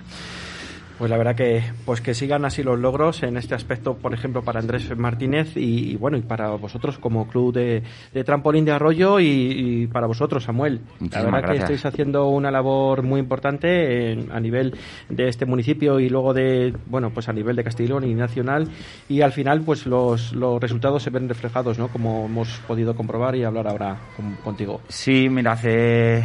Pues 0.98 1.10
la 1.10 1.16
verdad 1.16 1.36
que 1.36 1.62
pues 1.86 2.00
que 2.00 2.12
sigan 2.12 2.44
así 2.44 2.64
los 2.64 2.76
logros 2.78 3.22
en 3.22 3.36
este 3.36 3.54
aspecto, 3.54 3.94
por 3.94 4.14
ejemplo, 4.14 4.42
para 4.42 4.58
Andrés 4.58 4.96
Martínez 4.96 5.56
y, 5.56 5.92
y 5.92 5.96
bueno, 5.96 6.16
y 6.16 6.22
para 6.22 6.48
vosotros 6.50 6.98
como 6.98 7.28
club 7.28 7.54
de, 7.54 7.84
de 8.12 8.24
trampolín 8.24 8.64
de 8.64 8.72
arroyo 8.72 9.20
y, 9.20 9.26
y 9.26 9.86
para 9.86 10.08
vosotros, 10.08 10.42
Samuel. 10.42 10.80
la 10.84 10.96
Muchísimas 10.98 11.32
verdad 11.32 11.50
que 11.52 11.58
estáis 11.58 11.86
haciendo 11.86 12.28
una 12.28 12.50
labor 12.50 13.02
muy 13.04 13.20
importante 13.20 14.10
en- 14.12 14.32
a 14.32 14.40
nivel 14.40 14.76
de 15.08 15.28
este 15.28 15.46
municipio 15.46 16.00
y 16.00 16.08
luego 16.08 16.34
de, 16.34 16.74
bueno, 16.86 17.10
pues 17.10 17.28
a 17.28 17.32
nivel 17.32 17.54
de 17.54 17.62
Castellón 17.62 18.02
y 18.04 18.14
nacional 18.14 18.68
y 19.08 19.20
al 19.20 19.30
final 19.32 19.60
pues 19.60 19.86
los, 19.86 20.32
los 20.32 20.60
resultados 20.60 21.02
se 21.04 21.10
ven 21.10 21.28
reflejados, 21.28 21.78
¿no? 21.78 21.88
Como 21.88 22.26
hemos 22.26 22.58
podido 22.66 22.96
comprobar 22.96 23.36
y 23.36 23.44
hablar 23.44 23.68
ahora 23.68 23.96
con- 24.16 24.34
contigo. 24.42 24.80
Sí, 24.88 25.28
mira, 25.30 25.52
hace 25.52 26.24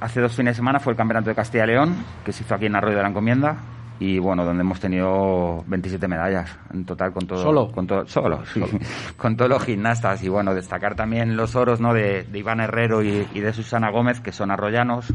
hace 0.00 0.20
dos 0.20 0.32
fines 0.34 0.52
de 0.52 0.56
semana 0.56 0.80
fue 0.80 0.92
el 0.94 0.96
Campeonato 0.96 1.28
de 1.28 1.36
Castilla 1.36 1.64
y 1.64 1.66
León, 1.68 1.94
que 2.24 2.32
se 2.32 2.42
hizo 2.42 2.54
aquí 2.54 2.66
en 2.66 2.74
Arroyo 2.74 2.96
de 2.96 3.02
la 3.02 3.08
Encomienda. 3.10 3.56
Y 4.02 4.18
bueno, 4.18 4.44
donde 4.44 4.62
hemos 4.62 4.80
tenido 4.80 5.62
27 5.68 6.08
medallas 6.08 6.50
en 6.74 6.84
total 6.84 7.12
con 7.12 7.24
todo. 7.24 7.40
¿Solo? 7.40 7.70
Con 7.70 7.86
todo, 7.86 8.04
solo, 8.08 8.44
sí, 8.52 8.60
con 9.16 9.36
todos 9.36 9.48
los 9.48 9.62
gimnastas. 9.62 10.24
Y 10.24 10.28
bueno, 10.28 10.56
destacar 10.56 10.96
también 10.96 11.36
los 11.36 11.54
oros 11.54 11.80
¿no? 11.80 11.94
de, 11.94 12.24
de 12.24 12.38
Iván 12.40 12.58
Herrero 12.58 13.04
y, 13.04 13.28
y 13.32 13.38
de 13.38 13.52
Susana 13.52 13.90
Gómez, 13.90 14.18
que 14.18 14.32
son 14.32 14.50
arroyanos, 14.50 15.06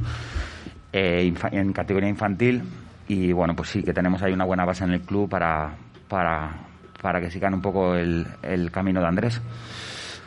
eh, 0.93 1.33
en 1.51 1.73
categoría 1.73 2.07
infantil. 2.07 2.63
Y 3.09 3.33
bueno, 3.33 3.57
pues 3.57 3.67
sí, 3.67 3.83
que 3.83 3.93
tenemos 3.93 4.21
ahí 4.21 4.31
una 4.31 4.45
buena 4.45 4.63
base 4.63 4.85
en 4.85 4.93
el 4.93 5.01
club 5.01 5.27
para, 5.27 5.75
para, 6.07 6.55
para 7.01 7.19
que 7.19 7.29
sigan 7.29 7.55
un 7.55 7.61
poco 7.61 7.93
el, 7.93 8.25
el 8.41 8.71
camino 8.71 9.01
de 9.01 9.07
Andrés. 9.07 9.41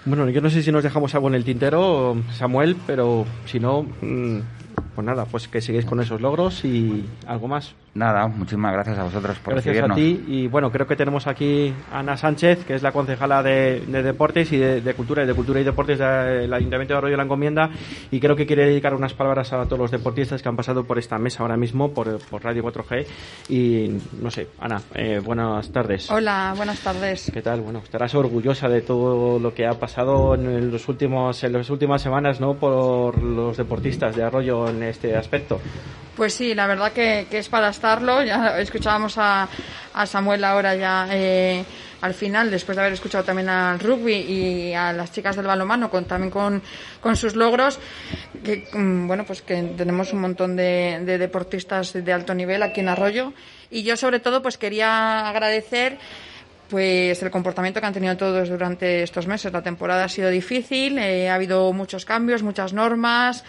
Bueno, 0.04 0.28
yo 0.28 0.42
no 0.42 0.50
sé 0.50 0.62
si 0.62 0.70
nos 0.70 0.82
dejamos 0.82 1.14
algo 1.14 1.28
en 1.28 1.34
el 1.34 1.44
tintero, 1.44 2.14
Samuel, 2.32 2.76
pero 2.86 3.24
si 3.46 3.58
no, 3.58 3.86
mm, 4.02 4.38
pues 4.94 5.06
nada, 5.06 5.24
pues 5.24 5.48
que 5.48 5.62
sigáis 5.62 5.86
con 5.86 6.00
esos 6.00 6.20
logros 6.20 6.62
y 6.64 7.06
algo 7.26 7.48
más. 7.48 7.74
Nada, 7.92 8.28
muchísimas 8.28 8.72
gracias 8.72 8.98
a 8.98 9.02
vosotros 9.02 9.38
por 9.40 9.54
Gracias 9.54 9.76
a 9.78 9.86
recibirnos. 9.88 10.24
ti 10.26 10.32
y 10.32 10.46
bueno, 10.46 10.70
creo 10.70 10.86
que 10.86 10.94
tenemos 10.94 11.26
aquí 11.26 11.74
a 11.92 11.98
Ana 11.98 12.16
Sánchez, 12.16 12.64
que 12.64 12.74
es 12.74 12.82
la 12.82 12.92
concejala 12.92 13.42
de, 13.42 13.80
de 13.86 14.02
Deportes 14.04 14.52
y 14.52 14.58
de, 14.58 14.80
de 14.80 14.94
Cultura 14.94 15.24
y 15.24 15.26
de 15.26 15.34
Cultura 15.34 15.60
y 15.60 15.64
Deportes 15.64 15.98
del 15.98 16.54
Ayuntamiento 16.54 16.94
de 16.94 16.98
Arroyo 16.98 17.12
de 17.12 17.16
la 17.16 17.24
Encomienda 17.24 17.70
y 18.12 18.20
creo 18.20 18.36
que 18.36 18.46
quiere 18.46 18.66
dedicar 18.66 18.94
unas 18.94 19.12
palabras 19.14 19.52
a 19.52 19.64
todos 19.64 19.78
los 19.78 19.90
deportistas 19.90 20.40
que 20.40 20.48
han 20.48 20.54
pasado 20.54 20.84
por 20.84 20.98
esta 21.00 21.18
mesa 21.18 21.42
ahora 21.42 21.56
mismo, 21.56 21.92
por, 21.92 22.18
por 22.28 22.44
Radio 22.44 22.62
4G 22.62 23.06
y 23.48 23.98
no 24.22 24.30
sé, 24.30 24.46
Ana, 24.60 24.80
eh, 24.94 25.20
buenas 25.24 25.72
tardes. 25.72 26.08
Hola, 26.12 26.54
buenas 26.56 26.78
tardes. 26.80 27.30
¿Qué 27.34 27.42
tal? 27.42 27.60
Bueno, 27.60 27.80
estarás 27.80 28.14
orgullosa 28.14 28.68
de 28.68 28.82
todo 28.82 29.40
lo 29.40 29.52
que 29.52 29.66
ha 29.66 29.72
pasado 29.72 30.36
en 30.36 30.70
los 30.70 30.88
últimos 30.88 31.42
en 31.42 31.54
las 31.54 31.68
últimas 31.70 32.02
semanas, 32.02 32.40
¿no? 32.40 32.54
Por 32.54 33.20
los 33.20 33.56
deportistas 33.56 34.14
de 34.14 34.22
Arroyo 34.22 34.68
en 34.68 34.84
este 34.84 35.16
aspecto. 35.16 35.60
Pues 36.16 36.34
sí, 36.34 36.54
la 36.54 36.66
verdad 36.66 36.92
que, 36.92 37.26
que 37.30 37.38
es 37.38 37.48
para 37.48 37.68
estarlo. 37.80 38.22
Ya 38.22 38.60
escuchábamos 38.60 39.16
a, 39.16 39.48
a 39.94 40.04
Samuel 40.04 40.44
ahora 40.44 40.74
ya 40.74 41.08
eh, 41.10 41.64
al 42.02 42.12
final, 42.12 42.50
después 42.50 42.76
de 42.76 42.82
haber 42.82 42.92
escuchado 42.92 43.24
también 43.24 43.48
al 43.48 43.80
rugby 43.80 44.16
y 44.16 44.74
a 44.74 44.92
las 44.92 45.12
chicas 45.12 45.34
del 45.34 45.46
balonmano, 45.46 45.90
con, 45.90 46.04
también 46.04 46.30
con, 46.30 46.62
con 47.00 47.16
sus 47.16 47.34
logros. 47.36 47.78
Que, 48.44 48.68
mm, 48.70 49.06
bueno, 49.06 49.24
pues 49.24 49.40
que 49.40 49.62
tenemos 49.78 50.12
un 50.12 50.20
montón 50.20 50.56
de, 50.56 51.00
de 51.04 51.16
deportistas 51.16 51.94
de 51.94 52.12
alto 52.12 52.34
nivel 52.34 52.62
aquí 52.62 52.80
en 52.80 52.90
Arroyo. 52.90 53.32
Y 53.70 53.82
yo 53.82 53.96
sobre 53.96 54.20
todo 54.20 54.42
pues 54.42 54.58
quería 54.58 55.26
agradecer 55.30 55.96
pues 56.68 57.22
el 57.22 57.30
comportamiento 57.30 57.80
que 57.80 57.86
han 57.86 57.94
tenido 57.94 58.16
todos 58.18 58.50
durante 58.50 59.02
estos 59.02 59.26
meses. 59.26 59.52
La 59.52 59.62
temporada 59.62 60.04
ha 60.04 60.08
sido 60.08 60.28
difícil, 60.28 60.98
eh, 60.98 61.30
ha 61.30 61.34
habido 61.34 61.72
muchos 61.72 62.04
cambios, 62.04 62.42
muchas 62.42 62.74
normas, 62.74 63.42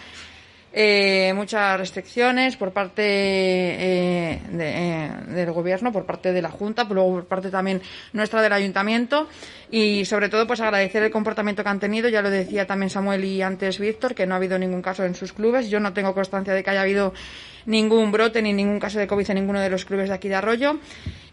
eh, 0.74 1.32
muchas 1.34 1.78
restricciones 1.78 2.56
por 2.56 2.72
parte 2.72 3.02
eh, 3.04 4.40
de, 4.50 5.04
eh, 5.04 5.10
del 5.28 5.52
gobierno, 5.52 5.92
por 5.92 6.06
parte 6.06 6.32
de 6.32 6.40
la 6.40 6.50
Junta, 6.50 6.84
luego 6.84 7.12
por 7.12 7.26
parte 7.26 7.50
también 7.50 7.82
nuestra 8.14 8.40
del 8.40 8.54
Ayuntamiento 8.54 9.28
y 9.70 10.06
sobre 10.06 10.30
todo 10.30 10.46
pues 10.46 10.60
agradecer 10.60 11.02
el 11.02 11.10
comportamiento 11.10 11.62
que 11.62 11.68
han 11.68 11.78
tenido. 11.78 12.08
Ya 12.08 12.22
lo 12.22 12.30
decía 12.30 12.66
también 12.66 12.88
Samuel 12.88 13.22
y 13.24 13.42
antes 13.42 13.78
Víctor, 13.78 14.14
que 14.14 14.26
no 14.26 14.34
ha 14.34 14.38
habido 14.38 14.58
ningún 14.58 14.80
caso 14.80 15.04
en 15.04 15.14
sus 15.14 15.34
clubes. 15.34 15.68
Yo 15.68 15.78
no 15.78 15.92
tengo 15.92 16.14
constancia 16.14 16.54
de 16.54 16.64
que 16.64 16.70
haya 16.70 16.82
habido 16.82 17.12
ningún 17.66 18.10
brote 18.10 18.40
ni 18.40 18.54
ningún 18.54 18.80
caso 18.80 18.98
de 18.98 19.06
COVID 19.06 19.30
en 19.30 19.36
ninguno 19.36 19.60
de 19.60 19.68
los 19.68 19.84
clubes 19.84 20.08
de 20.08 20.14
aquí 20.14 20.28
de 20.28 20.36
Arroyo. 20.36 20.78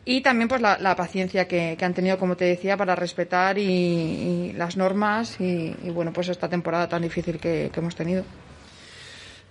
Y 0.03 0.19
también 0.21 0.49
pues 0.49 0.59
la, 0.59 0.77
la 0.79 0.97
paciencia 0.97 1.47
que, 1.47 1.77
han 1.79 1.93
tenido, 1.93 2.17
como 2.17 2.35
te 2.35 2.43
decía, 2.43 2.75
para 2.75 2.95
respetar 2.95 3.57
y, 3.57 4.51
las 4.57 4.75
normas 4.75 5.39
y, 5.39 5.73
bueno, 5.93 6.11
pues 6.11 6.27
esta 6.27 6.49
temporada 6.49 6.89
tan 6.89 7.03
difícil 7.03 7.39
que 7.39 7.71
hemos 7.73 7.95
tenido. 7.95 8.25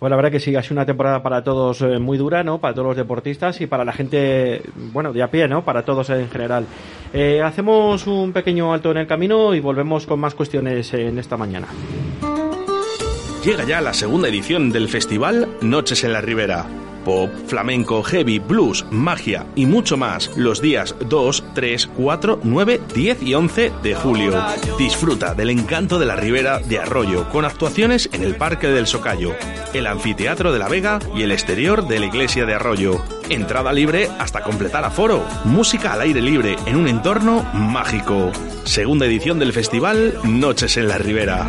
Bueno, 0.00 0.12
la 0.12 0.16
verdad 0.16 0.30
que 0.30 0.40
sí, 0.40 0.54
ha 0.54 0.62
una 0.70 0.86
temporada 0.86 1.22
para 1.22 1.42
todos 1.42 1.82
eh, 1.82 1.98
muy 1.98 2.18
dura, 2.18 2.44
¿no? 2.44 2.58
Para 2.58 2.72
todos 2.72 2.88
los 2.88 2.96
deportistas 2.96 3.60
y 3.60 3.66
para 3.66 3.84
la 3.84 3.92
gente, 3.92 4.62
bueno, 4.92 5.12
de 5.12 5.22
a 5.22 5.30
pie, 5.30 5.48
¿no? 5.48 5.64
Para 5.64 5.84
todos 5.84 6.08
en 6.10 6.28
general. 6.28 6.66
Eh, 7.12 7.42
hacemos 7.42 8.06
un 8.06 8.32
pequeño 8.32 8.72
alto 8.72 8.92
en 8.92 8.98
el 8.98 9.06
camino 9.06 9.54
y 9.54 9.60
volvemos 9.60 10.06
con 10.06 10.20
más 10.20 10.34
cuestiones 10.34 10.94
en 10.94 11.18
esta 11.18 11.36
mañana. 11.36 11.68
Llega 13.44 13.64
ya 13.64 13.80
la 13.80 13.94
segunda 13.94 14.28
edición 14.28 14.70
del 14.70 14.88
festival 14.88 15.48
Noches 15.62 16.04
en 16.04 16.12
la 16.12 16.20
Ribera. 16.20 16.66
Flamenco, 17.46 18.02
heavy, 18.02 18.38
blues, 18.38 18.84
magia 18.90 19.46
y 19.54 19.66
mucho 19.66 19.96
más 19.96 20.30
los 20.36 20.60
días 20.60 20.94
2, 21.08 21.44
3, 21.54 21.90
4, 21.96 22.40
9, 22.42 22.80
10 22.94 23.22
y 23.22 23.34
11 23.34 23.72
de 23.82 23.94
julio. 23.94 24.44
Disfruta 24.78 25.34
del 25.34 25.50
encanto 25.50 25.98
de 25.98 26.06
la 26.06 26.16
Ribera 26.16 26.58
de 26.58 26.78
Arroyo 26.78 27.28
con 27.30 27.44
actuaciones 27.44 28.10
en 28.12 28.22
el 28.22 28.36
Parque 28.36 28.68
del 28.68 28.86
Socayo, 28.86 29.32
el 29.72 29.86
Anfiteatro 29.86 30.52
de 30.52 30.58
la 30.58 30.68
Vega 30.68 30.98
y 31.14 31.22
el 31.22 31.32
exterior 31.32 31.88
de 31.88 32.00
la 32.00 32.06
Iglesia 32.06 32.46
de 32.46 32.54
Arroyo. 32.54 33.02
Entrada 33.28 33.72
libre 33.72 34.08
hasta 34.18 34.42
completar 34.42 34.84
aforo. 34.84 35.24
Música 35.44 35.92
al 35.92 36.02
aire 36.02 36.20
libre 36.20 36.56
en 36.66 36.76
un 36.76 36.88
entorno 36.88 37.42
mágico. 37.52 38.30
Segunda 38.64 39.06
edición 39.06 39.38
del 39.38 39.52
festival 39.52 40.18
Noches 40.24 40.76
en 40.76 40.88
la 40.88 40.98
Ribera. 40.98 41.48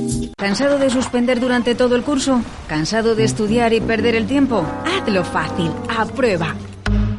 ¿Cansado 0.41 0.79
de 0.79 0.89
suspender 0.89 1.39
durante 1.39 1.75
todo 1.75 1.95
el 1.95 2.01
curso? 2.01 2.41
¿Cansado 2.67 3.13
de 3.13 3.25
estudiar 3.25 3.73
y 3.73 3.79
perder 3.79 4.15
el 4.15 4.25
tiempo? 4.25 4.65
Hazlo 4.85 5.23
fácil, 5.23 5.71
aprueba. 5.87 6.55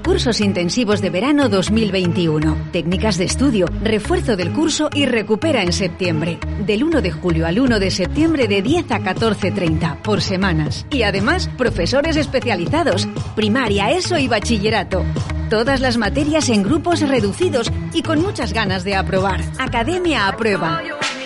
Cursos 0.05 0.41
intensivos 0.41 1.01
de 1.01 1.11
verano 1.11 1.49
2021. 1.49 2.70
Técnicas 2.73 3.18
de 3.18 3.27
estudio, 3.27 3.66
refuerzo 3.81 4.37
del 4.37 4.53
curso 4.53 4.91
y 4.93 5.07
recupera 5.07 5.62
en 5.62 5.73
septiembre. 5.73 6.41
Del 6.66 6.83
1 6.83 7.01
de 7.01 7.12
julio 7.12 7.47
al 7.47 7.61
1 7.61 7.79
de 7.79 7.93
septiembre 7.93 8.49
de 8.49 8.61
10 8.61 8.91
a 8.91 8.99
14.30 8.99 10.03
por 10.03 10.20
semanas. 10.20 10.85
Y 10.91 11.05
además, 11.05 11.49
profesores 11.57 12.16
especializados, 12.16 13.07
primaria, 13.37 13.93
ESO 13.93 14.18
y 14.18 14.27
bachillerato. 14.27 15.05
Todas 15.49 15.81
las 15.81 15.97
materias 15.97 16.49
en 16.49 16.64
grupos 16.64 17.09
reducidos 17.09 17.70
y 17.93 18.03
con 18.03 18.20
muchas 18.20 18.53
ganas 18.53 18.83
de 18.83 18.97
aprobar. 18.97 19.41
Academia 19.61 20.27
aprueba. 20.27 20.83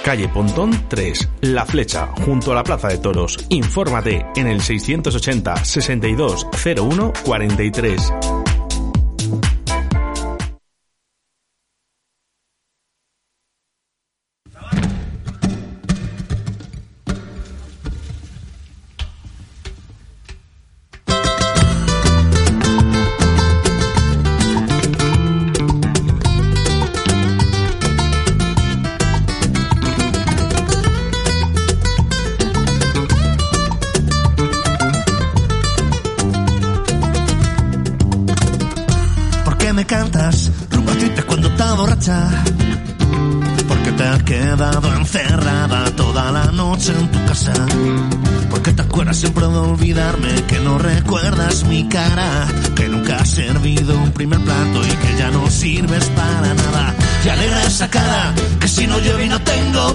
Calle 0.07 0.29
Pontón 0.29 0.71
3, 0.87 1.29
La 1.41 1.67
Flecha, 1.67 2.07
junto 2.25 2.53
a 2.53 2.55
la 2.55 2.63
Plaza 2.63 2.87
de 2.87 2.99
Toros. 2.99 3.45
Infórmate 3.49 4.25
en 4.37 4.47
el 4.47 4.61
680 4.61 5.65
62 5.65 6.47
01 6.77 7.13
43. 7.25 8.46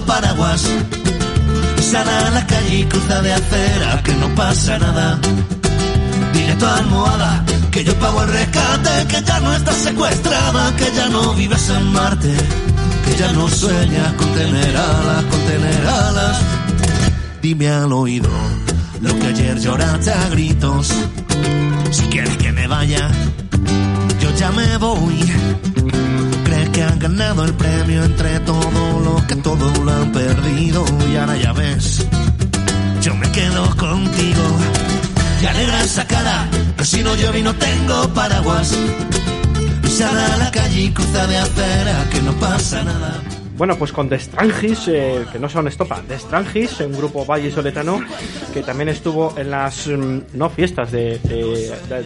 Paraguas. 0.02 0.62
Sal 1.80 2.08
a 2.08 2.30
la 2.30 2.46
calle 2.46 2.78
y 2.80 2.84
cruza 2.84 3.22
de 3.22 3.32
acera, 3.32 4.02
que 4.02 4.14
no 4.14 4.34
pasa 4.34 4.78
nada. 4.78 5.18
Dile 6.32 6.52
a 6.52 6.58
tu 6.58 6.66
almohada 6.66 7.44
que 7.72 7.84
yo 7.84 7.94
pago 7.98 8.22
el 8.22 8.28
rescate, 8.28 9.06
que 9.08 9.22
ya 9.22 9.40
no 9.40 9.54
estás 9.54 9.76
secuestrada, 9.76 10.76
que 10.76 10.92
ya 10.94 11.08
no 11.08 11.32
vives 11.34 11.70
en 11.70 11.92
Marte, 11.92 12.34
que 13.04 13.16
ya 13.16 13.32
no 13.32 13.48
sueñas 13.48 14.12
con 14.12 14.28
tener 14.34 14.76
alas, 14.76 15.24
con 15.24 15.40
tener 15.40 15.86
alas. 15.86 16.38
Dime 17.40 17.70
al 17.70 17.92
oído 17.92 18.28
lo 19.00 19.18
que 19.18 19.26
ayer 19.26 19.58
lloraste 19.58 20.12
a 20.12 20.28
gritos. 20.28 20.92
Si 21.90 22.02
quieres 22.04 22.36
que 22.36 22.52
me 22.52 22.66
vaya, 22.66 23.10
yo 24.20 24.30
ya 24.36 24.52
me 24.52 24.76
voy. 24.76 25.71
Que 26.72 26.82
han 26.82 26.98
ganado 26.98 27.44
el 27.44 27.54
premio 27.54 28.04
entre 28.04 28.40
todos 28.40 29.02
los 29.04 29.22
que 29.24 29.36
todo 29.36 29.84
lo 29.84 29.92
han 29.92 30.12
perdido. 30.12 30.84
Y 31.10 31.16
ahora 31.16 31.36
ya 31.36 31.52
ves, 31.52 32.06
yo 33.02 33.14
me 33.14 33.30
quedo 33.30 33.76
contigo. 33.76 34.42
Y 35.42 35.46
alegra 35.46 35.82
esa 35.82 36.06
cara, 36.06 36.48
que 36.76 36.84
si 36.84 37.02
no 37.02 37.14
llueve 37.14 37.40
y 37.40 37.42
no 37.42 37.54
tengo 37.54 38.08
paraguas. 38.14 38.74
Sal 39.88 40.18
a 40.18 40.36
la 40.38 40.50
calle 40.50 40.82
y 40.82 40.90
cruza 40.90 41.26
de 41.26 41.36
acera, 41.36 42.08
que 42.10 42.22
no 42.22 42.32
pasa 42.34 42.82
nada. 42.84 43.20
Bueno, 43.62 43.78
pues 43.78 43.92
con 43.92 44.08
The 44.08 44.18
Strangis, 44.18 44.88
eh, 44.88 45.24
que 45.30 45.38
no 45.38 45.48
son 45.48 45.68
estopa, 45.68 46.02
The 46.08 46.18
Strangis, 46.18 46.80
un 46.80 46.94
grupo 46.94 47.24
vallisoletano 47.24 48.00
que 48.52 48.60
también 48.60 48.88
estuvo 48.88 49.38
en 49.38 49.52
las 49.52 49.86
mm, 49.86 50.18
no 50.32 50.50
fiestas 50.50 50.90
de, 50.90 51.20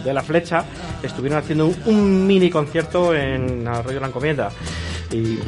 la 0.04 0.22
flecha, 0.22 0.66
estuvieron 1.02 1.38
haciendo 1.38 1.72
un, 1.86 2.26
mini 2.26 2.50
concierto 2.50 3.14
en 3.14 3.66
Arroyo 3.66 4.00
la 4.00 4.08
Encomienda. 4.08 4.50
Y 5.10 5.38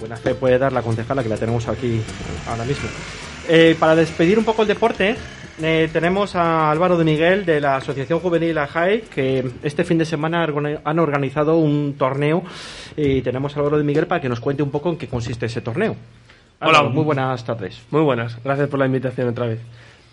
buena 0.00 0.16
fe 0.16 0.34
puede 0.34 0.56
dar 0.56 0.72
la 0.72 0.80
concejala 0.80 1.22
que 1.22 1.28
la 1.28 1.36
tenemos 1.36 1.68
aquí 1.68 2.00
ahora 2.48 2.64
mismo. 2.64 2.88
Eh, 3.46 3.76
para 3.78 3.94
despedir 3.94 4.38
un 4.38 4.46
poco 4.46 4.62
el 4.62 4.68
deporte, 4.68 5.14
eh, 5.62 5.88
tenemos 5.92 6.34
a 6.34 6.70
Álvaro 6.70 6.96
de 6.96 7.04
Miguel 7.04 7.44
de 7.44 7.60
la 7.60 7.76
Asociación 7.76 8.18
Juvenil 8.18 8.58
AJAE, 8.58 9.02
que 9.02 9.50
este 9.62 9.84
fin 9.84 9.98
de 9.98 10.04
semana 10.04 10.46
han 10.84 10.98
organizado 10.98 11.56
un 11.58 11.94
torneo 11.96 12.42
y 12.96 13.22
tenemos 13.22 13.56
a 13.56 13.60
Álvaro 13.60 13.78
de 13.78 13.84
Miguel 13.84 14.06
para 14.06 14.20
que 14.20 14.28
nos 14.28 14.40
cuente 14.40 14.62
un 14.62 14.70
poco 14.70 14.90
en 14.90 14.96
qué 14.96 15.08
consiste 15.08 15.46
ese 15.46 15.60
torneo. 15.60 15.96
Hola. 16.60 16.78
Álvaro, 16.78 16.90
muy 16.90 17.04
buenas 17.04 17.44
tardes. 17.44 17.80
Muy 17.90 18.02
buenas, 18.02 18.42
gracias 18.42 18.68
por 18.68 18.78
la 18.78 18.86
invitación 18.86 19.28
otra 19.28 19.46
vez. 19.46 19.60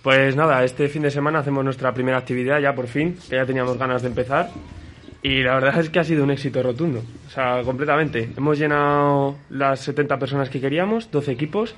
Pues 0.01 0.35
nada, 0.35 0.63
este 0.63 0.89
fin 0.89 1.03
de 1.03 1.11
semana 1.11 1.39
hacemos 1.39 1.63
nuestra 1.63 1.93
primera 1.93 2.17
actividad 2.17 2.59
ya 2.59 2.73
por 2.73 2.87
fin, 2.87 3.17
que 3.29 3.35
ya 3.35 3.45
teníamos 3.45 3.77
ganas 3.77 4.01
de 4.01 4.07
empezar. 4.07 4.49
Y 5.23 5.43
la 5.43 5.55
verdad 5.55 5.79
es 5.79 5.89
que 5.89 5.99
ha 5.99 6.03
sido 6.03 6.23
un 6.23 6.31
éxito 6.31 6.63
rotundo, 6.63 7.03
o 7.27 7.29
sea, 7.29 7.61
completamente. 7.63 8.31
Hemos 8.35 8.57
llenado 8.57 9.35
las 9.51 9.79
70 9.81 10.17
personas 10.17 10.49
que 10.49 10.59
queríamos, 10.59 11.11
12 11.11 11.31
equipos, 11.31 11.75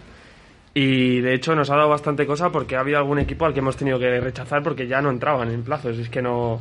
y 0.74 1.20
de 1.22 1.34
hecho 1.36 1.56
nos 1.56 1.70
ha 1.70 1.76
dado 1.76 1.90
bastante 1.90 2.26
cosa 2.26 2.52
porque 2.52 2.76
ha 2.76 2.80
habido 2.80 2.98
algún 2.98 3.20
equipo 3.20 3.46
al 3.46 3.54
que 3.54 3.60
hemos 3.60 3.78
tenido 3.78 4.00
que 4.00 4.20
rechazar 4.20 4.64
porque 4.64 4.88
ya 4.88 5.02
no 5.02 5.10
entraban 5.12 5.52
en 5.52 5.64
plazos, 5.64 5.98
es 5.98 6.10
que 6.10 6.22
no... 6.22 6.60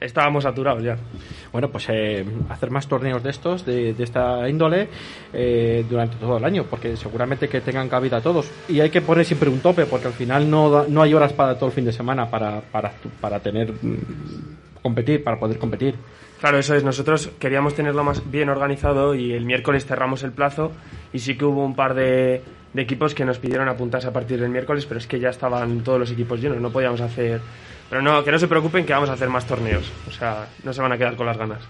Estábamos 0.00 0.44
saturados 0.44 0.82
ya. 0.82 0.96
Bueno, 1.52 1.68
pues 1.68 1.86
eh, 1.90 2.24
hacer 2.48 2.70
más 2.70 2.88
torneos 2.88 3.22
de 3.22 3.28
estos, 3.28 3.66
de, 3.66 3.92
de 3.92 4.02
esta 4.04 4.48
índole, 4.48 4.88
eh, 5.30 5.84
durante 5.90 6.16
todo 6.16 6.38
el 6.38 6.44
año, 6.46 6.64
porque 6.70 6.96
seguramente 6.96 7.50
que 7.50 7.60
tengan 7.60 7.90
cabida 7.90 8.22
todos. 8.22 8.50
Y 8.66 8.80
hay 8.80 8.88
que 8.88 9.02
poner 9.02 9.26
siempre 9.26 9.50
un 9.50 9.60
tope, 9.60 9.84
porque 9.84 10.06
al 10.06 10.14
final 10.14 10.48
no, 10.50 10.70
da- 10.70 10.86
no 10.88 11.02
hay 11.02 11.12
horas 11.12 11.34
para 11.34 11.56
todo 11.58 11.66
el 11.66 11.74
fin 11.74 11.84
de 11.84 11.92
semana 11.92 12.30
para, 12.30 12.62
para, 12.62 12.92
para 13.20 13.40
tener 13.40 13.72
mm, 13.72 13.96
competir, 14.80 15.22
para 15.22 15.38
poder 15.38 15.58
competir. 15.58 15.96
Claro, 16.40 16.56
eso 16.56 16.74
es. 16.74 16.82
Nosotros 16.82 17.30
queríamos 17.38 17.74
tenerlo 17.74 18.04
más 18.04 18.22
bien 18.30 18.48
organizado 18.48 19.14
y 19.14 19.34
el 19.34 19.44
miércoles 19.44 19.84
cerramos 19.84 20.22
el 20.22 20.32
plazo 20.32 20.72
y 21.12 21.18
sí 21.18 21.36
que 21.36 21.44
hubo 21.44 21.62
un 21.62 21.76
par 21.76 21.92
de, 21.92 22.40
de 22.74 22.82
equipos 22.82 23.14
que 23.14 23.24
nos 23.24 23.38
pidieron 23.38 23.68
apuntarse 23.68 24.08
a 24.08 24.12
partir 24.12 24.38
del 24.38 24.50
miércoles, 24.50 24.84
pero 24.84 24.98
es 24.98 25.06
que 25.06 25.18
ya 25.18 25.30
estaban 25.30 25.80
todos 25.80 25.98
los 25.98 26.10
equipos 26.10 26.40
llenos, 26.40 26.60
no 26.60 26.70
podíamos 26.70 27.00
hacer... 27.00 27.40
Pero 27.88 28.02
no, 28.02 28.24
que 28.24 28.32
no 28.32 28.38
se 28.38 28.48
preocupen 28.48 28.84
que 28.84 28.92
vamos 28.92 29.08
a 29.10 29.12
hacer 29.12 29.28
más 29.28 29.46
torneos, 29.46 29.90
o 30.08 30.10
sea, 30.10 30.48
no 30.64 30.72
se 30.72 30.82
van 30.82 30.92
a 30.92 30.98
quedar 30.98 31.16
con 31.16 31.26
las 31.26 31.38
ganas. 31.38 31.60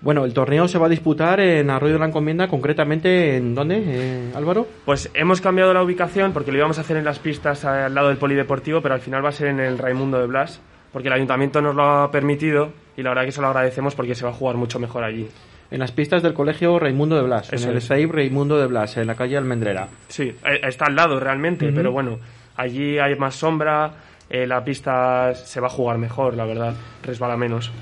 Bueno, 0.00 0.26
el 0.26 0.34
torneo 0.34 0.68
se 0.68 0.78
va 0.78 0.86
a 0.86 0.90
disputar 0.90 1.40
en 1.40 1.70
Arroyo 1.70 1.94
de 1.94 1.98
la 1.98 2.06
Encomienda, 2.06 2.46
concretamente 2.46 3.36
en 3.36 3.54
dónde, 3.54 3.82
eh, 3.84 4.32
Álvaro? 4.34 4.68
Pues 4.84 5.10
hemos 5.14 5.40
cambiado 5.40 5.72
la 5.72 5.82
ubicación 5.82 6.32
porque 6.32 6.52
lo 6.52 6.58
íbamos 6.58 6.76
a 6.76 6.82
hacer 6.82 6.98
en 6.98 7.04
las 7.06 7.18
pistas 7.18 7.64
al 7.64 7.94
lado 7.94 8.08
del 8.08 8.18
polideportivo, 8.18 8.82
pero 8.82 8.94
al 8.94 9.00
final 9.00 9.24
va 9.24 9.30
a 9.30 9.32
ser 9.32 9.48
en 9.48 9.60
el 9.60 9.78
Raimundo 9.78 10.18
de 10.18 10.26
Blas, 10.26 10.60
porque 10.92 11.08
el 11.08 11.14
ayuntamiento 11.14 11.62
nos 11.62 11.74
lo 11.74 11.82
ha 11.82 12.10
permitido 12.10 12.72
y 12.96 13.02
la 13.02 13.08
verdad 13.10 13.24
que 13.24 13.32
se 13.32 13.40
lo 13.40 13.46
agradecemos 13.48 13.94
porque 13.94 14.14
se 14.14 14.24
va 14.24 14.30
a 14.30 14.34
jugar 14.34 14.56
mucho 14.56 14.78
mejor 14.78 15.04
allí. 15.04 15.28
En 15.74 15.80
las 15.80 15.90
pistas 15.90 16.22
del 16.22 16.34
colegio 16.34 16.78
Raimundo 16.78 17.16
de 17.16 17.22
Blas, 17.22 17.52
Eso 17.52 17.64
en 17.64 17.72
el 17.72 17.78
es. 17.78 17.84
SAIB 17.86 18.12
Raimundo 18.12 18.60
de 18.60 18.68
Blas, 18.68 18.96
en 18.96 19.08
la 19.08 19.16
calle 19.16 19.36
Almendrera. 19.36 19.88
Sí, 20.06 20.32
está 20.62 20.84
al 20.84 20.94
lado 20.94 21.18
realmente, 21.18 21.72
pero 21.72 21.90
bueno, 21.90 22.20
allí 22.54 23.00
hay 23.00 23.16
más 23.16 23.34
sombra, 23.34 23.90
eh, 24.30 24.46
la 24.46 24.64
pista 24.64 25.34
se 25.34 25.58
va 25.58 25.66
a 25.66 25.70
jugar 25.70 25.98
mejor, 25.98 26.34
la 26.34 26.44
verdad, 26.44 26.74
resbala 27.02 27.36
menos. 27.36 27.72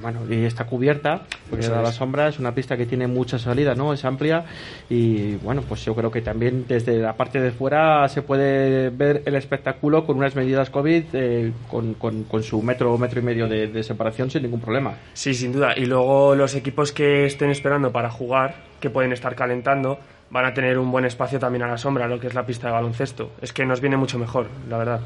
Bueno, 0.00 0.20
y 0.28 0.44
está 0.44 0.64
cubierta, 0.66 1.22
porque 1.50 1.66
da 1.68 1.82
la 1.82 1.92
sombra, 1.92 2.28
es 2.28 2.38
una 2.38 2.54
pista 2.54 2.76
que 2.76 2.86
tiene 2.86 3.06
mucha 3.06 3.38
salida, 3.38 3.74
¿no? 3.74 3.92
Es 3.92 4.04
amplia 4.04 4.44
y 4.90 5.36
bueno, 5.36 5.62
pues 5.68 5.84
yo 5.84 5.94
creo 5.94 6.10
que 6.10 6.20
también 6.20 6.64
desde 6.68 6.98
la 6.98 7.14
parte 7.16 7.40
de 7.40 7.50
fuera 7.50 8.08
se 8.08 8.22
puede 8.22 8.90
ver 8.90 9.22
el 9.26 9.34
espectáculo 9.36 10.04
con 10.06 10.16
unas 10.18 10.34
medidas 10.36 10.70
COVID, 10.70 11.04
eh, 11.12 11.52
con, 11.70 11.94
con- 11.94 12.24
con 12.24 12.42
su 12.42 12.62
metro, 12.62 12.96
metro 12.98 13.20
y 13.20 13.22
medio 13.22 13.48
de, 13.48 13.66
de 13.68 13.82
separación 13.82 14.30
sin 14.30 14.42
ningún 14.42 14.60
problema. 14.60 14.94
Sí, 15.14 15.34
sin 15.34 15.52
duda. 15.52 15.74
Y 15.76 15.86
luego 15.86 16.34
los 16.34 16.54
equipos 16.54 16.92
que 16.92 17.26
estén 17.26 17.50
esperando 17.50 17.92
para 17.92 18.10
jugar, 18.10 18.54
que 18.80 18.90
pueden 18.90 19.12
estar 19.12 19.34
calentando, 19.34 19.98
van 20.30 20.46
a 20.46 20.54
tener 20.54 20.78
un 20.78 20.90
buen 20.90 21.04
espacio 21.04 21.38
también 21.38 21.62
a 21.62 21.68
la 21.68 21.78
sombra, 21.78 22.08
lo 22.08 22.18
que 22.18 22.26
es 22.26 22.34
la 22.34 22.44
pista 22.44 22.66
de 22.68 22.72
baloncesto. 22.72 23.30
Es 23.40 23.52
que 23.52 23.64
nos 23.64 23.80
viene 23.80 23.96
mucho 23.96 24.18
mejor, 24.18 24.48
la 24.68 24.78
verdad. 24.78 25.00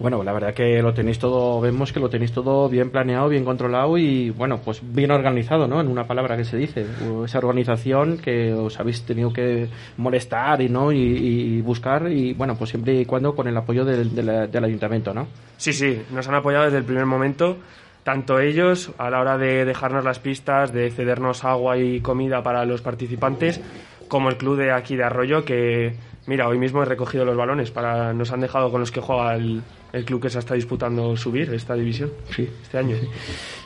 Bueno, 0.00 0.22
la 0.24 0.32
verdad 0.32 0.54
que 0.54 0.80
lo 0.80 0.94
tenéis 0.94 1.18
todo, 1.18 1.60
vemos 1.60 1.92
que 1.92 2.00
lo 2.00 2.08
tenéis 2.08 2.32
todo 2.32 2.70
bien 2.70 2.88
planeado, 2.90 3.28
bien 3.28 3.44
controlado 3.44 3.98
y 3.98 4.30
bueno, 4.30 4.58
pues 4.64 4.80
bien 4.82 5.10
organizado, 5.10 5.68
¿no? 5.68 5.78
En 5.78 5.88
una 5.88 6.04
palabra 6.06 6.38
que 6.38 6.44
se 6.46 6.56
dice, 6.56 6.86
esa 7.26 7.38
organización 7.38 8.16
que 8.16 8.54
os 8.54 8.80
habéis 8.80 9.02
tenido 9.04 9.30
que 9.30 9.68
molestar 9.98 10.62
y 10.62 10.70
no 10.70 10.90
y, 10.90 10.96
y 10.98 11.60
buscar 11.60 12.10
y 12.10 12.32
bueno, 12.32 12.56
pues 12.56 12.70
siempre 12.70 12.94
y 12.94 13.04
cuando 13.04 13.34
con 13.36 13.46
el 13.46 13.56
apoyo 13.58 13.84
del, 13.84 14.14
del- 14.14 14.50
del 14.50 14.64
ayuntamiento, 14.64 15.12
¿no? 15.12 15.28
Sí, 15.58 15.74
sí, 15.74 16.00
nos 16.14 16.26
han 16.28 16.34
apoyado 16.36 16.64
desde 16.64 16.78
el 16.78 16.84
primer 16.84 17.04
momento, 17.04 17.58
tanto 18.02 18.40
ellos 18.40 18.92
a 18.96 19.10
la 19.10 19.20
hora 19.20 19.36
de 19.36 19.66
dejarnos 19.66 20.02
las 20.02 20.18
pistas, 20.18 20.72
de 20.72 20.90
cedernos 20.90 21.44
agua 21.44 21.76
y 21.76 22.00
comida 22.00 22.42
para 22.42 22.64
los 22.64 22.80
participantes, 22.80 23.60
como 24.08 24.30
el 24.30 24.38
club 24.38 24.56
de 24.56 24.72
aquí 24.72 24.96
de 24.96 25.04
Arroyo, 25.04 25.44
que 25.44 25.92
mira, 26.26 26.48
hoy 26.48 26.56
mismo 26.58 26.82
he 26.82 26.86
recogido 26.86 27.26
los 27.26 27.36
balones, 27.36 27.70
para 27.70 28.14
nos 28.14 28.32
han 28.32 28.40
dejado 28.40 28.70
con 28.70 28.80
los 28.80 28.90
que 28.90 29.00
juega 29.00 29.34
el, 29.34 29.60
el 29.92 30.04
club 30.04 30.22
que 30.22 30.30
se 30.30 30.38
está 30.38 30.54
disputando 30.54 31.16
subir 31.16 31.52
esta 31.52 31.74
división 31.74 32.10
este 32.36 32.78
año. 32.78 32.96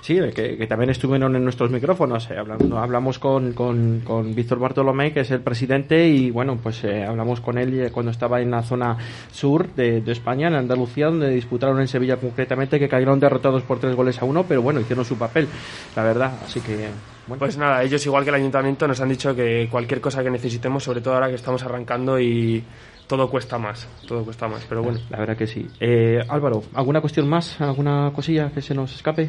Sí, 0.01 0.19
que, 0.35 0.57
que 0.57 0.67
también 0.67 0.91
estuvieron 0.91 1.35
en 1.35 1.45
nuestros 1.45 1.71
micrófonos. 1.71 2.31
eh, 2.31 2.37
hablando, 2.39 2.79
hablamos 2.79 3.19
con, 3.19 3.53
con, 3.53 4.01
con 4.05 4.35
Víctor 4.35 4.59
Bartolomé, 4.59 5.13
que 5.13 5.21
es 5.21 5.31
el 5.31 5.41
presidente, 5.41 6.07
y 6.07 6.31
bueno, 6.31 6.59
pues 6.63 6.85
eh, 6.85 7.05
hablamos 7.05 7.41
con 7.41 7.57
él 7.57 7.81
eh, 7.81 7.91
cuando 7.91 8.11
estaba 8.11 8.41
en 8.41 8.51
la 8.51 8.63
zona 8.63 8.99
sur 9.33 9.69
de, 9.75 10.03
de 10.03 10.13
España, 10.13 10.49
en 10.49 10.55
Andalucía, 10.55 11.07
donde 11.07 11.31
disputaron 11.31 11.81
en 11.81 11.89
Sevilla 11.89 12.17
concretamente, 12.17 12.79
que 12.79 12.89
cayeron 12.89 13.19
derrotados 13.19 13.63
por 13.63 13.79
tres 13.79 13.95
goles 13.95 14.21
a 14.21 14.25
uno, 14.25 14.45
pero 14.47 14.61
bueno, 14.61 14.81
hicieron 14.81 15.05
su 15.05 15.17
papel, 15.17 15.49
la 15.97 16.03
verdad. 16.03 16.33
Así 16.45 16.61
que, 16.61 16.89
bueno. 17.27 17.39
Pues 17.39 17.57
nada, 17.57 17.83
ellos 17.83 18.05
igual 18.05 18.25
que 18.25 18.31
el 18.31 18.37
ayuntamiento 18.37 18.87
nos 18.87 19.01
han 19.01 19.09
dicho 19.09 19.35
que 19.35 19.69
cualquier 19.71 20.01
cosa 20.03 20.23
que 20.23 20.31
necesitemos, 20.31 20.85
sobre 20.85 21.01
todo 21.01 21.15
ahora 21.15 21.29
que 21.29 21.37
estamos 21.37 21.63
arrancando 21.63 22.21
y 22.21 22.63
todo 23.07 23.29
cuesta 23.31 23.59
más, 23.59 23.89
todo 24.07 24.25
cuesta 24.25 24.49
más, 24.49 24.65
pero 24.69 24.83
bueno. 24.83 24.99
La 25.11 25.19
verdad 25.19 25.37
que 25.37 25.47
sí. 25.47 25.69
Eh, 25.81 26.21
Álvaro, 26.29 26.63
¿alguna 26.75 27.01
cuestión 27.01 27.29
más? 27.29 27.61
¿Alguna 27.61 28.11
cosilla 28.15 28.51
que 28.51 28.63
se 28.63 28.75
nos 28.75 28.95
escape? 28.95 29.29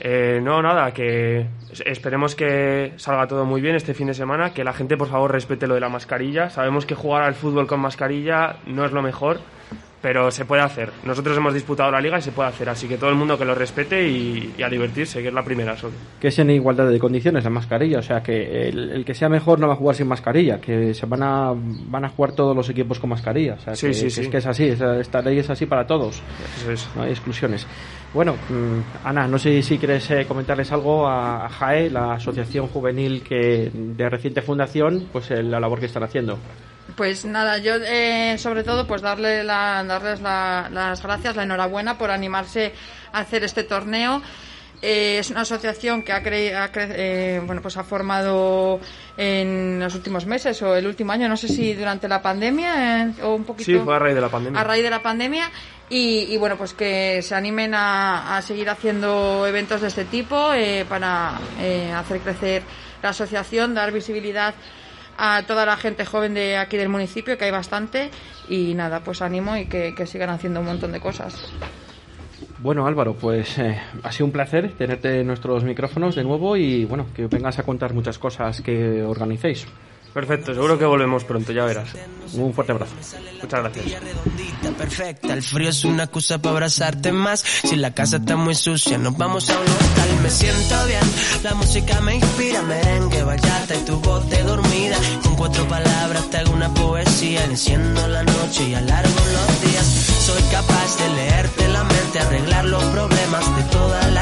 Eh, 0.00 0.40
no, 0.42 0.60
nada, 0.62 0.92
que 0.92 1.46
es- 1.70 1.82
esperemos 1.86 2.34
que 2.34 2.92
salga 2.96 3.26
todo 3.28 3.44
muy 3.44 3.60
bien 3.60 3.76
este 3.76 3.94
fin 3.94 4.08
de 4.08 4.14
semana, 4.14 4.52
que 4.52 4.64
la 4.64 4.72
gente 4.72 4.96
por 4.96 5.08
favor 5.08 5.30
respete 5.30 5.66
lo 5.66 5.74
de 5.74 5.80
la 5.80 5.88
mascarilla. 5.88 6.50
Sabemos 6.50 6.86
que 6.86 6.94
jugar 6.94 7.22
al 7.22 7.34
fútbol 7.34 7.66
con 7.66 7.80
mascarilla 7.80 8.56
no 8.66 8.84
es 8.84 8.92
lo 8.92 9.00
mejor, 9.02 9.38
pero 10.02 10.30
se 10.32 10.44
puede 10.44 10.62
hacer. 10.62 10.90
Nosotros 11.04 11.36
hemos 11.36 11.54
disputado 11.54 11.90
la 11.90 12.00
liga 12.00 12.18
y 12.18 12.22
se 12.22 12.32
puede 12.32 12.48
hacer, 12.48 12.68
así 12.68 12.88
que 12.88 12.98
todo 12.98 13.08
el 13.10 13.16
mundo 13.16 13.38
que 13.38 13.44
lo 13.44 13.54
respete 13.54 14.06
y, 14.06 14.52
y 14.58 14.62
a 14.62 14.68
divertirse, 14.68 15.22
que 15.22 15.28
es 15.28 15.34
la 15.34 15.44
primera 15.44 15.76
solo. 15.76 15.92
que 16.20 16.28
es 16.28 16.38
en 16.40 16.50
igualdad 16.50 16.88
de 16.90 16.98
condiciones 16.98 17.44
la 17.44 17.50
mascarilla, 17.50 18.00
o 18.00 18.02
sea 18.02 18.20
que 18.22 18.68
el, 18.68 18.90
el 18.90 19.04
que 19.04 19.14
sea 19.14 19.28
mejor 19.28 19.60
no 19.60 19.68
va 19.68 19.74
a 19.74 19.76
jugar 19.76 19.94
sin 19.96 20.08
mascarilla, 20.08 20.60
que 20.60 20.92
se 20.92 21.06
van 21.06 21.22
a 21.22 21.52
van 21.54 22.04
a 22.04 22.08
jugar 22.08 22.32
todos 22.32 22.54
los 22.56 22.68
equipos 22.68 22.98
con 22.98 23.10
mascarilla, 23.10 23.54
o 23.54 23.60
sea 23.60 23.74
Sí, 23.76 23.86
que, 23.88 23.94
sí, 23.94 24.04
que 24.04 24.10
sí. 24.10 24.20
es 24.22 24.28
que 24.28 24.36
es 24.38 24.46
así, 24.46 24.64
esta 24.66 25.22
ley 25.22 25.38
es 25.38 25.48
así 25.50 25.66
para 25.66 25.86
todos, 25.86 26.20
no 26.96 27.02
hay 27.02 27.10
exclusiones. 27.10 27.66
Bueno, 28.12 28.34
mm, 28.34 29.06
Ana, 29.06 29.26
no 29.28 29.38
sé 29.38 29.62
si 29.62 29.78
quieres 29.78 30.10
eh, 30.10 30.26
comentarles 30.26 30.70
algo 30.72 31.06
a, 31.06 31.46
a 31.46 31.48
JAE, 31.48 31.90
la 31.90 32.14
asociación 32.14 32.66
juvenil 32.66 33.22
que 33.22 33.70
de 33.72 34.08
reciente 34.10 34.42
fundación, 34.42 35.06
pues 35.12 35.30
eh, 35.30 35.42
la 35.42 35.58
labor 35.60 35.80
que 35.80 35.86
están 35.86 36.02
haciendo. 36.02 36.38
Pues 36.96 37.24
nada, 37.24 37.58
yo 37.58 37.74
eh, 37.76 38.36
sobre 38.38 38.64
todo 38.64 38.86
pues 38.86 39.00
darle 39.02 39.44
la- 39.44 39.82
darles 39.84 40.20
la- 40.20 40.68
las 40.70 41.02
gracias, 41.02 41.36
la 41.36 41.44
enhorabuena 41.44 41.96
por 41.96 42.10
animarse 42.10 42.72
a 43.12 43.20
hacer 43.20 43.44
este 43.44 43.64
torneo. 43.64 44.20
Eh, 44.84 45.18
es 45.20 45.30
una 45.30 45.42
asociación 45.42 46.02
que 46.02 46.12
ha, 46.12 46.22
cre- 46.24 46.54
ha 46.56 46.72
cre- 46.72 46.92
eh, 46.96 47.40
bueno 47.46 47.62
pues 47.62 47.76
ha 47.76 47.84
formado 47.84 48.80
en 49.16 49.78
los 49.78 49.94
últimos 49.94 50.26
meses 50.26 50.60
o 50.62 50.74
el 50.74 50.86
último 50.88 51.12
año, 51.12 51.28
no 51.28 51.36
sé 51.36 51.46
si 51.46 51.72
durante 51.74 52.08
la 52.08 52.20
pandemia 52.20 53.04
eh, 53.04 53.12
o 53.22 53.34
un 53.36 53.44
poquito 53.44 53.70
Sí, 53.70 53.78
fue 53.78 53.94
a 53.94 54.00
raíz 54.00 54.16
de 54.16 54.20
la 54.20 54.28
pandemia. 54.28 54.60
a 54.60 54.64
raíz 54.64 54.82
de 54.82 54.90
la 54.90 55.00
pandemia 55.00 55.48
y, 55.88 56.24
y, 56.34 56.36
bueno 56.36 56.56
pues 56.56 56.74
que 56.74 57.22
se 57.22 57.34
animen 57.36 57.74
a, 57.74 58.36
a 58.36 58.42
seguir 58.42 58.68
haciendo 58.70 59.46
eventos 59.46 59.82
de 59.82 59.86
este 59.88 60.04
tipo 60.04 60.52
eh, 60.52 60.84
para 60.88 61.38
eh, 61.60 61.92
hacer 61.94 62.18
crecer 62.18 62.62
la 63.04 63.10
asociación 63.10 63.74
dar 63.74 63.92
visibilidad 63.92 64.52
a 65.18 65.42
toda 65.46 65.66
la 65.66 65.76
gente 65.76 66.04
joven 66.04 66.34
de 66.34 66.56
aquí 66.56 66.76
del 66.76 66.88
municipio, 66.88 67.36
que 67.38 67.44
hay 67.44 67.50
bastante, 67.50 68.10
y 68.48 68.74
nada, 68.74 69.00
pues 69.00 69.22
animo 69.22 69.56
y 69.56 69.66
que, 69.66 69.94
que 69.94 70.06
sigan 70.06 70.30
haciendo 70.30 70.60
un 70.60 70.66
montón 70.66 70.92
de 70.92 71.00
cosas. 71.00 71.52
Bueno, 72.58 72.86
Álvaro, 72.86 73.14
pues 73.14 73.58
eh, 73.58 73.76
ha 74.02 74.12
sido 74.12 74.26
un 74.26 74.32
placer 74.32 74.72
tenerte 74.78 75.20
en 75.20 75.26
nuestros 75.26 75.64
micrófonos 75.64 76.14
de 76.14 76.22
nuevo 76.22 76.56
y 76.56 76.84
bueno, 76.84 77.06
que 77.14 77.26
vengas 77.26 77.58
a 77.58 77.64
contar 77.64 77.92
muchas 77.92 78.18
cosas 78.18 78.60
que 78.60 79.02
organicéis. 79.02 79.66
Perfecto, 80.12 80.52
seguro 80.52 80.78
que 80.78 80.84
volvemos 80.84 81.24
pronto, 81.24 81.52
ya 81.52 81.64
verás. 81.64 81.88
Un 82.34 82.52
fuerte 82.52 82.72
abrazo. 82.72 82.92
Muchas 83.40 83.60
gracias. 83.60 84.02
perfecta. 84.76 85.32
El 85.32 85.42
frío 85.42 85.70
es 85.70 85.84
una 85.84 86.04
excusa 86.04 86.38
para 86.38 86.52
abrazarte 86.52 87.12
más. 87.12 87.40
Si 87.40 87.76
la 87.76 87.92
casa 87.92 88.16
está 88.16 88.36
muy 88.36 88.54
sucia, 88.54 88.98
nos 88.98 89.16
vamos 89.16 89.48
a 89.48 89.58
un 89.58 89.64
local. 89.64 90.20
Me 90.22 90.30
siento 90.30 90.86
bien, 90.86 91.00
la 91.42 91.54
música 91.54 92.00
me 92.00 92.16
inspira. 92.16 92.62
Merengue, 92.62 93.22
bachata 93.22 93.74
y 93.74 93.84
tu 93.84 93.98
voz 94.00 94.28
de 94.28 94.42
dormida. 94.42 94.96
Con 95.22 95.36
cuatro 95.36 95.66
palabras 95.66 96.28
te 96.30 96.36
hago 96.38 96.52
una 96.52 96.72
poesía. 96.74 97.44
Enciendo 97.44 98.06
la 98.08 98.22
noche 98.22 98.68
y 98.68 98.74
alargo 98.74 99.08
los 99.10 99.62
días. 99.62 99.86
Soy 99.86 100.42
capaz 100.50 100.98
de 100.98 101.08
leerte 101.14 101.68
la 101.68 101.84
mente, 101.84 102.20
arreglar 102.20 102.64
los 102.66 102.84
problemas 102.84 103.56
de 103.56 103.62
toda 103.64 104.08
la 104.10 104.21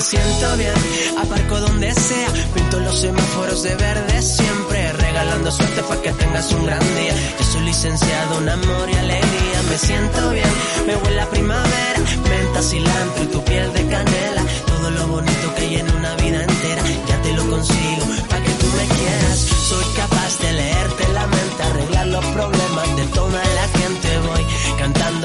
me 0.00 0.06
siento 0.06 0.56
bien, 0.56 0.72
aparco 1.18 1.60
donde 1.60 1.92
sea, 1.92 2.28
pinto 2.54 2.80
los 2.80 3.00
semáforos 3.00 3.62
de 3.62 3.74
verde 3.74 4.22
siempre, 4.22 4.92
regalando 4.94 5.52
suerte 5.52 5.82
para 5.82 6.00
que 6.00 6.10
tengas 6.12 6.50
un 6.52 6.64
gran 6.64 6.80
día. 6.96 7.14
Yo 7.38 7.44
soy 7.44 7.62
licenciado 7.64 8.38
en 8.40 8.48
amor 8.48 8.88
y 8.90 8.94
alegría, 8.96 9.62
me 9.68 9.76
siento 9.76 10.30
bien, 10.30 10.52
me 10.86 10.96
huele 10.96 11.20
a 11.20 11.28
primavera, 11.28 11.98
menta, 12.30 12.62
cilantro 12.62 13.24
y 13.24 13.26
tu 13.26 13.44
piel 13.44 13.70
de 13.74 13.86
canela, 13.88 14.42
todo 14.68 14.90
lo 14.90 15.06
bonito 15.06 15.54
que 15.54 15.60
hay 15.60 15.76
en 15.76 15.94
una 15.94 16.14
vida 16.14 16.44
entera, 16.44 16.82
ya 17.06 17.20
te 17.20 17.32
lo 17.34 17.50
consigo, 17.50 18.06
para 18.30 18.42
que 18.42 18.52
tú 18.52 18.66
me 18.78 18.86
quieras. 18.96 19.38
Soy 19.68 19.84
capaz 19.96 20.38
de 20.38 20.52
leerte 20.54 21.08
la 21.12 21.26
mente, 21.26 21.62
arreglar 21.62 22.06
los 22.06 22.24
problemas 22.24 22.96
de 22.96 23.04
toda 23.18 23.42
la 23.44 23.78
gente, 23.78 24.09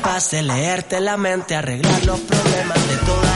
capaz 0.00 0.30
de 0.30 0.42
leerte 0.42 1.00
la 1.00 1.16
mente, 1.16 1.56
arreglar 1.56 2.04
los 2.04 2.20
problemas 2.20 2.88
de 2.88 2.96
toda 2.98 3.27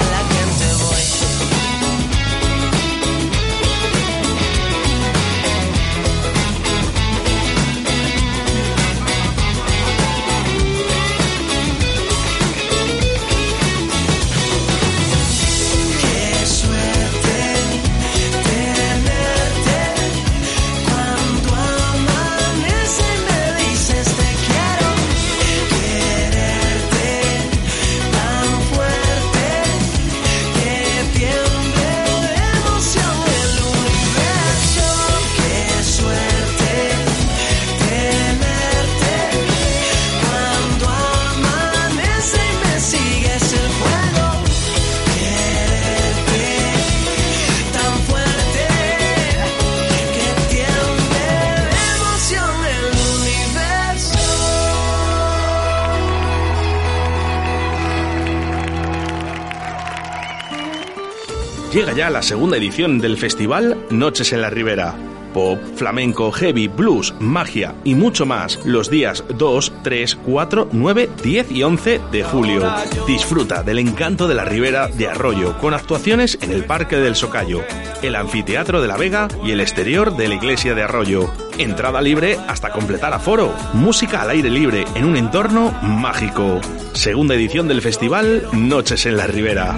Llega 61.72 61.94
ya 61.94 62.10
la 62.10 62.20
segunda 62.20 62.58
edición 62.58 62.98
del 62.98 63.16
festival 63.16 63.78
Noches 63.88 64.34
en 64.34 64.42
la 64.42 64.50
Ribera. 64.50 64.94
Pop, 65.32 65.58
flamenco, 65.74 66.30
heavy, 66.30 66.68
blues, 66.68 67.14
magia 67.18 67.74
y 67.82 67.94
mucho 67.94 68.26
más 68.26 68.60
los 68.66 68.90
días 68.90 69.24
2, 69.38 69.72
3, 69.82 70.16
4, 70.16 70.68
9, 70.70 71.10
10 71.22 71.50
y 71.50 71.62
11 71.62 72.00
de 72.12 72.24
julio. 72.24 72.70
Disfruta 73.06 73.62
del 73.62 73.78
encanto 73.78 74.28
de 74.28 74.34
la 74.34 74.44
Ribera 74.44 74.88
de 74.88 75.08
Arroyo 75.08 75.56
con 75.56 75.72
actuaciones 75.72 76.36
en 76.42 76.52
el 76.52 76.66
Parque 76.66 76.96
del 76.96 77.16
Socayo, 77.16 77.62
el 78.02 78.16
Anfiteatro 78.16 78.82
de 78.82 78.88
la 78.88 78.98
Vega 78.98 79.28
y 79.42 79.52
el 79.52 79.60
exterior 79.60 80.14
de 80.14 80.28
la 80.28 80.34
Iglesia 80.34 80.74
de 80.74 80.82
Arroyo. 80.82 81.30
Entrada 81.56 82.02
libre 82.02 82.36
hasta 82.48 82.68
completar 82.68 83.14
aforo. 83.14 83.54
Música 83.72 84.20
al 84.20 84.28
aire 84.28 84.50
libre 84.50 84.84
en 84.94 85.06
un 85.06 85.16
entorno 85.16 85.72
mágico. 85.80 86.60
Segunda 86.92 87.34
edición 87.34 87.66
del 87.66 87.80
festival 87.80 88.46
Noches 88.52 89.06
en 89.06 89.16
la 89.16 89.26
Ribera. 89.26 89.74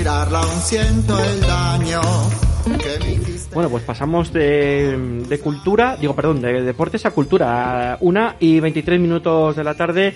Mirarla 0.00 0.38
aún 0.38 0.60
siento 0.62 1.22
el 1.22 1.42
daño 1.42 2.00
que 2.64 3.04
me 3.04 3.12
hiciste. 3.12 3.54
Bueno, 3.54 3.68
pues 3.68 3.84
pasamos 3.84 4.32
de, 4.32 4.96
de 5.28 5.40
cultura, 5.40 5.98
digo, 6.00 6.16
perdón, 6.16 6.40
de 6.40 6.62
deportes 6.62 7.04
a 7.04 7.10
cultura. 7.10 7.98
Una 8.00 8.36
y 8.40 8.60
23 8.60 8.98
minutos 8.98 9.56
de 9.56 9.62
la 9.62 9.74
tarde. 9.74 10.14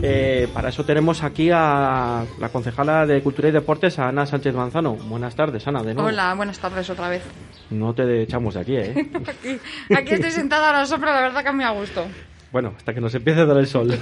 Eh, 0.00 0.48
para 0.54 0.70
eso 0.70 0.86
tenemos 0.86 1.22
aquí 1.22 1.50
a 1.52 2.24
la 2.38 2.48
concejala 2.48 3.04
de 3.04 3.22
Cultura 3.22 3.50
y 3.50 3.52
Deportes, 3.52 3.98
a 3.98 4.08
Ana 4.08 4.24
Sánchez 4.24 4.54
Manzano. 4.54 4.94
Buenas 4.94 5.36
tardes, 5.36 5.66
Ana, 5.66 5.82
de 5.82 5.92
nuevo. 5.92 6.08
Hola, 6.08 6.32
buenas 6.34 6.58
tardes 6.58 6.88
otra 6.88 7.10
vez. 7.10 7.22
No 7.68 7.92
te 7.92 8.22
echamos 8.22 8.54
de 8.54 8.60
aquí, 8.60 8.76
¿eh? 8.76 9.10
Aquí, 9.26 9.60
aquí 9.94 10.14
estoy 10.14 10.30
sentada 10.30 10.70
a 10.70 10.72
la 10.80 10.86
sombra, 10.86 11.12
la 11.14 11.20
verdad 11.20 11.44
que 11.44 11.52
me 11.52 11.64
a 11.64 11.72
gusto. 11.72 12.06
Bueno, 12.52 12.72
hasta 12.76 12.94
que 12.94 13.00
nos 13.00 13.14
empiece 13.14 13.40
a 13.40 13.44
dar 13.46 13.58
el 13.58 13.66
sol. 13.66 13.92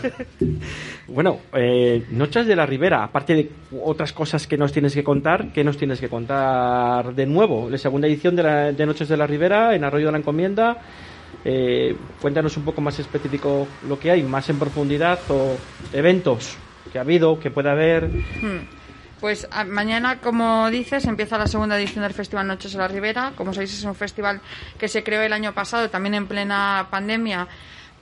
bueno, 1.09 1.40
eh, 1.55 2.05
Noches 2.11 2.47
de 2.47 2.55
la 2.55 2.66
Ribera, 2.66 3.03
aparte 3.03 3.34
de 3.34 3.51
otras 3.82 4.12
cosas 4.12 4.47
que 4.47 4.57
nos 4.57 4.72
tienes 4.72 4.95
que 4.95 5.03
contar, 5.03 5.53
¿qué 5.53 5.64
nos 5.64 5.76
tienes 5.76 5.99
que 6.01 6.09
contar 6.09 7.14
de 7.14 7.26
nuevo? 7.26 7.68
La 7.70 7.78
segunda 7.78 8.07
edición 8.07 8.36
de, 8.36 8.42
la- 8.42 8.72
de 8.72 8.86
Noches 8.86 9.09
de 9.09 9.16
la 9.16 9.26
Ribera 9.26 9.74
en 9.74 9.82
Arroyo 9.84 10.07
de 10.07 10.12
la 10.12 10.18
Encomienda. 10.18 10.76
Eh, 11.45 11.97
cuéntanos 12.20 12.57
un 12.57 12.64
poco 12.64 12.80
más 12.80 12.99
específico 12.99 13.66
lo 13.88 13.99
que 13.99 14.11
hay, 14.11 14.22
más 14.22 14.49
en 14.51 14.59
profundidad 14.59 15.18
o 15.28 15.57
eventos 15.92 16.57
que 16.92 16.99
ha 16.99 17.03
habido, 17.03 17.38
que 17.40 17.51
puede 17.51 17.70
haber. 17.70 18.05
Hmm. 18.09 18.68
Pues 19.20 19.49
a- 19.51 19.64
mañana, 19.64 20.20
como 20.20 20.70
dices, 20.70 21.07
empieza 21.07 21.38
la 21.38 21.47
segunda 21.47 21.76
edición 21.78 22.05
del 22.05 22.12
Festival 22.12 22.47
Noches 22.47 22.72
de 22.72 22.78
la 22.78 22.88
Ribera. 22.88 23.32
Como 23.36 23.53
sabéis, 23.55 23.72
es 23.76 23.84
un 23.84 23.95
festival 23.95 24.40
que 24.78 24.86
se 24.86 25.03
creó 25.03 25.22
el 25.22 25.32
año 25.32 25.53
pasado, 25.55 25.88
también 25.90 26.14
en 26.14 26.26
plena 26.26 26.86
pandemia, 26.90 27.49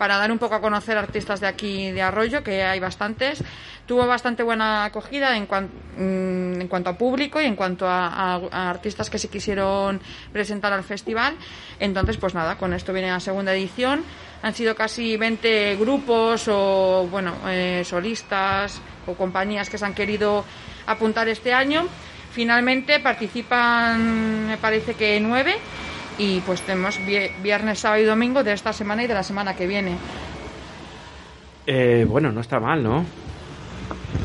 para 0.02 0.16
dar 0.16 0.32
un 0.32 0.38
poco 0.38 0.56
a 0.56 0.60
conocer 0.60 0.98
artistas 0.98 1.38
de 1.38 1.46
aquí 1.46 1.92
de 1.92 2.02
Arroyo, 2.02 2.42
que 2.42 2.64
hay 2.64 2.80
bastantes. 2.80 3.38
Tuvo 3.86 4.04
bastante 4.04 4.42
buena 4.42 4.84
acogida 4.84 5.36
en, 5.36 5.46
mm, 5.46 6.66
cuanto 6.66 6.90
a 6.90 6.98
público 6.98 7.40
y 7.40 7.44
en 7.44 7.54
cuanto 7.54 7.86
a 7.88 8.40
artistas 8.68 9.08
que 9.08 9.16
se 9.16 9.28
quisieron 9.28 10.00
presentar 10.32 10.72
al 10.72 10.82
festival. 10.82 11.36
Entonces, 11.78 12.16
pues 12.16 12.34
nada, 12.34 12.58
con 12.58 12.72
esto 12.72 12.92
viene 12.92 13.12
la 13.12 13.20
segunda 13.20 13.54
edición. 13.54 14.02
Han 14.42 14.52
sido 14.54 14.74
casi 14.74 15.16
20 15.16 15.76
grupos 15.76 16.48
o, 16.48 17.06
bueno, 17.08 17.36
eh, 17.46 17.84
solistas 17.84 18.80
o 19.06 19.14
compañías 19.14 19.70
que 19.70 19.78
se 19.78 19.84
han 19.84 19.94
querido 19.94 20.44
apuntar 20.88 21.28
este 21.28 21.54
año. 21.54 21.86
Finalmente 22.32 22.98
participan, 22.98 24.48
me 24.48 24.58
parece 24.58 24.94
que 24.94 25.20
nueve, 25.20 25.54
y 26.18 26.40
pues 26.40 26.60
tenemos 26.62 26.98
vie- 27.00 27.30
viernes, 27.42 27.78
sábado 27.80 28.02
y 28.02 28.04
domingo 28.06 28.42
de 28.44 28.52
esta 28.52 28.72
semana 28.72 29.04
y 29.04 29.06
de 29.06 29.14
la 29.14 29.22
semana 29.22 29.54
que 29.56 29.66
viene. 29.66 29.96
Eh, 31.66 32.04
bueno, 32.08 32.32
no 32.32 32.40
está 32.40 32.58
mal, 32.60 32.82
¿no? 32.82 33.04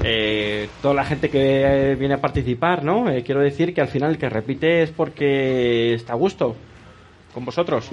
Eh, 0.04 0.70
toda 0.82 0.94
la 0.94 1.06
gente 1.06 1.30
que 1.30 1.96
viene 2.00 2.16
a 2.16 2.22
participar, 2.22 2.84
¿no? 2.84 3.10
Eh, 3.10 3.24
quiero 3.24 3.42
decir 3.42 3.74
que 3.74 3.82
al 3.82 3.88
final 3.88 4.12
el 4.12 4.18
que 4.18 4.30
repite 4.30 4.84
es 4.84 4.92
porque 4.92 5.94
está 5.94 6.14
a 6.14 6.16
gusto 6.16 6.56
con 7.34 7.46
vosotros. 7.46 7.90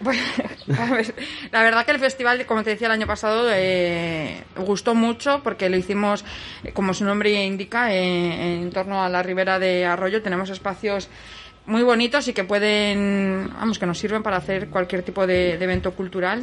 Bueno, 0.00 0.22
a 0.78 0.90
ver, 0.94 1.14
la 1.52 1.62
verdad 1.62 1.84
que 1.84 1.92
el 1.92 1.98
festival, 1.98 2.46
como 2.46 2.62
te 2.62 2.70
decía 2.70 2.86
el 2.86 2.92
año 2.92 3.06
pasado, 3.06 3.48
eh, 3.52 4.42
gustó 4.56 4.94
mucho 4.94 5.42
porque 5.44 5.68
lo 5.68 5.76
hicimos, 5.76 6.24
eh, 6.64 6.72
como 6.72 6.94
su 6.94 7.04
nombre 7.04 7.30
indica, 7.44 7.92
eh, 7.94 8.54
en 8.62 8.70
torno 8.70 9.02
a 9.02 9.08
la 9.10 9.22
ribera 9.22 9.58
de 9.58 9.84
Arroyo. 9.84 10.22
Tenemos 10.22 10.48
espacios 10.48 11.08
muy 11.66 11.82
bonitos 11.82 12.26
y 12.28 12.32
que 12.32 12.44
pueden, 12.44 13.50
vamos, 13.54 13.78
que 13.78 13.86
nos 13.86 13.98
sirven 13.98 14.22
para 14.22 14.36
hacer 14.38 14.68
cualquier 14.68 15.02
tipo 15.02 15.26
de, 15.26 15.54
evento 15.54 15.92
cultural. 15.92 16.42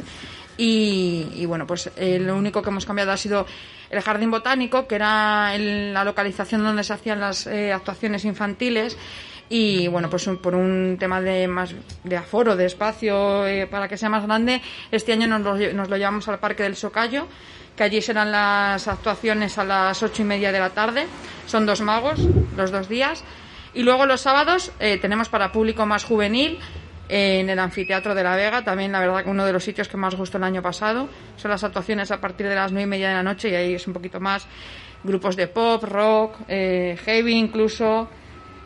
Y, 0.56 1.28
y 1.34 1.46
bueno, 1.46 1.66
pues 1.66 1.90
eh, 1.96 2.18
lo 2.18 2.36
único 2.36 2.62
que 2.62 2.70
hemos 2.70 2.84
cambiado 2.86 3.12
ha 3.12 3.16
sido 3.16 3.46
el 3.90 4.00
jardín 4.00 4.30
botánico, 4.30 4.86
que 4.88 4.96
era 4.96 5.54
el- 5.54 5.92
la 5.94 6.04
localización 6.04 6.62
donde 6.64 6.82
se 6.84 6.92
hacían 6.92 7.20
las 7.20 7.46
eh, 7.46 7.72
actuaciones 7.72 8.24
infantiles. 8.24 8.96
Y 9.50 9.88
bueno, 9.88 10.10
pues 10.10 10.26
un- 10.26 10.38
por 10.38 10.54
un 10.54 10.96
tema 10.98 11.20
de 11.20 11.46
más 11.48 11.74
de 12.04 12.16
aforo, 12.16 12.56
de 12.56 12.66
espacio, 12.66 13.46
eh, 13.46 13.66
para 13.66 13.88
que 13.88 13.96
sea 13.96 14.08
más 14.10 14.24
grande, 14.26 14.60
este 14.90 15.12
año 15.12 15.26
nos 15.26 15.40
lo, 15.42 15.72
nos 15.74 15.88
lo 15.88 15.96
llevamos 15.96 16.28
al 16.28 16.38
Parque 16.38 16.64
del 16.64 16.76
Socayo, 16.76 17.26
que 17.76 17.84
allí 17.84 18.02
serán 18.02 18.32
las 18.32 18.88
actuaciones 18.88 19.56
a 19.58 19.64
las 19.64 20.02
ocho 20.02 20.22
y 20.22 20.24
media 20.24 20.50
de 20.52 20.58
la 20.60 20.70
tarde. 20.70 21.06
Son 21.46 21.64
dos 21.64 21.80
magos, 21.80 22.18
los 22.56 22.70
dos 22.72 22.88
días. 22.88 23.22
Y 23.78 23.84
luego 23.84 24.06
los 24.06 24.22
sábados 24.22 24.72
eh, 24.80 24.98
tenemos 24.98 25.28
para 25.28 25.52
público 25.52 25.86
más 25.86 26.02
juvenil 26.02 26.58
eh, 27.08 27.38
en 27.38 27.48
el 27.48 27.60
Anfiteatro 27.60 28.12
de 28.12 28.24
la 28.24 28.34
Vega, 28.34 28.64
también 28.64 28.90
la 28.90 28.98
verdad 28.98 29.22
que 29.22 29.30
uno 29.30 29.46
de 29.46 29.52
los 29.52 29.62
sitios 29.62 29.86
que 29.86 29.96
más 29.96 30.16
gustó 30.16 30.36
el 30.36 30.42
año 30.42 30.60
pasado. 30.60 31.08
Son 31.36 31.48
las 31.48 31.62
actuaciones 31.62 32.10
a 32.10 32.20
partir 32.20 32.48
de 32.48 32.56
las 32.56 32.72
nueve 32.72 32.88
y 32.88 32.90
media 32.90 33.10
de 33.10 33.14
la 33.14 33.22
noche 33.22 33.50
y 33.50 33.54
ahí 33.54 33.74
es 33.74 33.86
un 33.86 33.92
poquito 33.92 34.18
más 34.18 34.48
grupos 35.04 35.36
de 35.36 35.46
pop, 35.46 35.84
rock, 35.84 36.38
eh, 36.48 36.98
heavy 37.04 37.34
incluso. 37.34 38.08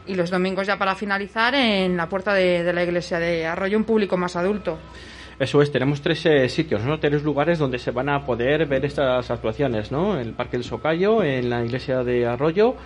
Y 0.06 0.14
los 0.14 0.30
domingos 0.30 0.66
ya 0.66 0.78
para 0.78 0.94
finalizar 0.94 1.54
en 1.56 1.94
la 1.94 2.08
puerta 2.08 2.32
de, 2.32 2.64
de 2.64 2.72
la 2.72 2.82
iglesia 2.82 3.18
de 3.18 3.44
Arroyo, 3.44 3.76
un 3.76 3.84
público 3.84 4.16
más 4.16 4.34
adulto. 4.34 4.78
Eso 5.42 5.60
es, 5.60 5.72
tenemos 5.72 6.00
tres 6.00 6.24
eh, 6.26 6.48
sitios, 6.48 6.84
¿no? 6.84 7.00
Tres 7.00 7.24
lugares 7.24 7.58
donde 7.58 7.80
se 7.80 7.90
van 7.90 8.08
a 8.08 8.24
poder 8.24 8.64
ver 8.66 8.84
estas 8.84 9.28
actuaciones, 9.28 9.90
¿no? 9.90 10.14
En 10.14 10.28
el 10.28 10.34
Parque 10.34 10.56
del 10.56 10.62
Socayo, 10.62 11.24
en 11.24 11.50
la 11.50 11.64
iglesia 11.64 12.04
de 12.04 12.24
Arroyo 12.24 12.76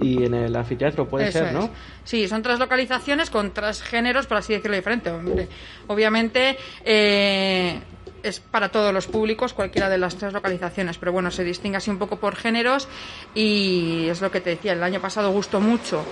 y 0.00 0.22
en 0.22 0.34
el 0.34 0.54
anfiteatro, 0.54 1.08
puede 1.08 1.26
Eso 1.26 1.40
ser, 1.40 1.48
es. 1.48 1.52
¿no? 1.54 1.70
Sí, 2.04 2.28
son 2.28 2.40
tres 2.40 2.60
localizaciones 2.60 3.30
con 3.30 3.52
tres 3.52 3.82
géneros, 3.82 4.28
por 4.28 4.36
así 4.36 4.52
decirlo, 4.52 4.76
diferentes. 4.76 5.12
Hombre, 5.12 5.48
Obviamente 5.88 6.56
eh, 6.84 7.80
es 8.22 8.38
para 8.38 8.68
todos 8.68 8.94
los 8.94 9.08
públicos 9.08 9.52
cualquiera 9.52 9.90
de 9.90 9.98
las 9.98 10.14
tres 10.16 10.32
localizaciones, 10.32 10.98
pero 10.98 11.10
bueno, 11.10 11.32
se 11.32 11.42
distingue 11.42 11.78
así 11.78 11.90
un 11.90 11.98
poco 11.98 12.20
por 12.20 12.36
géneros 12.36 12.86
y 13.34 14.06
es 14.08 14.20
lo 14.20 14.30
que 14.30 14.40
te 14.40 14.50
decía, 14.50 14.74
el 14.74 14.84
año 14.84 15.00
pasado 15.00 15.32
gustó 15.32 15.60
mucho 15.60 16.04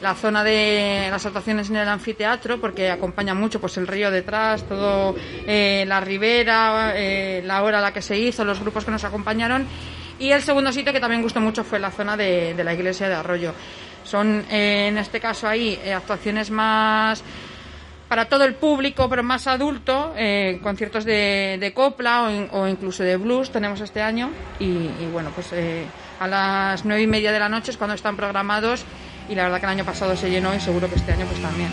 la 0.00 0.14
zona 0.14 0.44
de 0.44 1.08
las 1.10 1.24
actuaciones 1.24 1.70
en 1.70 1.76
el 1.76 1.88
anfiteatro 1.88 2.60
porque 2.60 2.90
acompaña 2.90 3.34
mucho 3.34 3.60
pues 3.60 3.76
el 3.78 3.86
río 3.86 4.10
detrás, 4.10 4.64
todo 4.64 5.14
eh, 5.46 5.84
la 5.86 6.00
ribera, 6.00 6.92
eh, 6.94 7.42
la 7.44 7.62
hora 7.62 7.78
a 7.78 7.82
la 7.82 7.92
que 7.92 8.02
se 8.02 8.18
hizo, 8.18 8.44
los 8.44 8.60
grupos 8.60 8.84
que 8.84 8.90
nos 8.90 9.04
acompañaron 9.04 9.66
y 10.18 10.30
el 10.30 10.42
segundo 10.42 10.72
sitio 10.72 10.92
que 10.92 11.00
también 11.00 11.22
gustó 11.22 11.40
mucho 11.40 11.64
fue 11.64 11.78
la 11.78 11.90
zona 11.90 12.16
de, 12.16 12.54
la 12.62 12.74
iglesia 12.74 13.08
de 13.08 13.14
Arroyo. 13.14 13.52
Son 14.04 14.44
eh, 14.50 14.88
en 14.88 14.98
este 14.98 15.20
caso 15.20 15.48
ahí 15.48 15.78
actuaciones 15.94 16.50
más 16.50 17.22
para 18.08 18.26
todo 18.26 18.44
el 18.44 18.54
público, 18.54 19.08
pero 19.08 19.24
más 19.24 19.48
adulto, 19.48 20.14
conciertos 20.62 21.04
de, 21.04 21.72
copla 21.74 22.22
o, 22.52 22.60
o 22.60 22.68
incluso 22.68 23.02
de 23.02 23.16
blues 23.16 23.50
tenemos 23.50 23.80
este 23.80 24.00
año. 24.00 24.30
Y, 24.60 24.88
bueno, 25.12 25.32
pues 25.34 25.52
a 26.20 26.28
las 26.28 26.84
nueve 26.84 27.02
y 27.02 27.08
media 27.08 27.32
de 27.32 27.40
la 27.40 27.48
noche 27.48 27.72
es 27.72 27.76
cuando 27.76 27.94
están 27.94 28.16
programados 28.16 28.86
y 29.28 29.34
la 29.34 29.44
verdad 29.44 29.60
que 29.60 29.66
el 29.66 29.72
año 29.72 29.84
pasado 29.84 30.16
se 30.16 30.30
llenó 30.30 30.54
y 30.54 30.60
seguro 30.60 30.88
que 30.88 30.96
este 30.96 31.12
año 31.12 31.26
pues 31.26 31.40
también. 31.40 31.70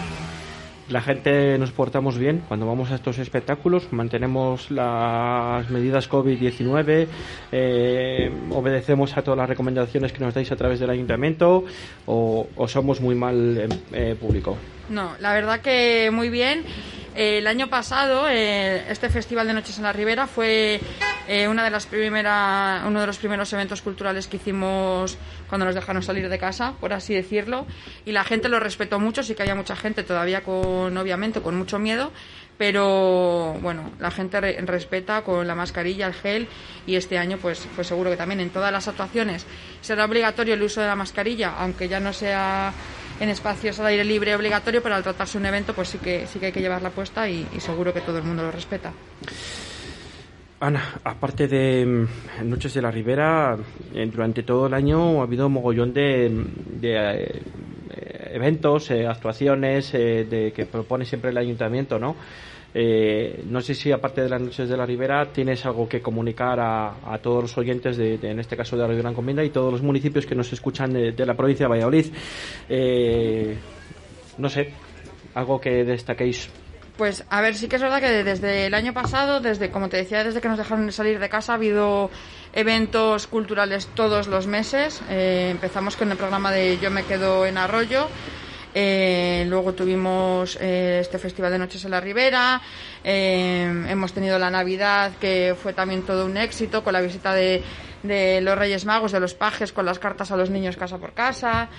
La 0.89 1.01
gente 1.01 1.57
nos 1.57 1.71
portamos 1.71 2.17
bien 2.17 2.43
cuando 2.47 2.67
vamos 2.67 2.91
a 2.91 2.95
estos 2.95 3.17
espectáculos, 3.17 3.87
mantenemos 3.91 4.69
las 4.69 5.69
medidas 5.69 6.09
COVID-19, 6.09 7.07
eh, 7.53 8.31
obedecemos 8.51 9.15
a 9.15 9.21
todas 9.21 9.37
las 9.37 9.47
recomendaciones 9.47 10.11
que 10.11 10.19
nos 10.19 10.33
dais 10.33 10.51
a 10.51 10.57
través 10.57 10.81
del 10.81 10.89
ayuntamiento 10.89 11.63
o, 12.05 12.47
somos 12.67 12.99
muy 12.99 13.15
mal 13.15 13.57
eh, 13.57 13.69
eh, 13.93 14.15
público. 14.19 14.57
No, 14.93 15.15
la 15.19 15.33
verdad 15.33 15.59
que 15.61 16.09
muy 16.13 16.29
bien. 16.29 16.63
Eh, 17.15 17.39
el 17.39 17.47
año 17.47 17.67
pasado, 17.67 18.27
eh, 18.29 18.85
este 18.89 19.09
Festival 19.09 19.47
de 19.47 19.53
Noches 19.53 19.77
en 19.77 19.83
la 19.83 19.91
Ribera 19.93 20.27
fue 20.27 20.79
eh, 21.27 21.47
una 21.47 21.63
de 21.63 21.69
las 21.71 21.85
primera, 21.87 22.83
uno 22.87 23.01
de 23.01 23.07
los 23.07 23.17
primeros 23.17 23.51
eventos 23.53 23.81
culturales 23.81 24.27
que 24.27 24.37
hicimos 24.37 25.17
cuando 25.49 25.65
nos 25.65 25.73
dejaron 25.75 26.01
salir 26.03 26.29
de 26.29 26.37
casa, 26.39 26.73
por 26.79 26.93
así 26.93 27.13
decirlo. 27.15 27.65
Y 28.05 28.11
la 28.11 28.23
gente 28.23 28.49
lo 28.49 28.59
respetó 28.59 28.99
mucho, 28.99 29.23
sí 29.23 29.33
que 29.33 29.41
había 29.43 29.55
mucha 29.55 29.75
gente 29.75 30.03
todavía 30.03 30.41
con, 30.41 30.95
obviamente, 30.97 31.41
con 31.41 31.55
mucho 31.55 31.77
miedo, 31.79 32.11
pero 32.57 33.57
bueno, 33.61 33.91
la 33.99 34.11
gente 34.11 34.39
re- 34.41 34.57
respeta 34.61 35.21
con 35.23 35.47
la 35.47 35.55
mascarilla, 35.55 36.05
el 36.07 36.13
gel 36.13 36.47
y 36.87 36.95
este 36.95 37.17
año 37.17 37.37
pues, 37.37 37.67
pues 37.75 37.87
seguro 37.87 38.09
que 38.11 38.17
también 38.17 38.39
en 38.41 38.49
todas 38.51 38.71
las 38.71 38.87
actuaciones 38.87 39.45
será 39.81 40.05
obligatorio 40.05 40.53
el 40.53 40.61
uso 40.61 40.81
de 40.81 40.87
la 40.87 40.95
mascarilla, 40.95 41.55
aunque 41.57 41.87
ya 41.87 41.99
no 41.99 42.13
sea 42.13 42.73
en 43.19 43.29
espacios 43.29 43.79
al 43.79 43.87
aire 43.87 44.03
libre 44.03 44.35
obligatorio, 44.35 44.81
pero 44.81 44.95
al 44.95 45.03
tratarse 45.03 45.37
un 45.37 45.45
evento 45.45 45.73
pues 45.73 45.89
sí 45.89 45.97
que, 45.97 46.27
sí 46.27 46.39
que 46.39 46.47
hay 46.47 46.51
que 46.51 46.61
llevarla 46.61 46.89
puesta 46.89 47.27
y, 47.29 47.47
y 47.55 47.59
seguro 47.59 47.93
que 47.93 48.01
todo 48.01 48.17
el 48.17 48.23
mundo 48.23 48.43
lo 48.43 48.51
respeta. 48.51 48.91
Ana, 50.59 51.01
aparte 51.03 51.49
de 51.49 51.85
mm, 51.85 52.49
Noches 52.49 52.73
de 52.73 52.81
la 52.81 52.89
Ribera, 52.89 53.57
eh, 53.93 54.09
durante 54.11 54.43
todo 54.43 54.67
el 54.67 54.73
año 54.73 55.19
ha 55.19 55.23
habido 55.23 55.49
mogollón 55.49 55.93
de, 55.93 56.31
de, 56.79 57.41
eh, 57.95 58.31
eventos, 58.33 58.89
eh, 58.91 59.05
actuaciones 59.05 59.93
eh, 59.93 60.25
de, 60.29 60.53
que 60.53 60.65
propone 60.65 61.05
siempre 61.05 61.31
el 61.31 61.37
ayuntamiento, 61.37 61.99
¿no? 61.99 62.15
Eh, 62.75 63.43
no 63.47 63.61
sé 63.61 63.75
si 63.75 63.91
aparte 63.91 64.21
de 64.21 64.29
las 64.29 64.41
Noches 64.41 64.67
de 64.67 64.75
la 64.75 64.85
Ribera 64.85 65.31
tienes 65.31 65.65
algo 65.65 65.87
que 65.87 66.01
comunicar 66.01 66.59
a, 66.59 67.19
todos 67.21 67.43
los 67.43 67.57
oyentes, 67.57 67.97
de, 67.97 68.15
en 68.21 68.39
este 68.39 68.57
caso 68.57 68.75
de 68.75 68.87
Radio 68.87 68.99
Gran 68.99 69.13
Comenda 69.13 69.43
y 69.43 69.49
todos 69.49 69.71
los 69.71 69.81
municipios 69.81 70.25
que 70.25 70.35
nos 70.35 70.51
escuchan 70.51 70.91
de, 70.93 71.25
la 71.25 71.35
provincia 71.35 71.65
de 71.65 71.69
Valladolid. 71.69 72.07
Eh, 72.69 73.57
no 74.37 74.49
sé, 74.49 74.73
algo 75.35 75.61
que 75.61 75.83
destaquéis. 75.83 76.49
Pues 76.97 77.25
a 77.29 77.41
ver, 77.41 77.55
sí 77.55 77.67
que 77.67 77.77
es 77.77 77.81
verdad 77.81 77.99
que 77.99 78.23
desde 78.23 78.67
el 78.67 78.73
año 78.75 78.93
pasado, 78.93 79.39
desde 79.39 79.71
como 79.71 79.89
te 79.89 79.97
decía, 79.97 80.23
desde 80.23 80.41
que 80.41 80.47
nos 80.47 80.59
dejaron 80.59 80.85
de 80.85 80.91
salir 80.91 81.19
de 81.19 81.27
casa, 81.27 81.53
ha 81.53 81.55
habido 81.55 82.11
eventos 82.53 83.25
culturales 83.25 83.87
todos 83.95 84.27
los 84.27 84.45
meses. 84.45 85.01
Eh, 85.09 85.49
empezamos 85.49 85.95
con 85.95 86.11
el 86.11 86.17
programa 86.17 86.51
de 86.51 86.77
Yo 86.77 86.91
me 86.91 87.03
quedo 87.03 87.47
en 87.47 87.57
Arroyo. 87.57 88.07
Eh, 88.75 89.45
luego 89.47 89.73
tuvimos 89.73 90.57
eh, 90.59 90.99
este 91.01 91.19
Festival 91.19 91.51
de 91.51 91.59
Noches 91.59 91.85
en 91.85 91.91
la 91.91 92.01
Ribera. 92.01 92.61
Eh, 93.03 93.85
hemos 93.89 94.13
tenido 94.13 94.39
la 94.39 94.49
Navidad, 94.49 95.11
que 95.19 95.55
fue 95.61 95.73
también 95.73 96.03
todo 96.03 96.25
un 96.25 96.37
éxito, 96.37 96.83
con 96.83 96.93
la 96.93 97.01
visita 97.01 97.33
de, 97.33 97.63
de 98.03 98.41
los 98.41 98.57
Reyes 98.57 98.85
Magos, 98.85 99.11
de 99.11 99.19
los 99.19 99.33
pajes, 99.33 99.71
con 99.73 99.85
las 99.85 99.99
cartas 99.99 100.31
a 100.31 100.37
los 100.37 100.49
niños 100.49 100.77
casa 100.77 100.97
por 100.97 101.13
casa. 101.13 101.69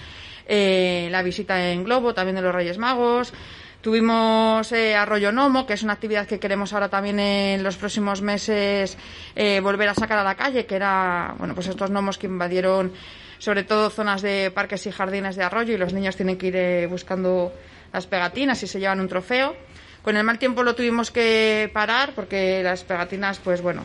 Eh, 0.46 1.08
la 1.10 1.22
visita 1.22 1.70
en 1.70 1.84
globo 1.84 2.14
también 2.14 2.36
de 2.36 2.42
los 2.42 2.54
Reyes 2.54 2.78
Magos. 2.78 3.32
Tuvimos 3.80 4.72
eh, 4.72 4.94
Arroyo 4.94 5.30
Nomo, 5.30 5.66
que 5.66 5.74
es 5.74 5.82
una 5.82 5.92
actividad 5.92 6.26
que 6.26 6.38
queremos 6.38 6.72
ahora 6.72 6.88
también 6.88 7.20
en 7.20 7.62
los 7.62 7.76
próximos 7.76 8.22
meses 8.22 8.96
eh, 9.36 9.60
volver 9.60 9.90
a 9.90 9.94
sacar 9.94 10.18
a 10.18 10.24
la 10.24 10.34
calle, 10.36 10.64
que 10.64 10.74
era, 10.74 11.34
bueno, 11.38 11.54
pues 11.54 11.66
estos 11.66 11.90
gnomos 11.90 12.16
que 12.16 12.26
invadieron 12.26 12.92
sobre 13.38 13.64
todo 13.64 13.90
zonas 13.90 14.22
de 14.22 14.50
parques 14.54 14.86
y 14.86 14.90
jardines 14.92 15.36
de 15.36 15.44
arroyo 15.44 15.74
y 15.74 15.78
los 15.78 15.92
niños 15.92 16.16
tienen 16.16 16.38
que 16.38 16.46
ir 16.48 16.56
eh, 16.56 16.86
buscando 16.86 17.52
las 17.92 18.06
pegatinas 18.06 18.62
y 18.62 18.66
se 18.66 18.80
llevan 18.80 19.00
un 19.00 19.08
trofeo. 19.08 19.54
Con 20.02 20.16
el 20.16 20.24
mal 20.24 20.38
tiempo 20.38 20.62
lo 20.62 20.74
tuvimos 20.74 21.10
que 21.10 21.70
parar 21.72 22.12
porque 22.14 22.62
las 22.62 22.84
pegatinas, 22.84 23.38
pues 23.38 23.62
bueno, 23.62 23.84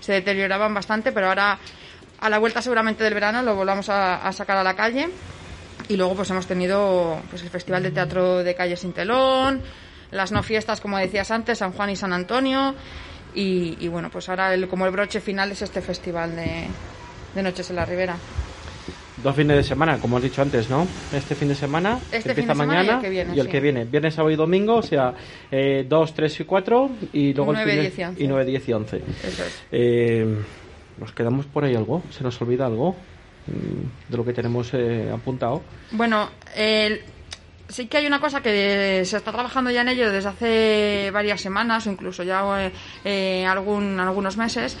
se 0.00 0.12
deterioraban 0.14 0.74
bastante, 0.74 1.12
pero 1.12 1.28
ahora 1.28 1.58
a 2.20 2.28
la 2.28 2.38
vuelta 2.38 2.60
seguramente 2.60 3.04
del 3.04 3.14
verano 3.14 3.42
lo 3.42 3.54
volvamos 3.54 3.88
a, 3.88 4.30
sacar 4.32 4.56
a 4.56 4.64
la 4.64 4.74
calle. 4.74 5.08
Y 5.88 5.96
luego 5.96 6.14
pues 6.16 6.30
hemos 6.30 6.46
tenido 6.46 7.20
pues 7.30 7.42
el 7.42 7.50
Festival 7.50 7.82
de 7.82 7.90
Teatro 7.90 8.42
de 8.42 8.54
Calle 8.54 8.76
Sin 8.76 8.92
Telón, 8.92 9.62
las 10.10 10.32
no 10.32 10.42
fiestas, 10.42 10.80
como 10.80 10.98
decías 10.98 11.30
antes, 11.30 11.58
San 11.58 11.72
Juan 11.72 11.90
y 11.90 11.96
San 11.96 12.12
Antonio. 12.12 12.74
Y, 13.32 13.86
bueno, 13.88 14.10
pues 14.10 14.28
ahora 14.28 14.52
el- 14.52 14.66
como 14.68 14.86
el 14.86 14.92
broche 14.92 15.20
final 15.20 15.52
es 15.52 15.62
este 15.62 15.80
festival 15.80 16.34
de 16.34 17.42
Noches 17.42 17.70
en 17.70 17.76
la 17.76 17.84
Ribera. 17.84 18.16
Dos 19.22 19.36
fines 19.36 19.56
de 19.56 19.62
semana, 19.62 19.98
como 19.98 20.16
has 20.16 20.22
dicho 20.22 20.40
antes, 20.40 20.70
¿no? 20.70 20.86
Este 21.12 21.34
fin 21.34 21.48
de 21.48 21.54
semana 21.54 21.98
Este 22.10 22.30
empieza 22.30 22.34
fin 22.34 22.46
de 22.46 22.52
semana 22.54 22.74
mañana 22.74 22.92
y 22.92 22.94
el 22.96 23.00
que 23.02 23.10
viene, 23.10 23.34
y 23.36 23.40
el 23.40 23.46
sí. 23.46 23.52
que 23.52 23.60
viene. 23.60 23.84
Viernes, 23.84 24.14
sábado 24.14 24.30
y 24.32 24.36
domingo, 24.36 24.76
o 24.76 24.82
sea, 24.82 25.12
eh, 25.50 25.84
2, 25.88 26.14
3 26.14 26.40
y 26.40 26.44
4 26.44 26.90
y 27.12 27.34
luego 27.34 27.52
Nueve, 27.52 27.70
el 27.72 27.76
fin 27.76 27.76
de- 27.76 27.88
diez 27.90 27.98
y 27.98 28.02
once. 28.04 28.24
y 28.24 28.28
9, 28.28 28.44
10 28.46 28.68
y 28.68 28.72
11. 28.72 28.96
Eso 28.96 29.44
es. 29.44 29.62
Eh, 29.72 30.36
¿Nos 30.98 31.12
quedamos 31.12 31.46
por 31.46 31.64
ahí 31.64 31.74
algo? 31.74 32.02
¿Se 32.10 32.22
nos 32.24 32.40
olvida 32.40 32.66
algo 32.66 32.92
mm, 33.46 34.10
de 34.10 34.16
lo 34.16 34.24
que 34.24 34.32
tenemos 34.32 34.70
eh, 34.74 35.10
apuntado? 35.12 35.62
Bueno, 35.92 36.28
el- 36.56 37.00
sí 37.68 37.86
que 37.86 37.98
hay 37.98 38.06
una 38.06 38.20
cosa 38.20 38.40
que 38.42 39.02
se 39.04 39.16
está 39.16 39.32
trabajando 39.32 39.70
ya 39.70 39.82
en 39.82 39.88
ello 39.88 40.10
desde 40.10 40.28
hace 40.28 41.10
varias 41.12 41.40
semanas 41.40 41.86
o 41.86 41.90
incluso 41.90 42.22
ya 42.24 42.42
eh, 42.66 42.72
eh, 43.04 43.46
algún, 43.46 44.00
algunos 44.00 44.36
meses, 44.36 44.76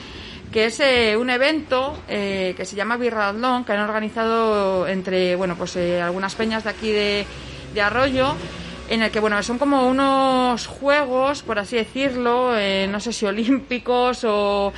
que 0.52 0.66
es 0.66 0.80
eh, 0.80 1.16
un 1.16 1.30
evento 1.30 1.96
eh, 2.08 2.54
que 2.56 2.64
se 2.64 2.74
llama 2.74 2.96
Birradlón, 2.96 3.64
que 3.64 3.72
han 3.72 3.80
organizado 3.80 4.88
entre 4.88 5.36
bueno 5.36 5.56
pues 5.56 5.76
eh, 5.76 6.00
algunas 6.00 6.34
peñas 6.34 6.64
de 6.64 6.70
aquí 6.70 6.90
de, 6.90 7.26
de 7.72 7.80
Arroyo 7.80 8.34
en 8.88 9.02
el 9.02 9.12
que 9.12 9.20
bueno 9.20 9.40
son 9.44 9.58
como 9.58 9.86
unos 9.86 10.66
juegos 10.66 11.42
por 11.42 11.60
así 11.60 11.76
decirlo 11.76 12.58
eh, 12.58 12.88
no 12.90 12.98
sé 12.98 13.12
si 13.12 13.26
olímpicos 13.26 14.24
o 14.24 14.72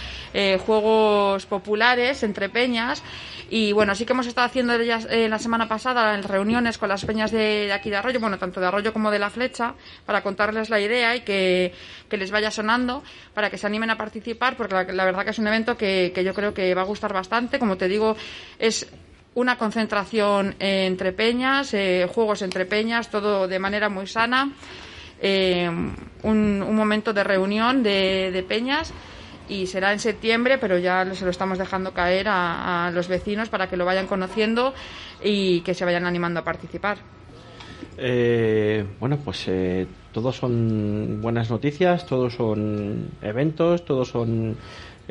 juegos 0.65 1.47
populares 1.47 2.23
entre 2.23 2.49
peñas 2.49 3.03
y 3.55 3.73
bueno 3.73 3.95
sí 3.95 4.07
que 4.07 4.15
hemos 4.15 4.27
estado 4.27 4.47
haciendo 4.47 4.73
ellas 4.73 5.07
eh, 5.11 5.29
la 5.29 5.39
semana 5.39 5.69
pasada 5.69 6.16
reuniones 6.23 6.79
con 6.79 6.89
las 6.89 7.05
peñas 7.05 7.31
de, 7.31 7.70
aquí 7.70 7.91
de 7.91 7.97
Arroyo 7.97 8.19
bueno 8.19 8.39
tanto 8.39 8.61
de 8.61 8.66
Arroyo 8.66 8.95
como 8.95 9.11
de 9.11 9.19
la 9.19 9.29
Flecha 9.29 9.74
para 10.07 10.23
contarles 10.23 10.70
la 10.70 10.81
idea 10.81 11.15
y 11.15 11.20
que, 11.20 11.74
que 12.09 12.16
les 12.16 12.31
vaya 12.31 12.51
sonando 12.51 13.03
para 13.35 13.51
que 13.51 13.59
se 13.59 13.66
animen 13.66 13.91
a 13.91 13.99
participar 13.99 14.57
porque 14.57 14.73
la, 14.73 14.85
la 14.85 15.05
verdad 15.05 15.24
que 15.24 15.33
es 15.33 15.39
un 15.39 15.49
evento 15.49 15.77
que, 15.77 16.12
que 16.15 16.24
yo 16.24 16.33
creo 16.33 16.55
que 16.55 16.74
va 16.74 16.81
a 16.81 16.87
gustar 16.87 17.12
bastante. 17.12 17.59
Como 17.59 17.77
te 17.77 17.89
digo 17.89 18.16
es 18.59 18.89
una 19.35 19.59
concentración 19.59 20.57
entre 20.59 21.12
peñas, 21.12 21.74
eh, 21.74 22.09
juegos 22.11 22.41
entre 22.41 22.65
peñas, 22.65 23.11
todo 23.11 23.49
de 23.49 23.59
manera 23.59 23.91
muy 23.91 24.07
sana, 24.07 24.51
eh, 25.20 25.69
un, 25.69 26.65
un 26.66 26.74
momento 26.74 27.12
de 27.12 27.23
reunión 27.23 27.83
de, 27.83 28.31
de 28.33 28.43
peñas 28.45 28.95
y 29.48 29.66
será 29.66 29.93
en 29.93 29.98
septiembre, 29.98 30.59
pero 30.59 30.78
ya 30.78 31.14
se 31.14 31.24
lo 31.24 31.31
estamos 31.31 31.59
dejando 31.59 31.93
caer 31.93 32.28
a, 32.28 32.86
a 32.86 32.90
los 32.90 33.09
vecinos 33.09 33.48
para 33.48 33.69
que 33.69 33.77
lo 33.77 33.85
vayan 33.85 34.06
conociendo 34.06 34.74
y 35.23 35.60
que 35.60 35.74
se 35.74 35.85
vayan 35.85 36.06
animando 36.06 36.40
a 36.40 36.44
participar. 36.44 36.98
Eh, 37.98 38.85
bueno, 38.98 39.19
pues 39.23 39.44
eh, 39.48 39.86
todos 40.12 40.36
son 40.36 41.20
buenas 41.20 41.51
noticias, 41.51 42.06
todos 42.06 42.35
son 42.35 43.10
eventos, 43.20 43.85
todos 43.85 44.09
son 44.09 44.56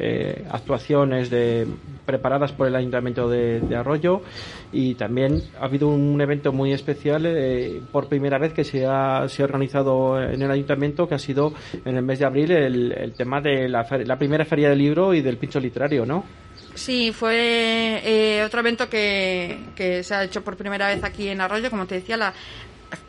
eh, 0.03 0.45
actuaciones 0.49 1.29
de, 1.29 1.67
preparadas 2.07 2.51
por 2.53 2.67
el 2.67 2.75
Ayuntamiento 2.75 3.29
de, 3.29 3.61
Arroyo 3.75 4.23
y 4.71 4.95
también 4.95 5.43
ha 5.59 5.65
habido 5.65 5.89
un 5.89 6.19
evento 6.19 6.51
muy 6.51 6.73
especial 6.73 7.23
eh, 7.27 7.79
por 7.91 8.07
primera 8.07 8.39
vez 8.39 8.51
que 8.51 8.63
se 8.63 8.83
ha, 8.87 9.27
se 9.27 9.43
ha 9.43 9.45
organizado 9.45 10.19
en 10.19 10.41
el 10.41 10.49
Ayuntamiento 10.49 11.07
que 11.07 11.13
ha 11.13 11.19
sido 11.19 11.53
en 11.85 11.97
el 11.97 12.03
mes 12.03 12.17
de 12.17 12.25
abril 12.25 12.49
el, 12.49 13.13
tema 13.15 13.41
de 13.41 13.69
la, 13.69 13.85
primera 14.17 14.43
feria 14.43 14.69
del 14.69 14.79
libro 14.79 15.13
y 15.13 15.21
del 15.21 15.37
pincho 15.37 15.59
literario, 15.59 16.03
¿no? 16.03 16.25
Sí, 16.73 17.11
fue 17.11 18.01
eh, 18.03 18.43
otro 18.43 18.61
evento 18.61 18.89
que 18.89 20.01
se 20.03 20.15
ha 20.15 20.23
hecho 20.23 20.43
por 20.43 20.57
primera 20.57 20.87
vez 20.87 21.03
aquí 21.03 21.27
en 21.27 21.41
Arroyo, 21.41 21.69
como 21.69 21.85
te 21.85 21.95
decía, 21.95 22.17
la 22.17 22.33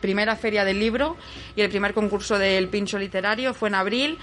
primera 0.00 0.36
feria 0.36 0.64
del 0.64 0.78
libro 0.78 1.16
y 1.56 1.62
el 1.62 1.70
primer 1.70 1.94
concurso 1.94 2.38
del 2.38 2.68
pincho 2.68 2.98
literario 2.98 3.54
fue 3.54 3.70
en 3.70 3.76
abril. 3.76 4.18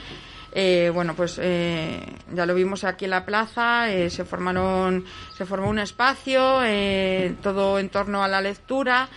Eh, 0.51 0.89
bueno, 0.93 1.15
pues 1.15 1.39
eh, 1.41 2.01
ya 2.33 2.45
lo 2.45 2.55
vimos 2.55 2.83
aquí 2.83 3.05
en 3.05 3.11
la 3.11 3.25
plaza, 3.25 3.91
eh, 3.91 4.09
se 4.09 4.25
formaron, 4.25 5.05
se 5.37 5.45
formó 5.45 5.69
un 5.69 5.79
espacio, 5.79 6.61
eh, 6.65 7.35
todo 7.43 7.77
en 7.79 7.89
torno 7.89 8.23
a 8.23 8.27
la 8.27 8.41
lectura, 8.41 9.07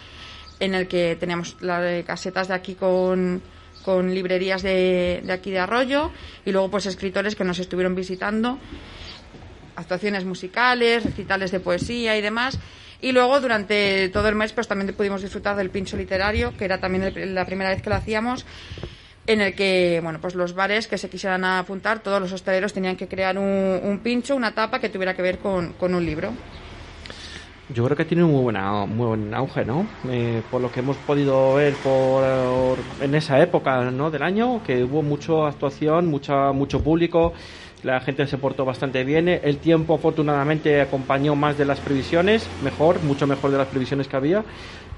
en 0.61 0.75
el 0.75 0.87
que 0.89 1.17
teníamos 1.19 1.57
las 1.61 2.05
casetas 2.05 2.49
de 2.49 2.55
aquí 2.55 2.75
con, 2.75 3.41
con 3.83 4.15
librerías 4.15 4.63
de, 4.63 5.23
de 5.25 5.33
aquí 5.33 5.51
de 5.51 5.59
Arroyo 5.59 6.11
y 6.45 6.53
luego 6.53 6.71
pues 6.71 6.87
escritores 6.87 7.35
que 7.35 7.45
nos 7.45 7.59
estuvieron 7.59 7.95
visitando 7.95 8.59
actuaciones 9.77 10.25
musicales, 10.25 11.03
recitales 11.05 11.51
de 11.51 11.61
poesía 11.61 12.17
y 12.17 12.21
demás. 12.23 12.59
Y 13.01 13.11
luego 13.13 13.41
durante 13.41 14.09
todo 14.11 14.29
el 14.29 14.35
mes 14.37 14.53
pues 14.53 14.69
también 14.69 14.95
pudimos 14.95 15.23
disfrutar 15.23 15.57
del 15.57 15.71
pincho 15.71 15.97
literario, 15.97 16.57
que 16.57 16.65
era 16.65 16.79
también 16.79 17.05
el- 17.05 17.35
la 17.35 17.45
primera 17.47 17.71
vez 17.71 17.83
que 17.83 17.91
lo 17.91 17.97
hacíamos, 17.97 18.45
en 19.27 19.41
el 19.41 19.55
que 19.55 20.01
bueno 20.03 20.19
pues 20.21 20.35
los 20.35 20.55
bares 20.55 20.89
que 20.89 20.99
se 20.99 21.09
quisieran 21.09 21.45
apuntar, 21.45 22.01
todos 22.01 22.21
los 22.21 22.33
hosteleros 22.33 22.73
tenían 22.73 22.97
que 22.97 23.09
crear 23.09 23.39
un, 23.39 23.81
un 23.83 23.99
pincho, 24.01 24.35
una 24.37 24.55
tapa 24.55 24.81
que 24.81 24.89
tuviera 24.89 25.15
que 25.15 25.23
ver 25.23 25.39
con, 25.39 25.75
un 25.81 26.07
libro. 26.07 26.33
Yo 27.69 27.85
creo 27.85 27.97
que 27.97 28.05
tiene 28.05 28.25
un 28.25 28.33
muy, 28.33 28.53
muy 28.89 29.07
buen 29.07 29.35
auge, 29.35 29.65
¿no? 29.65 29.87
Eh, 30.09 30.43
por 30.51 30.61
lo 30.61 30.71
que 30.71 30.81
hemos 30.81 30.97
podido 30.99 31.55
ver 31.55 31.75
por, 31.75 32.77
en 33.01 33.15
esa 33.15 33.41
época 33.41 33.91
¿no? 33.91 34.11
del 34.11 34.23
año, 34.23 34.63
que 34.65 34.85
hubo 34.85 35.03
mucha 35.03 35.49
actuación, 35.49 36.07
mucha, 36.09 36.53
mucho 36.53 36.83
público, 36.83 37.33
la 37.83 38.01
gente 38.01 38.27
se 38.27 38.39
portó 38.39 38.65
bastante 38.65 39.05
bien, 39.05 39.29
el 39.29 39.59
tiempo 39.59 39.95
afortunadamente 39.95 40.81
acompañó 40.81 41.35
más 41.35 41.59
de 41.59 41.65
las 41.65 41.81
previsiones, 41.81 42.47
mejor, 42.63 43.03
mucho 43.03 43.27
mejor 43.27 43.51
de 43.51 43.59
las 43.59 43.69
previsiones 43.69 44.09
que 44.09 44.17
había, 44.17 44.45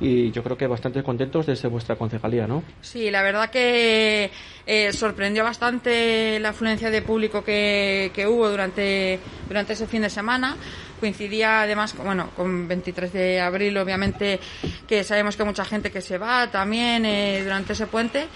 y 0.01 0.31
yo 0.33 0.43
creo 0.43 0.57
que 0.57 0.67
bastante 0.67 1.03
contentos 1.03 1.47
desde 1.47 1.69
vuestra 1.69 1.97
concejalía, 1.97 2.47
¿no? 2.47 2.63
Sí, 2.81 3.11
la 3.11 3.23
verdad 3.23 3.51
que 3.51 4.31
eh, 4.67 4.93
sorprendió 4.93 5.45
bastante 5.45 6.39
la 6.41 6.51
afluencia 6.51 6.91
de 6.91 7.03
público 7.03 7.43
que, 7.45 8.11
que 8.15 8.27
hubo 8.27 8.51
durante, 8.51 9.19
durante 9.49 9.73
ese 9.75 9.87
fin 9.87 10.03
de 10.03 10.11
semana. 10.11 10.57
Coincidía 11.01 11.63
además 11.63 11.93
con, 11.93 12.07
bueno, 12.07 12.31
con 12.37 12.67
23 12.67 13.13
de 13.13 13.41
abril, 13.41 13.77
obviamente, 13.79 14.41
que 14.87 15.05
sabemos 15.05 15.37
que 15.37 15.45
mucha 15.45 15.65
gente 15.65 15.91
que 15.91 16.01
se 16.01 16.19
va 16.19 16.51
también 16.51 17.05
eh, 17.05 17.41
durante 17.43 17.75
ese 17.75 17.87
puente. 17.87 18.27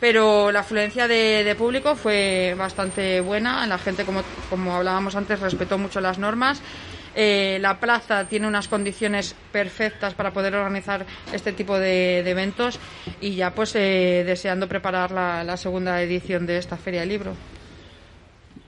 Pero 0.00 0.52
la 0.52 0.60
afluencia 0.60 1.08
de, 1.08 1.54
público 1.58 1.96
fue 1.96 2.54
bastante 2.56 3.20
buena. 3.20 3.66
La 3.66 3.78
gente, 3.78 4.04
como, 4.04 4.74
hablábamos 4.74 5.16
antes, 5.16 5.40
respetó 5.40 5.76
mucho 5.76 6.00
las 6.00 6.18
normas. 6.18 6.62
Eh, 7.14 7.58
la 7.60 7.80
plaza 7.80 8.28
tiene 8.28 8.46
unas 8.46 8.68
condiciones 8.68 9.34
perfectas 9.50 10.14
para 10.14 10.32
poder 10.32 10.54
organizar 10.54 11.04
este 11.32 11.52
tipo 11.52 11.76
de, 11.76 12.20
eventos 12.20 12.78
y 13.20 13.34
ya 13.34 13.52
pues 13.54 13.74
eh, 13.74 14.22
deseando 14.24 14.68
preparar 14.68 15.10
la, 15.10 15.56
segunda 15.56 16.00
edición 16.00 16.46
de 16.46 16.58
esta 16.58 16.76
feria 16.76 17.00
del 17.00 17.08
libro. 17.08 17.32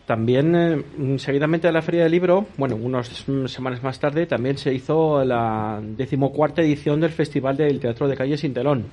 También, 0.05 0.57
eh, 0.57 1.19
seguidamente 1.19 1.69
de 1.69 1.73
la 1.73 1.82
Feria 1.82 2.02
del 2.02 2.11
Libro, 2.11 2.47
bueno, 2.57 2.74
unas 2.74 3.24
semanas 3.47 3.81
más 3.85 4.01
tarde, 4.01 4.27
también 4.27 4.59
se 4.59 4.74
hizo 4.74 5.24
la 5.24 5.78
decimocuarta 5.81 6.62
edición 6.62 7.01
del 7.01 7.12
Festival 7.12 7.57
del 7.57 7.78
Teatro 7.78 8.09
de 8.09 8.16
Calle 8.16 8.36
Sin 8.36 8.52
Telón, 8.52 8.86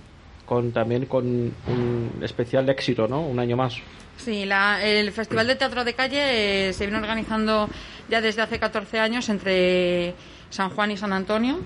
con, 0.47 0.71
también 0.71 1.05
con 1.05 1.25
un 1.27 2.11
especial 2.23 2.67
éxito, 2.69 3.07
¿no? 3.07 3.21
Un 3.21 3.37
año 3.37 3.55
más. 3.55 3.75
Sí, 4.17 4.45
la- 4.45 4.83
el 4.83 5.11
Festival 5.11 5.45
de 5.45 5.55
Teatro 5.55 5.83
de 5.83 5.93
Calle 5.93 6.69
eh, 6.69 6.73
se 6.73 6.85
viene 6.87 6.97
organizando 6.99 7.69
ya 8.09 8.19
desde 8.21 8.41
hace 8.41 8.57
14 8.57 8.99
años 8.99 9.29
entre 9.29 10.15
San 10.49 10.69
Juan 10.71 10.89
y 10.91 10.97
San 10.97 11.13
Antonio. 11.13 11.59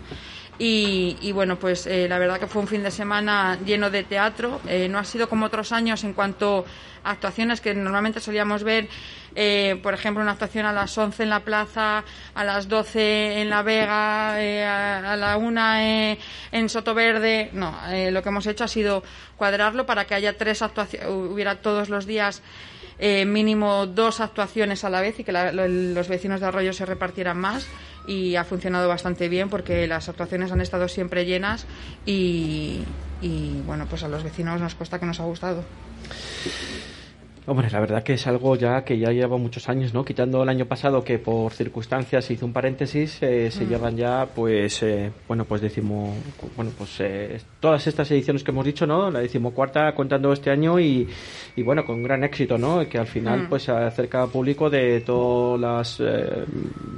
Y, 0.64 1.18
y 1.22 1.32
bueno, 1.32 1.58
pues 1.58 1.88
eh, 1.88 2.08
la 2.08 2.20
verdad 2.20 2.40
que 2.40 2.46
fue 2.46 2.62
un 2.62 2.68
fin 2.68 2.84
de 2.84 2.92
semana 2.92 3.58
lleno 3.66 3.90
de 3.90 4.04
teatro. 4.04 4.62
Eh, 4.68 4.88
no 4.88 5.00
ha 5.00 5.04
sido 5.04 5.28
como 5.28 5.48
otros 5.48 5.72
años 5.72 6.04
en 6.04 6.14
cuanto 6.14 6.66
a 7.04 7.10
actuaciones 7.10 7.62
que 7.62 7.74
normalmente 7.74 8.20
solíamos 8.20 8.64
ver, 8.64 8.88
eh, 9.34 9.80
por 9.82 9.96
ejemplo, 9.96 10.22
una 10.22 10.34
actuación 10.34 10.68
a 10.68 10.72
las 10.72 10.96
11 10.96 11.24
en 11.24 11.32
la 11.32 11.40
plaza, 11.40 12.04
a 12.36 12.44
las 12.44 12.68
12 12.70 13.42
en 13.42 13.50
La 13.50 13.64
Vega, 13.64 14.40
eh, 14.40 14.64
a, 14.64 15.14
a 15.14 15.16
la 15.16 15.38
1 15.38 15.76
eh, 15.80 16.20
en 16.52 16.70
Sotoverde. 16.70 17.50
No, 17.54 17.76
lo 18.12 18.22
que 18.22 18.30
hemos 18.30 18.46
hecho 18.46 18.64
ha 18.64 18.68
sido 18.68 19.02
cuadrarlo 19.38 19.88
para 19.88 20.06
que 20.06 20.14
haya 20.14 20.38
tres 20.38 20.62
actuaciones, 20.62 21.08
hubiera 21.10 21.56
todos 21.56 21.90
los 21.90 22.06
días 22.06 22.44
eh, 23.00 23.26
mínimo 23.26 23.88
dos 23.88 24.20
actuaciones 24.20 24.84
a 24.84 24.92
la 24.92 25.02
vez 25.02 25.20
y 25.20 25.24
que 25.24 25.32
la- 25.32 25.52
lo- 25.52 25.68
los 25.68 26.08
vecinos 26.08 26.40
de 26.40 26.46
Arroyo 26.46 26.72
se 26.72 26.86
repartieran 26.86 27.36
más 27.40 27.68
y 28.08 28.36
ha 28.36 28.44
funcionado 28.44 28.88
bastante 28.88 29.30
bien 29.30 29.50
porque 29.50 29.88
las 29.88 30.10
actuaciones 30.10 30.52
han 30.52 30.62
estado 30.62 30.88
siempre 30.88 31.26
llenas 31.26 31.66
y, 32.06 32.82
y 33.22 33.62
bueno, 33.66 33.86
pues 33.90 34.04
a 34.04 34.08
los 34.08 34.24
vecinos 34.24 34.60
nos 34.60 34.76
consta 34.76 35.00
que 35.00 35.06
nos 35.06 35.20
ha 35.20 35.24
gustado. 35.24 35.64
Hombre, 37.52 37.70
la 37.70 37.82
verdad 37.82 38.02
que 38.02 38.14
es 38.14 38.26
algo 38.28 38.56
ya 38.56 38.86
que 38.86 38.98
ya 38.98 39.12
lleva 39.12 39.36
muchos 39.36 39.68
años, 39.68 39.94
¿no? 39.94 40.06
Quitando 40.06 40.42
el 40.42 40.48
año 40.48 40.68
pasado 40.68 41.04
que 41.04 41.20
por 41.20 41.52
circunstancias 41.52 42.24
se 42.24 42.32
hizo 42.36 42.46
un 42.46 42.54
paréntesis, 42.54 43.18
eh, 43.22 43.52
se 43.52 43.66
Mm. 43.66 43.70
llevan 43.70 43.98
ya, 43.98 44.26
pues, 44.34 44.82
eh, 44.84 45.12
bueno, 45.28 45.44
pues 45.44 45.60
decimo, 45.60 46.16
bueno, 46.56 46.72
pues 46.78 46.96
eh, 47.02 47.42
todas 47.60 47.86
estas 47.88 48.10
ediciones 48.10 48.46
que 48.46 48.52
hemos 48.52 48.64
dicho, 48.66 48.88
¿no? 48.88 49.12
La 49.12 49.20
decimocuarta 49.20 49.94
contando 49.94 50.32
este 50.32 50.50
año 50.50 50.80
y, 50.80 51.10
y 51.58 51.62
bueno, 51.62 51.84
con 51.84 52.02
gran 52.04 52.24
éxito, 52.24 52.58
¿no? 52.58 52.88
Que 52.88 52.98
al 52.98 53.08
final, 53.08 53.42
Mm. 53.44 53.50
pues, 53.50 53.64
se 53.64 53.74
acerca 53.74 54.24
a 54.24 54.28
público 54.28 54.70
de 54.70 55.02
todas 55.02 55.60
las, 55.60 56.00
eh, 56.00 56.46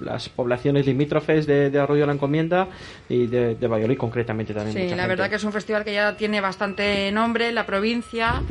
las 0.04 0.30
poblaciones 0.30 0.86
limítrofes 0.86 1.48
de, 1.48 1.72
de 1.72 1.80
Arroyo 1.80 2.06
la 2.06 2.14
Encomienda 2.14 2.68
y 3.10 3.26
de, 3.26 3.56
de 3.56 3.68
Valladolid 3.68 3.98
concretamente 3.98 4.54
también. 4.54 4.74
Sí, 4.78 4.84
la 4.84 4.90
gente. 4.98 5.08
verdad 5.08 5.30
que 5.32 5.38
es 5.38 5.44
un 5.44 5.52
festival 5.52 5.84
que 5.84 5.94
ya 5.94 6.16
tiene 6.16 6.42
bastante 6.42 7.12
nombre 7.12 7.50
en 7.50 7.56
la 7.56 7.66
provincia. 7.66 8.44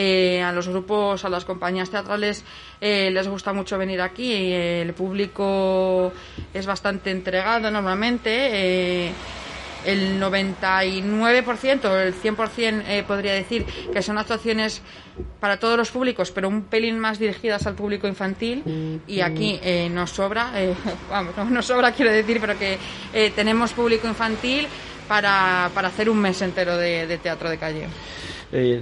Eh, 0.00 0.40
a 0.42 0.52
los 0.52 0.68
grupos, 0.68 1.24
a 1.24 1.28
las 1.28 1.44
compañías 1.48 1.90
teatrales 1.90 2.44
eh, 2.80 3.10
les 3.10 3.26
gusta 3.26 3.52
mucho 3.52 3.76
venir 3.76 4.00
aquí. 4.00 4.32
eh, 4.32 4.82
el 4.82 4.92
público 4.94 6.12
es 6.54 6.66
bastante 6.66 7.10
entregado 7.10 7.70
normalmente. 7.72 8.30
eh, 8.30 9.12
el 9.84 10.20
99%, 10.20 12.00
el 12.02 12.14
100% 12.14 12.82
eh, 12.86 13.04
podría 13.06 13.32
decir 13.32 13.64
que 13.92 14.02
son 14.02 14.18
actuaciones 14.18 14.82
para 15.40 15.58
todos 15.58 15.76
los 15.76 15.90
públicos, 15.90 16.30
pero 16.32 16.48
un 16.48 16.62
pelín 16.64 16.98
más 16.98 17.18
dirigidas 17.18 17.66
al 17.66 17.74
público 17.74 18.06
infantil. 18.08 19.00
Y 19.06 19.20
aquí 19.20 19.58
eh, 19.62 19.88
nos 19.90 20.10
sobra, 20.10 20.50
eh, 20.56 20.74
vamos, 21.10 21.36
no 21.36 21.44
nos 21.46 21.66
sobra 21.66 21.92
quiero 21.92 22.12
decir, 22.12 22.38
pero 22.40 22.58
que 22.58 22.76
eh, 23.12 23.32
tenemos 23.34 23.72
público 23.72 24.06
infantil 24.08 24.66
para, 25.06 25.70
para 25.74 25.88
hacer 25.88 26.10
un 26.10 26.18
mes 26.18 26.42
entero 26.42 26.76
de, 26.76 27.06
de 27.06 27.18
teatro 27.18 27.48
de 27.48 27.56
calle. 27.58 27.86
Eh, 28.52 28.80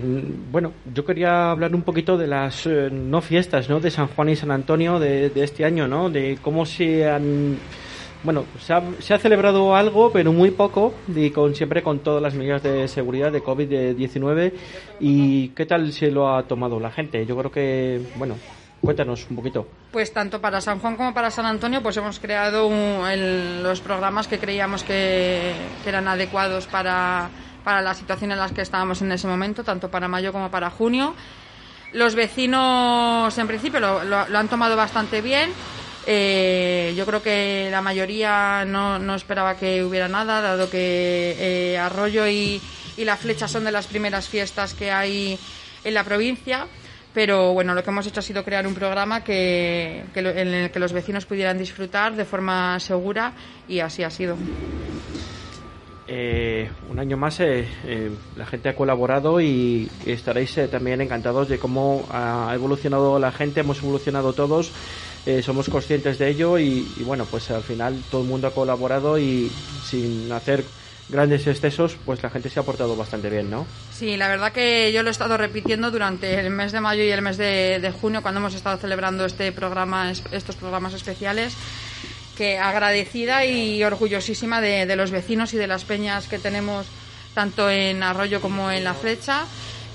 bueno, 0.52 0.72
yo 0.94 1.05
quería 1.05 1.51
hablar 1.51 1.74
un 1.74 1.82
poquito 1.82 2.16
de 2.16 2.26
las 2.28 2.66
eh, 2.66 2.88
no 2.93 3.20
fiestas, 3.20 3.68
¿no? 3.68 3.80
De 3.80 3.90
San 3.90 4.06
Juan 4.09 4.28
y 4.28 4.36
San 4.36 4.51
Antonio 4.51 4.98
de, 5.01 5.30
de 5.30 5.44
este 5.44 5.64
año, 5.64 5.88
¿no? 5.88 6.09
De 6.10 6.38
cómo 6.43 6.64
se 6.66 7.09
han 7.09 7.59
bueno, 8.22 8.44
se 8.59 8.72
ha, 8.72 8.82
se 8.98 9.14
ha 9.14 9.18
celebrado 9.18 9.76
algo, 9.76 10.10
pero 10.10 10.32
muy 10.32 10.51
poco, 10.51 10.94
y 11.14 11.30
con 11.30 11.55
siempre 11.55 11.82
con 11.82 12.01
todas 12.01 12.20
las 12.20 12.34
medidas 12.34 12.60
de 12.62 12.88
seguridad 12.88 13.30
de 13.30 13.40
COVID-19. 13.43 14.52
¿Y 14.98 15.48
qué 15.51 15.64
tal 15.66 15.93
se 15.93 16.10
lo 16.10 16.34
ha 16.34 16.43
tomado 16.44 16.80
la 16.80 16.90
gente? 16.90 17.24
Yo 17.24 17.36
creo 17.36 17.52
que, 17.52 18.01
bueno, 18.16 18.34
cuéntanos 18.80 19.26
un 19.30 19.36
poquito. 19.36 19.68
Pues 19.93 20.12
tanto 20.12 20.40
para 20.40 20.60
San 20.60 20.80
Juan 20.80 20.97
como 20.97 21.14
para 21.14 21.30
San 21.30 21.47
Antonio, 21.47 21.82
pues 21.82 21.97
hemos 21.98 22.18
creado 22.18 22.66
un- 22.66 23.62
los 23.62 23.80
programas 23.80 24.26
que 24.26 24.38
creíamos 24.40 24.82
que, 24.82 25.52
que 25.84 25.88
eran 25.88 26.09
adecuados 26.09 26.66
para, 26.66 27.28
para 27.66 27.82
la 27.82 27.94
situación 27.94 28.30
en 28.30 28.38
la 28.38 28.48
que 28.48 28.62
estábamos 28.62 29.02
en 29.02 29.10
ese 29.10 29.26
momento, 29.26 29.64
tanto 29.64 29.90
para 29.90 30.06
mayo 30.06 30.30
como 30.32 30.52
para 30.52 30.70
junio. 30.70 31.16
Los 31.94 32.14
vecinos, 32.14 33.36
en 33.36 33.47
principio, 33.48 33.80
lo, 33.80 34.05
lo- 34.05 34.28
lo 34.28 34.38
han 34.38 34.47
tomado 34.47 34.76
bastante 34.76 35.20
bien. 35.20 35.51
Eh, 36.06 36.94
yo 36.97 37.05
creo 37.06 37.20
que 37.24 37.66
la 37.72 37.82
mayoría 37.82 38.64
no, 38.64 39.01
no 39.01 39.16
esperaba 39.16 39.56
que 39.56 39.82
hubiera 39.82 40.06
nada, 40.06 40.40
dado 40.40 40.70
que 40.70 41.34
eh, 41.40 41.76
Arroyo 41.78 42.28
y, 42.28 42.60
y 42.97 43.05
La 43.05 43.16
Flecha 43.16 43.48
son 43.48 43.64
de 43.64 43.72
las 43.72 43.88
primeras 43.88 44.28
fiestas 44.28 44.72
que 44.72 44.93
hay 44.93 45.36
en 45.82 45.93
la 45.94 46.05
provincia. 46.05 46.68
Pero 47.12 47.52
bueno, 47.52 47.74
lo 47.74 47.82
que 47.82 47.90
hemos 47.90 48.06
hecho 48.06 48.20
ha 48.20 48.22
sido 48.22 48.44
crear 48.44 48.64
un 48.64 48.74
programa 48.74 49.24
que, 49.24 50.05
que 50.14 50.20
en 50.20 50.55
el 50.55 50.70
que 50.70 50.78
los 50.78 50.93
vecinos 50.93 51.26
pudieran 51.26 51.59
disfrutar 51.59 52.14
de 52.14 52.24
forma 52.24 52.78
segura 52.78 53.32
y 53.66 53.80
así 53.80 54.05
ha 54.05 54.10
sido. 54.10 54.36
Eh, 56.08 56.70
un 56.88 56.98
año 57.00 57.16
más 57.16 57.40
eh, 57.40 57.66
eh, 57.84 58.10
la 58.36 58.46
gente 58.46 58.68
ha 58.68 58.76
colaborado 58.76 59.40
y 59.40 59.90
estaréis 60.06 60.56
también 60.70 61.00
encantados 61.00 61.48
de 61.48 61.58
cómo 61.58 62.06
ha 62.10 62.52
evolucionado 62.54 63.18
la 63.18 63.32
gente, 63.32 63.60
hemos 63.60 63.78
evolucionado 63.78 64.32
todos, 64.32 64.70
somos 65.42 65.68
conscientes 65.68 66.18
de 66.18 66.28
ello 66.28 66.56
y, 66.58 66.86
y 66.96 67.02
bueno, 67.02 67.24
pues 67.28 67.50
al 67.50 67.62
final 67.62 68.00
todo 68.12 68.20
el 68.22 68.28
mundo 68.28 68.46
ha 68.46 68.54
colaborado 68.54 69.18
y 69.18 69.50
sin 69.84 70.30
hacer 70.30 70.62
grandes 71.08 71.46
excesos, 71.48 71.96
pues 72.04 72.22
la 72.22 72.30
gente 72.30 72.48
se 72.50 72.58
ha 72.60 72.62
portado 72.62 72.94
bastante 72.96 73.28
bien, 73.30 73.50
¿no? 73.50 73.66
Sí, 73.92 74.16
la 74.16 74.28
verdad 74.28 74.52
que 74.52 74.92
yo 74.92 75.02
lo 75.02 75.08
he 75.08 75.12
estado 75.12 75.36
repitiendo 75.36 75.90
durante 75.90 76.38
el 76.38 76.50
mes 76.50 76.70
de 76.72 76.80
mayo 76.80 77.02
y 77.02 77.10
el 77.10 77.22
mes 77.22 77.36
de, 77.38 77.78
de 77.80 77.90
junio 77.90 78.22
cuando 78.22 78.38
hemos 78.40 78.54
estado 78.54 78.76
celebrando 78.78 79.24
este 79.24 79.50
programa, 79.52 80.10
es- 80.12 80.22
estos 80.32 80.54
programas 80.56 80.94
especiales, 80.94 81.56
que 82.36 82.58
agradecida 82.58 83.44
y 83.44 83.82
orgullosísima 83.82 84.60
de, 84.60 84.94
los 84.96 85.10
vecinos 85.10 85.54
y 85.54 85.56
de 85.56 85.66
las 85.66 85.84
peñas 85.84 86.28
que 86.28 86.38
tenemos 86.38 86.86
tanto 87.34 87.68
en 87.70 88.02
Arroyo 88.02 88.40
como 88.40 88.70
en 88.70 88.84
La 88.84 88.94
Flecha. 88.94 89.44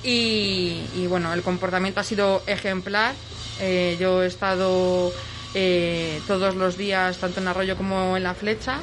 Y, 0.03 1.05
bueno, 1.07 1.33
el 1.33 1.43
comportamiento 1.43 1.99
ha 1.99 2.03
sido 2.03 2.43
ejemplar. 2.47 3.13
Eh, 3.59 3.97
yo 3.99 4.23
he 4.23 4.27
estado 4.27 5.13
eh, 5.53 6.19
todos 6.27 6.55
los 6.55 6.77
días 6.77 7.17
tanto 7.17 7.39
en 7.39 7.47
Arroyo 7.47 7.77
como 7.77 8.17
en 8.17 8.23
La 8.23 8.33
Flecha 8.33 8.79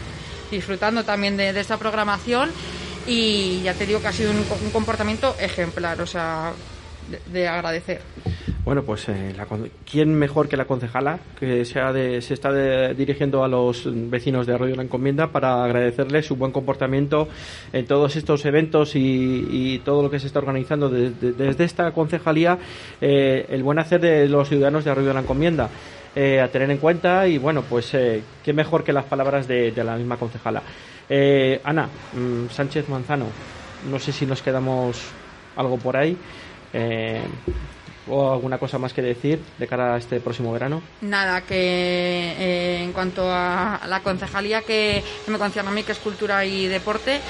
disfrutando 0.51 1.05
también 1.05 1.37
de, 1.37 1.59
esta 1.59 1.77
programación. 1.77 2.51
Y 3.07 3.63
ya 3.63 3.75
te 3.75 3.87
digo 3.87 4.01
que 4.01 4.09
ha 4.09 4.13
sido 4.13 4.31
un 4.33 4.71
comportamiento 4.71 5.35
ejemplar, 5.39 6.01
o 6.01 6.07
sea, 6.07 6.53
de, 7.11 7.21
de 7.33 7.49
agradecer. 7.49 8.01
Bueno, 8.65 8.83
pues 8.83 9.09
eh, 9.09 9.35
¿quién 9.91 10.15
mejor 10.15 10.47
que 10.49 10.57
la 10.57 10.67
concejala 10.67 11.19
que 11.39 11.65
se, 11.65 11.81
de- 11.81 12.21
se 12.21 12.35
está 12.35 12.53
de- 12.53 12.93
dirigiendo 12.95 13.43
a 13.43 13.49
los 13.49 13.89
vecinos 14.11 14.47
de 14.47 14.55
Arroyo 14.55 14.73
de 14.73 14.77
la 14.77 14.83
Encomienda 14.83 15.29
para 15.29 15.65
agradecerles 15.65 16.27
su 16.27 16.37
buen 16.37 16.53
comportamiento 16.53 17.29
en 17.73 17.87
todos 17.87 18.17
estos 18.17 18.45
eventos 18.45 18.95
y, 18.95 19.47
y 19.51 19.79
todo 19.79 20.03
lo 20.03 20.11
que 20.11 20.19
se 20.19 20.27
está 20.27 20.41
organizando 20.41 20.91
desde, 20.91 21.33
esta 21.65 21.93
concejalía, 21.93 22.59
eh, 23.01 23.47
el 23.49 23.63
buen 23.63 23.79
hacer 23.79 24.01
de 24.03 24.29
los 24.29 24.49
ciudadanos 24.49 24.85
de 24.85 24.91
Arroyo 24.91 25.09
de 25.09 25.15
la 25.15 25.21
Encomienda. 25.21 25.71
eh, 26.15 26.41
a 26.41 26.49
tener 26.49 26.71
en 26.71 26.79
cuenta 26.79 27.27
y 27.29 27.39
bueno, 27.39 27.63
pues 27.63 27.91
qué 28.45 28.53
mejor 28.53 28.83
que 28.85 28.93
las 28.93 29.05
palabras 29.05 29.47
de, 29.47 29.71
la 29.85 29.97
misma 29.97 30.17
concejala. 30.17 30.63
Ana 31.65 31.89
mm, 32.13 32.51
Sánchez 32.51 32.89
Manzano, 32.89 33.27
no 33.91 33.99
sé 33.99 34.13
si 34.13 34.27
nos 34.27 34.43
quedamos 34.43 35.01
algo 35.57 35.79
por 35.79 35.97
ahí. 35.97 36.17
Eh, 36.73 37.23
¿O 38.11 38.33
alguna 38.33 38.59
cosa 38.59 38.79
más 38.79 38.95
que 38.95 39.03
decir 39.03 39.39
de 39.59 39.67
cara 39.67 39.95
a 39.95 39.99
este 39.99 40.19
próximo 40.21 40.51
verano? 40.53 40.81
Nada, 41.03 41.43
que 41.43 41.55
eh, 41.57 42.83
en 42.83 42.93
cuanto 42.93 43.31
a 43.31 43.81
la 43.87 44.01
concejalía 44.01 44.63
que, 44.63 45.03
que 45.25 45.31
me 45.31 45.39
concierne 45.39 45.71
a 45.71 45.75
mí, 45.75 45.83
que 45.83 45.93
es 45.93 45.99
cultura 45.99 46.45
y 46.45 46.67
deporte, 46.69 47.21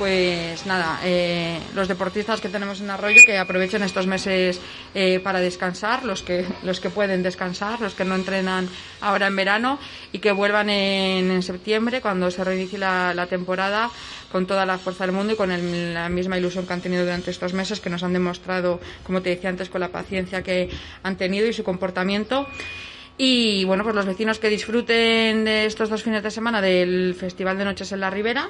pues 0.00 0.64
nada, 0.64 0.98
eh, 1.04 1.58
los 1.74 1.86
deportistas 1.86 2.40
que 2.40 2.48
tenemos 2.48 2.80
en 2.80 2.88
Arroyo 2.88 3.20
que 3.26 3.36
aprovechen 3.36 3.82
estos 3.82 4.06
meses 4.06 4.58
eh, 4.94 5.20
para 5.22 5.40
descansar, 5.40 6.06
los 6.06 6.22
que, 6.22 6.46
los 6.64 6.80
que 6.80 6.88
pueden 6.88 7.22
descansar, 7.22 7.82
los 7.82 7.92
que 7.94 8.06
no 8.06 8.14
entrenan 8.14 8.66
ahora 9.02 9.26
en 9.26 9.36
verano 9.36 9.78
y 10.10 10.18
que 10.20 10.32
vuelvan 10.32 10.70
en, 10.70 11.30
en 11.30 11.42
septiembre 11.42 12.00
cuando 12.00 12.30
se 12.30 12.42
reinicie 12.42 12.78
la, 12.78 13.12
la 13.12 13.26
temporada 13.26 13.90
con 14.32 14.46
toda 14.46 14.64
la 14.64 14.78
fuerza 14.78 15.04
del 15.04 15.14
mundo 15.14 15.34
y 15.34 15.36
con 15.36 15.50
el- 15.50 15.92
la 15.92 16.08
misma 16.08 16.38
ilusión 16.38 16.66
que 16.66 16.72
han 16.72 16.80
tenido 16.80 17.04
durante 17.04 17.30
estos 17.30 17.52
meses, 17.52 17.78
que 17.80 17.90
nos 17.90 18.02
han 18.02 18.14
demostrado, 18.14 18.80
como 19.04 19.20
te 19.20 19.28
decía 19.28 19.50
antes, 19.50 19.68
con 19.68 19.82
la 19.82 19.88
paciencia 19.88 20.42
que 20.42 20.70
han 21.02 21.16
tenido 21.16 21.46
y 21.46 21.52
su 21.52 21.62
comportamiento. 21.62 22.46
Y 23.18 23.64
bueno, 23.64 23.82
pues 23.84 23.94
los 23.94 24.06
vecinos 24.06 24.38
que 24.38 24.48
disfruten 24.48 25.44
de 25.44 25.66
estos 25.66 25.90
dos 25.90 26.02
fines 26.02 26.22
de 26.22 26.30
semana 26.30 26.62
del 26.62 27.14
Festival 27.14 27.58
de 27.58 27.66
Noches 27.66 27.92
en 27.92 28.00
la 28.00 28.08
Ribera. 28.08 28.48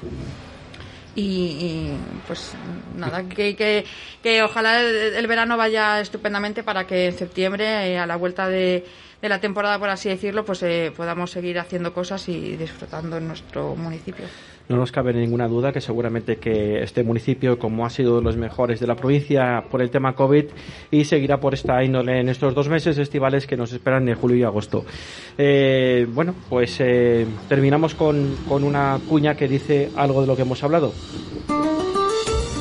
Y, 1.22 1.92
pues 2.26 2.52
nada, 2.96 3.28
que, 3.28 3.54
que, 3.54 3.84
que 4.22 4.42
ojalá 4.42 4.80
el, 4.80 5.14
el 5.14 5.26
verano 5.26 5.56
vaya 5.56 6.00
estupendamente 6.00 6.62
para 6.62 6.86
que 6.86 7.06
en 7.06 7.12
septiembre, 7.12 7.92
eh, 7.92 7.98
a 7.98 8.06
la 8.06 8.16
vuelta 8.16 8.48
de, 8.48 8.86
de 9.20 9.28
la 9.28 9.40
temporada, 9.40 9.78
por 9.78 9.90
así 9.90 10.08
decirlo, 10.08 10.44
pues 10.44 10.62
eh, 10.62 10.92
podamos 10.96 11.30
seguir 11.30 11.58
haciendo 11.58 11.92
cosas 11.92 12.28
y 12.28 12.56
disfrutando 12.56 13.18
en 13.18 13.28
nuestro 13.28 13.76
municipio. 13.76 14.24
No 14.70 14.76
nos 14.76 14.92
cabe 14.92 15.12
ninguna 15.12 15.48
duda 15.48 15.72
que 15.72 15.80
seguramente 15.80 16.36
que 16.36 16.80
este 16.80 17.02
municipio, 17.02 17.58
como 17.58 17.84
ha 17.84 17.90
sido 17.90 18.18
de 18.18 18.22
los 18.22 18.36
mejores 18.36 18.78
de 18.78 18.86
la 18.86 18.94
provincia 18.94 19.64
por 19.68 19.82
el 19.82 19.90
tema 19.90 20.14
COVID, 20.14 20.44
y 20.92 21.04
seguirá 21.04 21.40
por 21.40 21.54
esta 21.54 21.82
índole 21.82 22.20
en 22.20 22.28
estos 22.28 22.54
dos 22.54 22.68
meses 22.68 22.96
estivales 22.96 23.48
que 23.48 23.56
nos 23.56 23.72
esperan 23.72 24.04
de 24.04 24.14
julio 24.14 24.36
y 24.36 24.42
agosto. 24.44 24.84
Eh, 25.36 26.06
bueno, 26.14 26.36
pues 26.48 26.76
eh, 26.78 27.26
terminamos 27.48 27.96
con, 27.96 28.36
con 28.48 28.62
una 28.62 29.00
cuña 29.08 29.34
que 29.34 29.48
dice 29.48 29.90
algo 29.96 30.20
de 30.20 30.28
lo 30.28 30.36
que 30.36 30.42
hemos 30.42 30.62
hablado. 30.62 30.92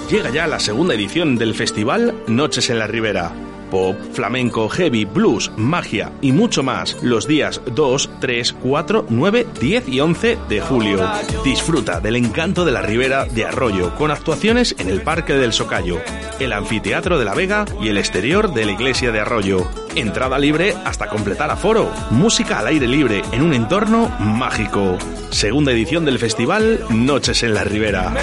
Llega 0.09 0.31
ya 0.31 0.47
la 0.47 0.59
segunda 0.59 0.95
edición 0.95 1.37
del 1.37 1.53
festival 1.53 2.15
Noches 2.25 2.71
en 2.71 2.79
la 2.79 2.87
Ribera. 2.87 3.31
Pop, 3.69 3.95
flamenco, 4.13 4.69
heavy, 4.69 5.05
blues, 5.05 5.51
magia 5.57 6.11
y 6.21 6.31
mucho 6.31 6.63
más 6.63 6.97
los 7.01 7.27
días 7.27 7.61
2, 7.73 8.09
3, 8.19 8.55
4, 8.61 9.05
9, 9.09 9.47
10 9.59 9.87
y 9.89 9.99
11 9.99 10.37
de 10.47 10.61
julio. 10.61 11.09
Disfruta 11.43 11.99
del 11.99 12.15
encanto 12.15 12.65
de 12.65 12.71
la 12.71 12.81
Ribera 12.81 13.25
de 13.25 13.45
Arroyo 13.45 13.95
con 13.95 14.11
actuaciones 14.11 14.75
en 14.79 14.89
el 14.89 15.01
Parque 15.01 15.33
del 15.33 15.53
Socayo, 15.53 15.99
el 16.39 16.53
Anfiteatro 16.53 17.19
de 17.19 17.25
la 17.25 17.35
Vega 17.35 17.65
y 17.81 17.89
el 17.89 17.97
exterior 17.97 18.53
de 18.53 18.65
la 18.65 18.71
Iglesia 18.71 19.11
de 19.11 19.19
Arroyo. 19.19 19.67
Entrada 19.95 20.37
libre 20.37 20.75
hasta 20.85 21.07
completar 21.07 21.49
aforo. 21.51 21.91
Música 22.11 22.59
al 22.59 22.67
aire 22.67 22.87
libre 22.87 23.21
en 23.31 23.41
un 23.41 23.53
entorno 23.53 24.09
mágico. 24.19 24.97
Segunda 25.29 25.71
edición 25.71 26.05
del 26.05 26.19
festival 26.19 26.79
Noches 26.89 27.43
en 27.43 27.53
la 27.53 27.63
Ribera. 27.63 28.13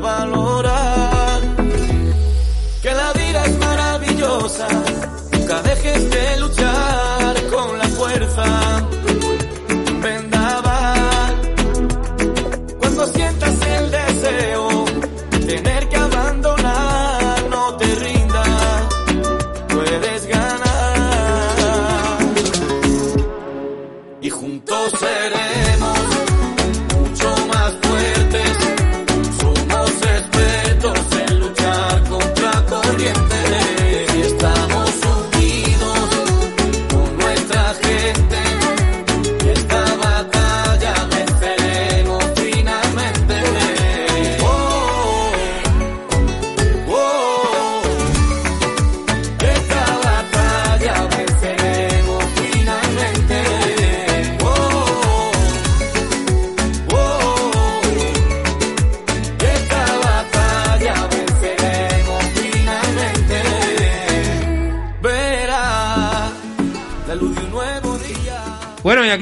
valorar. 0.00 1.40
Que 2.82 2.92
la 2.94 3.12
vida 3.12 3.44
es 3.44 3.58
maravillosa, 3.58 4.66
nunca 5.32 5.62
dejes 5.62 6.10
de 6.10 6.39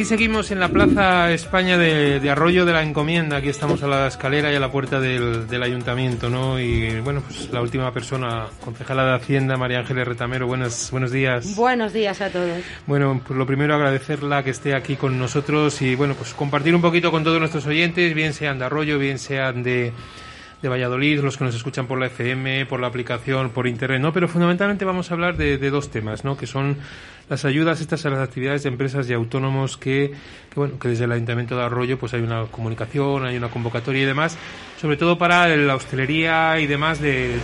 seguimos 0.08 0.50
en 0.50 0.58
la 0.58 0.70
Plaza 0.70 1.30
España 1.32 1.76
de, 1.76 2.18
de 2.18 2.30
Arroyo 2.30 2.64
de 2.64 2.72
la 2.72 2.82
Encomienda. 2.82 3.36
Aquí 3.36 3.50
estamos 3.50 3.82
a 3.82 3.86
la 3.86 4.06
escalera 4.06 4.50
y 4.50 4.54
a 4.54 4.60
la 4.60 4.72
puerta 4.72 5.00
del, 5.00 5.46
del 5.46 5.62
ayuntamiento, 5.62 6.30
¿no? 6.30 6.58
Y 6.58 6.98
bueno, 7.00 7.20
pues 7.20 7.50
la 7.52 7.60
última 7.60 7.92
persona, 7.92 8.46
concejala 8.64 9.04
de 9.04 9.16
Hacienda, 9.16 9.58
María 9.58 9.80
Ángeles 9.80 10.08
Retamero. 10.08 10.46
Buenos, 10.46 10.90
buenos 10.90 11.12
días. 11.12 11.54
Buenos 11.56 11.92
días 11.92 12.22
a 12.22 12.30
todos. 12.30 12.62
Bueno, 12.86 13.20
pues 13.26 13.38
lo 13.38 13.44
primero 13.44 13.74
agradecerla 13.74 14.42
que 14.42 14.48
esté 14.48 14.74
aquí 14.74 14.96
con 14.96 15.18
nosotros 15.18 15.82
y 15.82 15.94
bueno, 15.94 16.14
pues 16.14 16.32
compartir 16.32 16.74
un 16.74 16.80
poquito 16.80 17.10
con 17.10 17.22
todos 17.22 17.38
nuestros 17.38 17.66
oyentes, 17.66 18.14
bien 18.14 18.32
sean 18.32 18.58
de 18.58 18.64
Arroyo, 18.64 18.98
bien 18.98 19.18
sean 19.18 19.62
de, 19.62 19.92
de 20.62 20.68
Valladolid, 20.68 21.20
los 21.20 21.36
que 21.36 21.44
nos 21.44 21.54
escuchan 21.54 21.86
por 21.86 21.98
la 21.98 22.06
FM, 22.06 22.66
por 22.66 22.80
la 22.80 22.88
aplicación, 22.88 23.50
por 23.50 23.66
internet, 23.66 24.00
¿no? 24.00 24.12
Pero 24.12 24.28
fundamentalmente 24.28 24.84
vamos 24.84 25.10
a 25.10 25.14
hablar 25.14 25.36
de, 25.36 25.58
dos 25.70 25.90
temas, 25.90 26.24
¿no? 26.24 26.36
Que 26.36 26.46
son 26.46 26.76
las 27.28 27.44
ayudas 27.44 27.80
estas 27.80 28.04
a 28.06 28.10
las 28.10 28.20
actividades 28.20 28.62
de 28.62 28.70
empresas 28.70 29.08
y 29.08 29.12
autónomos 29.12 29.76
que, 29.76 30.12
que, 30.50 30.54
bueno, 30.54 30.78
que 30.78 30.88
desde 30.88 31.04
el 31.04 31.12
Ayuntamiento 31.12 31.56
de 31.56 31.62
Arroyo 31.62 31.98
pues 31.98 32.14
hay 32.14 32.22
una 32.22 32.44
comunicación, 32.46 33.26
hay 33.26 33.36
una 33.36 33.48
convocatoria 33.48 34.02
y 34.02 34.06
demás, 34.06 34.36
sobre 34.80 34.96
todo 34.96 35.18
para 35.18 35.48
la 35.56 35.74
hostelería 35.74 36.58
y 36.58 36.66
demás 36.66 37.00
de, 37.00 37.36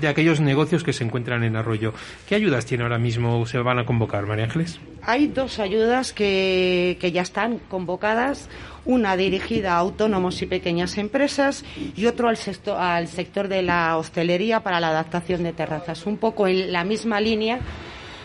de 0.00 0.08
aquellos 0.08 0.40
negocios 0.40 0.84
que 0.84 0.92
se 0.92 1.04
encuentran 1.04 1.42
en 1.42 1.56
Arroyo. 1.56 1.92
¿Qué 2.28 2.34
ayudas 2.34 2.66
tiene 2.66 2.84
ahora 2.84 2.98
mismo 2.98 3.44
se 3.46 3.58
van 3.58 3.78
a 3.78 3.86
convocar, 3.86 4.26
María 4.26 4.44
Ángeles? 4.44 4.80
Hay 5.02 5.28
dos 5.28 5.58
ayudas 5.58 6.12
que, 6.12 6.96
que 7.00 7.12
ya 7.12 7.22
están 7.22 7.58
convocadas, 7.58 8.48
una 8.86 9.16
dirigida 9.16 9.74
a 9.74 9.78
autónomos 9.78 10.40
y 10.42 10.46
pequeñas 10.46 10.96
empresas 10.96 11.64
y 11.96 12.06
otro 12.06 12.28
al, 12.28 12.38
al 12.78 13.08
sector 13.08 13.48
de 13.48 13.62
la 13.62 13.96
hostelería 13.96 14.60
para 14.60 14.80
la 14.80 14.88
adaptación 14.88 15.42
de 15.42 15.52
terrazas, 15.52 16.06
un 16.06 16.16
poco 16.16 16.46
en 16.46 16.72
la 16.72 16.84
misma 16.84 17.20
línea 17.20 17.60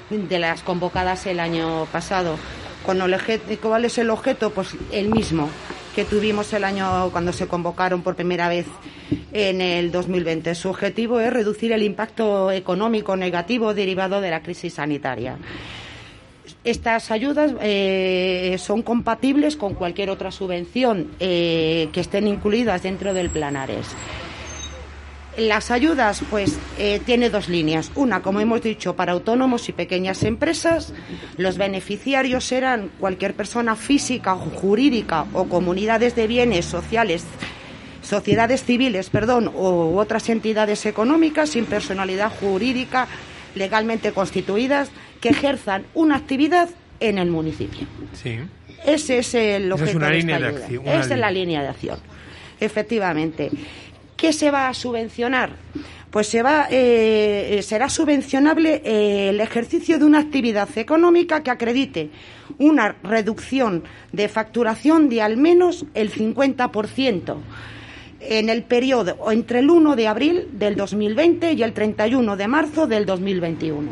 de 0.10 0.40
las 0.40 0.62
convocadas 0.62 1.26
el 1.26 1.40
año 1.40 1.86
pasado. 1.92 2.38
Con 2.86 3.02
el 3.02 3.16
¿Cuál 3.62 3.86
es 3.86 3.98
el 3.98 4.10
objeto? 4.10 4.52
Pues 4.52 4.76
el 4.92 5.10
mismo 5.10 5.50
que 5.96 6.06
tuvimos 6.06 6.52
el 6.54 6.64
año 6.64 7.10
cuando 7.12 7.34
se 7.34 7.48
convocaron 7.48 8.02
por 8.02 8.16
primera 8.16 8.48
vez 8.48 8.66
en 9.34 9.62
el 9.62 9.92
2020. 9.92 10.56
Su 10.56 10.70
objetivo 10.70 11.20
es 11.20 11.32
reducir 11.32 11.72
el 11.74 11.84
impacto 11.84 12.52
económico 12.52 13.16
negativo 13.16 13.74
derivado 13.74 14.22
de 14.22 14.32
la 14.32 14.42
crisis 14.42 14.76
sanitaria. 14.76 15.38
Estas 16.64 17.12
ayudas 17.12 17.54
eh, 17.62 18.56
son 18.60 18.82
compatibles 18.82 19.56
con 19.56 19.74
cualquier 19.74 20.10
otra 20.10 20.32
subvención 20.32 21.12
eh, 21.20 21.90
que 21.92 22.02
estén 22.02 22.28
incluidas 22.28 22.84
dentro 22.84 23.14
del 23.14 23.30
Planares. 23.30 23.88
Las 25.38 25.72
ayudas, 25.72 26.24
pues, 26.30 26.58
eh, 26.78 27.00
tiene 27.06 27.30
dos 27.30 27.48
líneas. 27.48 27.92
Una, 27.96 28.22
como 28.22 28.42
hemos 28.42 28.62
dicho, 28.62 28.98
para 28.98 29.14
autónomos 29.14 29.70
y 29.70 29.72
pequeñas 29.72 30.24
empresas. 30.24 30.94
Los 31.38 31.58
beneficiarios 31.58 32.44
serán 32.44 32.92
cualquier 33.00 33.34
persona 33.34 33.78
física 33.78 34.36
jurídica 34.36 35.26
o 35.34 35.46
comunidades 35.46 36.16
de 36.16 36.28
bienes 36.28 36.66
sociales, 36.66 37.24
sociedades 38.02 38.66
civiles, 38.66 39.10
perdón, 39.10 39.50
o 39.56 39.96
otras 39.96 40.28
entidades 40.28 40.86
económicas 40.86 41.52
sin 41.52 41.66
personalidad 41.66 42.32
jurídica 42.42 43.08
legalmente 43.56 44.11
constituidas 44.11 44.90
que 45.19 45.30
ejerzan 45.30 45.86
una 45.94 46.15
actividad 46.18 46.69
en 46.99 47.18
el 47.18 47.30
municipio. 47.30 47.88
Sí. 48.14 48.38
Ese 48.86 49.19
es 49.19 49.34
el 49.36 49.65
es 49.68 49.72
objeto 49.73 49.98
una 49.98 50.07
de 50.10 50.14
línea 50.18 50.36
esta 50.38 50.48
de 50.48 50.53
ayuda. 50.53 50.65
acción, 50.65 50.82
una 50.84 50.91
Esa 50.91 50.99
es 51.02 51.06
línea. 51.10 51.18
la 51.18 51.32
línea 51.32 51.61
de 51.61 51.68
acción. 51.68 51.99
Efectivamente. 52.60 53.52
¿Qué 54.18 54.34
se 54.34 54.52
va 54.52 54.68
a 54.68 54.73
subvencionar? 54.73 55.52
Pues 56.11 56.28
se 56.28 56.44
va, 56.44 56.68
eh, 56.69 57.57
eh, 57.57 57.61
será 57.64 57.90
subvencionable 57.90 58.82
eh, 58.86 59.30
el 59.30 59.40
ejercicio 59.40 59.98
de 59.98 60.06
una 60.06 60.19
actividad 60.19 60.69
económica 60.78 61.41
que 61.41 61.49
acredite 61.49 62.10
una 62.60 62.98
reducción 63.02 63.84
de 64.11 64.28
facturación 64.28 65.10
de 65.10 65.22
al 65.22 65.38
menos 65.38 65.86
el 65.94 66.11
50% 66.11 67.38
en 68.22 68.49
el 68.49 68.64
periodo 68.64 69.31
entre 69.31 69.60
el 69.60 69.69
1 69.69 69.95
de 69.95 70.07
abril 70.07 70.48
del 70.53 70.76
2020 70.76 71.53
y 71.53 71.64
el 71.64 71.73
31 71.73 72.38
de 72.38 72.48
marzo 72.48 72.88
del 72.88 73.06
2021. 73.06 73.91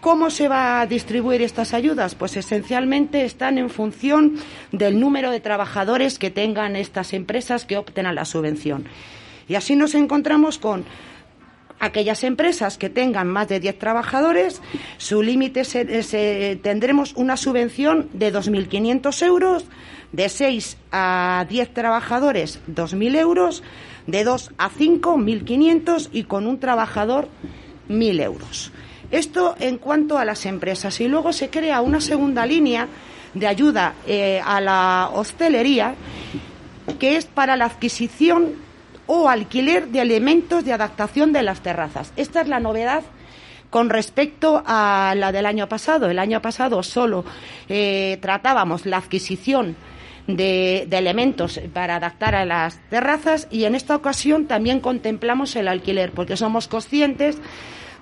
¿Cómo 0.00 0.28
se 0.28 0.48
va 0.48 0.82
a 0.82 0.86
distribuir 0.86 1.40
estas 1.40 1.72
ayudas? 1.72 2.14
Pues 2.14 2.36
esencialmente 2.36 3.24
están 3.24 3.56
en 3.56 3.70
función 3.70 4.36
del 4.70 5.00
número 5.00 5.30
de 5.30 5.40
trabajadores 5.40 6.18
que 6.18 6.30
tengan 6.30 6.76
estas 6.76 7.14
empresas 7.14 7.64
que 7.64 7.78
opten 7.78 8.04
a 8.04 8.12
la 8.12 8.26
subvención. 8.26 8.84
Y 9.48 9.54
así 9.54 9.76
nos 9.76 9.94
encontramos 9.94 10.58
con 10.58 10.84
aquellas 11.80 12.24
empresas 12.24 12.78
que 12.78 12.90
tengan 12.90 13.28
más 13.28 13.48
de 13.48 13.60
10 13.60 13.78
trabajadores, 13.78 14.60
su 14.96 15.22
límite 15.22 15.62
tendremos 16.62 17.14
una 17.14 17.36
subvención 17.36 18.08
de 18.12 18.32
2.500 18.32 19.26
euros, 19.26 19.64
de 20.14 20.28
6 20.28 20.76
a 20.92 21.44
10 21.48 21.74
trabajadores 21.74 22.60
2.000 22.68 23.16
euros, 23.16 23.62
de 24.06 24.22
2 24.22 24.52
a 24.58 24.70
5 24.70 25.16
1.500 25.16 26.08
y 26.12 26.24
con 26.24 26.46
un 26.46 26.60
trabajador 26.60 27.28
1.000 27.88 28.22
euros. 28.22 28.70
Esto 29.10 29.56
en 29.58 29.78
cuanto 29.78 30.16
a 30.16 30.24
las 30.24 30.46
empresas. 30.46 31.00
Y 31.00 31.08
luego 31.08 31.32
se 31.32 31.50
crea 31.50 31.80
una 31.80 32.00
segunda 32.00 32.46
línea 32.46 32.88
de 33.34 33.46
ayuda 33.46 33.94
eh, 34.06 34.40
a 34.44 34.60
la 34.60 35.10
hostelería 35.12 35.94
que 36.98 37.16
es 37.16 37.24
para 37.24 37.56
la 37.56 37.64
adquisición 37.64 38.52
o 39.06 39.28
alquiler 39.28 39.88
de 39.88 40.00
elementos 40.00 40.64
de 40.64 40.72
adaptación 40.72 41.32
de 41.32 41.42
las 41.42 41.60
terrazas. 41.60 42.12
Esta 42.16 42.40
es 42.40 42.48
la 42.48 42.60
novedad 42.60 43.02
con 43.70 43.90
respecto 43.90 44.62
a 44.64 45.14
la 45.16 45.32
del 45.32 45.46
año 45.46 45.68
pasado. 45.68 46.08
El 46.08 46.20
año 46.20 46.40
pasado 46.40 46.82
solo 46.84 47.24
eh, 47.68 48.18
tratábamos 48.22 48.86
la 48.86 48.98
adquisición 48.98 49.76
de, 50.26 50.86
de 50.88 50.98
elementos 50.98 51.60
para 51.72 51.96
adaptar 51.96 52.34
a 52.34 52.44
las 52.44 52.78
terrazas 52.90 53.46
y 53.50 53.64
en 53.64 53.74
esta 53.74 53.94
ocasión 53.96 54.46
también 54.46 54.80
contemplamos 54.80 55.54
el 55.56 55.68
alquiler 55.68 56.12
porque 56.12 56.36
somos 56.36 56.66
conscientes 56.68 57.38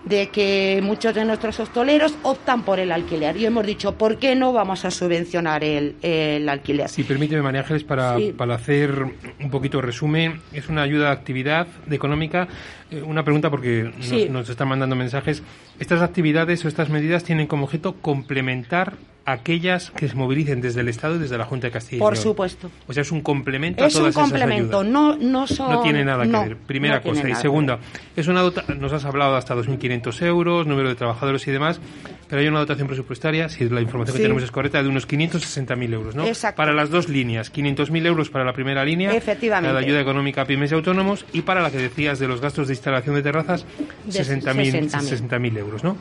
de 0.04 0.30
que 0.30 0.80
muchos 0.82 1.14
de 1.14 1.24
nuestros 1.24 1.60
hosteleros 1.60 2.16
optan 2.24 2.64
por 2.64 2.80
el 2.80 2.90
alquiler 2.90 3.36
y 3.36 3.46
hemos 3.46 3.64
dicho, 3.64 3.96
¿por 3.96 4.18
qué 4.18 4.34
no 4.34 4.52
vamos 4.52 4.84
a 4.84 4.90
subvencionar 4.90 5.62
el, 5.62 5.94
el 6.02 6.48
alquiler? 6.48 6.88
Si 6.88 7.04
permíteme, 7.04 7.40
María 7.40 7.60
Ángeles, 7.60 7.84
para, 7.84 8.16
Sí. 8.16 8.34
para 8.36 8.56
hacer 8.56 8.90
un 9.40 9.50
poquito 9.50 9.78
de 9.78 9.82
resumen, 9.86 10.40
es 10.52 10.68
una 10.68 10.82
ayuda 10.82 11.06
de 11.06 11.12
actividad 11.12 11.68
de 11.86 11.94
económica. 11.94 12.48
Eh, 12.90 13.00
una 13.00 13.22
pregunta 13.22 13.48
porque 13.48 13.92
nos, 13.96 14.06
Sí. 14.06 14.28
nos 14.28 14.48
están 14.48 14.66
mandando 14.66 14.96
mensajes. 14.96 15.40
¿Estas 15.78 16.02
actividades 16.02 16.64
o 16.64 16.68
estas 16.68 16.88
medidas 16.88 17.22
tienen 17.22 17.46
como 17.46 17.66
objeto 17.66 17.94
complementar 18.00 18.94
aquellas 19.24 19.90
que 19.92 20.08
se 20.08 20.14
movilicen 20.14 20.60
desde 20.60 20.80
el 20.80 20.88
Estado 20.88 21.16
y 21.16 21.18
desde 21.18 21.38
la 21.38 21.44
Junta 21.44 21.66
de 21.68 21.72
Castilla 21.72 21.98
y 21.98 22.00
Por 22.00 22.16
supuesto. 22.16 22.70
O 22.88 22.92
sea, 22.92 23.02
es 23.02 23.12
un 23.12 23.20
complemento 23.20 23.84
Es 23.84 23.94
a 23.94 23.98
un 23.98 24.02
todas 24.02 24.14
esas 24.16 24.22
complemento, 24.30 24.80
ayudas. 24.80 24.92
no, 24.92 25.16
no 25.16 25.46
son... 25.46 25.70
No 25.72 25.82
tiene 25.82 26.04
nada 26.04 26.24
que 26.24 26.28
no, 26.30 26.40
ver. 26.42 26.56
Primera 26.56 26.96
no 26.96 27.02
cosa. 27.02 27.28
Y 27.28 27.34
segunda, 27.36 27.78
es 28.16 28.26
una 28.28 28.42
dota- 28.42 28.64
nos 28.74 28.92
has 28.92 29.04
hablado 29.04 29.32
de 29.32 29.38
hasta 29.38 29.54
2.500 29.54 30.22
euros, 30.26 30.66
número 30.66 30.88
de 30.88 30.94
trabajadores 30.94 31.46
y 31.46 31.50
demás, 31.50 31.80
pero 32.28 32.40
hay 32.40 32.48
una 32.48 32.60
dotación 32.60 32.88
presupuestaria, 32.88 33.48
si 33.48 33.68
la 33.68 33.80
información 33.80 34.16
Sí. 34.16 34.18
que 34.18 34.24
tenemos 34.24 34.42
es 34.42 34.50
correcta, 34.50 34.82
de 34.82 34.88
unos 34.88 35.06
560.000 35.06 35.92
euros, 35.94 36.14
¿no? 36.14 36.24
Exacto. 36.26 36.56
Para 36.56 36.72
las 36.72 36.90
dos 36.90 37.08
líneas, 37.08 37.52
500.000 37.52 38.06
euros 38.06 38.30
para 38.30 38.44
la 38.44 38.52
primera 38.52 38.84
línea, 38.84 39.12
Efectivamente. 39.14 39.72
la 39.72 39.78
de 39.80 39.86
ayuda 39.86 40.00
económica 40.00 40.42
a 40.42 40.44
pymes 40.46 40.72
y 40.72 40.74
autónomos, 40.74 41.24
y 41.32 41.42
para 41.42 41.60
la 41.62 41.70
que 41.70 41.78
decías 41.78 42.18
de 42.18 42.28
los 42.28 42.40
gastos 42.40 42.68
de 42.68 42.74
instalación 42.74 43.14
de 43.14 43.22
terrazas, 43.22 43.64
De 44.04 44.12
60.000 44.20 44.90
60.000. 44.90 45.28
60.000 45.28 45.58
euros, 45.58 45.84
¿no? 45.84 45.96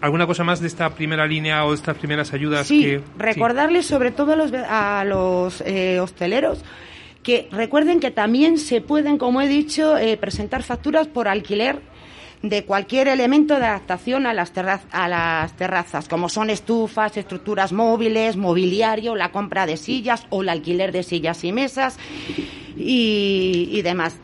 ¿Alguna 0.00 0.26
cosa 0.26 0.44
más 0.44 0.60
de 0.60 0.66
esta 0.68 0.90
primera 0.90 1.26
línea 1.26 1.64
o 1.64 1.70
de 1.70 1.76
estas 1.76 1.96
primeras 1.96 2.32
ayudas 2.32 2.66
Sí, 2.66 2.82
que... 2.82 3.00
recordarles 3.18 3.86
sobre 3.86 4.10
todo 4.12 4.32
a 4.32 4.36
los, 4.36 4.52
a 4.52 5.04
los 5.04 5.60
eh, 5.66 5.98
hosteleros 6.00 6.62
que 7.22 7.48
recuerden 7.52 8.00
que 8.00 8.10
también 8.10 8.56
se 8.58 8.80
pueden, 8.80 9.18
como 9.18 9.42
he 9.42 9.48
dicho, 9.48 9.98
eh, 9.98 10.16
presentar 10.16 10.62
facturas 10.62 11.06
por 11.08 11.28
alquiler 11.28 11.80
de 12.42 12.64
cualquier 12.64 13.08
elemento 13.08 13.56
de 13.58 13.66
adaptación 13.66 14.26
a 14.26 14.32
las, 14.32 14.52
terra- 14.54 14.80
a 14.92 15.06
las 15.08 15.54
terrazas, 15.56 16.08
como 16.08 16.30
son 16.30 16.48
estufas, 16.48 17.16
estructuras 17.18 17.72
móviles, 17.72 18.36
mobiliario, 18.38 19.14
la 19.14 19.30
compra 19.32 19.66
de 19.66 19.76
sillas 19.76 20.26
o 20.30 20.40
el 20.40 20.48
alquiler 20.48 20.92
de 20.92 21.02
sillas 21.02 21.44
y 21.44 21.52
mesas 21.52 21.98
y, 22.76 23.68
y 23.70 23.82
demás. 23.82 24.16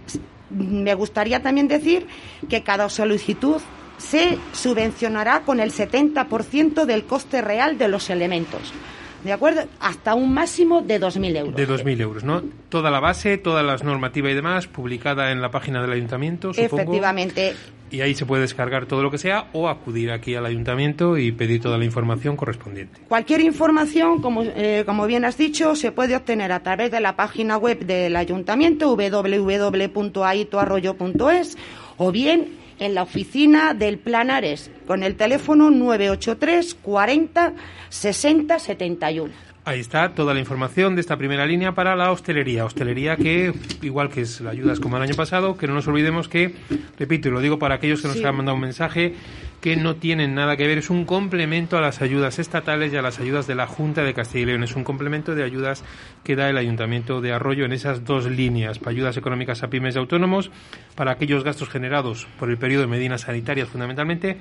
Me 0.51 0.95
gustaría 0.95 1.43
también 1.43 1.69
decir 1.69 2.07
que 2.49 2.63
cada 2.63 2.89
solicitud 2.89 3.61
se 3.99 4.39
subvencionará 4.53 5.43
con 5.43 5.61
el 5.61 5.71
70% 5.73 6.85
del 6.85 7.05
coste 7.05 7.43
real 7.43 7.79
de 7.79 7.89
los 7.89 8.11
elementos. 8.11 8.73
¿De 9.25 9.33
acuerdo? 9.33 9.63
Hasta 9.81 10.15
un 10.15 10.33
máximo 10.33 10.83
de 10.83 11.01
2.000 11.01 11.37
euros. 11.37 11.57
De 11.57 11.67
2.000 11.67 12.01
euros, 12.01 12.23
¿no? 12.23 12.45
Toda 12.69 12.93
la 12.93 13.01
base, 13.01 13.39
toda 13.39 13.65
la 13.65 13.77
normativa 13.79 14.31
y 14.31 14.35
demás, 14.35 14.69
publicada 14.69 15.33
en 15.33 15.41
la 15.41 15.51
página 15.51 15.83
del 15.83 15.91
ayuntamiento, 15.91 16.55
supongo. 16.55 16.83
Efectivamente. 16.83 17.57
Y 17.91 18.03
ahí 18.03 18.15
se 18.15 18.25
puede 18.27 18.43
descargar 18.43 18.87
todo 18.87 19.03
lo 19.03 19.11
que 19.11 19.19
sea 19.19 19.49
o 19.53 19.69
acudir 19.69 20.13
aquí 20.13 20.37
al 20.37 20.47
ayuntamiento 20.47 21.19
y 21.19 21.33
pedir 21.33 21.61
toda 21.61 21.77
la 21.79 21.85
información 21.85 22.37
correspondiente. 22.37 23.01
Cualquier 23.09 23.41
información, 23.41 24.23
como, 24.23 24.45
eh, 24.45 24.85
como 24.87 25.07
bien 25.07 25.25
has 25.25 25.37
dicho, 25.37 25.75
se 25.75 25.91
puede 25.93 26.15
obtener 26.15 26.53
a 26.53 26.61
través 26.61 26.93
de 26.93 27.01
la 27.01 27.17
página 27.17 27.57
web 27.57 27.87
del 27.87 28.15
ayuntamiento 28.17 28.97
www.aitoarroyo.es 28.97 31.59
o 31.97 32.13
bien 32.13 32.66
en 32.79 32.95
la 32.95 33.03
oficina 33.03 33.75
del 33.75 33.99
Plan 33.99 34.31
Ares 34.31 34.71
con 34.87 35.03
el 35.03 35.17
teléfono 35.17 35.71
983 35.71 36.75
40 36.75 37.53
60 37.89 38.59
71. 38.59 39.56
Ahí 39.69 39.81
está 39.81 40.11
toda 40.11 40.33
la 40.33 40.39
información 40.39 40.95
de 40.95 41.01
esta 41.01 41.17
primera 41.17 41.45
línea 41.45 41.73
para 41.73 41.97
la 41.97 42.13
hostelería. 42.13 42.65
Hostelería 42.65 43.17
que, 43.17 43.53
igual 43.83 44.11
que 44.11 44.21
es 44.21 44.41
la 44.41 44.51
ayudas 44.51 44.79
como 44.79 44.97
el 44.97 45.03
año 45.03 45.17
pasado, 45.17 45.59
que 45.59 45.67
no 45.67 45.75
nos 45.75 45.89
olvidemos 45.89 46.29
que, 46.29 46.55
repito, 46.97 47.27
y 47.29 47.33
lo 47.33 47.41
digo 47.41 47.59
para 47.59 47.75
aquellos 47.75 48.01
que 48.01 48.07
nos 48.07 48.17
Sí. 48.17 48.25
han 48.25 48.37
mandado 48.37 48.55
un 48.55 48.61
mensaje, 48.61 49.17
que 49.61 49.75
no 49.75 49.97
tienen 49.97 50.37
nada 50.37 50.57
que 50.57 50.69
ver, 50.69 50.79
es 50.79 50.89
un 50.89 51.05
complemento 51.05 51.77
a 51.77 51.81
las 51.81 52.01
ayudas 52.01 52.39
estatales 52.39 52.93
y 52.93 52.97
a 52.97 53.03
las 53.03 53.19
ayudas 53.19 53.49
de 53.49 53.57
la 53.57 53.67
Junta 53.67 54.05
de 54.05 54.15
Castilla 54.15 54.45
y 54.45 54.47
León. 54.47 54.63
Es 54.63 54.77
un 54.77 54.85
complemento 54.85 55.35
de 55.35 55.43
ayudas 55.43 55.83
que 56.23 56.37
da 56.37 56.49
el 56.49 56.59
Ayuntamiento 56.59 57.21
de 57.21 57.33
Arroyo 57.33 57.65
en 57.65 57.73
esas 57.73 58.05
dos 58.05 58.31
líneas, 58.31 58.79
para 58.79 58.93
ayudas 58.93 59.17
económicas 59.17 59.65
a 59.65 59.69
pymes 59.69 59.97
y 59.97 59.99
autónomos, 59.99 60.53
para 60.95 61.11
aquellos 61.11 61.43
gastos 61.43 61.71
generados 61.71 62.29
por 62.39 62.51
el 62.51 62.57
periodo 62.57 62.83
de 62.83 62.87
medidas 62.87 63.23
sanitarias 63.23 63.69
fundamentalmente, 63.69 64.37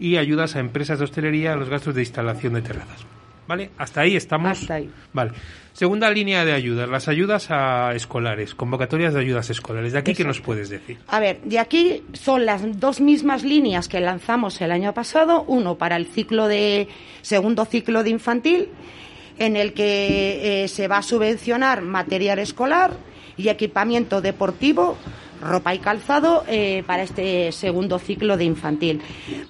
y 0.00 0.16
ayudas 0.16 0.56
a 0.56 0.58
empresas 0.58 0.98
de 0.98 1.04
hostelería 1.04 1.52
a 1.52 1.56
los 1.56 1.68
gastos 1.68 1.94
de 1.94 2.02
instalación 2.02 2.54
de 2.54 2.62
terrazas. 2.62 3.06
¿Vale? 3.46 3.70
Hasta 3.78 4.02
ahí 4.02 4.16
estamos. 4.16 4.66
Vale. 5.12 5.32
Segunda 5.72 6.08
línea 6.08 6.44
de 6.44 6.52
ayudas, 6.52 6.88
las 6.88 7.08
ayudas 7.08 7.50
a 7.50 7.94
escolares, 7.94 8.54
convocatorias 8.54 9.12
de 9.12 9.20
ayudas 9.20 9.50
escolares. 9.50 9.92
¿De 9.92 9.98
aquí 9.98 10.14
qué 10.14 10.24
nos 10.24 10.40
puedes 10.40 10.68
decir? 10.68 10.98
A 11.08 11.18
ver, 11.18 11.40
de 11.42 11.58
aquí 11.58 12.04
son 12.12 12.46
las 12.46 12.78
dos 12.78 13.00
mismas 13.00 13.42
líneas 13.42 13.88
que 13.88 14.00
lanzamos 14.00 14.60
el 14.60 14.70
año 14.70 14.94
pasado, 14.94 15.44
uno 15.48 15.76
para 15.76 15.96
el 15.96 16.06
ciclo 16.06 16.46
de 16.46 16.86
segundo 17.22 17.64
ciclo 17.64 18.04
de 18.04 18.10
infantil, 18.10 18.68
en 19.36 19.56
el 19.56 19.72
que 19.72 20.62
eh, 20.62 20.68
se 20.68 20.86
va 20.86 20.98
a 20.98 21.02
subvencionar 21.02 21.82
material 21.82 22.38
escolar 22.38 22.92
y 23.36 23.48
equipamiento 23.48 24.20
deportivo, 24.20 24.96
ropa 25.44 25.74
y 25.74 25.78
calzado 25.78 26.44
eh, 26.48 26.82
para 26.86 27.02
este 27.04 27.52
segundo 27.52 27.98
ciclo 27.98 28.36
de 28.36 28.44
infantil. 28.44 29.00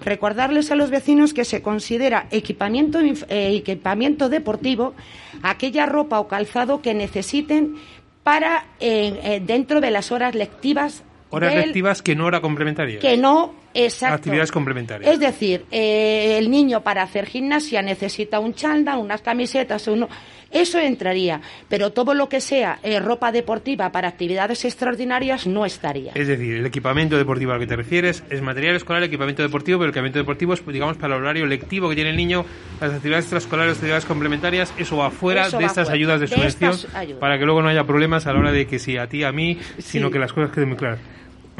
Recordarles 0.00 0.70
a 0.70 0.74
los 0.74 0.90
vecinos 0.90 1.32
que 1.32 1.44
se 1.44 1.62
considera 1.62 2.26
equipamiento, 2.30 2.98
eh, 3.00 3.56
equipamiento 3.56 4.28
deportivo 4.28 4.94
aquella 5.42 5.86
ropa 5.86 6.18
o 6.20 6.28
calzado 6.28 6.82
que 6.82 6.94
necesiten 6.94 7.76
para 8.22 8.66
eh, 8.80 9.20
eh, 9.22 9.42
dentro 9.44 9.80
de 9.80 9.90
las 9.90 10.10
horas 10.12 10.34
lectivas 10.34 11.02
Horas 11.30 11.52
del- 11.52 11.66
lectivas 11.66 12.00
que 12.00 12.14
no 12.14 12.26
hora 12.26 12.40
complementaria. 12.40 13.00
que 13.00 13.16
no 13.16 13.54
exacto 13.74 14.14
Actividades 14.16 14.52
complementarias. 14.52 15.12
es 15.12 15.18
decir 15.18 15.64
eh, 15.72 16.36
el 16.38 16.48
niño 16.50 16.82
para 16.82 17.02
hacer 17.02 17.26
gimnasia 17.26 17.82
necesita 17.82 18.38
un 18.38 18.54
chanda 18.54 18.96
unas 18.96 19.20
camisetas 19.20 19.88
uno 19.88 20.08
eso 20.54 20.78
entraría 20.78 21.40
pero 21.68 21.90
todo 21.90 22.14
lo 22.14 22.28
que 22.28 22.40
sea 22.40 22.78
eh, 22.82 23.00
ropa 23.00 23.32
deportiva 23.32 23.92
para 23.92 24.08
actividades 24.08 24.64
extraordinarias 24.64 25.46
no 25.46 25.66
estaría 25.66 26.12
Es 26.14 26.28
decir, 26.28 26.56
el 26.56 26.66
equipamiento 26.66 27.16
deportivo 27.16 27.52
al 27.52 27.60
que 27.60 27.66
te 27.66 27.76
refieres 27.76 28.22
es 28.30 28.40
material 28.40 28.76
escolar, 28.76 29.02
equipamiento 29.02 29.42
deportivo, 29.42 29.78
pero 29.78 29.86
el 29.86 29.90
equipamiento 29.90 30.18
deportivo 30.18 30.54
es, 30.54 30.66
digamos, 30.66 30.96
para 30.96 31.16
el 31.16 31.22
horario 31.22 31.46
lectivo 31.46 31.88
que 31.88 31.94
tiene 31.94 32.10
el 32.10 32.16
niño, 32.16 32.44
las 32.80 32.92
actividades 32.92 33.24
extraescolares, 33.24 33.74
actividades 33.74 34.04
complementarias, 34.04 34.72
eso 34.78 34.96
va 34.96 35.10
fuera 35.10 35.46
Eso 35.46 35.58
de 35.58 35.64
va 35.64 35.68
estas 35.68 35.88
fuera, 35.88 35.94
ayudas 35.94 36.20
de 36.20 36.26
de 36.26 36.34
subvención, 36.34 36.72
ayudas. 36.94 37.20
para 37.20 37.38
que 37.38 37.44
luego 37.44 37.62
no 37.62 37.68
haya 37.68 37.84
problemas 37.84 38.26
a 38.26 38.32
la 38.32 38.38
hora 38.38 38.52
de 38.52 38.66
que 38.66 38.78
si 38.78 38.96
a 38.96 39.06
ti, 39.08 39.24
a 39.24 39.32
mí, 39.32 39.58
sino 39.78 40.10
que 40.10 40.18
las 40.18 40.32
cosas 40.32 40.50
queden 40.52 40.68
muy 40.68 40.78
claras. 40.78 41.00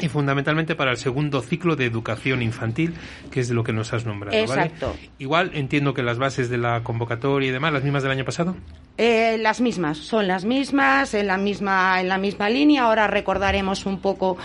Y 0.00 0.08
fundamentalmente 0.08 0.74
para 0.74 0.90
el 0.90 0.96
segundo 0.96 1.40
ciclo 1.40 1.76
de 1.76 1.84
educación 1.86 2.42
infantil, 2.42 2.94
que 3.30 3.40
es 3.40 3.48
de 3.48 3.54
lo 3.54 3.62
que 3.62 3.72
nos 3.72 3.92
has 3.92 4.04
nombrado, 4.04 4.36
¿vale? 4.48 4.62
Exacto. 4.62 4.96
Igual 5.18 5.52
entiendo 5.54 5.94
que 5.94 6.02
las 6.02 6.18
bases 6.18 6.50
de 6.50 6.58
la 6.58 6.82
convocatoria 6.82 7.48
y 7.48 7.52
demás, 7.52 7.72
las 7.72 7.84
mismas 7.84 8.02
del 8.02 8.10
año 8.12 8.24
pasado. 8.24 8.56
Eh, 8.98 9.38
las 9.40 9.60
mismas, 9.60 9.98
son 9.98 10.26
las 10.26 10.44
mismas, 10.44 11.14
en 11.14 11.28
la 11.28 11.36
misma, 11.36 12.00
en 12.00 12.08
la 12.08 12.18
misma 12.18 12.50
línea. 12.50 12.84
Ahora 12.84 13.06
recordaremos 13.06 13.86
un 13.86 14.00
poco 14.00 14.36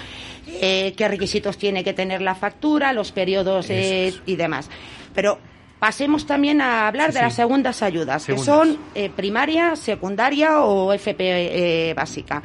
eh, 0.47 0.93
qué 0.95 1.07
requisitos 1.07 1.57
tiene 1.57 1.83
que 1.83 1.93
tener 1.93 2.21
la 2.21 2.35
factura, 2.35 2.93
los 2.93 3.11
periodos 3.11 3.69
eh, 3.71 4.13
y 4.27 4.35
demás. 4.35 4.69
Pero 5.15 5.39
pasemos 5.79 6.27
también 6.27 6.61
a 6.61 6.87
hablar 6.87 7.11
Sí, 7.11 7.17
de 7.17 7.21
las 7.23 7.33
segundas 7.35 7.81
ayudas, 7.81 8.23
Segundas. 8.23 8.45
que 8.45 8.51
son 8.51 8.77
eh, 8.93 9.09
primaria, 9.15 9.75
secundaria 9.75 10.61
o 10.61 10.93
FP 10.93 11.93
básica. 11.95 12.43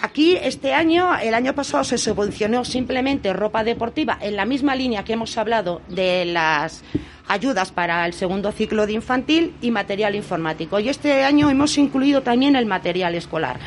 Aquí 0.00 0.36
este 0.40 0.74
año, 0.74 1.18
el 1.18 1.34
año 1.34 1.54
pasado 1.54 1.82
se 1.82 1.98
subvencionó 1.98 2.64
simplemente 2.64 3.32
ropa 3.32 3.64
deportiva 3.64 4.16
en 4.20 4.36
la 4.36 4.44
misma 4.44 4.76
línea 4.76 5.02
que 5.02 5.14
hemos 5.14 5.36
hablado 5.36 5.82
de 5.88 6.24
las 6.24 6.82
ayudas 7.26 7.72
para 7.72 8.06
el 8.06 8.12
segundo 8.12 8.52
ciclo 8.52 8.86
de 8.86 8.92
infantil 8.92 9.54
y 9.60 9.72
material 9.72 10.14
informático. 10.14 10.78
Y 10.78 10.88
este 10.88 11.24
año 11.24 11.50
hemos 11.50 11.76
incluido 11.78 12.22
también 12.22 12.54
el 12.54 12.66
material 12.66 13.16
escolar, 13.16 13.58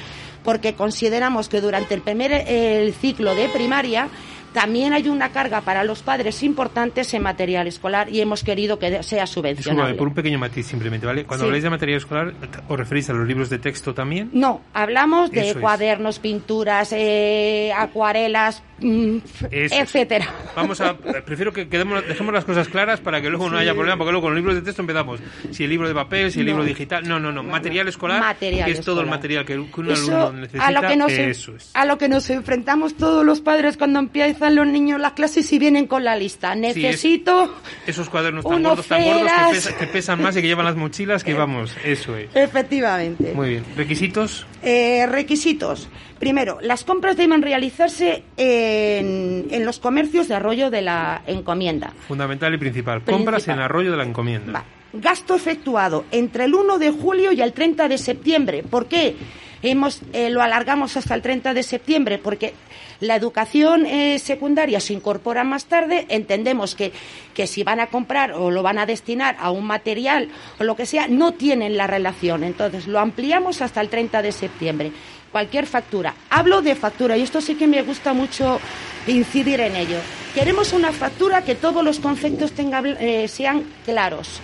porque 0.44 0.74
consideramos 0.74 1.50
que 1.50 1.60
durante 1.60 1.96
el 1.96 2.02
primer 2.02 2.32
el 2.48 2.94
ciclo 2.94 3.36
de 3.36 3.50
primaria 3.50 4.08
también 4.54 4.94
hay 4.94 5.08
una 5.08 5.32
carga 5.32 5.62
para 5.62 5.84
los 5.84 6.02
padres 6.02 6.44
importantes 6.44 7.14
en 7.14 7.24
material 7.24 7.68
escolar 7.68 8.10
y 8.10 8.22
hemos 8.22 8.44
querido 8.44 8.80
que 8.80 9.02
sea 9.04 9.26
subvencionable. 9.28 9.96
por 9.96 10.08
un 10.10 10.14
pequeño 10.14 10.38
matiz 10.40 10.66
simplemente, 10.68 11.06
¿vale? 11.08 11.24
Cuando 11.26 11.44
Sí. 11.46 11.48
habláis 11.48 11.64
de 11.64 11.70
material 11.70 11.98
escolar, 11.98 12.34
¿os 12.68 12.78
referís 12.78 13.10
a 13.10 13.14
los 13.14 13.28
libros 13.28 13.50
de 13.50 13.60
texto 13.60 13.94
también? 13.94 14.30
No, 14.34 14.62
hablamos 14.74 15.32
de 15.32 15.42
Eso 15.42 15.52
es. 15.52 15.58
cuadernos, 15.58 16.20
pinturas, 16.20 16.92
eh, 16.94 17.72
acuarelas. 17.78 18.64
Etcétera. 18.82 20.28
Vamos 20.56 20.82
a, 20.82 20.96
prefiero 20.98 21.54
que 21.54 21.68
quedemos, 21.70 22.06
dejemos 22.08 22.34
las 22.34 22.46
cosas 22.46 22.68
claras 22.68 23.00
para 23.00 23.22
que 23.22 23.30
luego 23.30 23.50
no 23.50 23.58
haya 23.58 23.74
problema, 23.74 23.98
porque 23.98 24.12
luego 24.12 24.26
con 24.28 24.32
los 24.34 24.38
libros 24.40 24.56
de 24.56 24.62
texto 24.62 24.82
empezamos. 24.82 25.20
Si 25.52 25.64
el 25.64 25.70
libro 25.70 25.88
de 25.88 25.94
papel, 25.94 26.32
si 26.32 26.40
el 26.40 26.46
No. 26.48 26.52
libro 26.52 26.64
digital, 26.66 27.08
no, 27.08 27.20
no, 27.20 27.32
no, 27.32 27.44
material 27.44 27.88
escolar, 27.88 28.20
Material 28.22 28.66
que 28.66 28.72
es 28.72 28.82
todo 28.86 29.02
el 29.02 29.08
material 29.08 29.46
que, 29.46 29.58
un 29.58 29.70
Eso, 29.92 30.18
alumno 30.18 30.42
necesita, 30.42 30.68
a 30.68 30.72
lo 30.72 30.82
que 30.82 30.96
nos, 30.96 31.12
eso 31.12 31.56
es. 31.56 31.72
a 31.74 31.86
lo 31.86 31.98
que 31.98 32.10
nos 32.10 32.30
enfrentamos 32.30 32.96
todos 32.96 33.26
los 33.26 33.42
padres 33.42 33.78
cuando 33.78 34.00
empiezan 34.00 34.56
los 34.56 34.68
niños 34.68 35.00
las 35.00 35.14
clases 35.14 35.52
y 35.54 35.60
vienen 35.60 35.88
con 35.88 36.04
la 36.04 36.16
lista. 36.16 36.54
es- 36.54 36.60
Necesito, 36.60 37.56
Esos 37.88 38.10
cuadernos 38.10 38.44
tan 38.46 38.64
gordos, 38.64 38.88
tan 38.88 39.04
gordos, 39.04 39.32
que, 39.32 39.54
pesa- 39.56 39.78
que 39.78 39.88
pesan 39.88 40.22
más 40.22 40.36
y 40.38 40.42
que 40.42 40.48
llevan 40.48 40.66
las 40.66 40.76
mochilas, 40.76 41.24
que 41.24 41.34
vamos, 41.34 41.76
eso 41.84 42.16
es. 42.18 42.30
efectivamente. 42.36 43.34
Muy 43.34 43.50
bien. 43.50 43.64
¿Requisitos? 43.76 44.46
Eh, 44.64 45.06
requisitos. 45.08 45.88
Primero, 46.22 46.60
las 46.62 46.84
compras 46.84 47.18
deben 47.18 47.42
realizarse 47.42 48.24
en, 48.38 49.48
en 49.50 49.66
los 49.66 49.80
comercios 49.80 50.28
de 50.28 50.36
arroyo 50.36 50.70
de 50.70 50.84
la 50.84 51.24
encomienda. 51.26 51.94
Fundamental 52.08 52.54
y 52.54 52.60
principal. 52.60 53.02
Compras 53.02 53.48
en 53.48 53.58
arroyo 53.58 53.90
de 53.90 53.98
la 53.98 54.04
encomienda. 54.04 54.64
Gasto 54.94 55.34
efectuado 55.34 56.06
entre 56.12 56.46
el 56.46 56.54
1 56.54 56.78
de 56.78 56.92
julio 56.92 57.32
y 57.32 57.42
el 57.42 57.54
30 57.54 57.88
de 57.88 57.98
septiembre. 57.98 58.62
¿Por 58.62 58.86
qué 58.86 59.16
hemos, 59.64 60.04
eh, 60.14 60.30
lo 60.30 60.44
alargamos 60.44 60.96
hasta 60.96 61.16
el 61.16 61.24
30 61.24 61.56
de 61.56 61.64
septiembre? 61.64 62.20
Porque 62.20 62.54
la 63.00 63.16
educación 63.16 63.88
eh, 63.88 64.20
secundaria 64.20 64.80
se 64.80 64.94
incorpora 64.94 65.44
más 65.44 65.66
tarde. 65.66 66.06
Entendemos 66.10 66.76
que, 66.76 66.92
que 67.34 67.48
si 67.48 67.64
van 67.64 67.80
a 67.80 67.88
comprar 67.88 68.34
o 68.34 68.52
lo 68.52 68.62
van 68.62 68.78
a 68.78 68.86
destinar 68.86 69.38
a 69.40 69.50
un 69.50 69.66
material 69.66 70.30
o 70.60 70.66
lo 70.66 70.76
que 70.76 70.86
sea, 70.86 71.08
no 71.08 71.32
tienen 71.32 71.78
la 71.78 71.88
relación. 71.88 72.44
Entonces 72.44 72.86
lo 72.86 73.00
ampliamos 73.00 73.64
hasta 73.64 73.82
el 73.82 73.90
30 73.90 74.22
de 74.22 74.32
septiembre. 74.32 74.92
Cualquier 75.32 75.66
factura. 75.66 76.14
Hablo 76.30 76.62
de 76.62 76.76
factura 76.76 77.18
y 77.18 77.22
esto 77.22 77.42
sí 77.42 77.56
que 77.56 77.68
me 77.68 77.82
gusta 77.84 78.14
mucho 78.14 78.60
incidir 79.08 79.62
en 79.62 79.76
ello. 79.76 79.98
Queremos 80.36 80.74
una 80.74 80.92
factura 80.92 81.44
que 81.44 81.56
todos 81.56 81.84
los 81.84 82.00
conceptos 82.00 82.54
eh, 82.58 83.28
sean 83.28 83.66
claros 83.86 84.42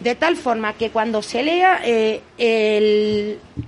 de 0.00 0.14
tal 0.14 0.36
forma 0.36 0.74
que 0.74 0.90
cuando 0.90 1.22
se 1.22 1.42
lea 1.42 1.80
eh, 1.82 2.20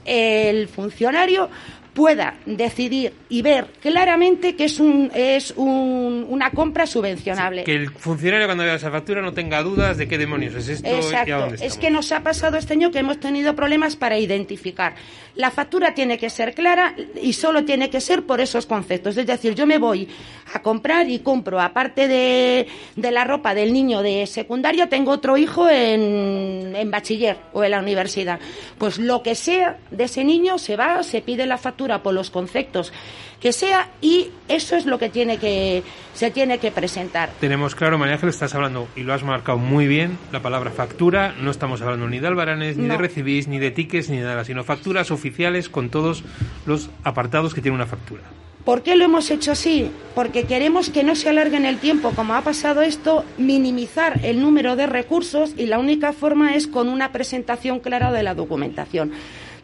el 0.04 0.68
funcionario 0.68 1.48
pueda 1.94 2.34
decidir 2.46 3.12
y 3.28 3.42
ver 3.42 3.66
claramente 3.80 4.54
que 4.54 4.64
es 4.66 4.78
un 4.80 5.10
es 5.14 5.52
un- 5.56 6.26
una 6.28 6.50
compra 6.50 6.86
subvencionable. 6.86 7.64
Que 7.64 7.74
el 7.74 7.90
funcionario 7.90 8.46
cuando 8.46 8.64
vea 8.64 8.74
esa 8.74 8.90
factura 8.90 9.20
no 9.22 9.32
tenga 9.32 9.62
dudas 9.62 9.96
de 9.98 10.06
qué 10.06 10.18
demonios 10.18 10.54
es 10.54 10.68
esto 10.68 10.88
y 10.88 10.92
a 10.92 10.96
Exacto. 10.98 11.38
dónde 11.40 11.66
Es 11.66 11.76
que 11.76 11.90
nos 11.90 12.12
ha 12.12 12.22
pasado 12.22 12.56
este 12.56 12.74
año 12.74 12.90
que 12.90 12.98
hemos 13.00 13.18
tenido 13.18 13.54
problemas 13.56 13.96
para 13.96 14.18
identificar. 14.18 14.94
La 15.34 15.50
factura 15.50 15.94
tiene 15.94 16.18
que 16.18 16.30
ser 16.30 16.54
clara 16.54 16.94
y 17.20 17.32
solo 17.32 17.64
tiene 17.64 17.90
que 17.90 18.00
ser 18.00 18.24
por 18.24 18.40
esos 18.40 18.66
conceptos. 18.66 19.16
Es 19.16 19.26
decir, 19.26 19.54
yo 19.54 19.66
me 19.66 19.78
voy 19.78 20.08
a 20.54 20.60
comprar 20.62 21.08
y 21.08 21.20
compro, 21.20 21.60
aparte 21.60 22.08
de, 22.08 22.66
de 22.96 23.10
la 23.10 23.24
ropa 23.24 23.54
del 23.54 23.72
niño 23.72 24.02
de 24.02 24.26
secundaria, 24.26 24.88
tengo 24.88 25.12
otro 25.12 25.36
hijo 25.36 25.68
en, 25.68 26.74
en 26.76 26.90
bachiller 26.90 27.36
o 27.52 27.62
en 27.64 27.70
la 27.70 27.78
universidad. 27.80 28.40
Pues 28.78 28.98
lo 28.98 29.22
que 29.22 29.34
sea 29.34 29.78
de 29.90 30.04
ese 30.04 30.24
niño 30.24 30.58
se 30.58 30.76
va, 30.76 31.02
se 31.02 31.20
pide 31.22 31.46
la 31.46 31.56
factura 31.58 31.87
por 32.02 32.14
los 32.14 32.30
conceptos 32.30 32.92
que 33.40 33.52
sea 33.52 33.90
y 34.00 34.28
eso 34.48 34.76
es 34.76 34.86
lo 34.86 34.98
que 34.98 35.08
tiene 35.08 35.38
que 35.38 35.82
se 36.14 36.30
tiene 36.30 36.58
que 36.58 36.70
presentar. 36.72 37.30
Tenemos 37.40 37.74
claro, 37.74 37.98
María 37.98 38.14
Ángel, 38.14 38.30
estás 38.30 38.54
hablando, 38.54 38.88
y 38.96 39.02
lo 39.02 39.14
has 39.14 39.22
marcado 39.22 39.58
muy 39.58 39.86
bien, 39.86 40.18
la 40.32 40.42
palabra 40.42 40.70
factura. 40.70 41.34
No 41.40 41.50
estamos 41.50 41.80
hablando 41.80 42.08
ni 42.08 42.18
de 42.18 42.26
albaranes, 42.26 42.76
ni 42.76 42.88
de 42.88 42.96
recibís, 42.96 43.46
ni 43.46 43.58
de 43.58 43.70
tickets, 43.70 44.10
ni 44.10 44.18
de 44.18 44.24
nada, 44.24 44.44
sino 44.44 44.64
facturas 44.64 45.10
oficiales 45.10 45.68
con 45.68 45.90
todos 45.90 46.24
los 46.66 46.90
apartados 47.04 47.54
que 47.54 47.62
tiene 47.62 47.76
una 47.76 47.86
factura. 47.86 48.22
¿Por 48.64 48.82
qué 48.82 48.96
lo 48.96 49.04
hemos 49.04 49.30
hecho 49.30 49.52
así? 49.52 49.90
Porque 50.14 50.44
queremos 50.44 50.90
que 50.90 51.02
no 51.02 51.14
se 51.14 51.30
alargue 51.30 51.56
en 51.56 51.64
el 51.64 51.78
tiempo, 51.78 52.10
como 52.10 52.34
ha 52.34 52.42
pasado 52.42 52.82
esto, 52.82 53.24
minimizar 53.38 54.20
el 54.24 54.42
número 54.42 54.76
de 54.76 54.86
recursos 54.86 55.54
y 55.56 55.64
la 55.64 55.78
única 55.78 56.12
forma 56.12 56.54
es 56.54 56.66
con 56.66 56.90
una 56.90 57.10
presentación 57.10 57.80
clara 57.80 58.12
de 58.12 58.22
la 58.22 58.34
documentación. 58.34 59.12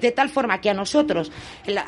De 0.01 0.13
tal 0.13 0.29
forma 0.29 0.61
que 0.61 0.71
a 0.71 0.75
nosotros 0.75 1.33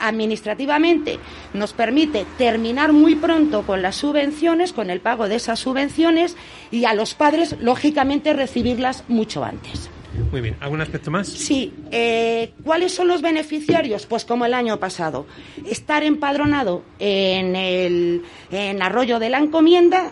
administrativamente 0.01 1.19
nos 1.55 1.73
permite 1.73 2.27
terminar 2.39 2.93
muy 2.93 3.15
pronto 3.15 3.63
con 3.63 3.83
las 3.83 3.97
subvenciones, 3.97 4.73
con 4.73 4.91
el 4.91 5.01
pago 5.01 5.29
de 5.29 5.37
esas 5.37 5.59
subvenciones 5.59 6.37
y 6.71 6.85
a 6.85 6.95
los 6.95 7.15
padres, 7.15 7.57
lógicamente, 7.61 8.33
recibirlas 8.33 9.05
mucho 9.09 9.45
antes. 9.45 9.91
Muy 10.33 10.41
bien. 10.41 10.57
¿Algún 10.61 10.81
aspecto 10.81 11.11
más? 11.11 11.29
Sí. 11.29 11.73
eh, 11.91 12.53
¿Cuáles 12.65 12.95
son 12.95 13.09
los 13.09 13.21
beneficiarios? 13.21 14.07
Pues 14.07 14.25
como 14.25 14.47
el 14.47 14.55
año 14.55 14.79
pasado. 14.79 15.27
Estar 15.69 16.03
empadronado 16.05 16.83
en, 16.99 17.55
el, 17.55 18.23
en 18.51 18.83
Arroyo 18.83 19.19
de 19.19 19.29
la 19.29 19.39
Encomienda 19.39 20.11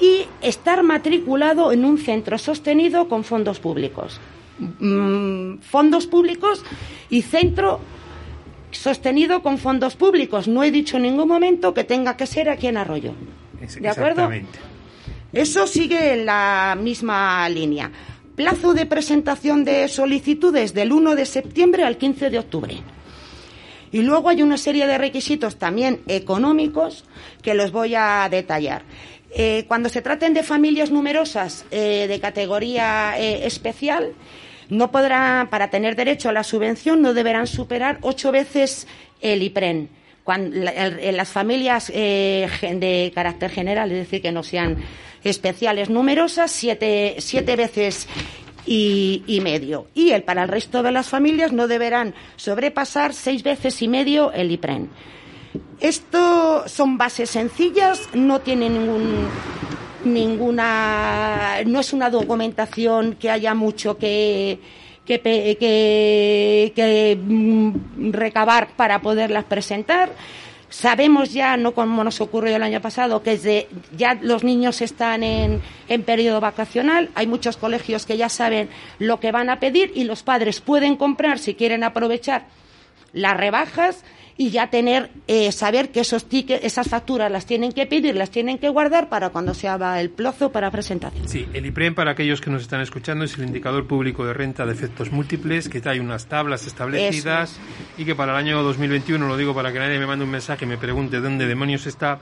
y 0.00 0.26
estar 0.40 0.82
matriculado 0.82 1.72
en 1.72 1.84
un 1.84 1.98
centro 1.98 2.38
sostenido 2.38 3.08
con 3.08 3.22
fondos 3.22 3.60
públicos. 3.60 4.18
Mm, 4.58 5.58
fondos 5.58 6.06
públicos 6.06 6.62
y 7.10 7.22
centro 7.22 7.80
sostenido 8.70 9.42
con 9.42 9.58
fondos 9.58 9.96
públicos. 9.96 10.46
No 10.46 10.62
he 10.62 10.70
dicho 10.70 10.96
en 10.96 11.04
ningún 11.04 11.28
momento 11.28 11.74
que 11.74 11.84
tenga 11.84 12.16
que 12.16 12.26
ser 12.26 12.48
aquí 12.48 12.68
en 12.68 12.76
Arroyo. 12.76 13.14
¿De 13.80 13.88
acuerdo? 13.88 14.30
Eso 15.32 15.66
sigue 15.66 16.12
en 16.12 16.26
la 16.26 16.76
misma 16.80 17.48
línea. 17.48 17.90
Plazo 18.36 18.74
de 18.74 18.86
presentación 18.86 19.64
de 19.64 19.88
solicitudes 19.88 20.74
del 20.74 20.92
1 20.92 21.14
de 21.14 21.26
septiembre 21.26 21.84
al 21.84 21.96
15 21.96 22.30
de 22.30 22.38
octubre. 22.38 22.82
Y 23.90 24.02
luego 24.02 24.28
hay 24.28 24.42
una 24.42 24.58
serie 24.58 24.86
de 24.86 24.98
requisitos 24.98 25.56
también 25.56 26.00
económicos 26.08 27.04
que 27.42 27.54
los 27.54 27.70
voy 27.70 27.94
a 27.96 28.28
detallar. 28.28 28.82
Eh, 29.36 29.64
cuando 29.66 29.88
se 29.88 30.02
traten 30.02 30.34
de 30.34 30.44
familias 30.44 30.92
numerosas 30.92 31.64
eh, 31.72 32.06
de 32.08 32.20
categoría 32.20 33.18
eh, 33.18 33.46
especial, 33.46 34.12
no 34.68 34.90
podrán, 34.90 35.48
para 35.48 35.70
tener 35.70 35.96
derecho 35.96 36.28
a 36.28 36.32
la 36.32 36.44
subvención, 36.44 37.02
no 37.02 37.14
deberán 37.14 37.46
superar 37.46 37.98
ocho 38.02 38.32
veces 38.32 38.86
el 39.20 39.42
IPREN. 39.42 39.88
En 40.26 41.16
las 41.16 41.28
familias 41.28 41.92
eh, 41.94 42.48
de 42.62 43.12
carácter 43.14 43.50
general, 43.50 43.92
es 43.92 43.98
decir, 43.98 44.22
que 44.22 44.32
no 44.32 44.42
sean 44.42 44.78
especiales 45.22 45.90
numerosas, 45.90 46.50
siete, 46.50 47.16
siete 47.18 47.56
veces 47.56 48.08
y, 48.64 49.22
y 49.26 49.40
medio. 49.42 49.88
Y 49.94 50.10
el, 50.12 50.22
para 50.22 50.44
el 50.44 50.48
resto 50.48 50.82
de 50.82 50.92
las 50.92 51.08
familias 51.08 51.52
no 51.52 51.68
deberán 51.68 52.14
sobrepasar 52.36 53.12
seis 53.12 53.42
veces 53.42 53.82
y 53.82 53.88
medio 53.88 54.32
el 54.32 54.50
IPREN. 54.50 54.88
Esto 55.80 56.64
son 56.68 56.96
bases 56.96 57.30
sencillas, 57.30 58.08
no 58.14 58.40
tiene 58.40 58.70
ningún 58.70 59.28
ninguna 60.04 61.62
no 61.66 61.80
es 61.80 61.92
una 61.92 62.10
documentación 62.10 63.14
que 63.14 63.30
haya 63.30 63.54
mucho 63.54 63.96
que 63.98 64.58
que, 65.04 66.72
que, 66.74 67.18
mm, 67.20 68.10
recabar 68.12 68.68
para 68.76 69.00
poderlas 69.00 69.44
presentar. 69.44 70.10
Sabemos 70.70 71.32
ya, 71.32 71.56
no 71.56 71.72
como 71.72 72.02
nos 72.02 72.20
ocurrió 72.20 72.56
el 72.56 72.62
año 72.62 72.80
pasado, 72.80 73.22
que 73.22 73.32
desde 73.32 73.68
ya 73.96 74.14
los 74.14 74.42
niños 74.42 74.82
están 74.82 75.22
en, 75.22 75.62
en 75.88 76.02
periodo 76.02 76.40
vacacional. 76.40 77.10
Hay 77.14 77.26
muchos 77.26 77.56
colegios 77.56 78.06
que 78.06 78.16
ya 78.16 78.28
saben 78.28 78.68
lo 78.98 79.20
que 79.20 79.30
van 79.30 79.50
a 79.50 79.60
pedir 79.60 79.92
y 79.94 80.04
los 80.04 80.22
padres 80.22 80.60
pueden 80.60 80.96
comprar 80.96 81.38
si 81.38 81.54
quieren 81.54 81.84
aprovechar 81.84 82.46
las 83.12 83.36
rebajas 83.36 84.04
y 84.36 84.50
ya 84.50 84.68
tener 84.68 85.10
eh, 85.28 85.52
saber 85.52 85.90
que 85.90 86.00
esos 86.00 86.26
tickets, 86.26 86.64
esas 86.64 86.88
facturas 86.88 87.30
las 87.30 87.46
tienen 87.46 87.72
que 87.72 87.86
pedir, 87.86 88.16
las 88.16 88.30
tienen 88.30 88.58
que 88.58 88.68
guardar 88.68 89.08
para 89.08 89.30
cuando 89.30 89.54
se 89.54 89.68
haga 89.68 90.00
el 90.00 90.10
plazo 90.10 90.50
para 90.50 90.70
presentación. 90.70 91.28
Sí, 91.28 91.46
el 91.52 91.66
IPREM, 91.66 91.94
para 91.94 92.12
aquellos 92.12 92.40
que 92.40 92.50
nos 92.50 92.62
están 92.62 92.80
escuchando, 92.80 93.24
es 93.24 93.36
el 93.38 93.44
indicador 93.44 93.86
público 93.86 94.26
de 94.26 94.34
renta 94.34 94.66
de 94.66 94.72
efectos 94.72 95.12
múltiples, 95.12 95.68
que 95.68 95.80
trae 95.80 96.00
unas 96.00 96.26
tablas 96.26 96.66
establecidas 96.66 97.58
y 97.96 98.04
que 98.04 98.14
para 98.14 98.32
el 98.32 98.38
año 98.38 98.62
2021, 98.62 99.26
lo 99.26 99.36
digo 99.36 99.54
para 99.54 99.72
que 99.72 99.78
nadie 99.78 99.98
me 99.98 100.06
mande 100.06 100.24
un 100.24 100.30
mensaje 100.30 100.64
y 100.64 100.68
me 100.68 100.78
pregunte 100.78 101.20
dónde 101.20 101.46
demonios 101.46 101.86
está, 101.86 102.18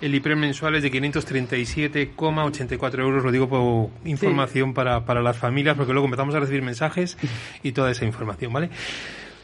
el 0.00 0.14
IPREM 0.14 0.38
mensual 0.38 0.76
es 0.76 0.82
de 0.82 0.90
537,84 0.90 3.00
euros, 3.00 3.22
lo 3.22 3.30
digo 3.30 3.48
por 3.48 3.90
información 4.08 4.72
para, 4.72 5.04
para 5.04 5.20
las 5.20 5.36
familias, 5.36 5.76
porque 5.76 5.92
luego 5.92 6.06
empezamos 6.06 6.34
a 6.34 6.40
recibir 6.40 6.62
mensajes 6.62 7.18
y 7.62 7.72
toda 7.72 7.90
esa 7.90 8.06
información, 8.06 8.50
¿vale? 8.52 8.70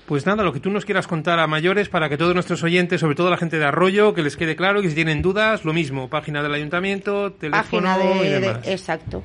Pues 0.07 0.25
nada, 0.25 0.45
lo 0.45 0.53
que 0.53 0.61
tú 0.61 0.71
nos 0.71 0.85
quieras 0.85 1.09
contar 1.09 1.41
a 1.41 1.49
mayores 1.49 1.89
para 1.89 2.09
que 2.09 2.17
todos 2.17 2.33
nuestros 2.33 2.63
oyentes, 2.63 3.01
sobre 3.01 3.17
todo 3.17 3.29
la 3.29 3.37
gente 3.37 3.59
de 3.59 3.65
Arroyo, 3.65 4.15
que 4.15 4.23
les 4.23 4.37
quede 4.37 4.55
claro 4.55 4.81
que 4.81 4.89
si 4.89 4.95
tienen 4.95 5.21
dudas, 5.21 5.65
lo 5.65 5.73
mismo, 5.73 6.09
página 6.09 6.45
del 6.45 6.55
ayuntamiento, 6.55 7.33
teléfono 7.33 7.89
página 7.89 7.99
de, 7.99 8.27
y 8.27 8.31
de- 8.31 8.41
demás. 8.41 8.69
exacto. 8.69 9.25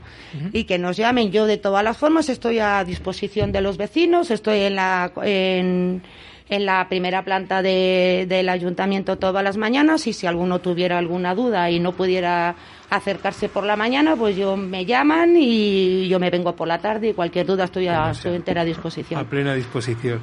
Y 0.53 0.64
que 0.64 0.80
nos 0.80 0.98
llamen. 0.98 1.32
Yo 1.32 1.45
de 1.45 1.58
todas 1.58 1.84
las 1.84 1.98
formas 1.98 2.30
estoy 2.30 2.58
a 2.60 2.84
disposición 2.84 3.52
de 3.52 3.62
los 3.62 3.78
vecinos. 3.78 4.32
Estoy 4.32 4.62
en 4.62 4.76
la 4.76 5.12
en, 5.24 6.02
en 6.49 6.66
la 6.66 6.88
primera 6.90 7.24
planta 7.24 7.62
de- 7.62 8.26
del 8.28 8.49
ayuntamiento 8.49 9.18
todas 9.20 9.44
las 9.44 9.58
mañanas 9.58 10.08
y 10.08 10.14
si 10.14 10.26
alguno 10.26 10.60
tuviera 10.60 10.98
alguna 10.98 11.36
duda 11.36 11.70
y 11.70 11.80
no 11.80 11.91
pudiera 11.91 12.56
acercarse 12.90 13.48
por 13.48 13.64
la 13.66 13.78
mañana 13.78 14.18
pues 14.18 14.36
yo 14.36 14.58
me 14.58 14.84
llaman 14.86 15.36
y 15.38 16.10
yo 16.10 16.20
me 16.20 16.30
vengo 16.30 16.53
por 16.58 16.68
la 16.68 16.80
tarde 16.80 17.10
y 17.10 17.14
cualquier 17.14 17.45
duda 17.45 17.64
estoy 17.66 17.88
a 17.88 18.14
su 18.14 18.28
entera 18.30 18.66
disposición. 18.66 19.22
A 19.22 19.24
plena 19.24 19.53
disposición. 19.53 20.20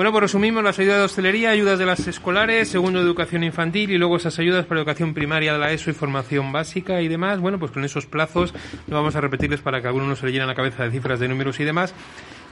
Bueno, 0.00 0.12
pues 0.12 0.22
resumimos 0.22 0.64
las 0.64 0.78
ayudas 0.78 0.96
de 0.96 1.04
hostelería, 1.04 1.50
ayudas 1.50 1.78
de 1.78 1.84
las 1.84 2.08
escolares, 2.08 2.70
segundo 2.70 3.00
de 3.00 3.04
educación 3.04 3.44
infantil 3.44 3.90
y 3.90 3.98
luego 3.98 4.16
esas 4.16 4.38
ayudas 4.38 4.64
para 4.64 4.80
educación 4.80 5.12
primaria 5.12 5.52
de 5.52 5.58
la 5.58 5.72
ESO 5.72 5.90
y 5.90 5.92
formación 5.92 6.52
básica 6.52 7.02
y 7.02 7.08
demás. 7.08 7.38
Bueno, 7.38 7.58
pues 7.58 7.70
con 7.70 7.84
esos 7.84 8.06
plazos 8.06 8.54
no 8.86 8.96
vamos 8.96 9.14
a 9.14 9.20
repetirles 9.20 9.60
para 9.60 9.82
que 9.82 9.88
a 9.88 9.90
alguno 9.90 10.06
no 10.06 10.16
se 10.16 10.24
le 10.24 10.32
llenen 10.32 10.48
la 10.48 10.54
cabeza 10.54 10.84
de 10.84 10.90
cifras 10.90 11.20
de 11.20 11.28
números 11.28 11.60
y 11.60 11.64
demás. 11.64 11.92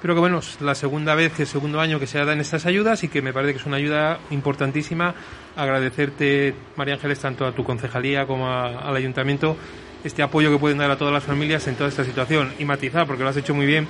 Pero 0.02 0.12
que 0.12 0.20
bueno, 0.20 0.40
es 0.40 0.60
la 0.60 0.74
segunda 0.74 1.14
vez, 1.14 1.40
el 1.40 1.46
segundo 1.46 1.80
año 1.80 1.98
que 1.98 2.06
se 2.06 2.22
dan 2.22 2.38
estas 2.38 2.66
ayudas 2.66 3.02
y 3.04 3.08
que 3.08 3.22
me 3.22 3.32
parece 3.32 3.54
que 3.54 3.60
es 3.60 3.66
una 3.66 3.78
ayuda 3.78 4.18
importantísima. 4.28 5.14
Agradecerte, 5.56 6.54
María 6.76 6.96
Ángeles, 6.96 7.18
tanto 7.18 7.46
a 7.46 7.52
tu 7.52 7.64
concejalía 7.64 8.26
como 8.26 8.46
a- 8.46 8.80
al 8.86 8.94
ayuntamiento 8.94 9.56
este 10.04 10.22
apoyo 10.22 10.50
que 10.52 10.58
pueden 10.58 10.76
dar 10.76 10.90
a 10.90 10.98
todas 10.98 11.14
las 11.14 11.24
familias 11.24 11.66
en 11.66 11.76
toda 11.76 11.88
esta 11.88 12.04
situación 12.04 12.52
y 12.58 12.66
matizar, 12.66 13.06
porque 13.06 13.22
lo 13.22 13.30
has 13.30 13.38
hecho 13.38 13.54
muy 13.54 13.64
bien, 13.64 13.88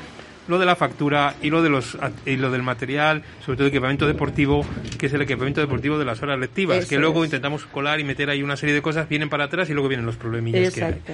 lo 0.49 0.59
de 0.59 0.67
la 0.67 0.75
factura 0.77 1.35
y 1.43 1.51
lo 1.51 1.63
de 1.63 1.69
los 1.71 1.97
y 2.27 2.37
lo 2.37 2.51
del 2.51 2.63
material, 2.63 3.23
sobre 3.45 3.57
todo 3.57 3.67
el 3.67 3.73
equipamiento 3.73 4.07
deportivo, 4.07 4.65
que 4.99 5.07
es 5.07 5.13
el 5.13 5.23
equipamiento 5.23 5.61
deportivo 5.61 5.99
de 5.99 6.05
las 6.05 6.23
horas 6.23 6.39
lectivas, 6.39 6.79
Eso 6.79 6.89
que 6.89 6.99
luego 6.99 7.23
es. 7.23 7.29
intentamos 7.29 7.67
colar 7.67 8.01
y 8.01 8.05
meter 8.05 8.31
ahí 8.31 8.43
una 8.43 8.57
serie 8.57 8.75
de 8.75 8.83
cosas, 8.83 9.09
vienen 9.09 9.29
para 9.29 9.45
atrás 9.45 9.69
y 9.71 9.75
luego 9.75 9.89
vienen 9.89 10.07
los 10.07 10.17
problemillas 10.17 10.75
que 10.75 10.83
hay. 10.85 10.91
exacto 10.93 11.13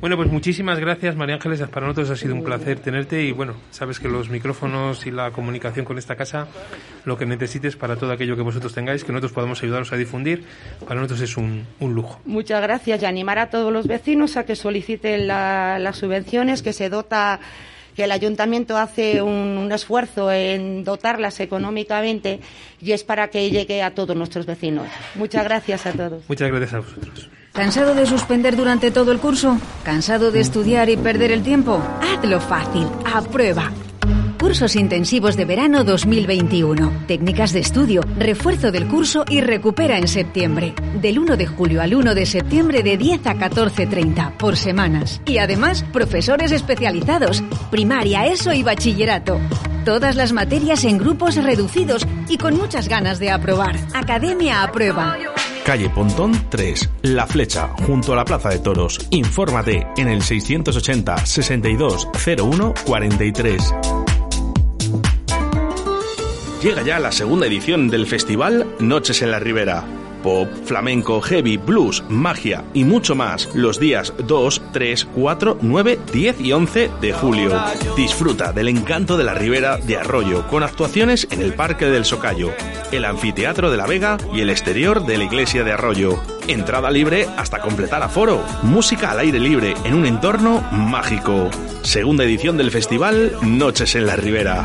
Bueno, 0.00 0.16
pues 0.16 0.28
muchísimas 0.32 0.80
gracias, 0.80 1.14
María 1.14 1.36
Ángeles. 1.36 1.60
Para 1.68 1.86
nosotros 1.86 2.10
ha 2.10 2.16
sido 2.16 2.34
un 2.34 2.42
placer 2.42 2.80
tenerte 2.80 3.22
y 3.22 3.30
bueno, 3.30 3.54
sabes 3.70 4.00
que 4.00 4.08
los 4.08 4.30
micrófonos 4.30 5.06
y 5.06 5.12
la 5.12 5.30
comunicación 5.30 5.84
con 5.84 5.96
esta 5.96 6.16
casa, 6.16 6.48
lo 7.04 7.16
que 7.16 7.24
necesites 7.24 7.76
para 7.76 7.94
todo 7.94 8.10
aquello 8.10 8.34
que 8.34 8.42
vosotros 8.42 8.74
tengáis, 8.74 9.04
que 9.04 9.12
nosotros 9.12 9.30
podamos 9.32 9.62
ayudaros 9.62 9.92
a 9.92 9.96
difundir, 9.96 10.42
para 10.88 10.96
nosotros 10.96 11.20
es 11.20 11.36
un, 11.36 11.66
un 11.78 11.94
lujo. 11.94 12.20
Muchas 12.24 12.60
gracias 12.62 13.00
y 13.00 13.06
animar 13.06 13.38
a 13.38 13.48
todos 13.48 13.72
los 13.72 13.86
vecinos 13.86 14.36
a 14.36 14.44
que 14.44 14.56
soliciten 14.56 15.28
la- 15.28 15.78
las 15.78 15.98
subvenciones, 15.98 16.62
que 16.62 16.72
se 16.72 16.88
dota, 16.88 17.38
que 17.96 18.04
el 18.04 18.12
ayuntamiento 18.12 18.76
hace 18.76 19.22
un, 19.22 19.58
un 19.58 19.72
esfuerzo 19.72 20.32
en 20.32 20.84
dotarlas 20.84 21.40
económicamente 21.40 22.40
y 22.80 22.92
es 22.92 23.04
para 23.04 23.28
que 23.28 23.50
llegue 23.50 23.82
a 23.82 23.94
todos 23.94 24.16
nuestros 24.16 24.46
vecinos. 24.46 24.86
Muchas 25.14 25.44
gracias 25.44 25.86
a 25.86 25.92
todos. 25.92 26.22
Muchas 26.28 26.48
gracias 26.48 26.74
a 26.74 26.78
vosotros. 26.80 27.28
¿Cansado 27.52 27.94
de 27.94 28.06
suspender 28.06 28.56
durante 28.56 28.90
todo 28.90 29.12
el 29.12 29.18
curso? 29.18 29.58
¿Cansado 29.84 30.30
de 30.32 30.40
estudiar 30.40 30.88
y 30.88 30.96
perder 30.96 31.32
el 31.32 31.42
tiempo? 31.42 31.82
Hazlo 32.00 32.40
fácil. 32.40 32.86
Aprueba. 33.04 33.70
Cursos 34.42 34.74
intensivos 34.74 35.36
de 35.36 35.44
verano 35.44 35.84
2021. 35.84 37.04
Técnicas 37.06 37.52
de 37.52 37.60
estudio, 37.60 38.00
refuerzo 38.18 38.72
del 38.72 38.88
curso 38.88 39.24
y 39.28 39.40
recupera 39.40 39.98
en 39.98 40.08
septiembre. 40.08 40.74
Del 41.00 41.20
1 41.20 41.36
de 41.36 41.46
julio 41.46 41.80
al 41.80 41.94
1 41.94 42.12
de 42.16 42.26
septiembre 42.26 42.82
de 42.82 42.96
10 42.96 43.24
a 43.28 43.34
14.30 43.36 44.36
por 44.36 44.56
semanas. 44.56 45.22
Y 45.26 45.38
además, 45.38 45.84
profesores 45.92 46.50
especializados, 46.50 47.40
primaria, 47.70 48.26
ESO 48.26 48.52
y 48.52 48.64
bachillerato. 48.64 49.38
Todas 49.84 50.16
las 50.16 50.32
materias 50.32 50.82
en 50.82 50.98
grupos 50.98 51.36
reducidos 51.36 52.04
y 52.28 52.36
con 52.36 52.56
muchas 52.56 52.88
ganas 52.88 53.20
de 53.20 53.30
aprobar. 53.30 53.78
Academia 53.94 54.64
Aprueba. 54.64 55.18
Calle 55.64 55.88
Pontón 55.88 56.32
3, 56.50 56.90
La 57.02 57.28
Flecha, 57.28 57.68
junto 57.86 58.12
a 58.12 58.16
la 58.16 58.24
Plaza 58.24 58.48
de 58.48 58.58
Toros. 58.58 59.06
Infórmate 59.10 59.86
en 59.96 60.08
el 60.08 60.20
680 60.20 61.26
62 61.26 62.08
01 62.36 62.74
43. 62.84 63.74
Llega 66.62 66.82
ya 66.82 67.00
la 67.00 67.10
segunda 67.10 67.46
edición 67.48 67.90
del 67.90 68.06
festival 68.06 68.68
Noches 68.78 69.20
en 69.22 69.32
la 69.32 69.40
Ribera. 69.40 69.82
Pop, 70.22 70.48
flamenco, 70.64 71.20
heavy, 71.20 71.56
blues, 71.56 72.04
magia 72.08 72.62
y 72.72 72.84
mucho 72.84 73.16
más 73.16 73.52
los 73.52 73.80
días 73.80 74.14
2, 74.28 74.62
3, 74.72 75.08
4, 75.12 75.58
9, 75.60 75.98
10 76.12 76.40
y 76.40 76.52
11 76.52 76.90
de 77.00 77.12
julio. 77.12 77.60
Disfruta 77.96 78.52
del 78.52 78.68
encanto 78.68 79.16
de 79.16 79.24
la 79.24 79.34
Ribera 79.34 79.78
de 79.78 79.96
Arroyo 79.96 80.46
con 80.46 80.62
actuaciones 80.62 81.26
en 81.32 81.42
el 81.42 81.54
Parque 81.54 81.86
del 81.86 82.04
Socayo, 82.04 82.52
el 82.92 83.06
Anfiteatro 83.06 83.68
de 83.68 83.76
la 83.76 83.88
Vega 83.88 84.16
y 84.32 84.40
el 84.40 84.50
exterior 84.50 85.04
de 85.04 85.18
la 85.18 85.24
Iglesia 85.24 85.64
de 85.64 85.72
Arroyo. 85.72 86.22
Entrada 86.46 86.92
libre 86.92 87.26
hasta 87.36 87.58
completar 87.58 88.04
aforo. 88.04 88.40
Música 88.62 89.10
al 89.10 89.18
aire 89.18 89.40
libre 89.40 89.74
en 89.82 89.94
un 89.94 90.06
entorno 90.06 90.60
mágico. 90.70 91.50
Segunda 91.82 92.22
edición 92.22 92.56
del 92.56 92.70
festival 92.70 93.32
Noches 93.42 93.96
en 93.96 94.06
la 94.06 94.14
Ribera. 94.14 94.64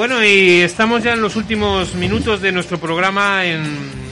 Bueno, 0.00 0.24
y 0.24 0.62
estamos 0.62 1.02
ya 1.02 1.12
en 1.12 1.20
los 1.20 1.36
últimos 1.36 1.94
minutos 1.94 2.40
de 2.40 2.52
nuestro 2.52 2.78
programa 2.78 3.44
en, 3.44 3.62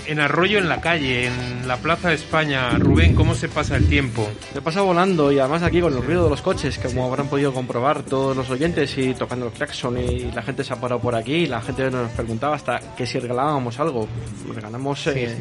en 0.07 0.21
Arroyo 0.21 0.59
en 0.59 0.69
la 0.69 0.83
calle, 0.83 1.29
en 1.29 1.67
la 1.67 1.79
Plaza 1.79 2.11
de 2.11 2.17
España. 2.17 2.73
Rubén, 2.79 3.15
¿cómo 3.15 3.35
se 3.35 3.49
pasa 3.49 3.79
el 3.79 3.89
tiempo? 3.89 4.31
Se 4.53 4.61
pasa 4.61 4.83
volando 4.83 5.33
y 5.33 5.39
además 5.39 5.63
aquí 5.63 5.81
con 5.81 5.95
el 5.97 6.03
ruido 6.03 6.25
de 6.25 6.29
los 6.29 6.43
coches, 6.43 6.79
como 6.79 7.07
habrán 7.07 7.31
podido 7.31 7.55
comprobar 7.55 8.03
todos 8.03 8.37
los 8.37 8.51
oyentes 8.51 8.99
y 8.99 9.15
tocando 9.15 9.47
el 9.47 9.53
claxon 9.53 9.97
y 9.97 10.31
la 10.31 10.43
gente 10.43 10.63
se 10.63 10.75
ha 10.75 10.77
parado 10.77 11.01
por 11.01 11.15
aquí 11.15 11.33
y 11.37 11.47
la 11.47 11.63
gente 11.63 11.91
nos 11.91 12.11
preguntaba 12.11 12.57
hasta 12.57 12.95
que 12.95 13.07
si 13.07 13.19
regalábamos 13.19 13.81
algo. 13.81 14.07
Regalamos... 14.55 15.07
eh, 15.07 15.35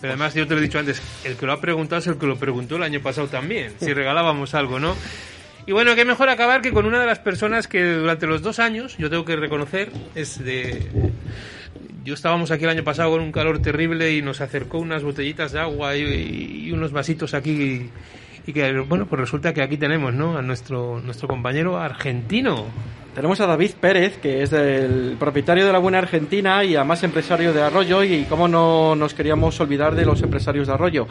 Pero 0.00 0.14
además, 0.14 0.34
yo 0.34 0.48
te 0.48 0.54
lo 0.54 0.58
he 0.58 0.64
dicho 0.64 0.80
antes, 0.80 1.00
el 1.22 1.36
que 1.36 1.46
lo 1.46 1.52
ha 1.52 1.60
preguntado 1.60 2.00
es 2.00 2.08
el 2.08 2.16
que 2.18 2.26
lo 2.26 2.34
preguntó 2.34 2.74
el 2.74 2.82
año 2.82 3.00
pasado 3.00 3.28
también, 3.28 3.74
si 3.78 3.94
regalábamos 3.94 4.52
algo, 4.54 4.80
¿no? 4.80 4.96
Y 5.66 5.72
bueno, 5.72 5.94
qué 5.94 6.04
mejor 6.04 6.28
acabar 6.28 6.60
que 6.60 6.72
con 6.72 6.86
una 6.86 7.00
de 7.00 7.06
las 7.06 7.20
personas 7.20 7.68
que 7.68 7.94
durante 7.94 8.26
los 8.26 8.42
dos 8.42 8.58
años, 8.58 8.96
yo 8.98 9.08
tengo 9.08 9.24
que 9.24 9.36
reconocer, 9.36 9.90
es 10.14 10.42
de... 10.42 10.88
Yo 12.04 12.14
estábamos 12.14 12.50
aquí 12.50 12.64
el 12.64 12.70
año 12.70 12.82
pasado 12.82 13.12
con 13.12 13.20
un 13.20 13.30
calor 13.30 13.62
terrible 13.62 14.12
y 14.12 14.22
nos 14.22 14.40
acercó 14.40 14.78
unas 14.78 15.04
botellitas 15.04 15.52
de 15.52 15.60
agua 15.60 15.96
y, 15.96 16.72
unos 16.72 16.90
vasitos 16.90 17.32
aquí 17.32 17.90
y 18.46 18.52
que, 18.52 18.80
bueno, 18.80 19.06
pues 19.06 19.20
resulta 19.20 19.52
que 19.52 19.62
aquí 19.62 19.76
tenemos, 19.76 20.12
¿no? 20.14 20.36
A 20.36 20.42
nuestro, 20.42 21.00
nuestro 21.00 21.28
compañero 21.28 21.78
argentino. 21.78 22.66
Tenemos 23.14 23.38
a 23.40 23.46
David 23.46 23.72
Pérez, 23.78 24.16
que 24.16 24.42
es 24.42 24.54
el 24.54 25.16
propietario 25.20 25.66
de 25.66 25.72
la 25.72 25.78
Buena 25.78 25.98
Argentina 25.98 26.64
y 26.64 26.76
además 26.76 27.02
empresario 27.02 27.52
de 27.52 27.60
Arroyo, 27.60 28.02
y 28.02 28.24
cómo 28.24 28.48
no 28.48 28.96
nos 28.96 29.12
queríamos 29.12 29.60
olvidar 29.60 29.94
de 29.94 30.06
los 30.06 30.22
empresarios 30.22 30.66
de 30.66 30.72
Arroyo. 30.72 31.06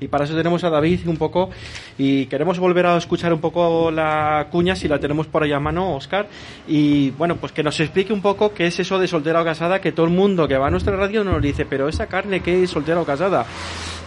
Y 0.00 0.08
para 0.08 0.24
eso 0.24 0.34
tenemos 0.34 0.64
a 0.64 0.70
David 0.70 1.06
un 1.06 1.16
poco, 1.16 1.50
y 1.96 2.26
queremos 2.26 2.58
volver 2.58 2.86
a 2.86 2.96
escuchar 2.96 3.32
un 3.32 3.40
poco 3.40 3.92
la 3.92 4.48
cuña, 4.50 4.74
si 4.74 4.88
la 4.88 4.98
tenemos 4.98 5.28
por 5.28 5.44
ahí 5.44 5.52
a 5.52 5.60
mano, 5.60 5.94
Oscar, 5.94 6.26
y 6.66 7.10
bueno, 7.10 7.36
pues 7.36 7.52
que 7.52 7.62
nos 7.62 7.78
explique 7.78 8.12
un 8.12 8.20
poco 8.20 8.52
qué 8.52 8.66
es 8.66 8.80
eso 8.80 8.98
de 8.98 9.06
soltera 9.06 9.40
o 9.40 9.44
casada, 9.44 9.80
que 9.80 9.92
todo 9.92 10.06
el 10.06 10.12
mundo 10.12 10.48
que 10.48 10.58
va 10.58 10.66
a 10.66 10.70
nuestra 10.70 10.96
radio 10.96 11.22
nos 11.22 11.40
dice, 11.40 11.66
pero 11.66 11.88
esa 11.88 12.08
carne, 12.08 12.40
¿qué 12.40 12.64
es 12.64 12.70
soltera 12.70 13.00
o 13.00 13.04
casada? 13.04 13.46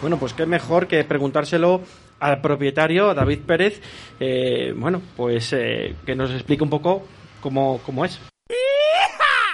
Bueno, 0.01 0.17
pues 0.17 0.33
qué 0.33 0.45
mejor 0.45 0.87
que 0.87 1.01
preguntárselo 1.05 1.81
al 2.19 2.41
propietario, 2.41 3.09
a 3.09 3.13
David 3.13 3.39
Pérez, 3.45 3.81
eh, 4.19 4.73
bueno, 4.75 5.01
pues 5.15 5.53
eh, 5.53 5.95
que 6.05 6.15
nos 6.15 6.31
explique 6.31 6.63
un 6.63 6.69
poco 6.69 7.05
cómo, 7.41 7.79
cómo 7.85 8.05
es. 8.05 8.19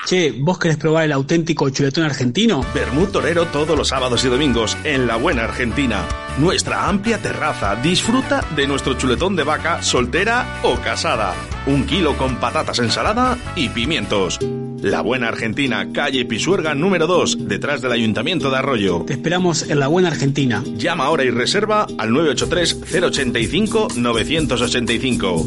Che, 0.06 0.34
¿vos 0.38 0.60
querés 0.60 0.76
probar 0.76 1.06
el 1.06 1.14
auténtico 1.14 1.70
chuletón 1.70 2.04
argentino? 2.04 2.66
Bermud 2.74 3.10
Torero 3.10 3.46
todos 3.46 3.78
los 3.78 3.88
sábados 3.88 4.26
y 4.26 4.28
domingos 4.28 4.78
en 4.84 5.08
La 5.08 5.16
Buena 5.16 5.46
Argentina. 5.46 6.06
Nuestra 6.38 6.90
amplia 6.90 7.20
terraza. 7.20 7.78
Disfruta 7.78 8.46
de 8.54 8.68
nuestro 8.68 8.96
chuletón 8.96 9.38
de 9.38 9.44
vaca 9.44 9.82
soltera 9.82 10.60
o 10.64 10.76
casada. 10.76 11.34
Un 11.68 11.86
kilo 11.86 12.18
con 12.18 12.36
patatas, 12.36 12.80
ensalada 12.80 13.38
y 13.56 13.70
pimientos. 13.70 14.40
La 14.84 15.00
Buena 15.00 15.30
Argentina, 15.30 15.88
calle 15.94 16.26
Pisuerga 16.26 16.76
número 16.76 17.08
2, 17.08 17.48
detrás 17.48 17.82
del 17.82 17.94
Ayuntamiento 17.94 18.52
de 18.52 18.58
Arroyo. 18.58 19.06
Te 19.08 19.14
esperamos 19.14 19.70
en 19.70 19.80
La 19.80 19.88
Buena 19.88 20.10
Argentina. 20.10 20.62
Llama 20.76 21.06
ahora 21.06 21.24
y 21.24 21.30
reserva 21.30 21.88
al 21.98 22.12
983 22.12 23.02
085 23.02 23.88
985. 23.96 25.46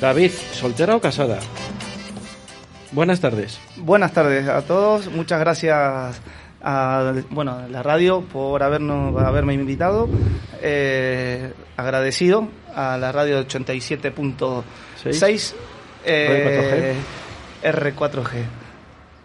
David, 0.00 0.30
¿soltera 0.54 0.96
o 0.96 1.00
casada? 1.02 1.40
Buenas 2.92 3.20
tardes. 3.20 3.60
Buenas 3.76 4.14
tardes 4.14 4.48
a 4.48 4.62
todos. 4.62 5.12
Muchas 5.12 5.40
gracias 5.40 6.22
a 6.62 7.14
bueno, 7.30 7.52
a 7.52 7.68
la 7.68 7.82
radio 7.82 8.22
por 8.22 8.62
habernos, 8.62 9.16
haberme 9.22 9.54
invitado. 9.54 10.08
Eh, 10.62 11.52
agradecido 11.76 12.48
a 12.74 12.98
la 12.98 13.12
radio 13.12 13.40
87.6 13.46 15.54
eh, 16.04 16.94
R4G. 17.62 18.44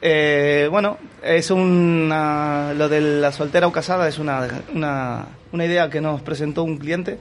Eh, 0.01 0.67
bueno, 0.69 0.97
es 1.23 1.49
una, 1.51 2.73
lo 2.73 2.87
de 2.87 3.01
la 3.01 3.31
soltera 3.31 3.67
o 3.67 3.71
casada 3.71 4.07
es 4.07 4.19
una, 4.19 4.47
una, 4.73 5.25
una 5.51 5.65
idea 5.65 5.89
que 5.89 5.99
nos 5.99 6.21
presentó 6.21 6.63
un 6.63 6.77
cliente 6.77 7.17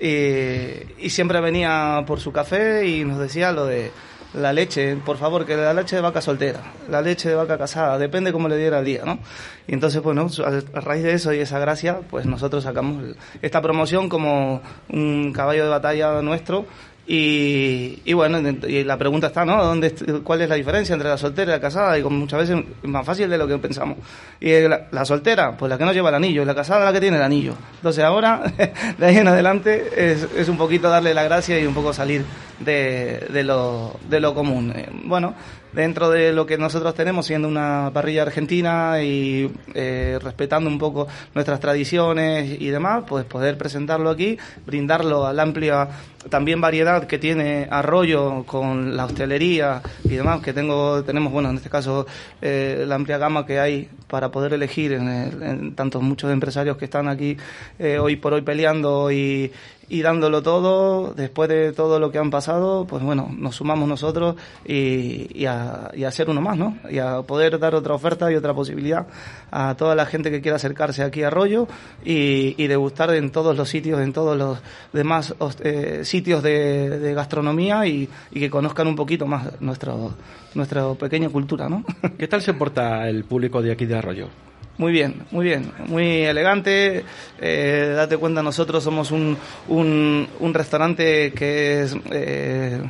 y, 0.00 1.06
y 1.06 1.10
siempre 1.10 1.40
venía 1.40 2.02
por 2.06 2.20
su 2.20 2.32
café 2.32 2.86
y 2.86 3.04
nos 3.04 3.18
decía 3.18 3.52
lo 3.52 3.66
de 3.66 3.92
la 4.34 4.52
leche, 4.52 4.96
por 4.96 5.16
favor, 5.16 5.46
que 5.46 5.56
la 5.56 5.72
leche 5.72 5.96
de 5.96 6.02
vaca 6.02 6.20
soltera, 6.20 6.60
la 6.88 7.00
leche 7.00 7.28
de 7.28 7.34
vaca 7.34 7.56
casada, 7.56 7.98
depende 7.98 8.32
cómo 8.32 8.48
le 8.48 8.56
diera 8.56 8.80
el 8.80 8.84
día, 8.84 9.02
¿no? 9.04 9.18
Y 9.66 9.74
entonces, 9.74 10.02
bueno, 10.02 10.28
a 10.74 10.80
raíz 10.80 11.04
de 11.04 11.12
eso 11.12 11.32
y 11.32 11.38
esa 11.38 11.58
gracia, 11.58 12.00
pues 12.10 12.26
nosotros 12.26 12.64
sacamos 12.64 13.16
esta 13.42 13.62
promoción 13.62 14.08
como 14.08 14.60
un 14.88 15.32
caballo 15.32 15.64
de 15.64 15.70
batalla 15.70 16.20
nuestro 16.22 16.66
y, 17.06 18.00
y 18.04 18.12
bueno, 18.14 18.38
y 18.66 18.82
la 18.82 18.96
pregunta 18.96 19.26
está, 19.26 19.44
¿no? 19.44 19.62
¿Dónde, 19.62 19.92
¿Cuál 20.22 20.40
es 20.40 20.48
la 20.48 20.54
diferencia 20.54 20.94
entre 20.94 21.08
la 21.08 21.18
soltera 21.18 21.52
y 21.52 21.54
la 21.56 21.60
casada? 21.60 21.98
Y 21.98 22.02
como 22.02 22.18
muchas 22.18 22.40
veces 22.40 22.64
es 22.82 22.88
más 22.88 23.04
fácil 23.04 23.28
de 23.28 23.36
lo 23.36 23.46
que 23.46 23.58
pensamos. 23.58 23.98
Y 24.40 24.52
la, 24.60 24.86
la 24.90 25.04
soltera, 25.04 25.56
pues 25.56 25.68
la 25.68 25.76
que 25.76 25.84
no 25.84 25.92
lleva 25.92 26.08
el 26.08 26.14
anillo, 26.14 26.44
la 26.44 26.54
casada 26.54 26.84
la 26.84 26.92
que 26.92 27.00
tiene 27.00 27.18
el 27.18 27.22
anillo. 27.22 27.54
Entonces 27.76 28.02
ahora, 28.02 28.42
de 28.98 29.06
ahí 29.06 29.18
en 29.18 29.28
adelante, 29.28 29.90
es, 29.96 30.26
es 30.36 30.48
un 30.48 30.56
poquito 30.56 30.88
darle 30.88 31.12
la 31.12 31.24
gracia 31.24 31.60
y 31.60 31.66
un 31.66 31.74
poco 31.74 31.92
salir 31.92 32.24
de, 32.60 33.26
de, 33.30 33.42
lo, 33.44 33.98
de 34.08 34.20
lo 34.20 34.34
común. 34.34 34.72
Eh, 34.74 34.88
Bueno, 35.04 35.34
dentro 35.74 36.10
de 36.10 36.32
lo 36.32 36.46
que 36.46 36.58
nosotros 36.58 36.94
tenemos, 36.94 37.26
siendo 37.26 37.48
una 37.48 37.90
parrilla 37.92 38.22
argentina 38.22 39.02
y 39.02 39.50
eh, 39.74 40.18
respetando 40.22 40.70
un 40.70 40.78
poco 40.78 41.08
nuestras 41.34 41.60
tradiciones 41.60 42.60
y 42.60 42.68
demás, 42.68 43.04
pues 43.06 43.24
poder 43.24 43.58
presentarlo 43.58 44.10
aquí, 44.10 44.38
brindarlo 44.66 45.26
a 45.26 45.32
la 45.32 45.42
amplia 45.42 45.88
también 46.28 46.60
variedad 46.60 47.06
que 47.06 47.18
tiene 47.18 47.66
Arroyo 47.70 48.44
con 48.44 48.96
la 48.96 49.04
hostelería 49.04 49.82
y 50.04 50.10
demás, 50.10 50.40
que 50.40 50.52
tengo, 50.52 51.02
tenemos, 51.04 51.32
bueno, 51.32 51.50
en 51.50 51.56
este 51.56 51.68
caso, 51.68 52.06
eh, 52.40 52.84
la 52.86 52.94
amplia 52.94 53.18
gama 53.18 53.44
que 53.44 53.58
hay 53.58 53.88
para 54.08 54.30
poder 54.30 54.54
elegir 54.54 54.92
en, 54.92 55.08
en 55.08 55.74
tantos 55.74 56.02
muchos 56.02 56.30
empresarios 56.32 56.76
que 56.76 56.84
están 56.86 57.08
aquí 57.08 57.36
eh, 57.78 57.98
hoy 57.98 58.16
por 58.16 58.32
hoy 58.32 58.42
peleando 58.42 59.10
y, 59.10 59.50
y 59.88 60.02
dándolo 60.02 60.42
todo, 60.42 61.14
después 61.14 61.48
de 61.48 61.72
todo 61.72 61.98
lo 61.98 62.10
que 62.10 62.18
han 62.18 62.30
pasado, 62.30 62.86
pues 62.86 63.02
bueno, 63.02 63.30
nos 63.36 63.56
sumamos 63.56 63.88
nosotros 63.88 64.36
y, 64.64 65.28
y 65.38 65.46
a, 65.46 65.90
y 65.94 66.04
a 66.04 66.10
ser 66.10 66.30
uno 66.30 66.40
más, 66.40 66.56
¿no? 66.56 66.76
Y 66.90 66.98
a 66.98 67.22
poder 67.22 67.58
dar 67.58 67.74
otra 67.74 67.94
oferta 67.94 68.30
y 68.30 68.34
otra 68.34 68.54
posibilidad 68.54 69.06
a 69.50 69.74
toda 69.76 69.94
la 69.94 70.06
gente 70.06 70.30
que 70.30 70.40
quiera 70.40 70.56
acercarse 70.56 71.02
aquí 71.02 71.22
a 71.22 71.28
Arroyo 71.28 71.66
y, 72.04 72.54
y 72.62 72.66
degustar 72.66 73.14
en 73.14 73.30
todos 73.30 73.56
los 73.56 73.68
sitios, 73.68 74.00
en 74.00 74.12
todos 74.12 74.36
los 74.36 74.58
demás 74.92 75.34
eh, 75.60 76.00
sitios 76.04 76.42
de, 76.42 76.98
de 76.98 77.14
gastronomía 77.14 77.86
y, 77.86 78.08
y 78.30 78.40
que 78.40 78.50
conozcan 78.50 78.86
un 78.86 78.96
poquito 78.96 79.26
más 79.26 79.60
nuestro, 79.60 80.14
nuestra 80.54 80.92
pequeña 80.94 81.28
cultura, 81.28 81.68
¿no? 81.68 81.84
¿Qué 82.18 82.28
tal 82.28 82.42
se 82.42 82.54
porta 82.54 83.08
el 83.08 83.24
público 83.24 83.62
de 83.62 83.72
aquí 83.72 83.86
de 83.86 83.96
Arroyo? 83.96 84.28
Muy 84.76 84.90
bien, 84.92 85.22
muy 85.30 85.44
bien, 85.44 85.72
muy 85.86 86.22
elegante. 86.22 87.04
Eh, 87.40 87.92
date 87.94 88.16
cuenta, 88.16 88.42
nosotros 88.42 88.82
somos 88.82 89.12
un, 89.12 89.36
un, 89.68 90.26
un 90.40 90.54
restaurante 90.54 91.32
que 91.32 91.82
es 91.82 91.96
eh, 92.10 92.82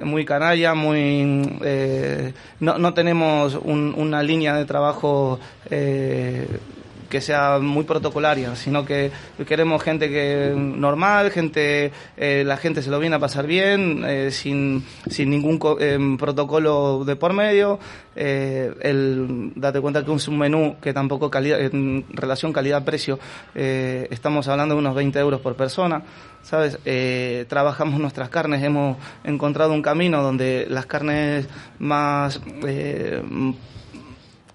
muy 0.00 0.24
canalla, 0.24 0.72
muy 0.74 1.58
eh, 1.62 2.32
no, 2.60 2.78
no 2.78 2.94
tenemos 2.94 3.54
un- 3.54 3.94
una 3.98 4.22
línea 4.22 4.54
de 4.56 4.64
trabajo 4.64 5.38
eh, 5.70 6.46
que 7.08 7.20
sea 7.20 7.58
muy 7.60 7.84
protocolaria, 7.84 8.54
sino 8.56 8.84
que 8.84 9.10
queremos 9.46 9.82
gente 9.82 10.08
que 10.08 10.52
normal, 10.56 11.30
gente 11.30 11.92
eh, 12.16 12.42
la 12.46 12.56
gente 12.56 12.82
se 12.82 12.90
lo 12.90 12.98
viene 12.98 13.16
a 13.16 13.18
pasar 13.18 13.46
bien, 13.46 14.02
eh, 14.06 14.30
sin, 14.30 14.84
sin 15.08 15.30
ningún 15.30 15.58
co- 15.58 15.78
em, 15.80 16.16
protocolo 16.16 17.04
de 17.04 17.16
por 17.16 17.32
medio. 17.32 17.78
Eh, 18.18 18.72
el, 18.80 19.52
date 19.56 19.80
cuenta 19.80 20.04
que 20.04 20.14
es 20.14 20.28
un 20.28 20.38
menú 20.38 20.76
que 20.80 20.92
tampoco 20.94 21.30
calidad, 21.30 21.60
en 21.60 22.04
relación 22.10 22.52
calidad-precio, 22.52 23.18
eh, 23.54 24.08
estamos 24.10 24.48
hablando 24.48 24.74
de 24.74 24.80
unos 24.80 24.94
20 24.94 25.18
euros 25.18 25.40
por 25.40 25.54
persona. 25.54 26.02
¿Sabes? 26.42 26.78
Eh, 26.84 27.44
trabajamos 27.48 27.98
nuestras 27.98 28.28
carnes, 28.28 28.62
hemos 28.62 28.96
encontrado 29.24 29.72
un 29.72 29.82
camino 29.82 30.22
donde 30.22 30.66
las 30.70 30.86
carnes 30.86 31.48
más 31.80 32.40
eh, 32.64 33.20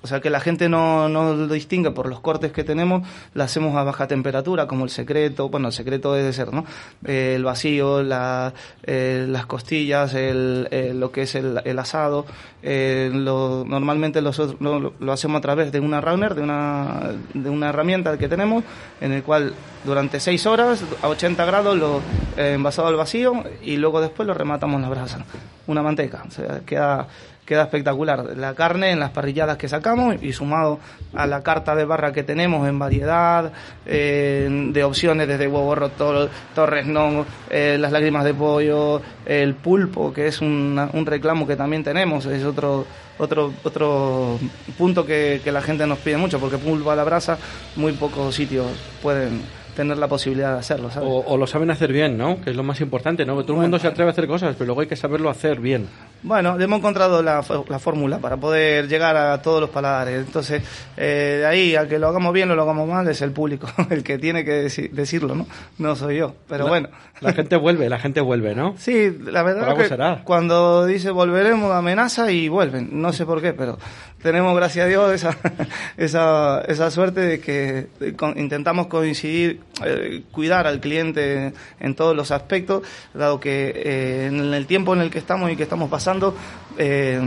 O 0.03 0.07
sea, 0.07 0.19
que 0.19 0.31
la 0.31 0.39
gente 0.39 0.67
no, 0.67 1.09
no 1.09 1.33
lo 1.35 1.53
distingue 1.53 1.91
por 1.91 2.09
los 2.09 2.19
cortes 2.19 2.51
que 2.51 2.63
tenemos, 2.63 3.07
lo 3.35 3.43
hacemos 3.43 3.75
a 3.75 3.83
baja 3.83 4.07
temperatura, 4.07 4.65
como 4.65 4.83
el 4.83 4.89
secreto, 4.89 5.49
bueno, 5.49 5.67
el 5.67 5.73
secreto 5.73 6.13
debe 6.13 6.33
ser, 6.33 6.51
¿no? 6.51 6.65
Eh, 7.05 7.33
el 7.35 7.43
vacío, 7.43 8.01
la, 8.01 8.51
eh, 8.83 9.25
las 9.29 9.45
costillas, 9.45 10.15
el, 10.15 10.67
eh, 10.71 10.93
lo 10.95 11.11
que 11.11 11.23
es 11.23 11.35
el, 11.35 11.61
el 11.65 11.77
asado. 11.77 12.25
lo, 12.63 13.63
normalmente 13.67 14.21
los, 14.21 14.39
lo, 14.59 14.93
lo 14.99 15.11
hacemos 15.11 15.37
a 15.37 15.41
través 15.41 15.71
de 15.71 15.79
una 15.79 16.01
runner, 16.01 16.33
de 16.33 16.41
una, 16.41 17.11
de 17.35 17.49
una 17.49 17.69
herramienta 17.69 18.17
que 18.17 18.27
tenemos, 18.27 18.63
en 19.01 19.11
el 19.11 19.21
cual 19.21 19.53
durante 19.85 20.19
6 20.19 20.45
horas, 20.47 20.83
a 21.03 21.09
80 21.09 21.45
grados, 21.45 21.77
lo 21.77 22.01
envasado 22.37 22.87
al 22.87 22.95
vacío 22.95 23.43
y 23.61 23.77
luego 23.77 24.01
después 24.01 24.27
lo 24.27 24.33
rematamos 24.33 24.77
en 24.77 24.81
la 24.81 24.89
brasa. 24.89 25.25
Una 25.67 25.83
manteca, 25.83 26.23
o 26.27 26.31
sea, 26.31 26.61
queda 26.65 27.07
queda 27.51 27.63
espectacular. 27.63 28.37
La 28.37 28.53
carne 28.53 28.91
en 28.91 29.01
las 29.01 29.09
parrilladas 29.09 29.57
que 29.57 29.67
sacamos 29.67 30.15
y 30.23 30.31
sumado 30.31 30.79
a 31.13 31.27
la 31.27 31.43
carta 31.43 31.75
de 31.75 31.83
barra 31.83 32.13
que 32.13 32.23
tenemos 32.23 32.65
en 32.65 32.79
variedad, 32.79 33.51
de 33.83 34.83
opciones 34.85 35.27
desde 35.27 35.49
huevo 35.49 35.75
roto, 35.75 36.29
torres 36.55 36.85
no, 36.85 37.25
eh, 37.49 37.75
las 37.77 37.91
lágrimas 37.91 38.23
de 38.23 38.33
pollo, 38.33 39.01
el 39.25 39.55
pulpo, 39.55 40.13
que 40.13 40.27
es 40.27 40.39
un 40.39 41.03
reclamo 41.05 41.45
que 41.45 41.57
también 41.57 41.83
tenemos, 41.83 42.25
es 42.25 42.45
otro 42.45 42.85
otro 43.17 43.51
otro 43.63 44.39
punto 44.77 45.05
que, 45.05 45.41
que 45.43 45.51
la 45.51 45.61
gente 45.61 45.85
nos 45.85 45.99
pide 45.99 46.15
mucho, 46.15 46.39
porque 46.39 46.57
pulpo 46.57 46.89
a 46.89 46.95
la 46.95 47.03
brasa 47.03 47.37
muy 47.75 47.91
pocos 47.91 48.33
sitios 48.33 48.67
pueden 49.01 49.41
tener 49.75 49.97
la 49.97 50.07
posibilidad 50.07 50.53
de 50.53 50.59
hacerlo, 50.59 50.89
¿sabes? 50.91 51.07
O, 51.09 51.23
o 51.25 51.37
lo 51.37 51.47
saben 51.47 51.71
hacer 51.71 51.91
bien, 51.93 52.17
¿no? 52.17 52.39
Que 52.41 52.49
es 52.51 52.55
lo 52.55 52.63
más 52.63 52.81
importante, 52.81 53.25
¿no? 53.25 53.37
Que 53.37 53.43
todo 53.43 53.55
el 53.57 53.61
mundo 53.63 53.79
se 53.79 53.87
atreve 53.87 54.09
a 54.09 54.11
hacer 54.13 54.27
cosas, 54.27 54.55
pero 54.57 54.67
luego 54.67 54.81
hay 54.81 54.87
que 54.87 54.95
saberlo 54.95 55.29
hacer 55.29 55.59
bien. 55.59 55.87
Bueno, 56.23 56.59
hemos 56.59 56.79
encontrado 56.79 57.23
la, 57.23 57.43
la 57.67 57.79
fórmula 57.79 58.19
para 58.19 58.37
poder 58.37 58.87
llegar 58.87 59.17
a 59.17 59.41
todos 59.41 59.59
los 59.61 59.69
paladares. 59.71 60.17
Entonces, 60.25 60.61
eh, 60.97 61.37
de 61.39 61.45
ahí 61.45 61.75
a 61.75 61.87
que 61.87 61.97
lo 61.97 62.07
hagamos 62.09 62.31
bien 62.33 62.51
o 62.51 62.55
lo 62.55 62.61
hagamos 62.61 62.87
mal 62.87 63.07
es 63.07 63.21
el 63.23 63.31
público 63.31 63.67
el 63.89 64.03
que 64.03 64.17
tiene 64.19 64.45
que 64.45 64.65
deci- 64.65 64.91
decirlo, 64.91 65.33
¿no? 65.35 65.47
No 65.79 65.95
soy 65.95 66.17
yo. 66.17 66.35
Pero 66.47 66.65
La- 66.65 66.69
bueno. 66.69 66.89
La 67.21 67.33
gente 67.33 67.55
vuelve, 67.55 67.87
la 67.87 67.99
gente 67.99 68.19
vuelve, 68.21 68.55
¿no? 68.55 68.75
Sí, 68.79 69.15
la 69.23 69.43
verdad 69.43 69.65
algo 69.69 69.77
que 69.81 69.87
será. 69.87 70.21
cuando 70.23 70.85
dice 70.85 71.11
volveremos 71.11 71.71
amenaza 71.71 72.31
y 72.31 72.49
vuelven. 72.49 72.89
No 73.01 73.13
sé 73.13 73.25
por 73.25 73.41
qué, 73.41 73.53
pero 73.53 73.77
tenemos, 74.21 74.55
gracias 74.55 74.85
a 74.85 74.89
Dios, 74.89 75.11
esa, 75.13 75.37
esa, 75.97 76.61
esa 76.67 76.91
suerte 76.91 77.21
de 77.21 77.39
que 77.39 77.87
intentamos 78.35 78.87
coincidir, 78.87 79.61
eh, 79.85 80.23
cuidar 80.31 80.67
al 80.67 80.79
cliente 80.79 81.53
en 81.79 81.95
todos 81.95 82.15
los 82.15 82.31
aspectos, 82.31 82.83
dado 83.13 83.39
que 83.39 83.73
eh, 83.75 84.25
en 84.27 84.53
el 84.53 84.65
tiempo 84.65 84.93
en 84.93 85.01
el 85.01 85.11
que 85.11 85.19
estamos 85.19 85.51
y 85.51 85.55
que 85.55 85.63
estamos 85.63 85.89
pasando, 85.89 86.35
eh, 86.77 87.19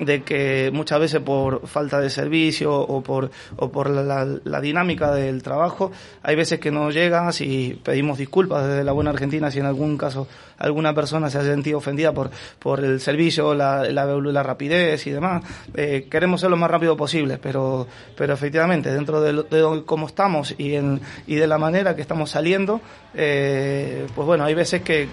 de 0.00 0.22
que 0.22 0.70
muchas 0.72 0.98
veces 1.00 1.20
por 1.20 1.66
falta 1.68 2.00
de 2.00 2.10
servicio 2.10 2.74
o 2.74 3.02
por, 3.02 3.30
o 3.56 3.70
por 3.70 3.90
la, 3.90 4.24
la- 4.44 4.60
dinámica 4.60 5.12
del 5.12 5.42
trabajo, 5.42 5.92
hay 6.22 6.34
veces 6.36 6.58
que 6.60 6.70
no 6.70 6.90
llegas 6.90 7.40
y 7.40 7.78
pedimos 7.84 8.18
disculpas 8.18 8.66
desde 8.66 8.84
la 8.84 8.92
buena 8.92 9.10
Argentina 9.10 9.50
si 9.50 9.58
en 9.58 9.66
algún 9.66 9.98
caso 9.98 10.26
alguna 10.58 10.94
persona 10.94 11.28
se 11.30 11.38
ha 11.38 11.42
sentido 11.42 11.78
ofendida 11.78 12.12
por, 12.12 12.30
por 12.58 12.80
el 12.84 13.00
servicio, 13.00 13.54
la, 13.54 13.82
la, 13.84 14.42
rapidez 14.42 15.06
y 15.06 15.10
demás. 15.10 15.42
Eh, 15.74 16.06
queremos 16.10 16.40
ser 16.40 16.50
lo 16.50 16.56
más 16.56 16.70
rápido 16.70 16.96
posible, 16.96 17.38
pero, 17.42 17.86
pero 18.16 18.32
efectivamente, 18.32 18.92
dentro 18.92 19.20
de, 19.20 19.32
lo- 19.32 19.42
de 19.42 19.82
cómo 19.84 20.06
estamos 20.06 20.54
y, 20.58 20.74
en, 20.74 21.00
y 21.26 21.34
de 21.34 21.46
la 21.48 21.58
manera 21.58 21.96
que 21.96 22.02
estamos 22.02 22.30
saliendo, 22.30 22.80
eh, 23.14 24.06
pues 24.14 24.26
bueno, 24.26 24.44
hay 24.44 24.54
veces 24.54 24.82
que 24.82 25.08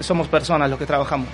somos 0.00 0.28
personas 0.28 0.70
los 0.70 0.78
que 0.78 0.86
trabajamos. 0.86 1.28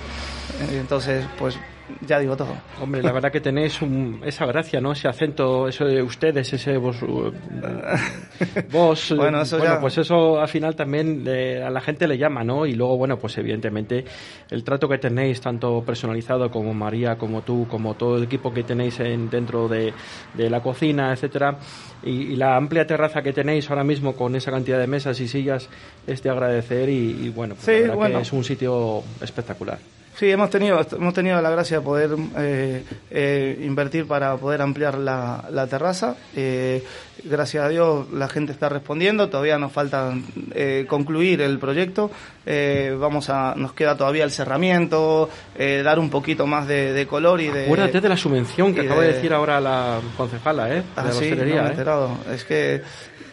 Entonces, 0.71 1.25
pues 1.37 1.57
ya 2.01 2.19
digo 2.19 2.35
todo. 2.35 2.55
Hombre, 2.81 3.01
la 3.01 3.11
verdad 3.11 3.31
que 3.31 3.41
tenéis 3.41 3.81
un- 3.81 4.21
esa 4.25 4.45
gracia, 4.45 4.81
¿no? 4.81 4.91
Ese 4.91 5.07
acento, 5.07 5.67
eso 5.67 5.85
de 5.85 6.01
ustedes, 6.01 6.51
ese 6.53 6.77
vos. 6.77 7.01
uh, 7.01 7.31
vos. 8.71 9.13
Bueno, 9.15 9.39
eh, 9.39 9.43
eso 9.43 9.63
ya- 9.63 9.79
pues 9.79 9.97
eso 9.97 10.39
al 10.39 10.47
final 10.47 10.75
también 10.75 11.23
eh, 11.27 11.63
a 11.65 11.69
la 11.69 11.81
gente 11.81 12.07
le 12.07 12.17
llama, 12.17 12.43
¿no? 12.43 12.65
Y 12.65 12.73
luego, 12.73 12.97
bueno, 12.97 13.17
pues 13.17 13.37
evidentemente 13.37 14.05
el 14.49 14.63
trato 14.63 14.87
que 14.89 14.97
tenéis, 14.97 15.41
tanto 15.41 15.83
personalizado 15.85 16.49
como 16.51 16.73
María, 16.73 17.17
como 17.17 17.41
tú, 17.41 17.67
como 17.69 17.93
todo 17.95 18.17
el 18.17 18.23
equipo 18.23 18.53
que 18.53 18.63
tenéis 18.63 18.99
en, 18.99 19.29
dentro 19.29 19.67
de, 19.67 19.93
de 20.33 20.49
la 20.49 20.61
cocina, 20.61 21.11
etcétera, 21.13 21.57
y, 22.03 22.09
y 22.33 22.35
la 22.35 22.55
amplia 22.55 22.85
terraza 22.85 23.21
que 23.21 23.33
tenéis 23.33 23.69
ahora 23.69 23.83
mismo 23.83 24.13
con 24.15 24.35
esa 24.35 24.51
cantidad 24.51 24.79
de 24.79 24.87
mesas 24.87 25.19
y 25.19 25.27
sillas, 25.27 25.69
es 26.05 26.21
de 26.23 26.29
agradecer 26.29 26.89
y, 26.89 27.11
y 27.25 27.29
bueno, 27.29 27.55
pues 27.55 27.65
Sí, 27.65 27.71
la 27.71 27.79
verdad 27.79 27.95
bueno. 27.95 28.15
que 28.17 28.21
es 28.23 28.33
un 28.33 28.43
sitio 28.43 29.03
espectacular. 29.21 29.79
Sí, 30.17 30.31
hemos 30.31 30.49
tenido, 30.49 30.83
hemos 30.93 31.13
tenido 31.13 31.39
la 31.41 31.51
gracia 31.51 31.77
de 31.77 31.83
poder 31.83 32.09
eh, 32.37 32.83
eh, 33.11 33.61
invertir 33.63 34.07
para 34.07 34.35
poder 34.37 34.63
ampliar 34.63 34.97
la, 34.97 35.45
la 35.51 35.67
terraza. 35.67 36.15
Eh, 36.35 36.83
gracias 37.23 37.63
a 37.63 37.69
Dios 37.69 38.11
la 38.11 38.27
gente 38.27 38.51
está 38.51 38.67
respondiendo, 38.67 39.29
todavía 39.29 39.59
nos 39.59 39.71
falta 39.71 40.13
eh, 40.55 40.85
concluir 40.89 41.41
el 41.41 41.59
proyecto. 41.59 42.09
Eh, 42.47 42.95
vamos 42.99 43.29
a, 43.29 43.53
nos 43.55 43.73
queda 43.73 43.95
todavía 43.95 44.23
el 44.23 44.31
cerramiento, 44.31 45.29
eh, 45.55 45.83
dar 45.83 45.99
un 45.99 46.09
poquito 46.09 46.47
más 46.47 46.67
de, 46.67 46.93
de 46.93 47.05
color 47.05 47.39
y 47.39 47.49
de... 47.49 47.65
Acuérdate 47.65 48.01
de 48.01 48.09
la 48.09 48.17
subvención 48.17 48.73
que 48.73 48.81
acaba 48.81 49.01
de 49.01 49.07
de- 49.09 49.13
decir 49.13 49.33
ahora 49.35 49.61
la 49.61 49.99
concejala, 50.17 50.69
¿eh? 50.71 50.77
De 50.77 50.83
Ah, 50.95 51.03
la 51.03 51.11
sí, 51.11 51.29
no 51.29 51.35
me 51.43 51.51
he 51.51 51.55
¿eh? 51.57 51.59
enterado. 51.59 52.17
Es 52.33 52.43
que 52.43 52.81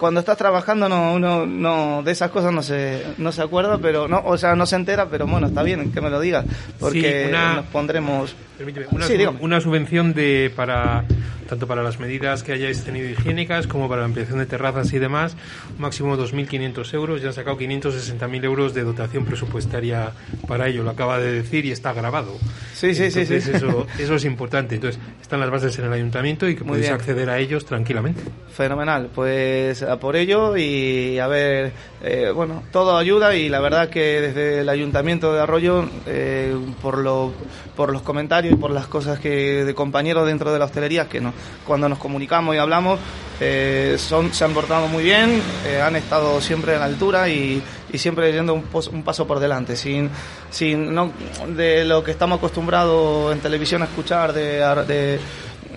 cuando 0.05 0.21
estás 0.21 0.37
trabajando 0.37 0.87
no 0.87 1.15
uno 1.15 1.47
no 1.47 2.03
de 2.03 2.13
esas 2.13 2.31
cosas 2.31 2.53
no 2.53 2.63
se 2.63 3.03
no 3.17 3.33
se 3.33 3.41
acuerda, 3.41 3.79
pero 3.79 4.07
no, 4.07 4.21
o 4.27 4.37
sea, 4.37 4.55
no 4.55 4.67
se 4.67 4.77
entera, 4.77 5.07
pero 5.09 5.27
bueno, 5.27 5.47
está 5.47 5.63
bien 5.63 5.91
que 5.93 6.03
me 6.03 6.11
lo 6.11 6.21
digas 6.21 6.45
porque 6.79 7.23
Sí, 7.25 7.29
una- 7.31 7.55
nos 7.55 7.65
pondremos 7.69 8.37
Permíteme, 8.57 8.87
una, 8.91 9.07
Sí, 9.07 9.17
una 9.41 9.61
subvención 9.61 10.15
de 10.15 10.53
para 10.55 11.05
tanto 11.45 11.67
para 11.67 11.83
las 11.83 12.01
medidas 12.01 12.43
que 12.43 12.53
hayáis 12.53 12.85
tenido 12.85 13.09
higiénicas 13.09 13.67
como 13.67 13.89
para 13.89 14.01
la 14.01 14.07
ampliación 14.07 14.39
de 14.39 14.47
terrazas 14.47 14.93
y 14.93 14.99
demás, 14.99 15.37
máximo 15.79 16.17
2.500 16.17 16.95
euros. 16.95 17.23
Ya 17.23 17.29
han 17.29 17.35
sacado 17.35 17.59
560.000 17.59 18.45
euros 18.45 18.75
de 18.75 18.83
dotación 18.83 19.25
presupuestaria 19.25 20.13
para 20.49 20.69
ello. 20.69 20.83
Lo 20.83 20.91
acaba 20.91 21.19
de 21.19 21.33
decir 21.33 21.65
y 21.67 21.71
está 21.71 21.93
grabado. 21.93 22.33
Sí, 22.73 22.95
sí, 22.95 23.11
sí, 23.11 23.21
Entonces, 23.21 23.45
sí. 23.45 23.51
Eso, 23.55 23.87
eso 23.99 24.15
es 24.15 24.25
importante. 24.25 24.77
Entonces, 24.77 25.01
están 25.21 25.41
las 25.41 25.51
bases 25.51 25.79
en 25.79 25.87
el 25.87 25.93
ayuntamiento 25.93 26.49
y 26.49 26.57
que 26.57 26.65
podéis 26.65 26.91
acceder 26.91 27.31
a 27.31 27.39
ellos 27.39 27.65
tranquilamente. 27.65 28.23
Fenomenal, 28.53 29.11
pues 29.15 29.83
a 29.83 29.99
por 29.99 30.17
ello 30.17 30.57
y 30.57 31.19
a 31.19 31.27
ver, 31.27 31.73
eh, 32.03 32.31
bueno, 32.35 32.63
todo 32.71 32.97
ayuda 32.97 33.35
y 33.35 33.49
la 33.49 33.61
verdad 33.61 33.89
que 33.89 34.21
desde 34.21 34.61
el 34.61 34.69
Ayuntamiento 34.69 35.33
de 35.33 35.41
Arroyo, 35.41 35.89
eh, 36.07 36.55
por, 36.81 36.99
lo, 36.99 37.33
por 37.77 37.93
los 37.93 38.03
comentarios 38.03 38.44
y 38.51 38.57
por 38.57 38.71
las 38.71 38.87
cosas 38.87 39.19
que 39.19 39.65
de 39.65 39.75
compañeros 39.75 40.27
dentro 40.27 40.53
de 40.53 40.59
la 40.59 40.67
hostelería, 40.67 41.09
que 41.09 41.21
no, 41.21 41.33
cuando 41.67 41.89
nos 41.89 41.99
comunicamos 41.99 42.55
y 42.55 42.59
hablamos, 42.59 42.99
eh, 43.41 43.97
son, 43.99 44.33
se 44.33 44.45
han 44.45 44.53
portado 44.53 44.87
muy 44.89 45.05
bien, 45.05 45.41
eh, 45.67 45.81
han 45.81 45.97
estado 45.97 46.41
siempre 46.41 46.77
a 46.77 46.79
la 46.79 46.85
altura 46.85 47.29
y, 47.29 47.63
y 47.93 47.99
siempre 47.99 48.33
yendo 48.33 48.55
un, 48.55 48.65
un 48.93 49.03
paso 49.03 49.27
por 49.27 49.41
delante, 49.41 49.77
sin, 49.77 50.11
sin 50.51 50.95
no, 50.95 51.13
de 51.49 51.85
lo 51.85 52.05
que 52.05 52.11
estamos 52.11 52.39
acostumbrados 52.39 53.33
en 53.33 53.41
televisión 53.41 53.83
a 53.83 53.87
escuchar, 53.87 54.33
de, 54.33 54.59
de 54.87 55.19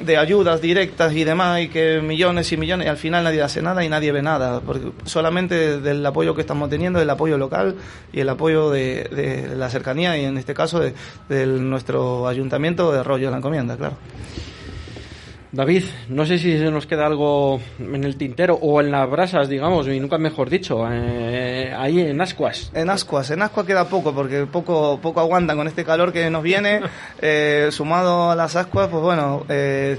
de 0.06 0.18
ayudas 0.18 0.62
directas 0.62 1.14
y 1.14 1.24
demás 1.24 1.62
y 1.62 1.70
que 1.70 2.02
millones 2.02 2.52
y 2.52 2.58
millones 2.58 2.88
y 2.88 2.90
al 2.90 2.98
final 2.98 3.24
nadie 3.24 3.42
hace 3.42 3.62
nada 3.62 3.84
y 3.84 3.90
nadie 3.90 4.12
ve 4.12 4.22
nada 4.22 4.62
porque 4.62 4.92
solamente 5.06 5.80
del 5.80 6.06
apoyo 6.06 6.36
que 6.36 6.42
estamos 6.42 6.70
teniendo 6.70 7.02
el 7.02 7.10
apoyo 7.10 7.38
local 7.38 7.76
y 8.14 8.20
el 8.20 8.30
apoyo 8.30 8.70
de, 8.70 9.04
de 9.06 9.56
la 9.56 9.70
cercanía 9.70 10.18
y 10.18 10.26
en 10.26 10.38
este 10.38 10.54
caso 10.54 10.80
de 10.80 11.46
nuestro 11.46 12.28
ayuntamiento 12.28 12.92
de 12.92 13.00
Arroyo 13.00 13.28
de 13.28 13.32
la 13.32 13.38
Encomienda 13.38 13.78
claro 13.78 13.98
David, 15.58 15.86
no 16.10 16.24
sé 16.24 16.38
si 16.38 16.56
se 16.56 16.70
nos 16.70 16.86
queda 16.86 17.08
algo 17.08 17.60
en 17.80 18.04
el 18.04 18.16
tintero 18.16 18.60
o 18.62 18.80
en 18.80 18.92
las 18.92 19.10
brasas, 19.10 19.50
digamos, 19.50 19.88
y 19.88 20.00
nunca 20.00 20.20
mejor 20.20 20.52
dicho, 20.52 20.88
eh, 20.88 21.74
ahí 21.76 22.00
en 22.00 22.22
Ascuas. 22.22 22.70
En 22.76 22.92
Ascuas, 22.92 23.32
en 23.32 23.42
Ascuas 23.42 23.66
queda 23.66 23.90
poco 23.90 24.14
porque 24.14 24.46
poco 24.46 25.00
poco 25.02 25.20
aguantan 25.20 25.58
con 25.58 25.68
este 25.68 25.84
calor 25.84 26.14
que 26.14 26.30
nos 26.30 26.44
viene 26.44 26.82
eh, 27.24 27.70
sumado 27.72 28.30
a 28.30 28.36
las 28.36 28.56
Ascuas 28.56 28.88
pues 28.88 29.02
bueno 29.02 29.48
eh, 29.50 29.98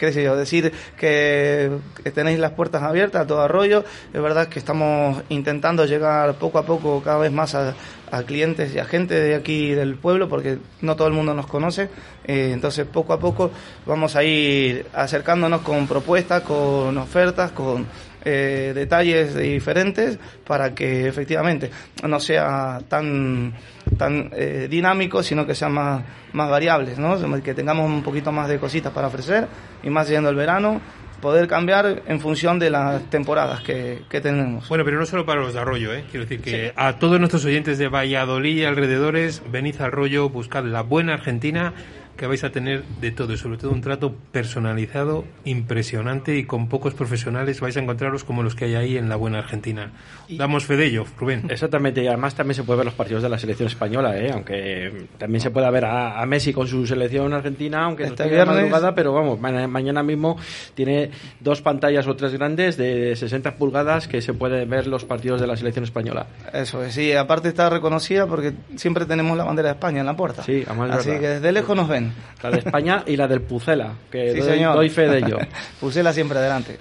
qué 0.00 0.14
sé 0.14 0.22
decir 0.34 0.72
que, 0.96 1.70
tenéis 2.14 2.38
las 2.38 2.52
puertas 2.52 2.82
abiertas 2.82 3.22
a 3.22 3.26
todo 3.26 3.42
arroyo. 3.42 3.84
Es 4.14 4.22
verdad 4.22 4.48
que 4.48 4.58
estamos 4.58 5.22
intentando 5.28 5.84
llegar 5.84 6.34
poco 6.36 6.58
a 6.58 6.64
poco 6.64 7.02
cada 7.02 7.18
vez 7.18 7.30
más 7.30 7.54
a, 7.54 7.74
a 8.10 8.22
clientes 8.22 8.74
y 8.74 8.78
a 8.78 8.86
gente 8.86 9.14
de 9.14 9.34
aquí 9.34 9.72
del 9.72 9.96
pueblo, 9.96 10.26
porque 10.30 10.56
no 10.80 10.96
todo 10.96 11.06
el 11.08 11.12
mundo 11.12 11.34
nos 11.34 11.46
conoce. 11.46 11.90
Eh, 12.24 12.50
entonces, 12.52 12.86
poco 12.86 13.12
a 13.12 13.20
poco 13.20 13.50
vamos 13.84 14.16
a 14.16 14.24
ir 14.24 14.86
acercándonos 14.94 15.60
con 15.60 15.86
propuestas, 15.86 16.42
con 16.44 16.96
ofertas, 16.96 17.52
con 17.52 17.86
eh, 18.24 18.72
detalles 18.74 19.34
diferentes 19.34 20.18
para 20.46 20.74
que 20.74 21.08
efectivamente 21.08 21.70
no 22.02 22.20
sea 22.20 22.80
tan 22.88 23.54
tan 23.96 24.30
eh, 24.32 24.68
dinámico, 24.70 25.22
sino 25.22 25.46
que 25.46 25.54
sean 25.54 25.72
más, 25.72 26.02
más 26.32 26.50
variables, 26.50 26.98
¿no? 26.98 27.18
que 27.42 27.54
tengamos 27.54 27.90
un 27.90 28.02
poquito 28.02 28.32
más 28.32 28.48
de 28.48 28.58
cositas 28.58 28.92
para 28.92 29.08
ofrecer 29.08 29.46
y 29.82 29.90
más 29.90 30.08
yendo 30.08 30.30
el 30.30 30.36
verano, 30.36 30.80
poder 31.20 31.46
cambiar 31.48 32.02
en 32.06 32.20
función 32.20 32.58
de 32.58 32.70
las 32.70 33.02
temporadas 33.10 33.60
que, 33.62 34.02
que 34.08 34.20
tenemos. 34.20 34.68
Bueno, 34.68 34.84
pero 34.84 34.98
no 34.98 35.06
solo 35.06 35.26
para 35.26 35.40
los 35.40 35.54
de 35.54 35.60
Arroyo, 35.60 35.92
¿eh? 35.92 36.04
Quiero 36.10 36.24
decir 36.24 36.40
que 36.40 36.72
a 36.76 36.98
todos 36.98 37.18
nuestros 37.18 37.44
oyentes 37.44 37.78
de 37.78 37.88
Valladolid 37.88 38.56
y 38.56 38.64
alrededores, 38.64 39.42
venid 39.50 39.80
a 39.80 39.86
Arroyo, 39.86 40.30
buscad 40.30 40.64
la 40.64 40.82
buena 40.82 41.14
Argentina, 41.14 41.74
que 42.20 42.26
vais 42.26 42.44
a 42.44 42.50
tener 42.52 42.84
de 43.00 43.12
todo 43.12 43.32
y 43.32 43.38
sobre 43.38 43.56
todo 43.56 43.70
un 43.70 43.80
trato 43.80 44.14
personalizado, 44.30 45.24
impresionante 45.44 46.36
y 46.36 46.44
con 46.44 46.68
pocos 46.68 46.92
profesionales 46.92 47.60
vais 47.60 47.74
a 47.76 47.80
encontraros 47.80 48.24
como 48.24 48.42
los 48.42 48.54
que 48.54 48.66
hay 48.66 48.74
ahí 48.74 48.96
en 48.98 49.08
la 49.08 49.16
buena 49.16 49.38
Argentina. 49.38 49.92
Damos 50.28 50.66
fe 50.66 50.76
de 50.76 50.84
ello, 50.86 51.06
Rubén. 51.18 51.46
Exactamente, 51.48 52.02
y 52.04 52.08
además 52.08 52.34
también 52.34 52.54
se 52.56 52.62
puede 52.62 52.78
ver 52.78 52.84
los 52.84 52.94
partidos 52.94 53.22
de 53.22 53.30
la 53.30 53.38
selección 53.38 53.68
española, 53.68 54.18
¿eh? 54.18 54.30
aunque 54.32 55.06
también 55.16 55.40
se 55.40 55.50
puede 55.50 55.70
ver 55.70 55.86
a, 55.86 56.20
a 56.20 56.26
Messi 56.26 56.52
con 56.52 56.66
su 56.68 56.86
selección 56.86 57.32
argentina, 57.32 57.84
aunque 57.84 58.04
Este 58.04 58.24
de 58.24 58.28
viernes- 58.30 58.54
madrugada, 58.56 58.94
pero 58.94 59.14
vamos, 59.14 59.40
ma- 59.40 59.66
mañana 59.66 60.02
mismo 60.02 60.36
tiene 60.74 61.10
dos 61.40 61.62
pantallas 61.62 62.06
o 62.06 62.16
tres 62.16 62.32
grandes 62.34 62.76
de 62.76 63.16
60 63.16 63.54
pulgadas 63.54 64.08
que 64.08 64.20
se 64.20 64.34
pueden 64.34 64.68
ver 64.68 64.86
los 64.86 65.06
partidos 65.06 65.40
de 65.40 65.46
la 65.46 65.56
selección 65.56 65.84
española. 65.84 66.26
Eso 66.52 66.84
es, 66.84 66.92
sí, 66.92 67.12
aparte 67.14 67.48
está 67.48 67.70
reconocida 67.70 68.26
porque 68.26 68.52
siempre 68.76 69.06
tenemos 69.06 69.38
la 69.38 69.44
bandera 69.44 69.68
de 69.70 69.74
España 69.74 70.00
en 70.00 70.06
la 70.06 70.16
puerta. 70.16 70.42
Sí, 70.42 70.64
además 70.66 70.90
Así 70.90 71.08
verdad. 71.08 71.20
que 71.22 71.28
desde 71.28 71.52
lejos 71.52 71.74
nos 71.76 71.88
ven. 71.88 72.09
La 72.42 72.50
de 72.50 72.58
España 72.58 73.02
y 73.06 73.16
la 73.16 73.28
del 73.28 73.40
Pucela, 73.42 73.92
que 74.10 74.32
Sí, 74.32 74.38
doy, 74.40 74.48
señor. 74.50 74.74
doy 74.76 74.88
fe 74.90 75.08
de 75.08 75.18
ello. 75.18 75.38
Pusela 75.80 76.12
siempre 76.12 76.38
adelante. 76.38 76.78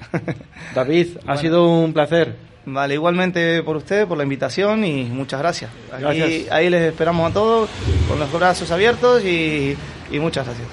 David, 0.74 1.08
ha 1.28 1.38
sido 1.38 1.68
un 1.70 1.94
placer. 1.94 2.36
Vale, 2.66 2.94
igualmente 2.94 3.64
por 3.64 3.78
usted, 3.78 4.08
por 4.08 4.18
la 4.18 4.24
invitación 4.24 4.84
y 4.86 5.04
muchas 5.06 5.40
gracias. 5.40 5.72
Aquí- 5.92 6.02
Gracias. 6.04 6.52
Ahí 6.52 6.70
les 6.70 6.82
esperamos 6.84 7.30
a 7.32 7.34
todos 7.34 7.70
con 8.08 8.20
los 8.20 8.32
brazos 8.32 8.70
abiertos 8.72 9.24
y, 9.26 9.76
y 10.12 10.20
muchas 10.20 10.46
gracias. 10.46 10.68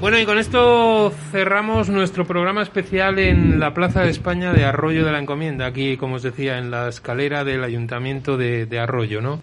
Bueno, 0.00 0.18
y 0.18 0.24
con 0.24 0.38
esto 0.38 1.12
cerramos 1.30 1.90
nuestro 1.90 2.24
programa 2.26 2.62
especial 2.62 3.18
en 3.18 3.60
la 3.60 3.74
Plaza 3.74 4.00
de 4.02 4.08
España 4.10 4.52
de 4.52 4.64
Arroyo 4.64 5.04
de 5.04 5.12
la 5.12 5.18
Encomienda, 5.18 5.66
aquí, 5.66 5.98
como 5.98 6.14
os 6.16 6.22
decía, 6.22 6.56
en 6.56 6.70
la 6.70 6.88
escalera 6.88 7.44
del 7.44 7.62
Ayuntamiento 7.64 8.38
de, 8.38 8.64
de 8.64 8.78
Arroyo, 8.78 9.20
¿no? 9.20 9.42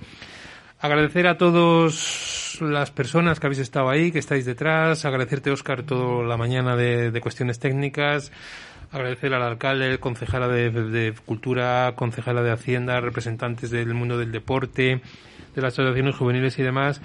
Agradecer 0.80 1.26
a 1.26 1.38
todas 1.40 2.60
las 2.62 2.92
personas 2.92 3.40
que 3.40 3.48
habéis 3.48 3.62
estado 3.62 3.90
ahí, 3.90 4.12
que 4.12 4.20
estáis 4.20 4.46
detrás, 4.46 5.06
agradecerte, 5.06 5.50
Óscar, 5.50 5.82
toda 5.82 6.24
la 6.24 6.38
mañana 6.38 6.76
de, 6.76 7.10
de 7.10 7.22
cuestiones 7.22 7.58
técnicas, 7.58 8.32
agradecer 8.92 9.34
al 9.34 9.42
alcalde, 9.42 9.98
concejala 9.98 10.48
de, 10.48 10.70
de 10.70 11.14
Cultura, 11.26 11.94
concejala 11.96 12.44
de 12.44 12.52
Hacienda, 12.52 13.02
representantes 13.02 13.72
del 13.72 13.96
mundo 13.96 14.20
del 14.20 14.32
deporte, 14.32 15.02
de 15.56 15.62
las 15.62 15.74
asociaciones 15.74 16.16
juveniles 16.16 16.60
y 16.60 16.64
demás, 16.64 17.02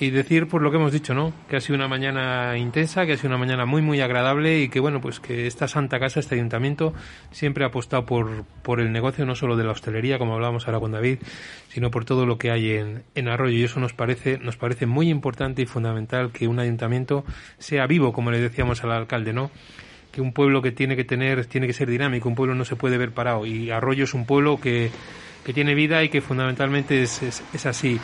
y 0.00 0.10
decir 0.10 0.46
por 0.46 0.62
lo 0.62 0.70
que 0.70 0.76
hemos 0.76 0.92
dicho, 0.92 1.12
¿no? 1.12 1.32
Que 1.48 1.56
ha 1.56 1.60
sido 1.60 1.76
una 1.76 1.88
mañana 1.88 2.56
intensa, 2.56 3.04
que 3.04 3.14
ha 3.14 3.16
sido 3.16 3.30
una 3.30 3.38
mañana 3.38 3.66
muy 3.66 3.82
muy 3.82 4.00
agradable 4.00 4.60
y 4.60 4.68
que 4.68 4.78
bueno, 4.78 5.00
pues 5.00 5.18
que 5.18 5.46
esta 5.46 5.66
santa 5.66 5.98
casa, 5.98 6.20
este 6.20 6.36
ayuntamiento 6.36 6.94
siempre 7.32 7.64
ha 7.64 7.68
apostado 7.68 8.06
por 8.06 8.44
por 8.62 8.80
el 8.80 8.92
negocio 8.92 9.26
no 9.26 9.34
solo 9.34 9.56
de 9.56 9.64
la 9.64 9.72
hostelería, 9.72 10.18
como 10.18 10.34
hablábamos 10.34 10.66
ahora 10.66 10.78
con 10.78 10.92
David, 10.92 11.18
sino 11.68 11.90
por 11.90 12.04
todo 12.04 12.26
lo 12.26 12.38
que 12.38 12.50
hay 12.50 12.72
en, 12.72 13.02
en 13.14 13.28
Arroyo 13.28 13.58
y 13.58 13.64
eso 13.64 13.80
nos 13.80 13.92
parece 13.92 14.38
nos 14.38 14.56
parece 14.56 14.86
muy 14.86 15.10
importante 15.10 15.62
y 15.62 15.66
fundamental 15.66 16.30
que 16.30 16.46
un 16.46 16.60
ayuntamiento 16.60 17.24
sea 17.58 17.86
vivo, 17.86 18.12
como 18.12 18.30
le 18.30 18.38
decíamos 18.38 18.84
al 18.84 18.92
alcalde, 18.92 19.32
¿no? 19.32 19.50
que 20.12 20.22
un 20.22 20.32
pueblo 20.32 20.62
que 20.62 20.72
tiene 20.72 20.96
que 20.96 21.04
tener, 21.04 21.44
tiene 21.46 21.66
que 21.66 21.74
ser 21.74 21.88
dinámico, 21.90 22.28
un 22.30 22.34
pueblo 22.34 22.54
no 22.54 22.64
se 22.64 22.76
puede 22.76 22.96
ver 22.96 23.12
parado 23.12 23.44
y 23.44 23.70
Arroyo 23.70 24.04
es 24.04 24.14
un 24.14 24.24
pueblo 24.24 24.58
que, 24.58 24.90
que 25.44 25.52
tiene 25.52 25.74
vida 25.74 26.02
y 26.02 26.08
que 26.08 26.22
fundamentalmente 26.22 27.02
es, 27.02 27.22
es 27.22 27.66
así. 27.66 28.00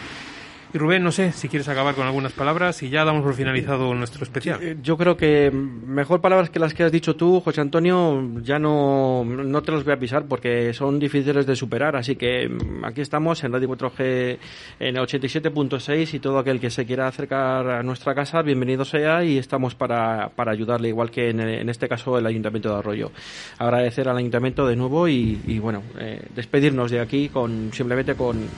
Rubén, 0.79 1.05
no 1.05 1.13
sé 1.13 1.31
si 1.31 1.49
quieres 1.49 1.69
acabar 1.69 1.95
con 1.95 2.05
algunas 2.05 2.33
palabras 2.33 2.83
y 2.83 2.91
ya 2.91 3.05
damos 3.05 3.23
por 3.23 3.35
finalizado 3.35 3.95
nuestro 3.95 4.25
especial. 4.25 4.61
Eh, 4.61 4.77
Yo 4.83 4.97
creo 4.97 5.17
que 5.17 5.51
mejor 5.53 6.21
palabras 6.21 6.51
que 6.51 6.59
las 6.59 6.75
que 6.75 6.83
has 6.83 6.91
dicho 6.91 7.15
tú, 7.15 7.41
José 7.41 7.61
Antonio, 7.61 8.41
ya 8.43 8.59
no, 8.59 9.25
no 9.25 9.63
te 9.63 9.71
los 9.71 9.85
voy 9.85 9.93
a 9.93 9.99
pisar 9.99 10.27
porque 10.27 10.73
son 10.73 10.99
difíciles 10.99 11.47
de 11.47 11.55
superar. 11.55 11.95
Así 11.95 12.17
que 12.17 12.49
mm, 12.49 12.85
aquí 12.85 13.03
estamos 13.03 13.45
en 13.45 13.53
Radio 13.53 13.69
4G 13.69 14.39
en 14.81 14.97
el 14.97 15.03
87.6 15.03 16.15
y 16.15 16.19
todo 16.19 16.39
aquel 16.39 16.59
que 16.59 16.71
se 16.71 16.85
quiera 16.85 17.07
acercar 17.07 17.71
a 17.71 17.83
nuestra 17.83 18.15
casa, 18.15 18.43
bienvenido 18.43 18.85
sea 18.85 19.25
y 19.25 19.39
estamos 19.39 19.77
para, 19.77 20.31
para 20.31 20.51
ayudarle, 20.51 20.89
igual 20.89 21.11
que 21.11 21.31
en, 21.31 21.69
este 21.69 21.89
caso 21.89 22.19
el 22.19 22.27
Ayuntamiento 22.27 22.71
de 22.71 22.79
Arroyo. 22.79 23.13
Agradecer 23.59 24.09
al 24.09 24.17
Ayuntamiento 24.17 24.67
de 24.67 24.75
nuevo 24.75 25.07
y, 25.07 25.59
bueno, 25.61 25.83
eh, 26.01 26.21
despedirnos 26.35 26.91
de 26.91 26.99
aquí 26.99 27.29
con 27.29 27.71
simplemente 27.73 28.15
con, 28.17 28.49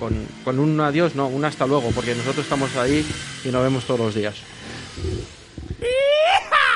con 0.44 0.58
un 0.58 0.80
adiós, 0.80 1.14
no, 1.14 1.28
un 1.28 1.44
hasta 1.44 1.66
luego, 1.66 1.90
porque 2.06 2.18
nosotros 2.18 2.46
estamos 2.46 2.76
ahí 2.76 3.04
y 3.44 3.48
nos 3.48 3.64
vemos 3.64 3.84
todos 3.84 3.98
los 3.98 4.14
días. 4.14 4.36